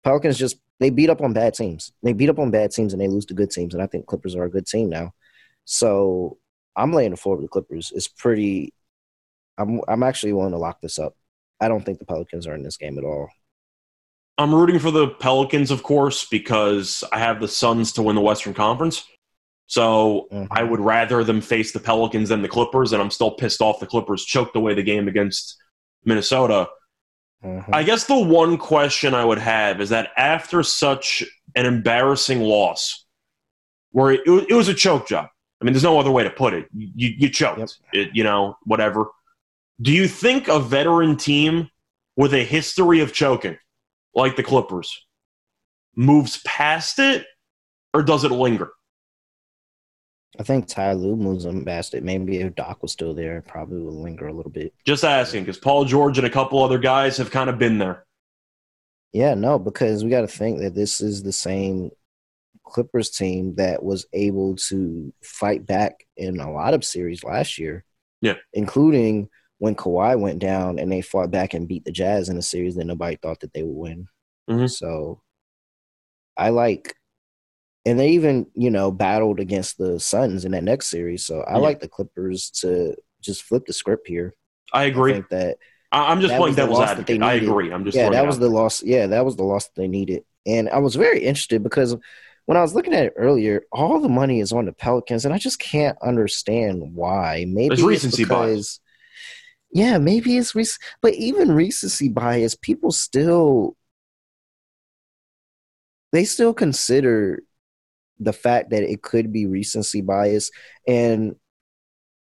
Pelicans 0.05 0.37
just 0.37 0.57
they 0.79 0.91
beat 0.91 1.09
up 1.09 1.21
on 1.21 1.33
bad 1.33 1.55
teams. 1.55 1.91
They 2.03 2.13
beat 2.13 2.29
up 2.29 2.39
on 2.39 2.51
bad 2.51 2.71
teams 2.71 2.93
and 2.93 3.01
they 3.01 3.07
lose 3.07 3.25
to 3.25 3.33
good 3.33 3.49
teams, 3.51 3.73
and 3.73 3.81
I 3.81 3.87
think 3.87 4.05
Clippers 4.05 4.35
are 4.35 4.43
a 4.43 4.49
good 4.49 4.67
team 4.67 4.89
now. 4.89 5.13
So 5.65 6.37
I'm 6.75 6.93
laying 6.93 7.11
the 7.11 7.17
floor 7.17 7.35
with 7.35 7.45
the 7.45 7.49
Clippers. 7.49 7.91
It's 7.93 8.07
pretty. 8.07 8.73
I'm 9.57 9.81
I'm 9.87 10.03
actually 10.03 10.33
willing 10.33 10.51
to 10.51 10.57
lock 10.57 10.79
this 10.79 10.99
up. 10.99 11.15
I 11.59 11.67
don't 11.67 11.83
think 11.83 11.99
the 11.99 12.05
Pelicans 12.05 12.45
are 12.45 12.53
in 12.53 12.63
this 12.63 12.77
game 12.77 12.97
at 12.97 13.03
all. 13.03 13.29
I'm 14.37 14.53
rooting 14.53 14.79
for 14.79 14.91
the 14.91 15.07
Pelicans, 15.07 15.71
of 15.71 15.81
course, 15.81 16.27
because 16.29 17.03
I 17.11 17.19
have 17.19 17.39
the 17.39 17.47
Suns 17.47 17.93
to 17.93 18.03
win 18.03 18.15
the 18.15 18.21
Western 18.21 18.53
Conference. 18.53 19.05
So 19.67 20.27
Mhm. 20.31 20.47
I 20.51 20.61
would 20.61 20.81
rather 20.81 21.23
them 21.23 21.41
face 21.41 21.71
the 21.71 21.79
Pelicans 21.79 22.29
than 22.29 22.43
the 22.43 22.49
Clippers, 22.49 22.93
and 22.93 23.01
I'm 23.01 23.09
still 23.09 23.31
pissed 23.31 23.61
off 23.61 23.79
the 23.79 23.87
Clippers 23.87 24.23
choked 24.23 24.55
away 24.55 24.75
the 24.75 24.83
game 24.83 25.07
against 25.07 25.57
Minnesota. 26.03 26.69
I 27.71 27.83
guess 27.83 28.05
the 28.05 28.17
one 28.17 28.57
question 28.57 29.13
I 29.13 29.23
would 29.25 29.37
have 29.37 29.81
is 29.81 29.89
that 29.89 30.09
after 30.17 30.63
such 30.63 31.23
an 31.55 31.65
embarrassing 31.65 32.41
loss, 32.41 33.05
where 33.91 34.11
it, 34.11 34.21
it 34.25 34.53
was 34.53 34.67
a 34.67 34.73
choke 34.73 35.07
job. 35.07 35.27
I 35.61 35.65
mean, 35.65 35.73
there's 35.73 35.83
no 35.83 35.99
other 35.99 36.11
way 36.11 36.23
to 36.23 36.29
put 36.29 36.53
it. 36.53 36.67
You, 36.75 37.13
you 37.17 37.29
choked, 37.29 37.59
Yep. 37.59 37.69
it, 37.93 38.09
you 38.13 38.23
know, 38.23 38.57
whatever. 38.63 39.05
Do 39.81 39.91
you 39.91 40.07
think 40.07 40.47
a 40.47 40.59
veteran 40.59 41.15
team 41.17 41.69
with 42.17 42.33
a 42.33 42.43
history 42.43 42.99
of 42.99 43.13
choking, 43.13 43.57
like 44.13 44.35
the 44.35 44.43
Clippers, 44.43 45.05
moves 45.95 46.41
past 46.45 46.99
it, 46.99 47.25
or 47.93 48.03
does 48.03 48.23
it 48.23 48.31
linger? 48.31 48.71
I 50.39 50.43
think 50.43 50.67
Ty 50.67 50.93
Lue 50.93 51.15
moves 51.15 51.45
past 51.63 51.93
it. 51.93 52.03
Maybe 52.03 52.39
if 52.39 52.55
Doc 52.55 52.81
was 52.81 52.91
still 52.91 53.13
there, 53.13 53.37
it 53.37 53.47
probably 53.47 53.79
would 53.79 53.93
linger 53.93 54.27
a 54.27 54.33
little 54.33 54.51
bit. 54.51 54.73
Just 54.85 55.03
asking, 55.03 55.43
because 55.43 55.57
Paul 55.57 55.85
George 55.85 56.17
and 56.17 56.27
a 56.27 56.31
couple 56.31 56.61
other 56.63 56.77
guys 56.77 57.17
have 57.17 57.31
kind 57.31 57.49
of 57.49 57.57
been 57.57 57.77
there. 57.77 58.05
Yeah, 59.13 59.33
no, 59.33 59.57
because 59.57 60.03
we 60.03 60.09
got 60.09 60.21
to 60.21 60.27
think 60.27 60.59
that 60.59 60.75
this 60.75 60.99
is 60.99 61.23
the 61.23 61.31
same 61.31 61.91
Clippers 62.65 63.11
team 63.11 63.55
that 63.55 63.81
was 63.81 64.05
able 64.11 64.55
to 64.55 65.13
fight 65.23 65.65
back 65.65 66.05
in 66.17 66.39
a 66.39 66.51
lot 66.51 66.73
of 66.73 66.83
series 66.83 67.23
last 67.23 67.57
year. 67.57 67.85
Yeah. 68.21 68.35
Including 68.53 69.29
when 69.59 69.75
Kawhi 69.75 70.19
went 70.19 70.39
down 70.39 70.79
and 70.79 70.91
they 70.91 71.01
fought 71.01 71.31
back 71.31 71.53
and 71.53 71.67
beat 71.67 71.85
the 71.85 71.91
Jazz 71.91 72.27
in 72.27 72.37
a 72.37 72.41
series 72.41 72.75
that 72.75 72.85
nobody 72.85 73.15
thought 73.15 73.39
that 73.39 73.53
they 73.53 73.63
would 73.63 73.77
win. 73.77 74.07
Mhm. 74.49 74.69
So 74.69 75.21
I 76.35 76.49
like, 76.49 76.93
and 77.85 77.99
they 77.99 78.09
even, 78.11 78.47
you 78.55 78.71
know, 78.71 78.91
battled 78.91 79.39
against 79.39 79.77
the 79.77 79.99
Suns 79.99 80.45
in 80.45 80.51
that 80.51 80.63
next 80.63 80.87
series. 80.87 81.25
So 81.25 81.41
I 81.41 81.57
Yeah. 81.57 81.59
like 81.59 81.79
the 81.79 81.87
Clippers 81.87 82.49
to 82.61 82.95
just 83.21 83.43
flip 83.43 83.65
the 83.65 83.73
script 83.73 84.07
here. 84.07 84.35
I 84.73 84.83
I 84.83 84.85
agree. 84.85 85.13
think 85.13 85.29
that 85.29 85.57
I, 85.91 86.11
I'm 86.11 86.21
just 86.21 86.33
that 86.33 86.39
playing 86.39 86.55
devil's 86.55 86.79
loss 86.79 86.89
that 86.89 86.91
advocate. 86.91 87.19
they 87.19 87.25
I 87.25 87.33
agree. 87.35 87.71
I'm 87.71 87.85
just 87.85 87.95
yeah, 87.95 88.09
that 88.09 88.25
was 88.25 88.37
out 88.37 88.39
the 88.39 88.49
loss. 88.49 88.83
Yeah, 88.83 89.07
that 89.07 89.25
was 89.25 89.35
the 89.35 89.43
loss 89.43 89.65
that 89.65 89.75
they 89.75 89.87
needed. 89.87 90.23
And 90.45 90.69
I 90.69 90.79
was 90.79 90.95
very 90.95 91.21
interested 91.23 91.63
because 91.63 91.95
when 92.45 92.57
I 92.57 92.61
was 92.61 92.75
looking 92.75 92.93
at 92.93 93.05
it 93.07 93.13
earlier, 93.15 93.63
all 93.71 93.99
the 93.99 94.09
money 94.09 94.39
is 94.39 94.51
on 94.51 94.65
the 94.65 94.73
Pelicans, 94.73 95.25
and 95.25 95.33
I 95.33 95.37
just 95.37 95.59
can't 95.59 95.97
understand 96.01 96.95
why. 96.95 97.45
Maybe 97.47 97.81
recency 97.83 98.25
bias. 98.25 98.79
yeah, 99.71 99.97
maybe 99.97 100.37
it's 100.37 100.55
rec- 100.55 100.67
but 101.01 101.13
even 101.15 101.51
recency 101.51 102.09
bias, 102.09 102.55
people 102.55 102.91
still 102.91 103.75
they 106.11 106.25
still 106.25 106.53
consider 106.53 107.43
the 108.19 108.33
fact 108.33 108.69
that 108.69 108.83
it 108.83 109.01
could 109.01 109.31
be 109.31 109.45
recency 109.45 110.01
bias 110.01 110.51
and 110.87 111.35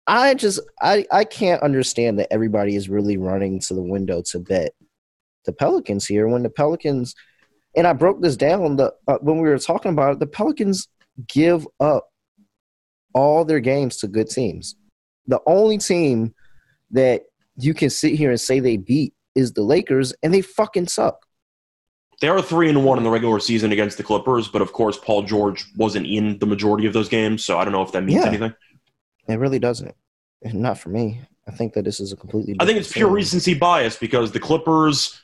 I 0.07 0.35
just 0.35 0.61
I 0.83 1.07
I 1.11 1.25
can't 1.25 1.63
understand 1.63 2.19
that 2.19 2.33
everybody 2.33 2.77
is 2.77 2.89
really 2.89 3.17
running 3.17 3.59
to 3.61 3.75
the 3.75 3.83
window 3.83 4.23
to 4.27 4.39
bet 4.39 4.75
the 5.47 5.53
Pelicans 5.53 6.07
here 6.07 6.29
when 6.29 6.43
the 6.43 6.51
Pelicans 6.51 7.15
and 7.77 7.87
I 7.87 7.93
broke 7.93 8.21
this 8.21 8.37
down 8.37 8.77
the 8.77 8.95
uh, 9.09 9.19
when 9.21 9.41
we 9.41 9.49
were 9.49 9.59
talking 9.59 9.93
about 9.93 10.15
it 10.15 10.19
the 10.21 10.27
Pelicans 10.27 10.89
give 11.29 11.67
up 11.81 12.09
all 13.15 13.45
their 13.45 13.61
games 13.61 13.97
to 13.99 14.09
good 14.09 14.29
teams. 14.29 14.77
The 15.27 15.41
only 15.47 15.79
team 15.79 16.35
that 16.91 17.23
you 17.57 17.73
can 17.73 17.89
sit 17.89 18.15
here 18.15 18.31
and 18.31 18.41
say 18.41 18.61
they 18.61 18.77
beat 18.77 19.15
is 19.35 19.53
the 19.53 19.63
Lakers 19.63 20.13
and 20.23 20.35
they 20.35 20.43
fucking 20.43 20.89
suck. 20.89 21.24
They 22.21 22.29
are 22.29 22.41
three 22.41 22.69
and 22.69 22.85
one 22.85 22.99
in 22.99 23.05
the 23.05 23.11
regular 23.11 23.41
season 23.41 23.73
against 23.73 23.97
the 23.97 24.03
Clippers, 24.03 24.49
but 24.49 24.63
of 24.63 24.73
course 24.73 24.99
Paul 24.99 25.23
George 25.23 25.65
wasn't 25.77 26.07
in 26.07 26.39
the 26.39 26.47
majority 26.47 26.87
of 26.87 26.93
those 26.93 27.09
games, 27.09 27.45
so 27.45 27.59
I 27.59 27.65
don't 27.65 27.73
know 27.73 27.83
if 27.83 27.93
that 27.93 28.03
means 28.03 28.23
Yeah. 28.23 28.29
anything. 28.29 28.55
It 29.29 29.35
really 29.39 29.59
doesn't. 29.59 29.95
And 30.43 30.55
Not 30.61 30.79
for 30.79 30.91
me. 30.91 31.21
I 31.47 31.51
think 31.51 31.75
that 31.75 31.85
this 31.85 32.01
is 32.01 32.13
a 32.13 32.17
completely 32.17 32.57
I 32.61 32.65
think 32.65 32.79
it's 32.79 32.91
pure 32.93 33.09
recency 33.11 33.53
bias 33.55 33.97
because 33.97 34.33
the 34.33 34.41
Clippers 34.41 35.21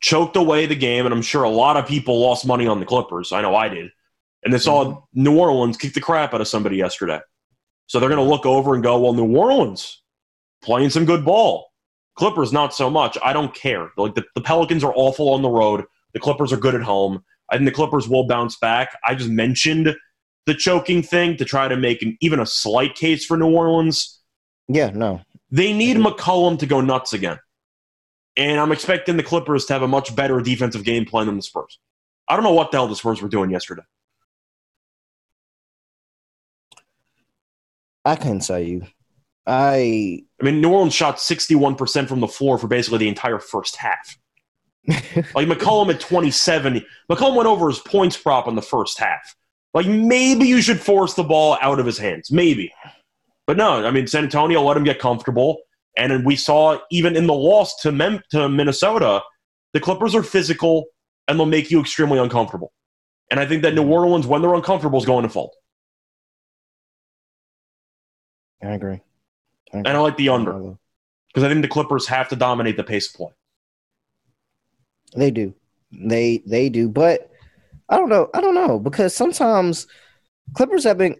choked 0.00 0.34
away 0.36 0.66
the 0.66 0.74
game, 0.74 1.04
and 1.06 1.14
I'm 1.14 1.22
sure 1.22 1.44
a 1.44 1.48
lot 1.48 1.76
of 1.76 1.86
people 1.86 2.18
lost 2.20 2.44
money 2.46 2.66
on 2.66 2.80
the 2.80 2.86
Clippers. 2.86 3.32
I 3.32 3.40
know 3.42 3.54
I 3.54 3.68
did. 3.68 3.90
And 4.44 4.52
they 4.52 4.58
saw 4.58 4.84
Mhm. 4.84 5.02
New 5.14 5.38
Orleans 5.38 5.76
kick 5.76 5.94
the 5.94 6.00
crap 6.00 6.34
out 6.34 6.40
of 6.40 6.48
somebody 6.48 6.76
yesterday. 6.76 7.20
So 7.86 8.00
they're 8.00 8.08
going 8.08 8.24
to 8.24 8.28
look 8.28 8.44
over 8.46 8.74
and 8.74 8.82
go, 8.82 8.98
well, 8.98 9.12
New 9.12 9.36
Orleans 9.36 10.02
playing 10.62 10.90
some 10.90 11.04
good 11.04 11.24
ball. 11.24 11.68
Clippers, 12.16 12.52
not 12.52 12.74
so 12.74 12.90
much. 12.90 13.16
I 13.22 13.32
don't 13.32 13.54
care. 13.54 13.90
Like 13.96 14.16
the, 14.16 14.24
the 14.34 14.40
Pelicans 14.40 14.82
are 14.82 14.92
awful 14.96 15.30
on 15.32 15.42
the 15.42 15.48
road. 15.48 15.84
The 16.14 16.20
Clippers 16.20 16.52
are 16.52 16.56
good 16.56 16.74
at 16.74 16.82
home. 16.82 17.24
I 17.48 17.56
think 17.56 17.66
the 17.66 17.74
Clippers 17.74 18.08
will 18.08 18.26
bounce 18.26 18.56
back. 18.56 18.96
I 19.04 19.14
just 19.14 19.30
mentioned 19.30 19.94
the 20.46 20.54
choking 20.54 21.02
thing 21.02 21.36
to 21.36 21.44
try 21.44 21.68
to 21.68 21.76
make 21.76 22.02
an, 22.02 22.16
even 22.20 22.40
a 22.40 22.46
slight 22.46 22.94
case 22.94 23.24
for 23.24 23.36
New 23.36 23.50
Orleans. 23.50 24.20
Yeah, 24.68 24.90
no. 24.90 25.20
They 25.50 25.72
need 25.72 25.96
McCollum 25.98 26.58
to 26.60 26.66
go 26.66 26.80
nuts 26.80 27.12
again. 27.12 27.38
And 28.36 28.58
I'm 28.58 28.72
expecting 28.72 29.16
the 29.16 29.22
Clippers 29.22 29.66
to 29.66 29.74
have 29.74 29.82
a 29.82 29.88
much 29.88 30.16
better 30.16 30.40
defensive 30.40 30.84
game 30.84 31.04
plan 31.04 31.26
than 31.26 31.36
the 31.36 31.42
Spurs. 31.42 31.78
I 32.26 32.34
don't 32.34 32.44
know 32.44 32.54
what 32.54 32.70
the 32.70 32.78
hell 32.78 32.88
the 32.88 32.96
Spurs 32.96 33.20
were 33.20 33.28
doing 33.28 33.50
yesterday. 33.50 33.82
I 38.04 38.16
couldn't 38.16 38.40
tell 38.40 38.58
you. 38.58 38.86
I 39.46 40.22
I 40.40 40.44
mean, 40.44 40.60
New 40.60 40.72
Orleans 40.72 40.94
shot 40.94 41.16
61% 41.16 42.08
from 42.08 42.20
the 42.20 42.28
floor 42.28 42.58
for 42.58 42.68
basically 42.68 42.98
the 42.98 43.08
entire 43.08 43.38
first 43.38 43.76
half. 43.76 44.16
Like 44.88 45.46
McCollum 45.46 45.92
at 45.92 46.00
27. 46.00 46.84
McCollum 47.10 47.36
went 47.36 47.48
over 47.48 47.68
his 47.68 47.78
points 47.78 48.16
prop 48.16 48.48
in 48.48 48.54
the 48.54 48.62
first 48.62 48.98
half. 48.98 49.36
Like 49.74 49.86
maybe 49.86 50.46
you 50.46 50.60
should 50.60 50.80
force 50.80 51.14
the 51.14 51.22
ball 51.22 51.56
out 51.60 51.80
of 51.80 51.86
his 51.86 51.98
hands. 51.98 52.30
Maybe. 52.30 52.72
But 53.46 53.56
no, 53.56 53.84
I 53.84 53.90
mean, 53.90 54.06
San 54.06 54.24
Antonio 54.24 54.62
let 54.62 54.76
him 54.76 54.84
get 54.84 54.98
comfortable. 54.98 55.58
And 55.96 56.10
then 56.10 56.24
we 56.24 56.36
saw 56.36 56.78
even 56.90 57.16
in 57.16 57.26
the 57.26 57.34
loss 57.34 57.80
to, 57.82 57.92
Mem- 57.92 58.22
to 58.30 58.48
Minnesota, 58.48 59.22
the 59.72 59.80
Clippers 59.80 60.14
are 60.14 60.22
physical 60.22 60.86
and 61.28 61.38
they'll 61.38 61.46
make 61.46 61.70
you 61.70 61.80
extremely 61.80 62.18
uncomfortable. 62.18 62.72
And 63.30 63.40
I 63.40 63.46
think 63.46 63.62
that 63.62 63.74
New 63.74 63.88
Orleans, 63.88 64.26
when 64.26 64.42
they're 64.42 64.54
uncomfortable, 64.54 64.98
is 64.98 65.06
going 65.06 65.22
to 65.22 65.28
fold. 65.28 65.54
I 68.62 68.72
agree. 68.74 69.00
I 69.72 69.78
And 69.78 69.88
I 69.88 69.98
like 69.98 70.16
the 70.16 70.28
under 70.28 70.76
because 71.28 71.44
I 71.44 71.48
think 71.48 71.62
the 71.62 71.68
Clippers 71.68 72.06
have 72.08 72.28
to 72.28 72.36
dominate 72.36 72.76
the 72.76 72.84
pace 72.84 73.08
of 73.08 73.14
play. 73.14 73.32
They 75.16 75.30
do. 75.30 75.54
They 75.90 76.42
they 76.46 76.68
do. 76.68 76.88
But 76.88 77.30
I 77.88 77.96
don't 77.96 78.08
know. 78.08 78.30
I 78.34 78.40
don't 78.40 78.54
know 78.54 78.78
because 78.78 79.14
sometimes 79.14 79.86
Clippers 80.54 80.84
have 80.84 80.98
been 80.98 81.16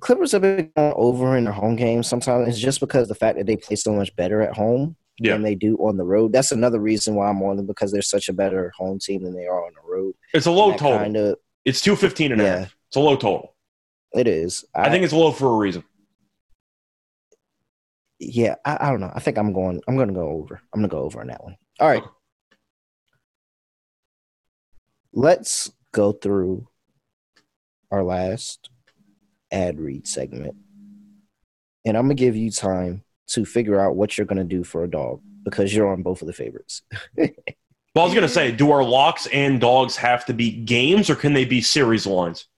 Clippers 0.00 0.32
have 0.32 0.42
been 0.42 0.70
going 0.76 0.92
over 0.96 1.36
in 1.36 1.44
their 1.44 1.52
home 1.52 1.76
games. 1.76 2.08
Sometimes 2.08 2.48
it's 2.48 2.58
just 2.58 2.80
because 2.80 3.08
the 3.08 3.14
fact 3.14 3.36
that 3.38 3.46
they 3.46 3.56
play 3.56 3.76
so 3.76 3.92
much 3.92 4.14
better 4.16 4.40
at 4.42 4.54
home 4.56 4.96
Yeah. 5.18 5.32
than 5.32 5.42
they 5.42 5.54
do 5.54 5.76
on 5.76 5.96
the 5.98 6.04
road. 6.04 6.32
That's 6.32 6.52
another 6.52 6.80
reason 6.80 7.14
why 7.14 7.28
I'm 7.28 7.42
on 7.42 7.56
them 7.56 7.66
because 7.66 7.92
they're 7.92 8.00
such 8.02 8.28
a 8.28 8.32
better 8.32 8.72
home 8.76 8.98
team 8.98 9.22
than 9.22 9.34
they 9.34 9.46
are 9.46 9.64
on 9.66 9.72
the 9.74 9.90
road. 9.90 10.14
It's 10.32 10.46
a 10.46 10.50
low 10.50 10.72
total. 10.72 10.98
Kinda, 10.98 11.36
It's 11.66 11.80
215 11.82 12.32
and 12.32 12.40
a 12.40 12.46
half. 12.46 12.76
It's 12.88 12.96
a 12.96 13.00
low 13.00 13.16
total. 13.16 13.54
it 14.14 14.26
is. 14.26 14.64
I, 14.74 14.88
think 14.90 15.04
it's 15.04 15.12
low 15.12 15.30
for 15.32 15.48
a 15.52 15.56
reason. 15.56 15.84
yeah. 18.18 18.54
I, 18.64 18.78
I 18.80 18.90
don't 18.90 19.00
know. 19.00 19.12
I 19.14 19.20
think 19.20 19.36
I'm 19.38 19.52
going. 19.52 19.80
I'm 19.88 19.96
going 19.96 20.08
to 20.08 20.14
go 20.14 20.28
over. 20.28 20.60
I'm 20.72 20.80
going 20.80 20.88
to 20.90 20.94
go 20.96 21.02
over 21.02 21.20
on 21.20 21.26
that 21.28 21.42
one. 21.42 21.56
All 21.80 21.88
right. 21.88 22.02
Okay. 22.02 22.10
Let's 25.12 25.70
go 25.92 26.12
through 26.12 26.68
our 27.90 28.02
last 28.02 28.70
ad 29.50 29.78
read 29.78 30.06
segment. 30.06 30.56
And 31.84 31.96
I'm 31.96 32.06
going 32.06 32.16
to 32.16 32.20
give 32.20 32.36
you 32.36 32.50
time 32.50 33.02
to 33.28 33.44
figure 33.44 33.80
out 33.80 33.96
what 33.96 34.16
you're 34.16 34.26
going 34.26 34.38
to 34.38 34.44
do 34.44 34.64
for 34.64 34.84
a 34.84 34.90
dog 34.90 35.20
because 35.44 35.74
you're 35.74 35.92
on 35.92 36.02
both 36.02 36.22
of 36.22 36.26
the 36.26 36.32
favorites. 36.32 36.82
Well, 37.94 38.04
I 38.04 38.06
was 38.06 38.14
going 38.14 38.26
to 38.26 38.32
say, 38.32 38.50
do 38.52 38.70
our 38.70 38.82
locks 38.82 39.26
and 39.26 39.60
dogs 39.60 39.96
have 39.96 40.24
to 40.24 40.32
be 40.32 40.50
games 40.50 41.10
or 41.10 41.14
can 41.14 41.34
they 41.34 41.44
be 41.44 41.60
series 41.60 42.06
lines? 42.06 42.48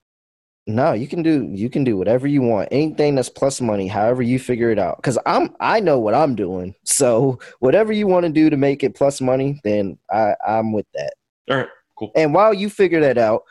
No, 0.66 0.92
you 0.92 1.08
can 1.08 1.22
do 1.22 1.50
you 1.52 1.68
can 1.68 1.84
do 1.84 1.96
whatever 1.96 2.26
you 2.26 2.40
want. 2.40 2.68
Anything 2.70 3.16
that's 3.16 3.28
plus 3.28 3.60
money, 3.60 3.86
however 3.86 4.22
you 4.22 4.38
figure 4.38 4.70
it 4.70 4.78
out. 4.78 5.02
Cuz 5.02 5.18
I'm 5.26 5.54
I 5.60 5.80
know 5.80 5.98
what 5.98 6.14
I'm 6.14 6.34
doing. 6.34 6.74
So, 6.84 7.38
whatever 7.58 7.92
you 7.92 8.06
want 8.06 8.24
to 8.24 8.32
do 8.32 8.48
to 8.48 8.56
make 8.56 8.82
it 8.82 8.94
plus 8.94 9.20
money, 9.20 9.60
then 9.62 9.98
I 10.10 10.36
I'm 10.46 10.72
with 10.72 10.86
that. 10.94 11.14
All 11.50 11.56
right, 11.58 11.68
cool. 11.96 12.12
And 12.14 12.34
while 12.34 12.54
you 12.54 12.68
figure 12.68 13.00
that 13.00 13.18
out, 13.18 13.42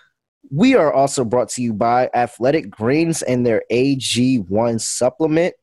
we 0.51 0.75
are 0.75 0.91
also 0.91 1.23
brought 1.23 1.49
to 1.49 1.61
you 1.61 1.73
by 1.73 2.09
Athletic 2.13 2.69
Greens 2.69 3.21
and 3.21 3.45
their 3.45 3.63
AG1 3.71 4.81
supplement. 4.81 5.55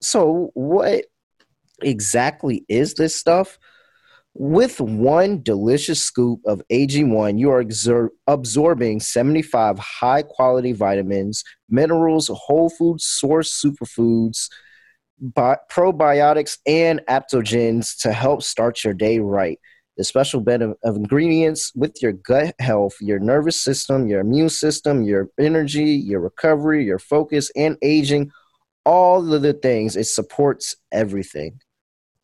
So, 0.00 0.50
what 0.54 1.04
exactly 1.82 2.64
is 2.68 2.94
this 2.94 3.14
stuff? 3.14 3.58
With 4.36 4.80
one 4.80 5.42
delicious 5.42 6.02
scoop 6.02 6.40
of 6.44 6.60
AG1, 6.68 7.38
you 7.38 7.50
are 7.50 7.62
exer- 7.62 8.08
absorbing 8.26 8.98
75 8.98 9.78
high 9.78 10.22
quality 10.22 10.72
vitamins, 10.72 11.44
minerals, 11.68 12.28
whole 12.34 12.68
food 12.68 13.00
source 13.00 13.62
superfoods, 13.64 14.48
bi- 15.20 15.58
probiotics, 15.70 16.58
and 16.66 17.00
aptogens 17.08 17.96
to 18.00 18.12
help 18.12 18.42
start 18.42 18.82
your 18.82 18.94
day 18.94 19.20
right 19.20 19.60
the 19.96 20.04
special 20.04 20.40
blend 20.40 20.62
of, 20.62 20.76
of 20.82 20.96
ingredients 20.96 21.72
with 21.74 22.02
your 22.02 22.12
gut 22.12 22.54
health, 22.58 22.94
your 23.00 23.18
nervous 23.18 23.62
system, 23.62 24.06
your 24.06 24.20
immune 24.20 24.48
system, 24.48 25.04
your 25.04 25.28
energy, 25.38 25.84
your 25.84 26.20
recovery, 26.20 26.84
your 26.84 26.98
focus, 26.98 27.50
and 27.56 27.76
aging. 27.82 28.30
All 28.84 29.32
of 29.32 29.42
the 29.42 29.54
things, 29.54 29.96
it 29.96 30.04
supports 30.04 30.76
everything. 30.92 31.60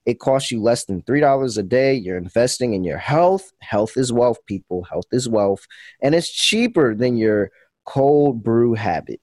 It 0.07 0.18
costs 0.18 0.51
you 0.51 0.61
less 0.61 0.85
than 0.87 1.03
$3 1.03 1.59
a 1.59 1.62
day. 1.62 1.95
You're 1.95 2.16
investing 2.16 2.75
in 2.75 2.85
your 2.85 2.99
health. 2.99 3.51
Health 3.61 3.97
is 3.97 4.12
wealth, 4.12 4.39
people. 4.47 4.83
Health 4.85 5.07
is 5.12 5.29
wealth. 5.29 5.66
And 6.03 6.14
it's 6.14 6.31
cheaper 6.31 6.95
than 6.95 7.16
your 7.16 7.51
cold 7.87 8.43
brew 8.43 8.75
habit. 8.75 9.21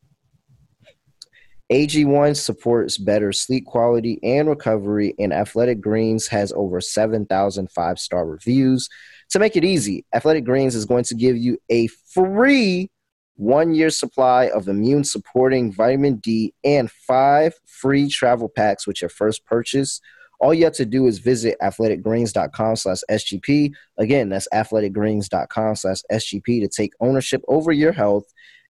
AG1 1.72 2.38
supports 2.38 2.97
better 2.97 3.34
sleep 3.34 3.65
quality 3.65 4.20
and 4.24 4.47
recovery, 4.47 5.13
and 5.20 5.34
Athletic 5.34 5.82
Greens 5.82 6.28
has 6.28 6.53
over 6.53 6.80
7,000 6.80 7.72
five 7.72 7.99
star 7.99 8.26
reviews. 8.26 8.88
To 9.32 9.39
make 9.39 9.57
it 9.57 9.65
easy, 9.65 10.05
Athletic 10.13 10.45
Greens 10.45 10.76
is 10.76 10.86
going 10.86 11.03
to 11.05 11.15
give 11.15 11.36
you 11.36 11.57
a 11.70 11.88
free 11.88 12.89
one 13.36 13.74
year 13.74 13.89
supply 13.89 14.49
of 14.49 14.68
immune 14.68 15.03
supporting 15.03 15.72
vitamin 15.72 16.15
D 16.15 16.53
and 16.63 16.89
five 16.89 17.53
free 17.65 18.07
travel 18.09 18.49
packs 18.49 18.88
with 18.88 19.01
your 19.01 19.09
first 19.09 19.45
purchase. 19.45 19.99
All 20.39 20.53
you 20.53 20.65
have 20.65 20.74
to 20.74 20.86
do 20.86 21.07
is 21.07 21.20
visit 21.20 21.57
athleticgreens.com 21.61 22.76
slash 22.78 22.99
SGP. 23.09 23.74
Again, 23.97 24.30
that's 24.30 24.47
athleticgreens.com 24.53 25.76
slash 25.76 26.01
SGP 26.11 26.61
to 26.61 26.68
take 26.68 26.93
ownership 26.99 27.43
over 27.47 27.72
your 27.72 27.91
health 27.91 28.26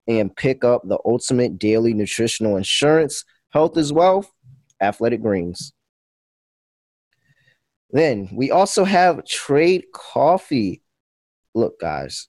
and 0.08 0.36
pick 0.36 0.64
up 0.64 0.82
the 0.88 1.00
ultimate 1.06 1.60
daily 1.60 1.94
nutritional 1.94 2.58
insurance. 2.58 3.24
Health 3.50 3.78
is 3.78 3.92
wealth, 3.92 4.32
Athletic 4.82 5.22
Greens. 5.22 5.74
Then 7.92 8.30
we 8.34 8.52
also 8.52 8.84
have 8.84 9.26
Trade 9.26 9.86
Coffee. 9.94 10.82
Look, 11.56 11.80
guys, 11.80 12.28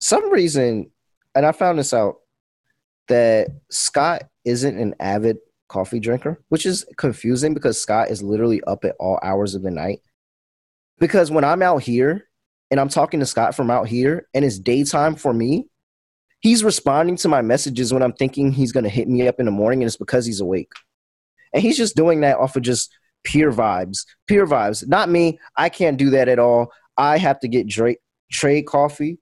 some 0.00 0.30
reason, 0.30 0.90
and 1.34 1.46
I 1.46 1.52
found 1.52 1.78
this 1.78 1.94
out, 1.94 2.16
that 3.08 3.48
Scott 3.70 4.22
isn't 4.44 4.78
an 4.78 4.94
avid 4.98 5.38
coffee 5.68 6.00
drinker, 6.00 6.42
which 6.48 6.66
is 6.66 6.84
confusing 6.96 7.54
because 7.54 7.80
Scott 7.80 8.10
is 8.10 8.22
literally 8.22 8.62
up 8.64 8.84
at 8.84 8.96
all 8.98 9.18
hours 9.22 9.54
of 9.54 9.62
the 9.62 9.70
night. 9.70 10.00
Because 10.98 11.30
when 11.30 11.44
I'm 11.44 11.62
out 11.62 11.82
here 11.82 12.28
and 12.70 12.78
I'm 12.78 12.88
talking 12.88 13.20
to 13.20 13.26
Scott 13.26 13.54
from 13.54 13.70
out 13.70 13.88
here 13.88 14.28
and 14.34 14.44
it's 14.44 14.58
daytime 14.58 15.14
for 15.14 15.32
me, 15.32 15.68
he's 16.42 16.62
responding 16.62 17.16
to 17.16 17.28
my 17.28 17.40
messages 17.40 17.92
when 17.92 18.02
I'm 18.02 18.12
thinking 18.12 18.52
he's 18.52 18.72
going 18.72 18.84
to 18.84 18.90
hit 18.90 19.08
me 19.08 19.26
up 19.26 19.40
in 19.40 19.46
the 19.46 19.52
morning 19.52 19.82
and 19.82 19.86
it's 19.86 19.96
because 19.96 20.26
he's 20.26 20.40
awake. 20.40 20.72
And 21.54 21.62
he's 21.62 21.76
just 21.76 21.96
doing 21.96 22.20
that 22.20 22.38
off 22.38 22.56
of 22.56 22.62
just 22.62 22.92
pure 23.24 23.52
vibes. 23.52 24.04
Pure 24.26 24.48
vibes. 24.48 24.86
Not 24.86 25.08
me. 25.08 25.38
I 25.56 25.68
can't 25.68 25.96
do 25.96 26.10
that 26.10 26.28
at 26.28 26.38
all. 26.38 26.72
I 26.98 27.16
have 27.18 27.40
to 27.40 27.48
get 27.48 27.68
trade 28.30 28.66
coffee. 28.66 29.18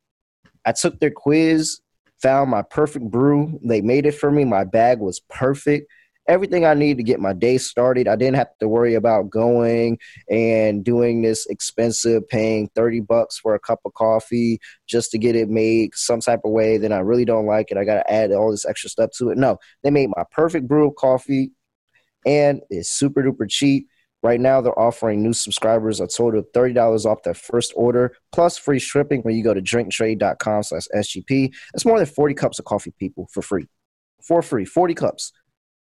I 0.64 0.72
took 0.72 0.98
their 0.98 1.10
quiz, 1.10 1.80
found 2.22 2.50
my 2.50 2.62
perfect 2.62 3.10
brew. 3.10 3.58
They 3.62 3.80
made 3.80 4.06
it 4.06 4.12
for 4.12 4.30
me. 4.30 4.44
My 4.44 4.64
bag 4.64 4.98
was 4.98 5.20
perfect. 5.28 5.90
Everything 6.28 6.64
I 6.64 6.74
need 6.74 6.96
to 6.98 7.02
get 7.02 7.18
my 7.18 7.32
day 7.32 7.58
started. 7.58 8.06
I 8.06 8.14
didn't 8.14 8.36
have 8.36 8.56
to 8.60 8.68
worry 8.68 8.94
about 8.94 9.30
going 9.30 9.98
and 10.30 10.84
doing 10.84 11.22
this 11.22 11.46
expensive, 11.46 12.28
paying 12.28 12.68
30 12.74 13.00
bucks 13.00 13.38
for 13.38 13.54
a 13.54 13.58
cup 13.58 13.80
of 13.84 13.94
coffee 13.94 14.60
just 14.86 15.10
to 15.10 15.18
get 15.18 15.34
it 15.34 15.48
made 15.48 15.94
some 15.94 16.20
type 16.20 16.40
of 16.44 16.52
way. 16.52 16.78
Then 16.78 16.92
I 16.92 16.98
really 16.98 17.24
don't 17.24 17.46
like 17.46 17.70
it. 17.70 17.78
I 17.78 17.84
got 17.84 17.94
to 17.94 18.12
add 18.12 18.32
all 18.32 18.50
this 18.50 18.66
extra 18.66 18.90
stuff 18.90 19.10
to 19.18 19.30
it. 19.30 19.38
No, 19.38 19.58
they 19.82 19.90
made 19.90 20.10
my 20.16 20.24
perfect 20.30 20.68
brew 20.68 20.88
of 20.88 20.94
coffee 20.94 21.50
and 22.26 22.60
it's 22.70 22.90
super 22.90 23.22
duper 23.22 23.48
cheap. 23.48 23.88
Right 24.22 24.40
now, 24.40 24.60
they're 24.60 24.78
offering 24.78 25.22
new 25.22 25.32
subscribers 25.32 25.98
a 25.98 26.06
total 26.06 26.40
of 26.40 26.52
$30 26.52 27.06
off 27.06 27.22
their 27.22 27.32
first 27.32 27.72
order, 27.74 28.14
plus 28.32 28.58
free 28.58 28.78
shipping 28.78 29.22
when 29.22 29.34
you 29.34 29.42
go 29.42 29.54
to 29.54 29.62
drinktrade.com 29.62 30.62
slash 30.62 30.86
SGP. 30.94 31.54
That's 31.72 31.86
more 31.86 31.96
than 31.96 32.06
40 32.06 32.34
cups 32.34 32.58
of 32.58 32.66
coffee, 32.66 32.92
people, 32.98 33.28
for 33.32 33.40
free. 33.40 33.66
For 34.22 34.42
free. 34.42 34.66
40 34.66 34.94
cups. 34.94 35.32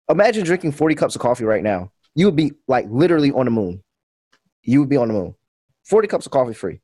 Imagine 0.09 0.45
drinking 0.45 0.73
40 0.73 0.95
cups 0.95 1.15
of 1.15 1.23
coffee 1.23 1.45
right 1.45 1.63
now. 1.63 1.91
You 2.15 2.27
would 2.27 2.37
be 2.37 2.53
like 2.69 2.87
literally 2.91 3.33
on 3.33 3.47
the 3.47 3.51
moon. 3.51 3.83
You 4.63 4.81
would 4.81 4.89
be 4.89 4.97
on 4.97 5.09
the 5.09 5.15
moon. 5.15 5.35
40 5.85 6.09
cups 6.09 6.27
of 6.27 6.33
coffee 6.33 6.55
free. 6.55 6.81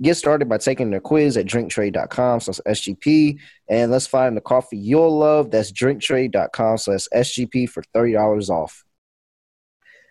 Get 0.00 0.16
started 0.16 0.48
by 0.48 0.58
taking 0.58 0.90
their 0.90 1.00
quiz 1.00 1.36
at 1.36 1.46
drinktrade.com 1.46 2.40
slash 2.40 2.60
SGP. 2.66 3.38
And 3.68 3.90
let's 3.90 4.06
find 4.06 4.36
the 4.36 4.40
coffee 4.40 4.78
you'll 4.78 5.18
love. 5.18 5.50
That's 5.50 5.72
drinktrade.com 5.72 6.78
slash 6.78 7.06
SGP 7.12 7.68
for 7.68 7.82
$30 7.94 8.48
off. 8.48 8.84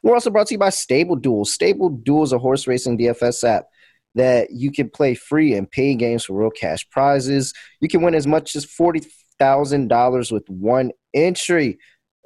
We're 0.03 0.13
also 0.13 0.29
brought 0.29 0.47
to 0.47 0.53
you 0.53 0.59
by 0.59 0.69
Stable 0.69 1.15
Duels. 1.15 1.53
Stable 1.53 1.89
Duels, 1.89 2.33
a 2.33 2.37
horse 2.37 2.67
racing 2.67 2.97
DFS 2.97 3.43
app 3.47 3.65
that 4.15 4.51
you 4.51 4.71
can 4.71 4.89
play 4.89 5.13
free 5.15 5.53
and 5.53 5.69
pay 5.69 5.95
games 5.95 6.25
for 6.25 6.33
real 6.33 6.49
cash 6.49 6.87
prizes. 6.89 7.53
You 7.79 7.87
can 7.87 8.01
win 8.01 8.15
as 8.15 8.27
much 8.27 8.55
as 8.55 8.65
$40,000 8.65 10.31
with 10.31 10.49
one 10.49 10.91
entry. 11.13 11.77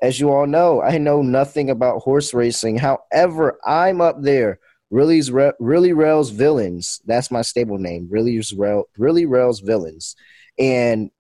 As 0.01 0.19
you 0.19 0.31
all 0.31 0.47
know, 0.47 0.81
I 0.81 0.97
know 0.97 1.21
nothing 1.21 1.69
about 1.69 2.01
horse 2.01 2.33
racing. 2.33 2.77
However, 2.77 3.59
I'm 3.65 4.01
up 4.01 4.21
there 4.21 4.59
Really's 4.89 5.31
Re- 5.31 5.53
Really 5.59 5.93
Rails 5.93 6.31
Villains. 6.31 7.01
That's 7.05 7.31
my 7.31 7.41
stable 7.41 7.77
name. 7.77 8.07
Really's 8.11 8.53
Rel- 8.53 8.89
Really 8.97 9.25
Rails 9.25 9.61
Villains. 9.61 10.15
And 10.59 11.11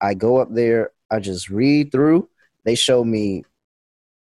I 0.00 0.14
go 0.14 0.36
up 0.36 0.48
there, 0.52 0.90
I 1.10 1.20
just 1.20 1.48
read 1.48 1.92
through. 1.92 2.28
They 2.64 2.74
show 2.74 3.02
me 3.02 3.44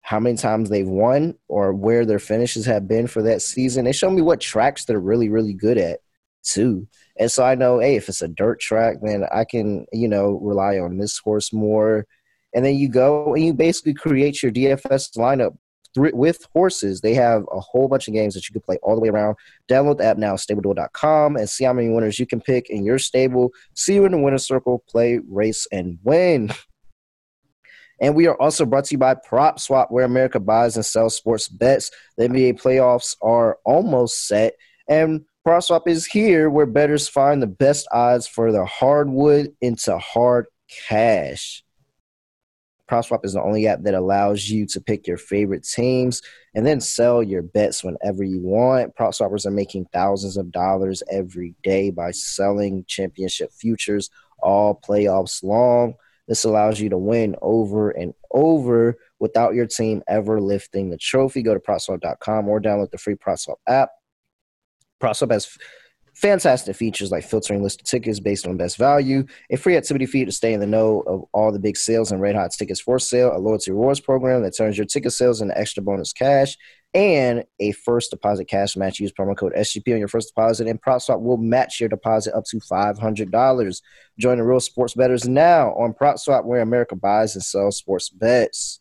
how 0.02 0.20
many 0.20 0.36
times 0.36 0.68
they've 0.68 0.86
won 0.86 1.34
or 1.48 1.72
where 1.72 2.04
their 2.04 2.18
finishes 2.18 2.66
have 2.66 2.86
been 2.86 3.06
for 3.06 3.22
that 3.22 3.40
season. 3.40 3.86
They 3.86 3.92
show 3.92 4.10
me 4.10 4.20
what 4.20 4.40
tracks 4.40 4.84
they're 4.84 5.00
really, 5.00 5.30
really 5.30 5.54
good 5.54 5.78
at 5.78 6.00
too. 6.42 6.86
And 7.18 7.30
so 7.30 7.42
I 7.42 7.54
know, 7.54 7.78
hey, 7.78 7.96
if 7.96 8.10
it's 8.10 8.20
a 8.20 8.28
dirt 8.28 8.60
track, 8.60 8.96
then 9.00 9.24
I 9.32 9.44
can, 9.44 9.86
you 9.92 10.08
know, 10.08 10.38
rely 10.42 10.78
on 10.78 10.98
this 10.98 11.16
horse 11.16 11.54
more. 11.54 12.06
And 12.54 12.64
then 12.64 12.76
you 12.76 12.88
go 12.88 13.34
and 13.34 13.44
you 13.44 13.52
basically 13.52 13.94
create 13.94 14.42
your 14.42 14.52
DFS 14.52 15.16
lineup 15.16 15.56
with 15.96 16.46
horses. 16.52 17.00
They 17.00 17.14
have 17.14 17.44
a 17.52 17.60
whole 17.60 17.88
bunch 17.88 18.08
of 18.08 18.14
games 18.14 18.34
that 18.34 18.48
you 18.48 18.52
can 18.52 18.62
play 18.62 18.78
all 18.82 18.94
the 18.94 19.00
way 19.00 19.08
around. 19.08 19.36
Download 19.68 19.98
the 19.98 20.04
app 20.04 20.18
now, 20.18 20.34
stableduel.com, 20.34 21.36
and 21.36 21.48
see 21.48 21.64
how 21.64 21.72
many 21.72 21.88
winners 21.88 22.18
you 22.18 22.26
can 22.26 22.40
pick 22.40 22.70
in 22.70 22.84
your 22.84 22.98
stable. 22.98 23.50
See 23.74 23.94
you 23.94 24.04
in 24.04 24.12
the 24.12 24.18
winner's 24.18 24.46
circle, 24.46 24.84
play, 24.88 25.20
race, 25.28 25.66
and 25.70 25.98
win. 26.02 26.52
And 28.00 28.16
we 28.16 28.26
are 28.26 28.34
also 28.40 28.66
brought 28.66 28.86
to 28.86 28.94
you 28.94 28.98
by 28.98 29.14
Prop 29.14 29.60
Swap, 29.60 29.90
where 29.90 30.04
America 30.04 30.40
buys 30.40 30.74
and 30.74 30.84
sells 30.84 31.16
sports 31.16 31.48
bets. 31.48 31.92
The 32.16 32.28
NBA 32.28 32.60
playoffs 32.60 33.16
are 33.22 33.58
almost 33.64 34.26
set, 34.26 34.54
and 34.88 35.24
Prop 35.44 35.62
Swap 35.62 35.86
is 35.86 36.04
here 36.04 36.50
where 36.50 36.66
bettors 36.66 37.08
find 37.08 37.40
the 37.40 37.46
best 37.46 37.86
odds 37.92 38.26
for 38.26 38.50
the 38.50 38.64
hardwood 38.64 39.54
into 39.60 39.96
hard 39.98 40.46
cash. 40.88 41.62
PropSwap 42.90 43.24
is 43.24 43.32
the 43.32 43.42
only 43.42 43.66
app 43.66 43.82
that 43.82 43.94
allows 43.94 44.48
you 44.48 44.66
to 44.66 44.80
pick 44.80 45.06
your 45.06 45.16
favorite 45.16 45.64
teams 45.64 46.20
and 46.54 46.66
then 46.66 46.80
sell 46.80 47.22
your 47.22 47.42
bets 47.42 47.82
whenever 47.82 48.22
you 48.22 48.40
want. 48.40 48.94
PropSwappers 48.94 49.46
are 49.46 49.50
making 49.50 49.86
thousands 49.86 50.36
of 50.36 50.52
dollars 50.52 51.02
every 51.10 51.54
day 51.62 51.90
by 51.90 52.10
selling 52.10 52.84
championship 52.86 53.52
futures 53.52 54.10
all 54.40 54.78
playoffs 54.86 55.42
long. 55.42 55.94
This 56.28 56.44
allows 56.44 56.80
you 56.80 56.88
to 56.90 56.98
win 56.98 57.36
over 57.42 57.90
and 57.90 58.14
over 58.30 58.96
without 59.18 59.54
your 59.54 59.66
team 59.66 60.02
ever 60.08 60.40
lifting 60.40 60.90
the 60.90 60.98
trophy. 60.98 61.42
Go 61.42 61.54
to 61.54 61.60
PropSwap.com 61.60 62.48
or 62.48 62.60
download 62.60 62.90
the 62.90 62.98
free 62.98 63.14
PropSwap 63.14 63.56
app. 63.66 63.90
PropSwap 65.00 65.32
has 65.32 65.56
fantastic 66.14 66.76
features 66.76 67.10
like 67.10 67.24
filtering 67.24 67.62
listed 67.62 67.86
tickets 67.86 68.20
based 68.20 68.46
on 68.46 68.56
best 68.56 68.76
value, 68.76 69.24
a 69.50 69.56
free 69.56 69.76
activity 69.76 70.06
feed 70.06 70.26
to 70.26 70.32
stay 70.32 70.52
in 70.52 70.60
the 70.60 70.66
know 70.66 71.00
of 71.06 71.24
all 71.32 71.52
the 71.52 71.58
big 71.58 71.76
sales 71.76 72.12
and 72.12 72.20
red 72.20 72.34
hot 72.34 72.52
tickets 72.52 72.80
for 72.80 72.98
sale, 72.98 73.36
a 73.36 73.38
loyalty 73.38 73.70
rewards 73.70 74.00
program 74.00 74.42
that 74.42 74.56
turns 74.56 74.78
your 74.78 74.86
ticket 74.86 75.12
sales 75.12 75.40
into 75.40 75.58
extra 75.58 75.82
bonus 75.82 76.12
cash, 76.12 76.56
and 76.94 77.44
a 77.58 77.72
first 77.72 78.10
deposit 78.10 78.46
cash 78.46 78.76
match. 78.76 79.00
Use 79.00 79.12
promo 79.12 79.36
code 79.36 79.52
SGP 79.54 79.92
on 79.92 79.98
your 79.98 80.08
first 80.08 80.28
deposit, 80.28 80.68
and 80.68 80.80
PropSwap 80.80 81.20
will 81.20 81.36
match 81.36 81.80
your 81.80 81.88
deposit 81.88 82.34
up 82.34 82.44
to 82.44 82.58
$500. 82.58 83.82
Join 84.18 84.38
the 84.38 84.44
real 84.44 84.60
sports 84.60 84.94
bettors 84.94 85.28
now 85.28 85.74
on 85.74 85.92
PropSwap, 85.92 86.44
where 86.44 86.60
America 86.60 86.94
buys 86.94 87.34
and 87.34 87.44
sells 87.44 87.76
sports 87.78 88.08
bets. 88.08 88.80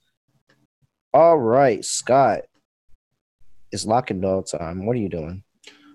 All 1.13 1.37
right, 1.37 1.83
Scott. 1.83 2.41
It's 3.71 3.85
lock 3.85 4.11
and 4.11 4.21
dog 4.21 4.45
time. 4.45 4.85
What 4.85 4.95
are 4.95 4.99
you 4.99 5.09
doing? 5.09 5.43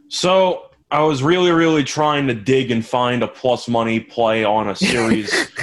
So 0.08 0.67
I 0.90 1.02
was 1.02 1.22
really, 1.22 1.50
really 1.50 1.84
trying 1.84 2.26
to 2.28 2.34
dig 2.34 2.70
and 2.70 2.84
find 2.84 3.22
a 3.22 3.28
plus 3.28 3.68
money 3.68 4.00
play 4.00 4.42
on 4.42 4.70
a 4.70 4.76
series. 4.76 5.32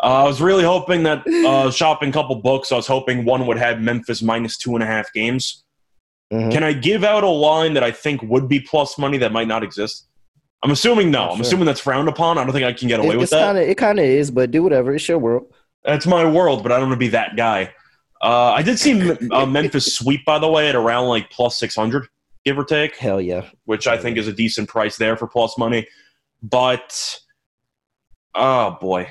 uh, 0.00 0.02
I 0.02 0.24
was 0.24 0.40
really 0.40 0.62
hoping 0.62 1.02
that 1.02 1.26
uh, 1.26 1.70
shopping 1.72 2.10
a 2.10 2.12
couple 2.12 2.36
books. 2.36 2.70
I 2.70 2.76
was 2.76 2.86
hoping 2.86 3.24
one 3.24 3.46
would 3.46 3.58
have 3.58 3.80
Memphis 3.80 4.22
minus 4.22 4.56
two 4.56 4.74
and 4.74 4.82
a 4.82 4.86
half 4.86 5.12
games. 5.12 5.64
Mm-hmm. 6.32 6.50
Can 6.50 6.62
I 6.62 6.72
give 6.72 7.02
out 7.02 7.24
a 7.24 7.28
line 7.28 7.74
that 7.74 7.82
I 7.82 7.90
think 7.90 8.22
would 8.22 8.48
be 8.48 8.60
plus 8.60 8.96
money 8.96 9.18
that 9.18 9.32
might 9.32 9.48
not 9.48 9.64
exist? 9.64 10.06
I'm 10.62 10.70
assuming 10.70 11.10
no. 11.10 11.30
I'm 11.30 11.36
sure. 11.36 11.42
assuming 11.42 11.66
that's 11.66 11.80
frowned 11.80 12.08
upon. 12.08 12.38
I 12.38 12.44
don't 12.44 12.52
think 12.52 12.64
I 12.64 12.72
can 12.72 12.86
get 12.86 13.00
away 13.00 13.14
it, 13.14 13.18
with 13.18 13.30
that. 13.30 13.54
Kinda, 13.54 13.68
it 13.68 13.76
kind 13.76 13.98
of 13.98 14.04
is, 14.04 14.30
but 14.30 14.52
do 14.52 14.62
whatever. 14.62 14.94
It's 14.94 15.08
your 15.08 15.18
world. 15.18 15.52
It's 15.84 16.06
my 16.06 16.24
world, 16.24 16.62
but 16.62 16.70
I 16.70 16.78
don't 16.78 16.90
want 16.90 17.00
to 17.00 17.04
be 17.04 17.08
that 17.08 17.36
guy. 17.36 17.72
Uh, 18.22 18.52
I 18.52 18.62
did 18.62 18.78
see 18.78 19.10
uh, 19.32 19.46
Memphis 19.46 19.94
sweep, 19.94 20.24
by 20.24 20.38
the 20.38 20.48
way, 20.48 20.68
at 20.68 20.76
around 20.76 21.08
like 21.08 21.30
plus 21.30 21.58
600 21.58 22.06
give 22.44 22.58
or 22.58 22.64
take. 22.64 22.96
Hell 22.96 23.20
yeah. 23.20 23.46
Which 23.64 23.86
I 23.86 23.96
think 23.96 24.16
is 24.16 24.28
a 24.28 24.32
decent 24.32 24.68
price 24.68 24.96
there 24.96 25.16
for 25.16 25.26
plus 25.26 25.56
money. 25.58 25.86
But 26.42 27.18
oh 28.34 28.78
boy. 28.80 29.10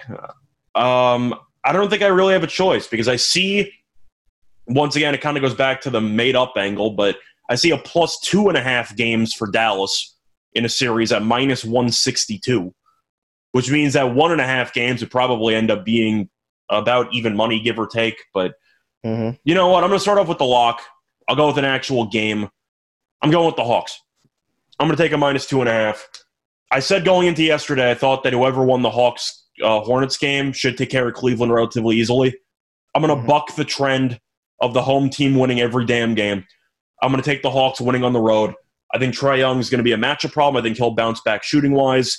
Um 0.75 1.36
I 1.63 1.73
don't 1.73 1.89
think 1.89 2.01
I 2.01 2.07
really 2.07 2.34
have 2.34 2.43
a 2.43 2.47
choice 2.47 2.88
because 2.88 3.07
I 3.07 3.17
see 3.17 3.71
once 4.67 4.95
again 4.95 5.13
it 5.13 5.21
kind 5.21 5.38
of 5.38 5.41
goes 5.41 5.55
back 5.55 5.82
to 5.82 5.89
the 5.89 6.01
made 6.01 6.36
up 6.36 6.53
angle, 6.57 6.91
but 6.91 7.17
I 7.49 7.55
see 7.55 7.71
a 7.71 7.77
plus 7.77 8.19
two 8.19 8.47
and 8.49 8.57
a 8.57 8.61
half 8.61 8.95
games 8.95 9.34
for 9.34 9.49
Dallas 9.49 10.15
in 10.53 10.65
a 10.65 10.69
series 10.69 11.11
at 11.11 11.23
minus 11.23 11.65
one 11.65 11.91
sixty 11.91 12.39
two. 12.39 12.73
Which 13.51 13.71
means 13.71 13.93
that 13.93 14.13
one 14.13 14.32
and 14.32 14.39
a 14.39 14.45
half 14.45 14.73
games 14.73 15.01
would 15.01 15.09
probably 15.09 15.55
end 15.55 15.71
up 15.71 15.84
being 15.84 16.30
about 16.69 17.11
even 17.11 17.36
money, 17.36 17.59
give 17.59 17.80
or 17.80 17.88
take. 17.88 18.23
But 18.32 18.53
mm-hmm. 19.03 19.38
you 19.43 19.55
know 19.55 19.69
what? 19.69 19.84
I'm 19.84 19.89
going 19.89 19.97
to 19.97 20.03
start 20.03 20.19
off 20.19 20.27
with 20.27 20.38
the 20.38 20.45
lock. 20.45 20.84
I'll 21.27 21.36
go 21.36 21.47
with 21.47 21.57
an 21.57 21.65
actual 21.65 22.05
game. 22.05 22.49
I'm 23.22 23.32
going 23.32 23.45
with 23.45 23.55
the 23.55 23.63
Hawks. 23.63 24.01
I'm 24.80 24.88
going 24.88 24.95
to 24.95 25.03
take 25.03 25.11
a 25.11 25.17
minus 25.17 25.45
two 25.45 25.59
and 25.59 25.70
a 25.70 25.74
half. 25.74 26.07
I 26.72 26.80
said 26.80 27.03
going 27.03 27.28
into 27.28 27.43
yesterday, 27.43 27.91
I 27.91 27.95
thought 27.95 28.24
that 28.24 28.34
whoever 28.34 28.63
won 28.63 28.82
the 28.82 28.89
Hawks 28.89 29.45
uh, 29.61 29.82
Hornets 29.82 30.17
game 30.17 30.53
should 30.53 30.78
take 30.78 30.89
care 30.89 31.07
of 31.07 31.13
Cleveland 31.15 31.51
relatively 31.51 31.97
easily. 31.97 32.36
I'm 32.95 33.01
going 33.01 33.13
to 33.13 33.17
mm-hmm. 33.17 33.28
buck 33.28 33.55
the 33.55 33.65
trend 33.65 34.20
of 34.61 34.74
the 34.74 34.82
home 34.82 35.09
team 35.09 35.36
winning 35.36 35.59
every 35.59 35.86
damn 35.86 36.15
game. 36.15 36.45
I'm 37.01 37.11
going 37.11 37.22
to 37.22 37.30
take 37.30 37.41
the 37.41 37.49
Hawks 37.49 37.82
winning 37.82 38.03
on 38.03 38.13
the 38.13 38.22
road. 38.22 38.53
I 38.93 38.97
think 38.97 39.15
Trae 39.15 39.39
Young 39.39 39.59
is 39.59 39.70
going 39.70 39.80
to 39.80 39.84
be 39.84 39.91
a 39.91 39.97
matchup 39.97 40.32
problem. 40.32 40.59
I 40.59 40.63
think 40.63 40.78
he'll 40.78 40.91
bounce 40.91 41.22
back 41.22 41.43
shooting 41.43 41.72
wise. 41.72 42.17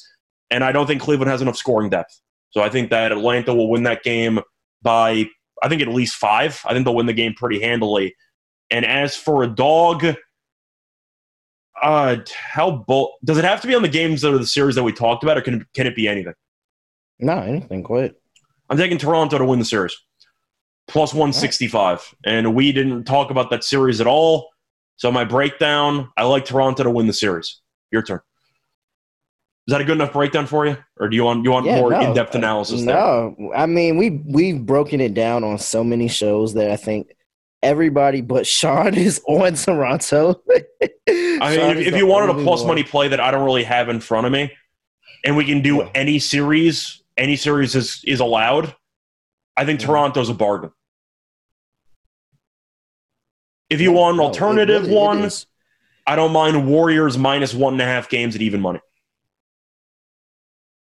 And 0.50 0.64
I 0.64 0.72
don't 0.72 0.86
think 0.86 1.00
Cleveland 1.00 1.30
has 1.30 1.42
enough 1.42 1.56
scoring 1.56 1.90
depth. 1.90 2.20
So 2.50 2.62
I 2.62 2.68
think 2.68 2.90
that 2.90 3.12
Atlanta 3.12 3.54
will 3.54 3.70
win 3.70 3.84
that 3.84 4.02
game 4.02 4.40
by, 4.82 5.26
I 5.62 5.68
think, 5.68 5.82
at 5.82 5.88
least 5.88 6.14
five. 6.14 6.60
I 6.64 6.72
think 6.72 6.84
they'll 6.84 6.94
win 6.94 7.06
the 7.06 7.12
game 7.12 7.34
pretty 7.34 7.60
handily. 7.60 8.14
And 8.70 8.84
as 8.84 9.16
for 9.16 9.42
a 9.42 9.48
dog, 9.48 10.04
uh, 11.82 12.16
how 12.52 12.70
bold 12.70 13.12
does 13.24 13.38
it 13.38 13.44
have 13.44 13.60
to 13.62 13.66
be 13.66 13.74
on 13.74 13.82
the 13.82 13.88
games 13.88 14.22
that 14.22 14.32
are 14.32 14.38
the 14.38 14.46
series 14.46 14.74
that 14.74 14.82
we 14.82 14.92
talked 14.92 15.22
about, 15.22 15.38
or 15.38 15.40
can 15.40 15.66
can 15.74 15.86
it 15.86 15.96
be 15.96 16.08
anything? 16.08 16.34
No, 17.18 17.38
anything. 17.38 17.82
Quite. 17.82 18.14
I'm 18.68 18.76
taking 18.76 18.98
Toronto 18.98 19.38
to 19.38 19.44
win 19.44 19.58
the 19.58 19.64
series, 19.64 19.96
plus 20.88 21.12
165, 21.12 21.98
right. 21.98 22.14
and 22.24 22.54
we 22.54 22.72
didn't 22.72 23.04
talk 23.04 23.30
about 23.30 23.50
that 23.50 23.64
series 23.64 24.00
at 24.00 24.06
all. 24.06 24.48
So 24.96 25.10
my 25.10 25.24
breakdown, 25.24 26.10
I 26.16 26.24
like 26.24 26.44
Toronto 26.44 26.82
to 26.84 26.90
win 26.90 27.06
the 27.06 27.12
series. 27.12 27.60
Your 27.90 28.02
turn. 28.02 28.20
Is 29.66 29.72
that 29.72 29.80
a 29.80 29.84
good 29.84 29.96
enough 29.96 30.12
breakdown 30.12 30.46
for 30.46 30.66
you, 30.66 30.76
or 30.98 31.08
do 31.08 31.16
you 31.16 31.24
want 31.24 31.44
you 31.44 31.50
want 31.50 31.66
yeah, 31.66 31.80
more 31.80 31.90
no, 31.90 32.00
in 32.00 32.14
depth 32.14 32.34
analysis? 32.34 32.80
No, 32.80 33.34
I 33.54 33.66
mean 33.66 33.96
we 33.96 34.10
we've 34.10 34.64
broken 34.64 35.00
it 35.00 35.14
down 35.14 35.44
on 35.44 35.58
so 35.58 35.84
many 35.84 36.08
shows 36.08 36.54
that 36.54 36.70
I 36.70 36.76
think 36.76 37.14
everybody 37.62 38.20
but 38.20 38.46
Sean 38.46 38.94
is 38.96 39.20
on 39.28 39.54
Toronto. 39.54 40.42
I 41.40 41.56
mean, 41.56 41.76
if, 41.78 41.86
if 41.88 41.96
you 41.96 42.06
wanted 42.06 42.30
a 42.30 42.42
plus 42.42 42.60
one. 42.60 42.68
money 42.68 42.82
play 42.82 43.08
that 43.08 43.20
I 43.20 43.30
don't 43.30 43.44
really 43.44 43.64
have 43.64 43.88
in 43.88 44.00
front 44.00 44.26
of 44.26 44.32
me, 44.32 44.52
and 45.24 45.36
we 45.36 45.44
can 45.44 45.62
do 45.62 45.76
yeah. 45.76 45.90
any 45.94 46.18
series, 46.18 47.02
any 47.16 47.36
series 47.36 47.74
is 47.74 48.02
is 48.04 48.20
allowed. 48.20 48.74
I 49.56 49.64
think 49.64 49.80
yeah. 49.80 49.86
Toronto's 49.86 50.28
a 50.28 50.34
bargain. 50.34 50.72
If 53.68 53.80
you 53.80 53.92
want 53.92 54.14
an 54.14 54.20
alternative 54.20 54.82
really, 54.82 54.94
one, 54.94 55.30
I 56.06 56.16
don't 56.16 56.32
mind 56.32 56.66
Warriors 56.66 57.16
minus 57.16 57.54
one 57.54 57.74
and 57.74 57.82
a 57.82 57.84
half 57.84 58.08
games 58.08 58.34
at 58.34 58.42
even 58.42 58.60
money. 58.60 58.80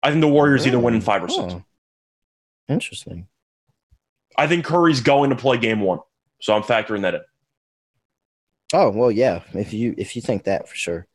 I 0.01 0.09
think 0.09 0.21
the 0.21 0.27
Warriors 0.27 0.65
either 0.65 0.79
win 0.79 0.95
in 0.95 1.01
five 1.01 1.23
or 1.23 1.29
six. 1.29 1.55
Interesting. 2.67 3.27
I 4.37 4.47
think 4.47 4.65
Curry's 4.65 5.01
going 5.01 5.29
to 5.29 5.35
play 5.35 5.57
game 5.57 5.81
one. 5.81 5.99
So 6.41 6.53
I'm 6.53 6.63
factoring 6.63 7.03
that 7.03 7.15
in. 7.15 7.21
Oh 8.73 8.89
well, 8.89 9.11
yeah. 9.11 9.41
If 9.53 9.71
you 9.71 9.93
if 9.97 10.15
you 10.15 10.21
think 10.21 10.45
that 10.45 10.67
for 10.67 10.75
sure, 10.75 11.07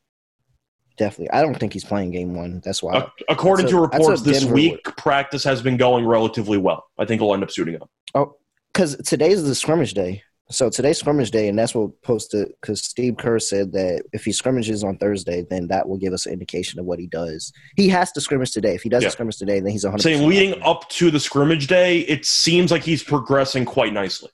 definitely. 0.96 1.30
I 1.30 1.42
don't 1.42 1.58
think 1.58 1.72
he's 1.72 1.84
playing 1.84 2.12
game 2.12 2.34
one. 2.34 2.62
That's 2.64 2.82
why. 2.82 3.08
according 3.28 3.66
to 3.68 3.80
reports 3.80 4.22
this 4.22 4.44
week, 4.44 4.80
would. 4.86 4.96
practice 4.96 5.42
has 5.44 5.60
been 5.60 5.76
going 5.76 6.06
relatively 6.06 6.56
well. 6.56 6.84
I 6.98 7.04
think 7.04 7.20
he'll 7.20 7.34
end 7.34 7.42
up 7.42 7.50
suiting 7.50 7.76
up. 7.76 7.90
Oh, 8.14 8.36
because 8.72 8.96
today's 9.04 9.42
the 9.42 9.54
scrimmage 9.54 9.92
day. 9.92 10.22
So 10.50 10.70
today's 10.70 10.98
scrimmage 10.98 11.30
day, 11.30 11.48
and 11.48 11.58
that's 11.58 11.74
what 11.74 12.00
posted 12.02 12.48
because 12.60 12.82
Steve 12.82 13.18
Kerr 13.18 13.38
said 13.38 13.72
that 13.72 14.04
if 14.14 14.24
he 14.24 14.32
scrimmages 14.32 14.82
on 14.82 14.96
Thursday, 14.96 15.44
then 15.50 15.66
that 15.68 15.86
will 15.86 15.98
give 15.98 16.14
us 16.14 16.24
an 16.24 16.32
indication 16.32 16.80
of 16.80 16.86
what 16.86 16.98
he 16.98 17.06
does. 17.06 17.52
He 17.76 17.88
has 17.90 18.12
to 18.12 18.20
scrimmage 18.22 18.52
today. 18.52 18.74
If 18.74 18.82
he 18.82 18.88
doesn't 18.88 19.08
yeah. 19.08 19.10
scrimmage 19.10 19.36
today, 19.36 19.60
then 19.60 19.72
he's 19.72 19.84
100. 19.84 20.00
Saying 20.02 20.26
leading 20.26 20.62
up 20.62 20.88
to 20.90 21.10
the 21.10 21.20
scrimmage 21.20 21.66
day, 21.66 21.98
it 22.00 22.24
seems 22.24 22.70
like 22.70 22.82
he's 22.82 23.02
progressing 23.02 23.66
quite 23.66 23.92
nicely 23.92 24.30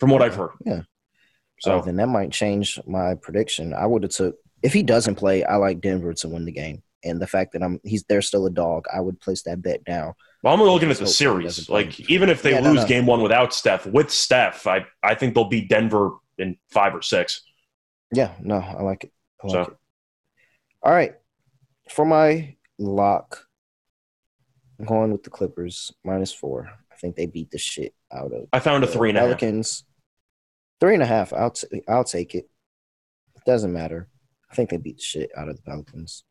from 0.00 0.08
what 0.08 0.22
I've 0.22 0.36
heard. 0.36 0.52
Yeah. 0.64 0.82
So 1.62 1.74
oh, 1.74 1.80
then 1.80 1.94
that 1.96 2.08
might 2.08 2.32
change 2.32 2.80
my 2.88 3.14
prediction. 3.14 3.72
I 3.72 3.86
would 3.86 4.02
have 4.02 4.10
took 4.10 4.34
if 4.64 4.72
he 4.72 4.82
doesn't 4.82 5.14
play. 5.14 5.44
I 5.44 5.56
like 5.56 5.80
Denver 5.80 6.12
to 6.12 6.28
win 6.28 6.44
the 6.44 6.50
game, 6.50 6.82
and 7.04 7.22
the 7.22 7.26
fact 7.28 7.52
that 7.52 7.62
I'm 7.62 7.78
he's 7.84 8.02
they're 8.02 8.20
still 8.20 8.46
a 8.46 8.50
dog. 8.50 8.86
I 8.92 8.98
would 8.98 9.20
place 9.20 9.42
that 9.42 9.62
bet 9.62 9.80
now. 9.86 10.14
Well, 10.42 10.52
I'm 10.52 10.60
looking 10.60 10.90
at 10.90 10.96
the 10.96 11.06
series. 11.06 11.68
Like 11.68 12.00
even 12.10 12.28
if 12.28 12.42
they 12.42 12.50
yeah, 12.50 12.62
lose 12.62 12.74
no, 12.74 12.82
no. 12.82 12.88
game 12.88 13.06
one 13.06 13.22
without 13.22 13.54
Steph, 13.54 13.86
with 13.86 14.10
Steph, 14.10 14.66
I 14.66 14.86
I 15.04 15.14
think 15.14 15.36
they'll 15.36 15.48
beat 15.48 15.68
Denver 15.68 16.10
in 16.36 16.56
five 16.72 16.96
or 16.96 17.02
six. 17.02 17.42
Yeah, 18.12 18.32
no, 18.40 18.56
I 18.56 18.82
like 18.82 19.04
it. 19.04 19.12
I 19.40 19.46
like 19.46 19.52
So- 19.52 19.70
it. 19.72 19.76
All 20.82 20.92
right. 20.92 21.14
For 21.88 22.04
my 22.04 22.56
lock, 22.80 23.46
I'm 24.80 24.84
going 24.84 25.12
with 25.12 25.22
the 25.22 25.30
Clippers 25.30 25.92
minus 26.04 26.32
four. 26.32 26.68
I 26.90 26.96
think 26.96 27.14
they 27.14 27.26
beat 27.26 27.52
the 27.52 27.58
shit 27.58 27.94
out 28.12 28.32
of 28.32 28.48
I 28.52 28.58
found 28.58 28.82
a 28.82 28.88
the 28.88 28.92
three 28.92 29.10
and 29.10 29.18
a 29.18 29.20
half. 29.20 29.28
Pelicans. 29.38 29.84
Three 30.82 30.94
and 30.94 31.02
a 31.04 31.06
half. 31.06 31.32
I'll 31.32 31.52
t- 31.52 31.80
I'll 31.86 32.02
take 32.02 32.34
it. 32.34 32.50
It 33.36 33.44
doesn't 33.46 33.72
matter. 33.72 34.08
I 34.50 34.56
think 34.56 34.68
they 34.68 34.78
beat 34.78 34.96
the 34.96 35.02
shit 35.04 35.30
out 35.36 35.48
of 35.48 35.54
the 35.54 35.62
Pelicans. 35.62 36.24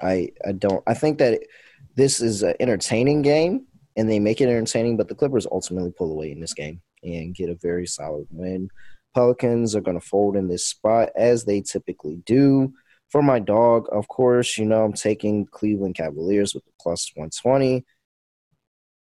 I 0.00 0.28
I 0.46 0.52
don't. 0.52 0.80
I 0.86 0.94
think 0.94 1.18
that 1.18 1.32
it- 1.32 1.48
this 1.96 2.20
is 2.20 2.44
an 2.44 2.54
entertaining 2.60 3.22
game, 3.22 3.66
and 3.96 4.08
they 4.08 4.20
make 4.20 4.40
it 4.40 4.48
entertaining. 4.48 4.96
But 4.96 5.08
the 5.08 5.16
Clippers 5.16 5.48
ultimately 5.50 5.90
pull 5.90 6.12
away 6.12 6.30
in 6.30 6.38
this 6.38 6.54
game 6.54 6.82
and 7.02 7.34
get 7.34 7.50
a 7.50 7.56
very 7.56 7.84
solid 7.84 8.28
win. 8.30 8.68
Pelicans 9.12 9.74
are 9.74 9.80
going 9.80 9.98
to 9.98 10.06
fold 10.06 10.36
in 10.36 10.46
this 10.46 10.64
spot 10.64 11.08
as 11.16 11.44
they 11.44 11.60
typically 11.60 12.22
do. 12.26 12.74
For 13.08 13.22
my 13.22 13.40
dog, 13.40 13.88
of 13.90 14.06
course, 14.06 14.56
you 14.56 14.66
know 14.66 14.84
I'm 14.84 14.92
taking 14.92 15.46
Cleveland 15.46 15.96
Cavaliers 15.96 16.54
with 16.54 16.64
the 16.64 16.72
plus 16.80 17.10
120. 17.16 17.84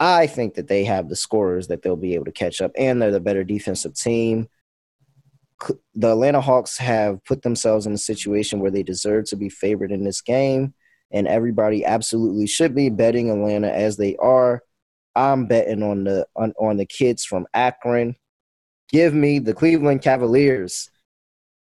I 0.00 0.26
think 0.26 0.54
that 0.54 0.66
they 0.66 0.82
have 0.86 1.08
the 1.08 1.14
scorers 1.14 1.68
that 1.68 1.82
they'll 1.82 1.94
be 1.94 2.16
able 2.16 2.24
to 2.24 2.32
catch 2.32 2.60
up, 2.60 2.72
and 2.76 3.00
they're 3.00 3.12
the 3.12 3.20
better 3.20 3.44
defensive 3.44 3.94
team. 3.94 4.48
The 5.94 6.12
Atlanta 6.12 6.40
Hawks 6.40 6.78
have 6.78 7.24
put 7.24 7.42
themselves 7.42 7.86
in 7.86 7.92
a 7.92 7.98
situation 7.98 8.60
where 8.60 8.70
they 8.70 8.82
deserve 8.82 9.26
to 9.26 9.36
be 9.36 9.48
favored 9.48 9.90
in 9.90 10.04
this 10.04 10.20
game, 10.20 10.74
and 11.10 11.26
everybody 11.26 11.84
absolutely 11.84 12.46
should 12.46 12.74
be 12.74 12.90
betting 12.90 13.30
Atlanta 13.30 13.70
as 13.70 13.96
they 13.96 14.16
are. 14.16 14.62
I'm 15.16 15.46
betting 15.46 15.82
on 15.82 16.04
the 16.04 16.26
on, 16.36 16.52
on 16.60 16.76
the 16.76 16.86
kids 16.86 17.24
from 17.24 17.46
Akron. 17.54 18.14
Give 18.90 19.12
me 19.12 19.38
the 19.38 19.54
Cleveland 19.54 20.02
Cavaliers 20.02 20.90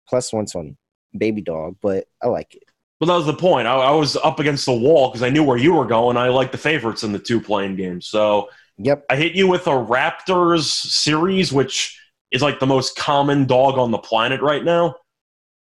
plus 0.07 0.32
120, 0.32 0.78
baby 1.18 1.41
dog, 1.41 1.76
but 1.82 2.06
I 2.22 2.28
like 2.28 2.56
it. 2.56 2.64
Well, 2.99 3.07
that 3.10 3.15
was 3.15 3.26
the 3.26 3.34
point. 3.34 3.68
I, 3.68 3.76
I 3.76 3.91
was 3.91 4.15
up 4.15 4.40
against 4.40 4.65
the 4.65 4.74
wall 4.74 5.10
because 5.10 5.24
I 5.24 5.30
knew 5.30 5.44
where 5.44 5.57
you 5.57 5.74
were 5.74 5.86
going. 5.86 6.18
I 6.18 6.30
like 6.30 6.52
the 6.52 6.57
favorites 6.57 7.03
in 7.03 7.11
the 7.11 7.19
two 7.19 7.41
play-in 7.41 7.76
games. 7.76 8.07
So 8.07 8.49
Yep. 8.78 9.06
I 9.10 9.15
hit 9.15 9.34
you 9.34 9.48
with 9.48 9.65
a 9.68 9.72
Raptors 9.72 10.65
series, 10.65 11.52
which 11.52 11.99
is 12.31 12.41
like 12.41 12.59
the 12.59 12.67
most 12.67 12.95
common 12.97 13.45
dog 13.45 13.77
on 13.77 13.91
the 13.91 13.97
planet 13.97 14.41
right 14.41 14.63
now. 14.63 14.95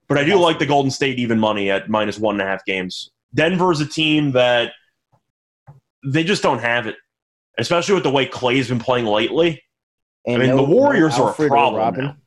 But 0.07 0.17
I 0.17 0.23
do 0.23 0.35
like 0.37 0.57
the 0.57 0.65
Golden 0.65 0.89
State 0.89 1.19
even 1.19 1.39
money 1.39 1.69
at 1.69 1.89
minus 1.89 2.17
one 2.17 2.35
and 2.35 2.41
a 2.41 2.45
half 2.51 2.63
games. 2.65 3.11
Denver's 3.33 3.81
a 3.81 3.85
team 3.85 4.31
that 4.31 4.71
they 6.05 6.23
just 6.23 6.41
don't 6.41 6.59
have 6.59 6.87
it, 6.87 6.95
especially 7.57 7.95
with 7.95 8.03
the 8.03 8.09
way 8.09 8.25
Clay's 8.25 8.69
been 8.69 8.79
playing 8.79 9.05
lately. 9.05 9.61
And 10.25 10.41
I 10.41 10.45
mean, 10.45 10.55
no- 10.55 10.65
the 10.65 10.71
Warriors 10.71 11.17
no 11.17 11.25
are 11.25 11.31
a 11.31 11.47
problem 11.47 11.81
Robin. 11.81 12.05
now. 12.05 12.17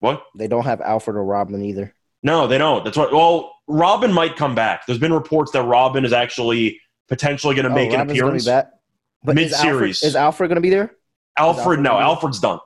What? 0.00 0.24
They 0.36 0.48
don't 0.48 0.64
have 0.64 0.80
Alfred 0.80 1.16
or 1.16 1.24
Robin 1.24 1.62
either. 1.62 1.94
No, 2.22 2.46
they 2.46 2.58
don't. 2.58 2.84
That's 2.84 2.96
what. 2.96 3.12
Well, 3.12 3.52
Robin 3.66 4.12
might 4.12 4.36
come 4.36 4.54
back. 4.54 4.86
There's 4.86 4.98
been 4.98 5.12
reports 5.12 5.52
that 5.52 5.62
Robin 5.64 6.04
is 6.04 6.12
actually 6.12 6.80
potentially 7.08 7.54
going 7.54 7.66
to 7.66 7.70
oh, 7.70 7.74
make 7.74 7.90
an 7.90 7.96
Oh, 7.96 7.98
Robin's 7.98 8.18
gonna 8.18 8.28
appearance. 8.28 8.44
Be. 8.46 8.76
But 9.24 9.38
is 9.38 9.52
Alfred, 9.52 9.70
Mid-series. 9.72 10.02
is 10.04 10.16
Alfred 10.16 10.48
going 10.48 10.56
to 10.56 10.62
be 10.62 10.70
there? 10.70 10.92
Alfred, 11.36 11.58
Alfred 11.58 11.80
no, 11.80 11.98
Alfred's 11.98 12.40
done. 12.40 12.60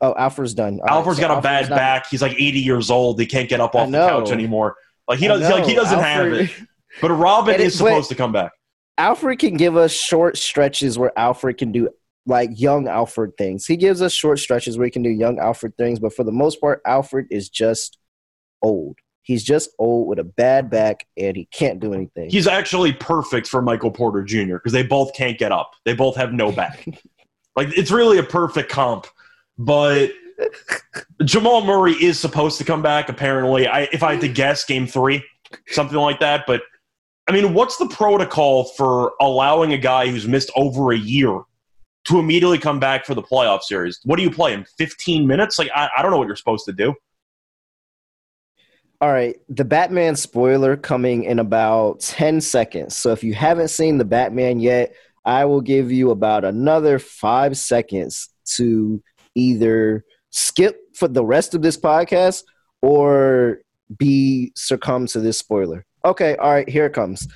Oh, 0.00 0.14
Alfred's 0.16 0.54
done. 0.54 0.74
All 0.80 0.86
right, 0.86 0.92
Alfred's 0.92 1.18
so 1.20 1.26
got 1.28 1.38
a 1.38 1.40
bad 1.40 1.68
back. 1.68 2.06
He's 2.08 2.22
like 2.22 2.32
80 2.32 2.60
years 2.60 2.90
old. 2.90 3.18
He 3.18 3.26
can't 3.26 3.48
get 3.48 3.60
up 3.60 3.74
off 3.74 3.90
the 3.90 3.98
couch 3.98 4.30
anymore. 4.30 4.76
Like 5.08 5.18
he 5.18 5.26
doesn't. 5.28 5.50
Like 5.50 5.64
he 5.66 5.74
doesn't 5.74 5.98
have 5.98 6.32
it. 6.32 6.50
But 7.00 7.10
Robin 7.12 7.54
it- 7.54 7.60
is 7.60 7.78
but- 7.80 7.88
supposed 7.88 8.08
to 8.08 8.14
come 8.16 8.32
back. 8.32 8.52
Alfred 8.96 9.38
can 9.38 9.56
give 9.56 9.76
us 9.76 9.92
short 9.92 10.36
stretches 10.36 10.98
where 10.98 11.16
Alfred 11.16 11.56
can 11.58 11.70
do 11.70 11.88
like 12.26 12.50
young 12.58 12.88
Alfred 12.88 13.32
things. 13.38 13.64
He 13.66 13.76
gives 13.76 14.02
us 14.02 14.12
short 14.12 14.40
stretches 14.40 14.76
where 14.76 14.86
he 14.86 14.90
can 14.90 15.02
do 15.02 15.08
young 15.10 15.38
Alfred 15.38 15.76
things, 15.76 16.00
but 16.00 16.12
for 16.12 16.24
the 16.24 16.32
most 16.32 16.60
part, 16.60 16.80
Alfred 16.84 17.26
is 17.30 17.48
just 17.48 17.98
old. 18.62 18.96
He's 19.22 19.44
just 19.44 19.70
old 19.78 20.08
with 20.08 20.18
a 20.18 20.24
bad 20.24 20.68
back 20.70 21.06
and 21.16 21.36
he 21.36 21.44
can't 21.52 21.78
do 21.78 21.92
anything. 21.94 22.30
He's 22.30 22.48
actually 22.48 22.92
perfect 22.94 23.46
for 23.46 23.62
Michael 23.62 23.90
Porter 23.92 24.22
Jr. 24.24 24.54
because 24.54 24.72
they 24.72 24.82
both 24.82 25.14
can't 25.14 25.38
get 25.38 25.52
up. 25.52 25.70
They 25.84 25.94
both 25.94 26.16
have 26.16 26.32
no 26.32 26.50
back. 26.50 26.84
like 27.56 27.68
it's 27.78 27.90
really 27.92 28.18
a 28.18 28.22
perfect 28.24 28.68
comp. 28.70 29.06
But 29.58 30.12
Jamal 31.24 31.64
Murray 31.64 31.92
is 31.92 32.18
supposed 32.18 32.58
to 32.58 32.64
come 32.64 32.80
back. 32.80 33.08
Apparently, 33.08 33.66
I 33.66 33.88
if 33.92 34.02
I 34.02 34.12
had 34.12 34.20
to 34.22 34.28
guess, 34.28 34.64
Game 34.64 34.86
Three, 34.86 35.22
something 35.66 35.98
like 35.98 36.20
that. 36.20 36.44
But 36.46 36.62
I 37.28 37.32
mean, 37.32 37.54
what's 37.54 37.76
the 37.76 37.88
protocol 37.88 38.64
for 38.76 39.12
allowing 39.20 39.72
a 39.72 39.78
guy 39.78 40.08
who's 40.08 40.28
missed 40.28 40.50
over 40.56 40.92
a 40.92 40.96
year 40.96 41.40
to 42.04 42.18
immediately 42.18 42.58
come 42.58 42.78
back 42.78 43.04
for 43.04 43.14
the 43.14 43.22
playoff 43.22 43.62
series? 43.62 44.00
What 44.04 44.16
do 44.16 44.22
you 44.22 44.30
play 44.30 44.52
him? 44.52 44.64
Fifteen 44.78 45.26
minutes? 45.26 45.58
Like 45.58 45.70
I, 45.74 45.88
I 45.96 46.02
don't 46.02 46.12
know 46.12 46.18
what 46.18 46.28
you're 46.28 46.36
supposed 46.36 46.64
to 46.66 46.72
do. 46.72 46.94
All 49.00 49.12
right, 49.12 49.36
the 49.48 49.64
Batman 49.64 50.16
spoiler 50.16 50.76
coming 50.76 51.22
in 51.22 51.38
about 51.38 52.00
10 52.00 52.40
seconds. 52.40 52.96
So 52.96 53.12
if 53.12 53.22
you 53.22 53.32
haven't 53.32 53.68
seen 53.68 53.96
the 53.96 54.04
Batman 54.04 54.58
yet, 54.58 54.92
I 55.24 55.44
will 55.44 55.60
give 55.60 55.92
you 55.92 56.10
about 56.10 56.44
another 56.44 56.98
five 56.98 57.56
seconds 57.56 58.28
to 58.56 59.00
either 59.38 60.04
skip 60.30 60.80
for 60.94 61.08
the 61.08 61.24
rest 61.24 61.54
of 61.54 61.62
this 61.62 61.76
podcast 61.76 62.42
or 62.82 63.58
be 63.96 64.52
succumb 64.56 65.06
to 65.06 65.20
this 65.20 65.38
spoiler. 65.38 65.84
Okay, 66.04 66.36
all 66.36 66.52
right, 66.52 66.68
here 66.68 66.86
it 66.86 66.92
comes. 66.92 67.26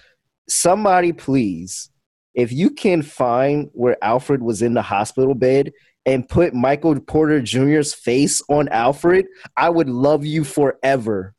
Somebody, 0.49 1.13
please, 1.13 1.91
if 2.35 2.53
you 2.53 2.71
can 2.71 3.03
find 3.03 3.71
where 3.73 3.97
Alfred 4.03 4.43
was 4.43 4.63
in 4.63 4.75
the 4.75 4.83
hospital 4.83 5.35
bed 5.35 5.73
and 6.05 6.29
put 6.29 6.55
Michael 6.55 6.99
Porter 7.01 7.41
Jr.'s 7.41 7.95
face 7.95 8.43
on 8.49 8.69
Alfred, 8.69 9.27
I 9.57 9.71
would 9.71 9.89
love 9.89 10.25
you 10.25 10.45
forever. 10.45 11.35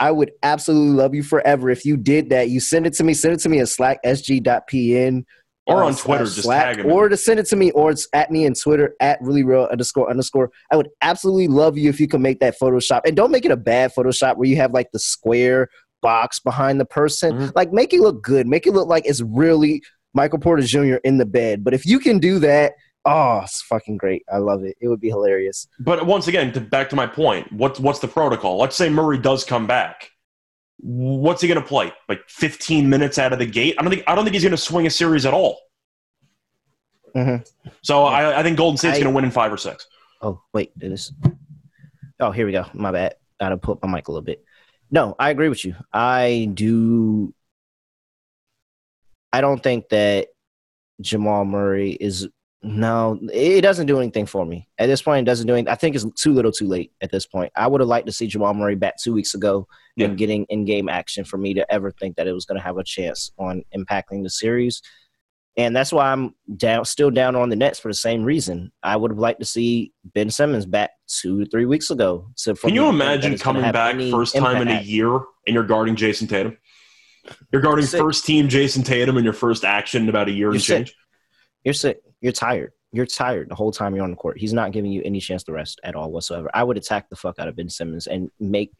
I 0.00 0.10
would 0.10 0.32
absolutely 0.42 0.96
love 0.96 1.14
you 1.14 1.22
forever 1.22 1.70
if 1.70 1.84
you 1.84 1.96
did 1.96 2.30
that. 2.30 2.50
You 2.50 2.60
send 2.60 2.86
it 2.86 2.94
to 2.94 3.04
me, 3.04 3.14
send 3.14 3.34
it 3.34 3.40
to 3.40 3.48
me 3.48 3.60
at 3.60 3.68
slack 3.68 3.98
sg.pn 4.04 5.24
Or 5.66 5.82
uh, 5.82 5.86
on 5.86 5.94
Twitter, 5.94 6.24
just 6.24 6.42
Slack, 6.42 6.76
tag 6.76 6.84
him. 6.84 6.92
or 6.92 7.08
to 7.08 7.16
send 7.16 7.40
it 7.40 7.46
to 7.46 7.56
me, 7.56 7.70
or 7.70 7.90
it's 7.90 8.06
at 8.12 8.30
me 8.30 8.44
in 8.44 8.52
Twitter 8.54 8.94
at 9.00 9.18
really 9.22 9.44
real 9.44 9.66
underscore 9.70 10.10
underscore. 10.10 10.50
I 10.70 10.76
would 10.76 10.90
absolutely 11.00 11.48
love 11.48 11.78
you 11.78 11.88
if 11.88 11.98
you 11.98 12.06
could 12.06 12.20
make 12.20 12.40
that 12.40 12.56
Photoshop, 12.60 13.02
and 13.06 13.16
don't 13.16 13.30
make 13.30 13.46
it 13.46 13.50
a 13.50 13.56
bad 13.56 13.92
Photoshop 13.94 14.36
where 14.36 14.46
you 14.48 14.56
have 14.56 14.72
like 14.72 14.92
the 14.92 14.98
square 14.98 15.68
box 16.02 16.38
behind 16.38 16.78
the 16.78 16.84
person. 16.84 17.32
Mhm. 17.32 17.52
Like 17.54 17.72
make 17.72 17.94
it 17.94 18.00
look 18.00 18.22
good, 18.22 18.46
make 18.46 18.66
it 18.66 18.72
look 18.72 18.88
like 18.88 19.06
it's 19.06 19.22
really 19.22 19.82
Michael 20.12 20.38
Porter 20.38 20.62
Jr. 20.62 20.96
in 21.02 21.16
the 21.16 21.24
bed. 21.26 21.64
But 21.64 21.72
if 21.72 21.86
you 21.86 21.98
can 21.98 22.18
do 22.18 22.38
that, 22.40 22.74
oh, 23.06 23.40
it's 23.44 23.62
fucking 23.62 23.96
great. 23.96 24.22
I 24.32 24.38
love 24.38 24.64
it. 24.64 24.76
It 24.82 24.88
would 24.88 25.00
be 25.00 25.08
hilarious. 25.08 25.66
But 25.80 26.04
once 26.06 26.28
again, 26.28 26.52
to, 26.52 26.60
back 26.60 26.90
to 26.90 26.96
my 26.96 27.06
point, 27.06 27.50
what's 27.52 27.80
what's 27.80 28.00
the 28.00 28.08
protocol? 28.08 28.58
Let's 28.58 28.76
say 28.76 28.90
Murray 28.90 29.18
does 29.18 29.44
come 29.44 29.66
back. 29.66 30.10
What's 30.78 31.40
he 31.40 31.48
going 31.48 31.60
to 31.60 31.66
play? 31.66 31.92
Like 32.08 32.20
15 32.28 32.88
minutes 32.88 33.18
out 33.18 33.32
of 33.32 33.38
the 33.38 33.46
gate? 33.46 33.76
I 33.78 33.82
don't 33.82 33.90
think 33.90 34.04
I 34.06 34.14
don't 34.14 34.24
think 34.24 34.34
he's 34.34 34.42
going 34.42 34.50
to 34.50 34.56
swing 34.56 34.86
a 34.86 34.90
series 34.90 35.24
at 35.24 35.32
all. 35.34 35.60
Mhm. 37.14 37.48
So 37.82 38.04
I, 38.04 38.40
I 38.40 38.42
think 38.42 38.56
Golden 38.56 38.76
State's 38.76 38.98
going 38.98 39.04
to 39.06 39.14
win 39.14 39.24
in 39.24 39.30
five 39.30 39.52
or 39.52 39.56
six. 39.56 39.86
Oh, 40.20 40.40
wait, 40.52 40.76
did 40.78 40.90
this? 40.92 41.12
Oh, 42.18 42.30
here 42.30 42.46
we 42.46 42.52
go. 42.52 42.64
My 42.74 42.90
bad. 42.90 43.16
Gotta 43.40 43.56
put 43.56 43.82
my 43.82 43.88
mic 43.88 44.08
a 44.08 44.12
little 44.12 44.24
bit. 44.24 44.44
No, 44.90 45.14
I 45.18 45.30
agree 45.30 45.48
with 45.48 45.64
you. 45.64 45.74
I 45.92 46.48
do. 46.54 47.34
I 49.32 49.40
don't 49.40 49.62
think 49.62 49.88
that 49.90 50.28
Jamal 51.00 51.44
Murray 51.44 51.90
is. 51.92 52.28
No, 52.64 53.18
it 53.32 53.60
doesn't 53.60 53.86
do 53.86 53.98
anything 53.98 54.24
for 54.26 54.46
me 54.46 54.68
at 54.78 54.86
this 54.86 55.02
point. 55.02 55.26
It 55.26 55.30
doesn't 55.30 55.46
do 55.46 55.52
anything. 55.52 55.68
I 55.70 55.74
think 55.74 55.94
it's 55.94 56.06
too 56.20 56.32
little, 56.32 56.50
too 56.50 56.66
late 56.66 56.92
at 57.02 57.10
this 57.10 57.26
point. 57.26 57.52
I 57.56 57.66
would 57.66 57.80
have 57.80 57.88
liked 57.88 58.06
to 58.06 58.12
see 58.12 58.26
Jamal 58.26 58.54
Murray 58.54 58.74
back 58.74 58.94
two 58.96 59.12
weeks 59.12 59.34
ago 59.34 59.68
Yeah. 59.96 60.06
and 60.06 60.16
getting 60.18 60.44
in-game 60.48 60.88
action 60.88 61.24
for 61.24 61.36
me 61.36 61.52
to 61.54 61.72
ever 61.72 61.90
think 61.90 62.16
that 62.16 62.26
it 62.26 62.32
was 62.32 62.46
going 62.46 62.58
to 62.58 62.64
have 62.64 62.78
a 62.78 62.84
chance 62.84 63.32
on 63.38 63.62
impacting 63.76 64.22
the 64.22 64.30
series. 64.30 64.80
And 65.56 65.76
that's 65.76 65.92
why 65.92 66.10
I'm 66.10 66.34
down, 66.56 66.84
still 66.84 67.10
down 67.10 67.36
on 67.36 67.48
the 67.48 67.54
Nets 67.54 67.78
for 67.78 67.88
the 67.88 67.94
same 67.94 68.24
reason. 68.24 68.72
I 68.82 68.96
would 68.96 69.10
have 69.12 69.18
liked 69.18 69.38
to 69.40 69.46
see 69.46 69.92
Ben 70.04 70.30
Simmons 70.30 70.66
back 70.66 70.90
two 71.06 71.44
to 71.44 71.50
three 71.50 71.66
weeks 71.66 71.90
ago. 71.90 72.28
So 72.34 72.54
for 72.54 72.66
Can 72.68 72.74
you 72.74 72.80
to 72.80 72.86
think 72.88 72.98
that 72.98 73.04
imagine 73.04 73.38
coming 73.38 73.70
back 73.70 73.96
first 74.10 74.34
time 74.34 74.62
in 74.62 74.68
a 74.68 74.80
year 74.80 75.12
and 75.14 75.54
you're 75.54 75.62
guarding 75.62 75.94
Jayson 75.96 76.26
Tatum? 76.28 76.56
You're 77.52 77.62
guarding 77.62 77.86
first 77.86 78.24
team 78.24 78.48
Jayson 78.48 78.82
Tatum 78.84 79.16
in 79.16 79.22
your 79.24 79.32
first 79.32 79.64
action 79.64 80.02
in 80.02 80.08
about 80.08 80.28
a 80.28 80.32
year 80.32 80.46
You're 80.48 80.52
and 80.54 80.62
sick. 80.62 80.76
change. 80.86 80.96
You're 81.62 81.74
sick. 81.74 82.00
You're 82.24 82.32
tired. 82.32 82.72
You're 82.90 83.04
tired 83.04 83.50
the 83.50 83.54
whole 83.54 83.70
time 83.70 83.94
you're 83.94 84.02
on 84.02 84.10
the 84.10 84.16
court. 84.16 84.38
He's 84.38 84.54
not 84.54 84.72
giving 84.72 84.90
you 84.90 85.02
any 85.04 85.20
chance 85.20 85.42
to 85.44 85.52
rest 85.52 85.78
at 85.84 85.94
all 85.94 86.10
whatsoever. 86.10 86.50
I 86.54 86.64
would 86.64 86.78
attack 86.78 87.10
the 87.10 87.16
fuck 87.16 87.38
out 87.38 87.48
of 87.48 87.54
Ben 87.56 87.68
Simmons 87.68 88.06
and 88.06 88.30
make. 88.40 88.72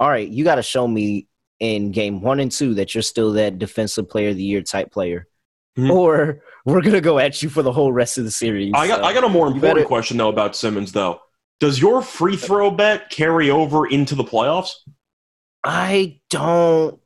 All 0.00 0.08
right, 0.08 0.28
you 0.28 0.42
got 0.42 0.56
to 0.56 0.64
show 0.64 0.88
me 0.88 1.28
in 1.60 1.92
game 1.92 2.20
one 2.20 2.40
and 2.40 2.50
two 2.50 2.74
that 2.74 2.94
you're 2.94 3.02
still 3.02 3.34
that 3.34 3.60
defensive 3.60 4.08
player 4.08 4.30
of 4.30 4.36
the 4.36 4.42
year 4.42 4.62
type 4.62 4.90
player, 4.90 5.28
Mhm. 5.78 5.90
or 5.92 6.42
we're 6.64 6.80
gonna 6.80 7.00
go 7.00 7.20
at 7.20 7.40
you 7.40 7.48
for 7.48 7.62
the 7.62 7.70
whole 7.72 7.92
rest 7.92 8.18
of 8.18 8.24
the 8.24 8.30
series. 8.32 8.72
I 8.74 8.88
got 8.88 8.98
So, 8.98 9.04
I 9.04 9.12
got 9.14 9.22
a 9.24 9.28
more 9.28 9.46
important 9.46 9.74
better- 9.76 9.86
question 9.86 10.16
though 10.16 10.28
about 10.28 10.56
Simmons 10.56 10.90
though. 10.90 11.20
Does 11.60 11.80
your 11.80 12.02
free 12.02 12.36
throw 12.36 12.70
bet 12.72 13.10
carry 13.10 13.48
over 13.48 13.86
into 13.86 14.14
the 14.16 14.24
playoffs? 14.24 14.70
I 15.64 16.20
don't 16.30 17.00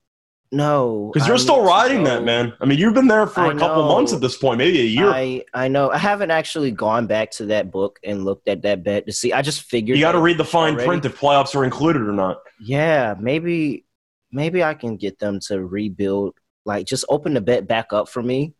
know 0.52 1.10
Because 1.12 1.26
you're 1.26 1.38
still 1.38 1.64
riding 1.64 2.04
that, 2.04 2.24
man. 2.24 2.52
I 2.60 2.64
mean, 2.66 2.78
you've 2.78 2.94
been 2.94 3.08
there 3.08 3.26
for 3.26 3.40
I 3.40 3.52
a 3.52 3.58
couple 3.58 3.82
know. 3.82 3.88
months 3.88 4.12
at 4.12 4.20
this 4.20 4.36
point, 4.36 4.58
maybe 4.58 4.80
a 4.80 4.84
year. 4.84 5.08
I 5.08 5.44
I 5.54 5.68
know. 5.68 5.90
I 5.90 5.98
haven't 5.98 6.30
actually 6.30 6.70
gone 6.70 7.06
back 7.06 7.30
to 7.32 7.46
that 7.46 7.70
book 7.70 7.98
and 8.04 8.24
looked 8.24 8.48
at 8.48 8.62
that 8.62 8.84
bet 8.84 9.06
to 9.06 9.12
see. 9.12 9.32
I 9.32 9.42
just 9.42 9.62
figured 9.62 9.98
you 9.98 10.04
got 10.04 10.12
to 10.12 10.20
read 10.20 10.38
the 10.38 10.44
fine 10.44 10.74
already. 10.74 10.86
print 10.86 11.04
if 11.04 11.18
playoffs 11.18 11.54
are 11.54 11.64
included 11.64 12.02
or 12.02 12.12
not. 12.12 12.38
Yeah, 12.60 13.14
maybe 13.18 13.84
maybe 14.30 14.62
I 14.62 14.74
can 14.74 14.96
get 14.96 15.18
them 15.18 15.40
to 15.48 15.64
rebuild, 15.64 16.34
like 16.64 16.86
just 16.86 17.04
open 17.08 17.34
the 17.34 17.40
bet 17.40 17.66
back 17.66 17.92
up 17.92 18.08
for 18.08 18.22
me. 18.22 18.54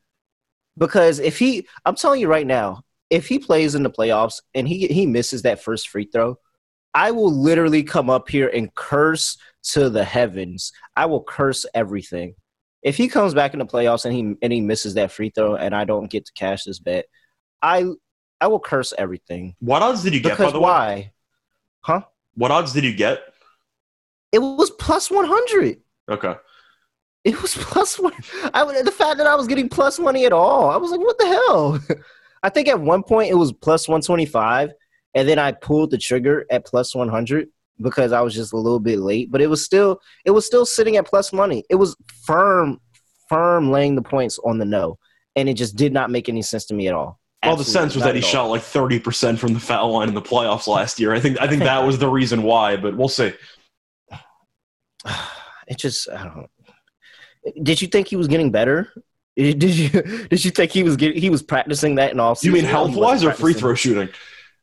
Because 0.79 1.19
if 1.19 1.39
he, 1.39 1.67
I'm 1.85 1.97
telling 1.97 2.21
you 2.21 2.29
right 2.29 2.47
now, 2.47 2.83
if 3.11 3.29
he 3.29 3.39
plays 3.39 3.75
in 3.75 3.83
the 3.83 3.91
playoffs 3.91 4.41
and 4.55 4.67
he 4.67 4.87
he 4.87 5.07
misses 5.07 5.43
that 5.43 5.63
first 5.63 5.89
free 5.89 6.09
throw, 6.11 6.39
I 6.95 7.11
will 7.11 7.33
literally 7.33 7.83
come 7.83 8.09
up 8.11 8.29
here 8.29 8.49
and 8.49 8.75
curse 8.75 9.37
to 9.63 9.91
the 9.91 10.05
heavens. 10.05 10.73
I 10.97 11.07
will 11.07 11.23
curse 11.23 11.67
everything. 11.75 12.35
If 12.83 12.97
he 12.97 13.09
comes 13.09 13.33
back 13.33 13.53
in 13.53 13.61
the 13.61 13.67
playoffs 13.67 14.05
and 14.05 14.15
he 14.15 14.35
and 14.43 14.53
he 14.53 14.61
misses 14.61 14.95
that 14.95 15.13
free 15.13 15.31
throw 15.31 15.55
and 15.55 15.75
I 15.75 15.85
don't 15.85 16.11
get 16.11 16.27
to 16.27 16.33
cash 16.33 16.65
this 16.65 16.81
bet, 16.81 17.07
I 17.63 17.87
I 18.41 18.49
will 18.49 18.61
curse 18.61 18.93
everything. 18.99 19.55
What 19.61 19.83
odds 19.83 20.03
did 20.03 20.15
you 20.15 20.21
get? 20.21 20.31
Because 20.31 20.53
by 20.53 20.59
the 20.59 20.61
way? 20.61 20.65
why? 20.65 21.13
Huh? 21.81 22.03
What 22.35 22.51
odds 22.51 22.73
did 22.73 22.85
you 22.85 22.95
get? 22.95 23.23
It 24.33 24.41
was 24.41 24.71
plus 24.71 25.11
one 25.11 25.27
hundred. 25.27 25.81
Okay. 26.11 26.35
It 27.23 27.41
was 27.41 27.55
plus 27.57 28.01
one. 28.01 28.15
I 28.53 28.65
the 28.83 28.91
fact 28.91 29.19
that 29.19 29.29
I 29.29 29.37
was 29.37 29.47
getting 29.47 29.69
plus 29.69 30.01
money 30.01 30.27
at 30.27 30.33
all, 30.33 30.71
I 30.71 30.77
was 30.77 30.91
like, 30.91 31.01
what 31.01 31.19
the 31.19 31.27
hell? 31.27 31.81
I 32.43 32.49
think 32.49 32.67
at 32.67 32.81
one 32.81 33.05
point 33.05 33.31
it 33.31 33.35
was 33.35 33.53
plus 33.53 33.87
one 33.87 34.01
twenty 34.01 34.27
five, 34.27 34.73
and 35.15 35.29
then 35.29 35.39
I 35.39 35.53
pulled 35.53 35.93
the 35.93 35.99
trigger 35.99 36.45
at 36.51 36.67
plus 36.67 36.97
one 36.97 37.09
hundred 37.09 37.49
because 37.81 38.13
I 38.13 38.21
was 38.21 38.35
just 38.35 38.53
a 38.53 38.57
little 38.57 38.81
bit 38.81 38.99
late. 38.99 39.31
But 39.31 39.41
it 39.41 39.49
was 39.49 39.65
still 39.65 40.01
it 40.25 40.31
was 40.31 40.47
still 40.47 40.67
sitting 40.67 40.97
at 40.97 41.07
plus 41.07 41.33
money. 41.33 41.65
It 41.71 41.77
was 41.77 41.97
firm, 42.25 42.81
firm 43.29 43.71
laying 43.71 43.95
the 43.95 44.03
points 44.03 44.39
on 44.45 44.59
the 44.59 44.65
no, 44.65 44.99
and 45.37 45.49
it 45.49 45.55
just 45.55 45.77
did 45.77 45.93
not 45.93 46.11
make 46.11 46.29
any 46.29 46.43
sense 46.43 46.67
to 46.67 46.75
me 46.75 46.89
at 46.89 46.95
all. 46.95 47.19
Well, 47.45 47.57
the 47.57 47.65
sense 47.65 47.95
was 47.97 48.05
that 48.05 48.15
he 48.15 48.21
shot 48.21 48.45
like 48.45 48.63
thirty 48.63 49.01
percent 49.01 49.39
from 49.39 49.53
the 49.53 49.61
foul 49.61 49.93
line 49.93 50.09
in 50.09 50.15
the 50.15 50.23
playoffs 50.23 50.69
last 50.69 51.01
year. 51.01 51.13
I 51.13 51.19
think 51.19 51.41
I 51.41 51.49
think 51.49 51.63
that 51.65 51.85
was 51.85 51.99
the 51.99 52.09
reason 52.09 52.45
why, 52.45 52.77
but 52.77 52.97
we'll 52.97 53.09
see. 53.09 53.33
it 55.67 55.79
just 55.79 56.09
I 56.09 56.25
don't. 56.25 56.51
Did 57.65 57.83
you 57.83 57.89
think 57.89 58.07
he 58.07 58.17
was 58.17 58.29
getting 58.29 58.53
better? 58.53 58.93
Did 59.37 59.63
you 59.63 59.89
did 60.29 60.45
you 60.45 60.51
think 60.51 60.73
he 60.73 60.83
was 60.83 60.97
getting 60.97 61.19
he 61.19 61.31
was 61.31 61.43
practicing 61.43 61.95
that 61.95 62.13
in 62.13 62.21
all? 62.21 62.37
You 62.43 62.53
mean 62.53 62.65
season? 62.65 62.75
No, 62.75 62.85
he 62.85 62.93
health 62.93 63.01
wise 63.01 63.25
or 63.25 63.33
free 63.33 63.55
throw 63.55 63.75
shooting? 63.75 64.11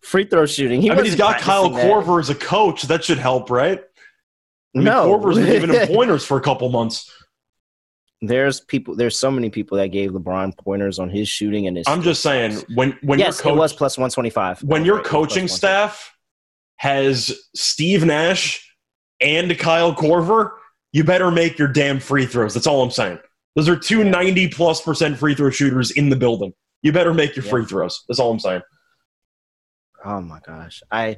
Free 0.01 0.25
throw 0.25 0.45
shooting. 0.45 0.81
He 0.81 0.89
I 0.91 0.95
mean, 0.95 1.05
he's 1.05 1.15
got 1.15 1.39
Kyle 1.39 1.69
practicing 1.69 1.89
that. 1.89 2.05
Korver 2.05 2.19
as 2.19 2.29
a 2.29 2.35
coach. 2.35 2.83
That 2.83 3.03
should 3.03 3.17
help, 3.17 3.49
right? 3.49 3.79
I 3.79 4.77
mean, 4.77 4.85
No, 4.85 5.07
Korver's 5.17 5.37
been 5.37 5.45
giving 5.47 5.73
him 5.73 5.87
pointers 5.95 6.23
for 6.23 6.37
a 6.37 6.41
couple 6.41 6.69
months. 6.69 7.11
there's 8.21 8.61
people. 8.61 8.95
There's 8.95 9.17
so 9.19 9.29
many 9.31 9.49
people 9.49 9.77
that 9.77 9.87
gave 9.87 10.11
LeBron 10.11 10.57
pointers 10.57 10.99
on 10.99 11.09
his 11.09 11.27
shooting 11.27 11.67
and 11.67 11.77
his. 11.77 11.85
I'm 11.87 12.01
just 12.01 12.21
saying 12.21 12.61
when 12.75 12.97
when 13.01 13.19
yes, 13.19 13.43
your 13.43 13.53
it 13.53 13.57
was 13.57 13.73
plus 13.73 13.97
one 13.97 14.09
twenty 14.09 14.29
five. 14.29 14.61
when 14.63 14.85
your 14.85 15.01
coaching 15.01 15.47
staff 15.47 16.15
has 16.77 17.33
Steve 17.55 18.05
Nash 18.05 18.65
and 19.21 19.57
Kyle 19.59 19.93
Korver, 19.93 20.51
you 20.93 21.03
better 21.03 21.29
make 21.31 21.57
your 21.59 21.67
damn 21.67 21.99
free 21.99 22.25
throws. 22.25 22.53
That's 22.53 22.67
all 22.67 22.81
I'm 22.81 22.91
saying. 22.91 23.19
Those 23.55 23.67
are 23.67 23.75
two 23.75 24.05
90 24.05 24.47
plus 24.49 24.81
percent 24.81 25.17
free 25.17 25.35
throw 25.35 25.49
shooters 25.49 25.91
in 25.91 26.09
the 26.09 26.15
building. 26.15 26.53
You 26.83 26.93
better 26.93 27.13
make 27.13 27.35
your 27.35 27.43
Yeah. 27.43 27.51
free 27.51 27.65
throws. 27.65 28.03
That's 28.07 28.19
all 28.19 28.31
I'm 28.31 28.39
saying. 28.39 28.61
Oh 30.03 30.21
my 30.21 30.39
gosh, 30.45 30.81
I 30.91 31.17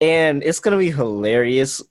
and 0.00 0.42
it's 0.42 0.60
gonna 0.60 0.78
be 0.78 0.90
hilarious. 0.90 1.82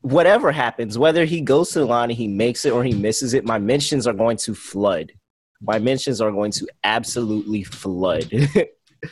Whatever 0.00 0.50
happens, 0.50 0.98
whether 0.98 1.24
he 1.24 1.40
goes 1.40 1.70
to 1.70 1.80
the 1.80 1.84
line 1.86 2.10
and 2.10 2.18
he 2.18 2.26
makes 2.26 2.64
it 2.64 2.72
or 2.72 2.82
he 2.82 2.92
misses 2.92 3.34
it, 3.34 3.44
my 3.44 3.58
mentions 3.58 4.06
are 4.06 4.12
going 4.12 4.36
to 4.38 4.54
flood. 4.54 5.12
My 5.60 5.78
mentions 5.78 6.20
are 6.20 6.32
going 6.32 6.50
to 6.52 6.66
absolutely 6.82 7.62
flood. 7.62 8.28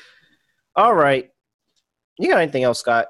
All 0.77 0.95
right, 0.95 1.31
you 2.19 2.29
got 2.29 2.41
anything 2.41 2.65
else, 2.65 2.81
Scott? 2.81 3.07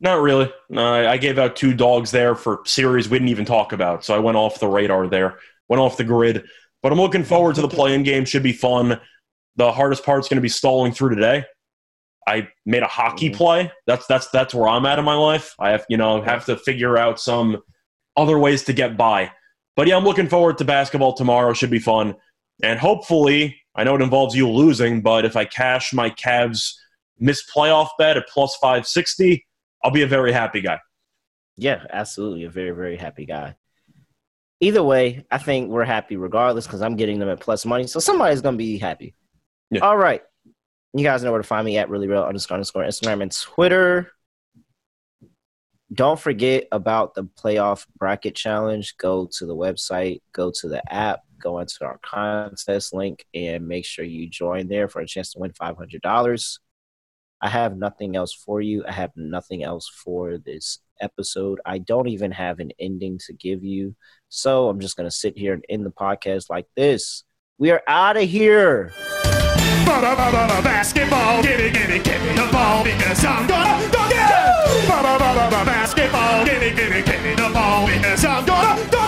Not 0.00 0.20
really. 0.20 0.52
No, 0.68 1.08
I 1.08 1.16
gave 1.16 1.38
out 1.38 1.56
two 1.56 1.72
dogs 1.74 2.10
there 2.10 2.34
for 2.34 2.60
series 2.66 3.08
we 3.08 3.18
didn't 3.18 3.30
even 3.30 3.44
talk 3.46 3.72
about, 3.72 4.04
so 4.04 4.14
I 4.14 4.18
went 4.18 4.36
off 4.36 4.60
the 4.60 4.68
radar 4.68 5.06
there, 5.06 5.38
went 5.68 5.80
off 5.80 5.96
the 5.96 6.04
grid. 6.04 6.44
But 6.82 6.92
I'm 6.92 6.98
looking 7.00 7.24
forward 7.24 7.54
to 7.56 7.62
the 7.62 7.68
play-in 7.76 8.02
game. 8.02 8.24
Should 8.24 8.42
be 8.42 8.52
fun. 8.52 9.00
The 9.56 9.72
hardest 9.72 10.04
part's 10.04 10.28
going 10.28 10.36
to 10.36 10.42
be 10.42 10.48
stalling 10.48 10.92
through 10.92 11.14
today. 11.14 11.44
I 12.26 12.48
made 12.64 12.82
a 12.82 12.88
hockey 12.88 13.30
Mhm. 13.30 13.34
play. 13.36 13.72
That's 13.86 14.06
that's 14.06 14.28
that's 14.30 14.54
where 14.54 14.68
I'm 14.68 14.84
at 14.86 14.98
in 14.98 15.04
my 15.04 15.14
life. 15.14 15.54
I 15.58 15.70
have 15.70 15.86
you 15.88 15.96
know 15.96 16.22
have 16.22 16.44
to 16.46 16.56
figure 16.56 16.96
out 16.96 17.20
some 17.20 17.62
other 18.16 18.38
ways 18.38 18.64
to 18.64 18.72
get 18.72 18.96
by. 18.96 19.30
But 19.76 19.86
yeah, 19.86 19.96
I'm 19.96 20.04
looking 20.04 20.28
forward 20.28 20.58
to 20.58 20.64
basketball 20.64 21.12
tomorrow. 21.12 21.52
Should 21.52 21.70
be 21.70 21.78
fun, 21.78 22.16
and 22.62 22.78
hopefully, 22.78 23.60
I 23.74 23.84
know 23.84 23.94
it 23.94 24.02
involves 24.02 24.34
you 24.34 24.50
losing, 24.50 25.02
but 25.02 25.24
if 25.24 25.36
I 25.36 25.44
cash 25.44 25.92
my 25.92 26.10
Cavs 26.10 26.72
missed 27.18 27.44
playoff 27.54 27.88
bet 27.98 28.16
at 28.16 28.26
plus 28.28 28.56
five 28.56 28.86
sixty, 28.86 29.46
I'll 29.84 29.90
be 29.90 30.02
a 30.02 30.06
very 30.06 30.32
happy 30.32 30.60
guy. 30.60 30.80
Yeah, 31.56 31.84
absolutely. 31.90 32.44
A 32.44 32.50
very, 32.50 32.72
very 32.72 32.96
happy 32.96 33.24
guy. 33.24 33.56
Either 34.60 34.82
way, 34.82 35.24
I 35.30 35.38
think 35.38 35.70
we're 35.70 35.84
happy 35.84 36.16
regardless 36.16 36.66
because 36.66 36.82
I'm 36.82 36.96
getting 36.96 37.18
them 37.18 37.28
at 37.28 37.40
plus 37.40 37.64
money. 37.64 37.86
So 37.86 38.00
somebody's 38.00 38.40
going 38.40 38.54
to 38.54 38.58
be 38.58 38.78
happy. 38.78 39.14
Yeah. 39.70 39.80
All 39.80 39.96
right. 39.96 40.22
You 40.94 41.04
guys 41.04 41.22
know 41.22 41.30
where 41.30 41.42
to 41.42 41.46
find 41.46 41.64
me 41.64 41.78
at 41.78 41.90
really 41.90 42.08
real 42.08 42.22
underscore 42.22 42.56
underscore 42.56 42.84
Instagram 42.84 43.22
and 43.22 43.32
Twitter. 43.32 44.12
Don't 45.92 46.18
forget 46.18 46.66
about 46.72 47.14
the 47.14 47.24
playoff 47.24 47.86
bracket 47.98 48.34
challenge. 48.34 48.96
Go 48.98 49.28
to 49.38 49.46
the 49.46 49.54
website, 49.54 50.20
go 50.32 50.50
to 50.60 50.68
the 50.68 50.82
app, 50.92 51.20
go 51.40 51.60
into 51.60 51.84
our 51.84 51.98
contest 52.02 52.92
link, 52.92 53.24
and 53.34 53.68
make 53.68 53.84
sure 53.84 54.04
you 54.04 54.28
join 54.28 54.68
there 54.68 54.88
for 54.88 55.00
a 55.00 55.06
chance 55.06 55.32
to 55.32 55.38
win 55.38 55.52
$500. 55.52 56.58
I 57.40 57.48
have 57.48 57.76
nothing 57.76 58.16
else 58.16 58.32
for 58.32 58.60
you. 58.60 58.84
I 58.86 58.92
have 58.92 59.12
nothing 59.14 59.62
else 59.62 59.88
for 59.88 60.38
this 60.38 60.80
episode. 61.00 61.60
I 61.66 61.78
don't 61.78 62.08
even 62.08 62.32
have 62.32 62.58
an 62.58 62.72
ending 62.78 63.18
to 63.26 63.34
give 63.34 63.62
you. 63.62 63.94
So 64.28 64.68
I'm 64.68 64.80
just 64.80 64.96
going 64.96 65.08
to 65.08 65.14
sit 65.14 65.36
here 65.36 65.52
and 65.52 65.64
end 65.68 65.84
the 65.84 65.90
podcast 65.90 66.48
like 66.48 66.66
this. 66.74 67.24
We 67.58 67.70
are 67.70 67.82
out 67.86 68.16
of 68.16 68.28
here. 68.28 68.92
Basketball, 69.86 71.42
gimme, 71.42 71.70
gimme, 71.70 71.98
gimme 72.00 72.34
the 72.34 72.48
ball 72.50 72.82
because 72.82 73.24
I'm 73.24 73.46
gonna 73.46 73.88
dunk 73.92 74.12
it. 74.12 74.88
Ba-ba-ba-ba-ba, 74.88 75.64
Basketball, 75.64 76.44
gimme, 76.44 76.74
gimme, 76.74 77.02
gimme 77.02 77.34
the 77.36 77.50
ball 77.54 77.86
because 77.86 78.24
I'm 78.24 78.44
gonna 78.44 78.90
dunk 78.90 79.00
it. 79.00 79.05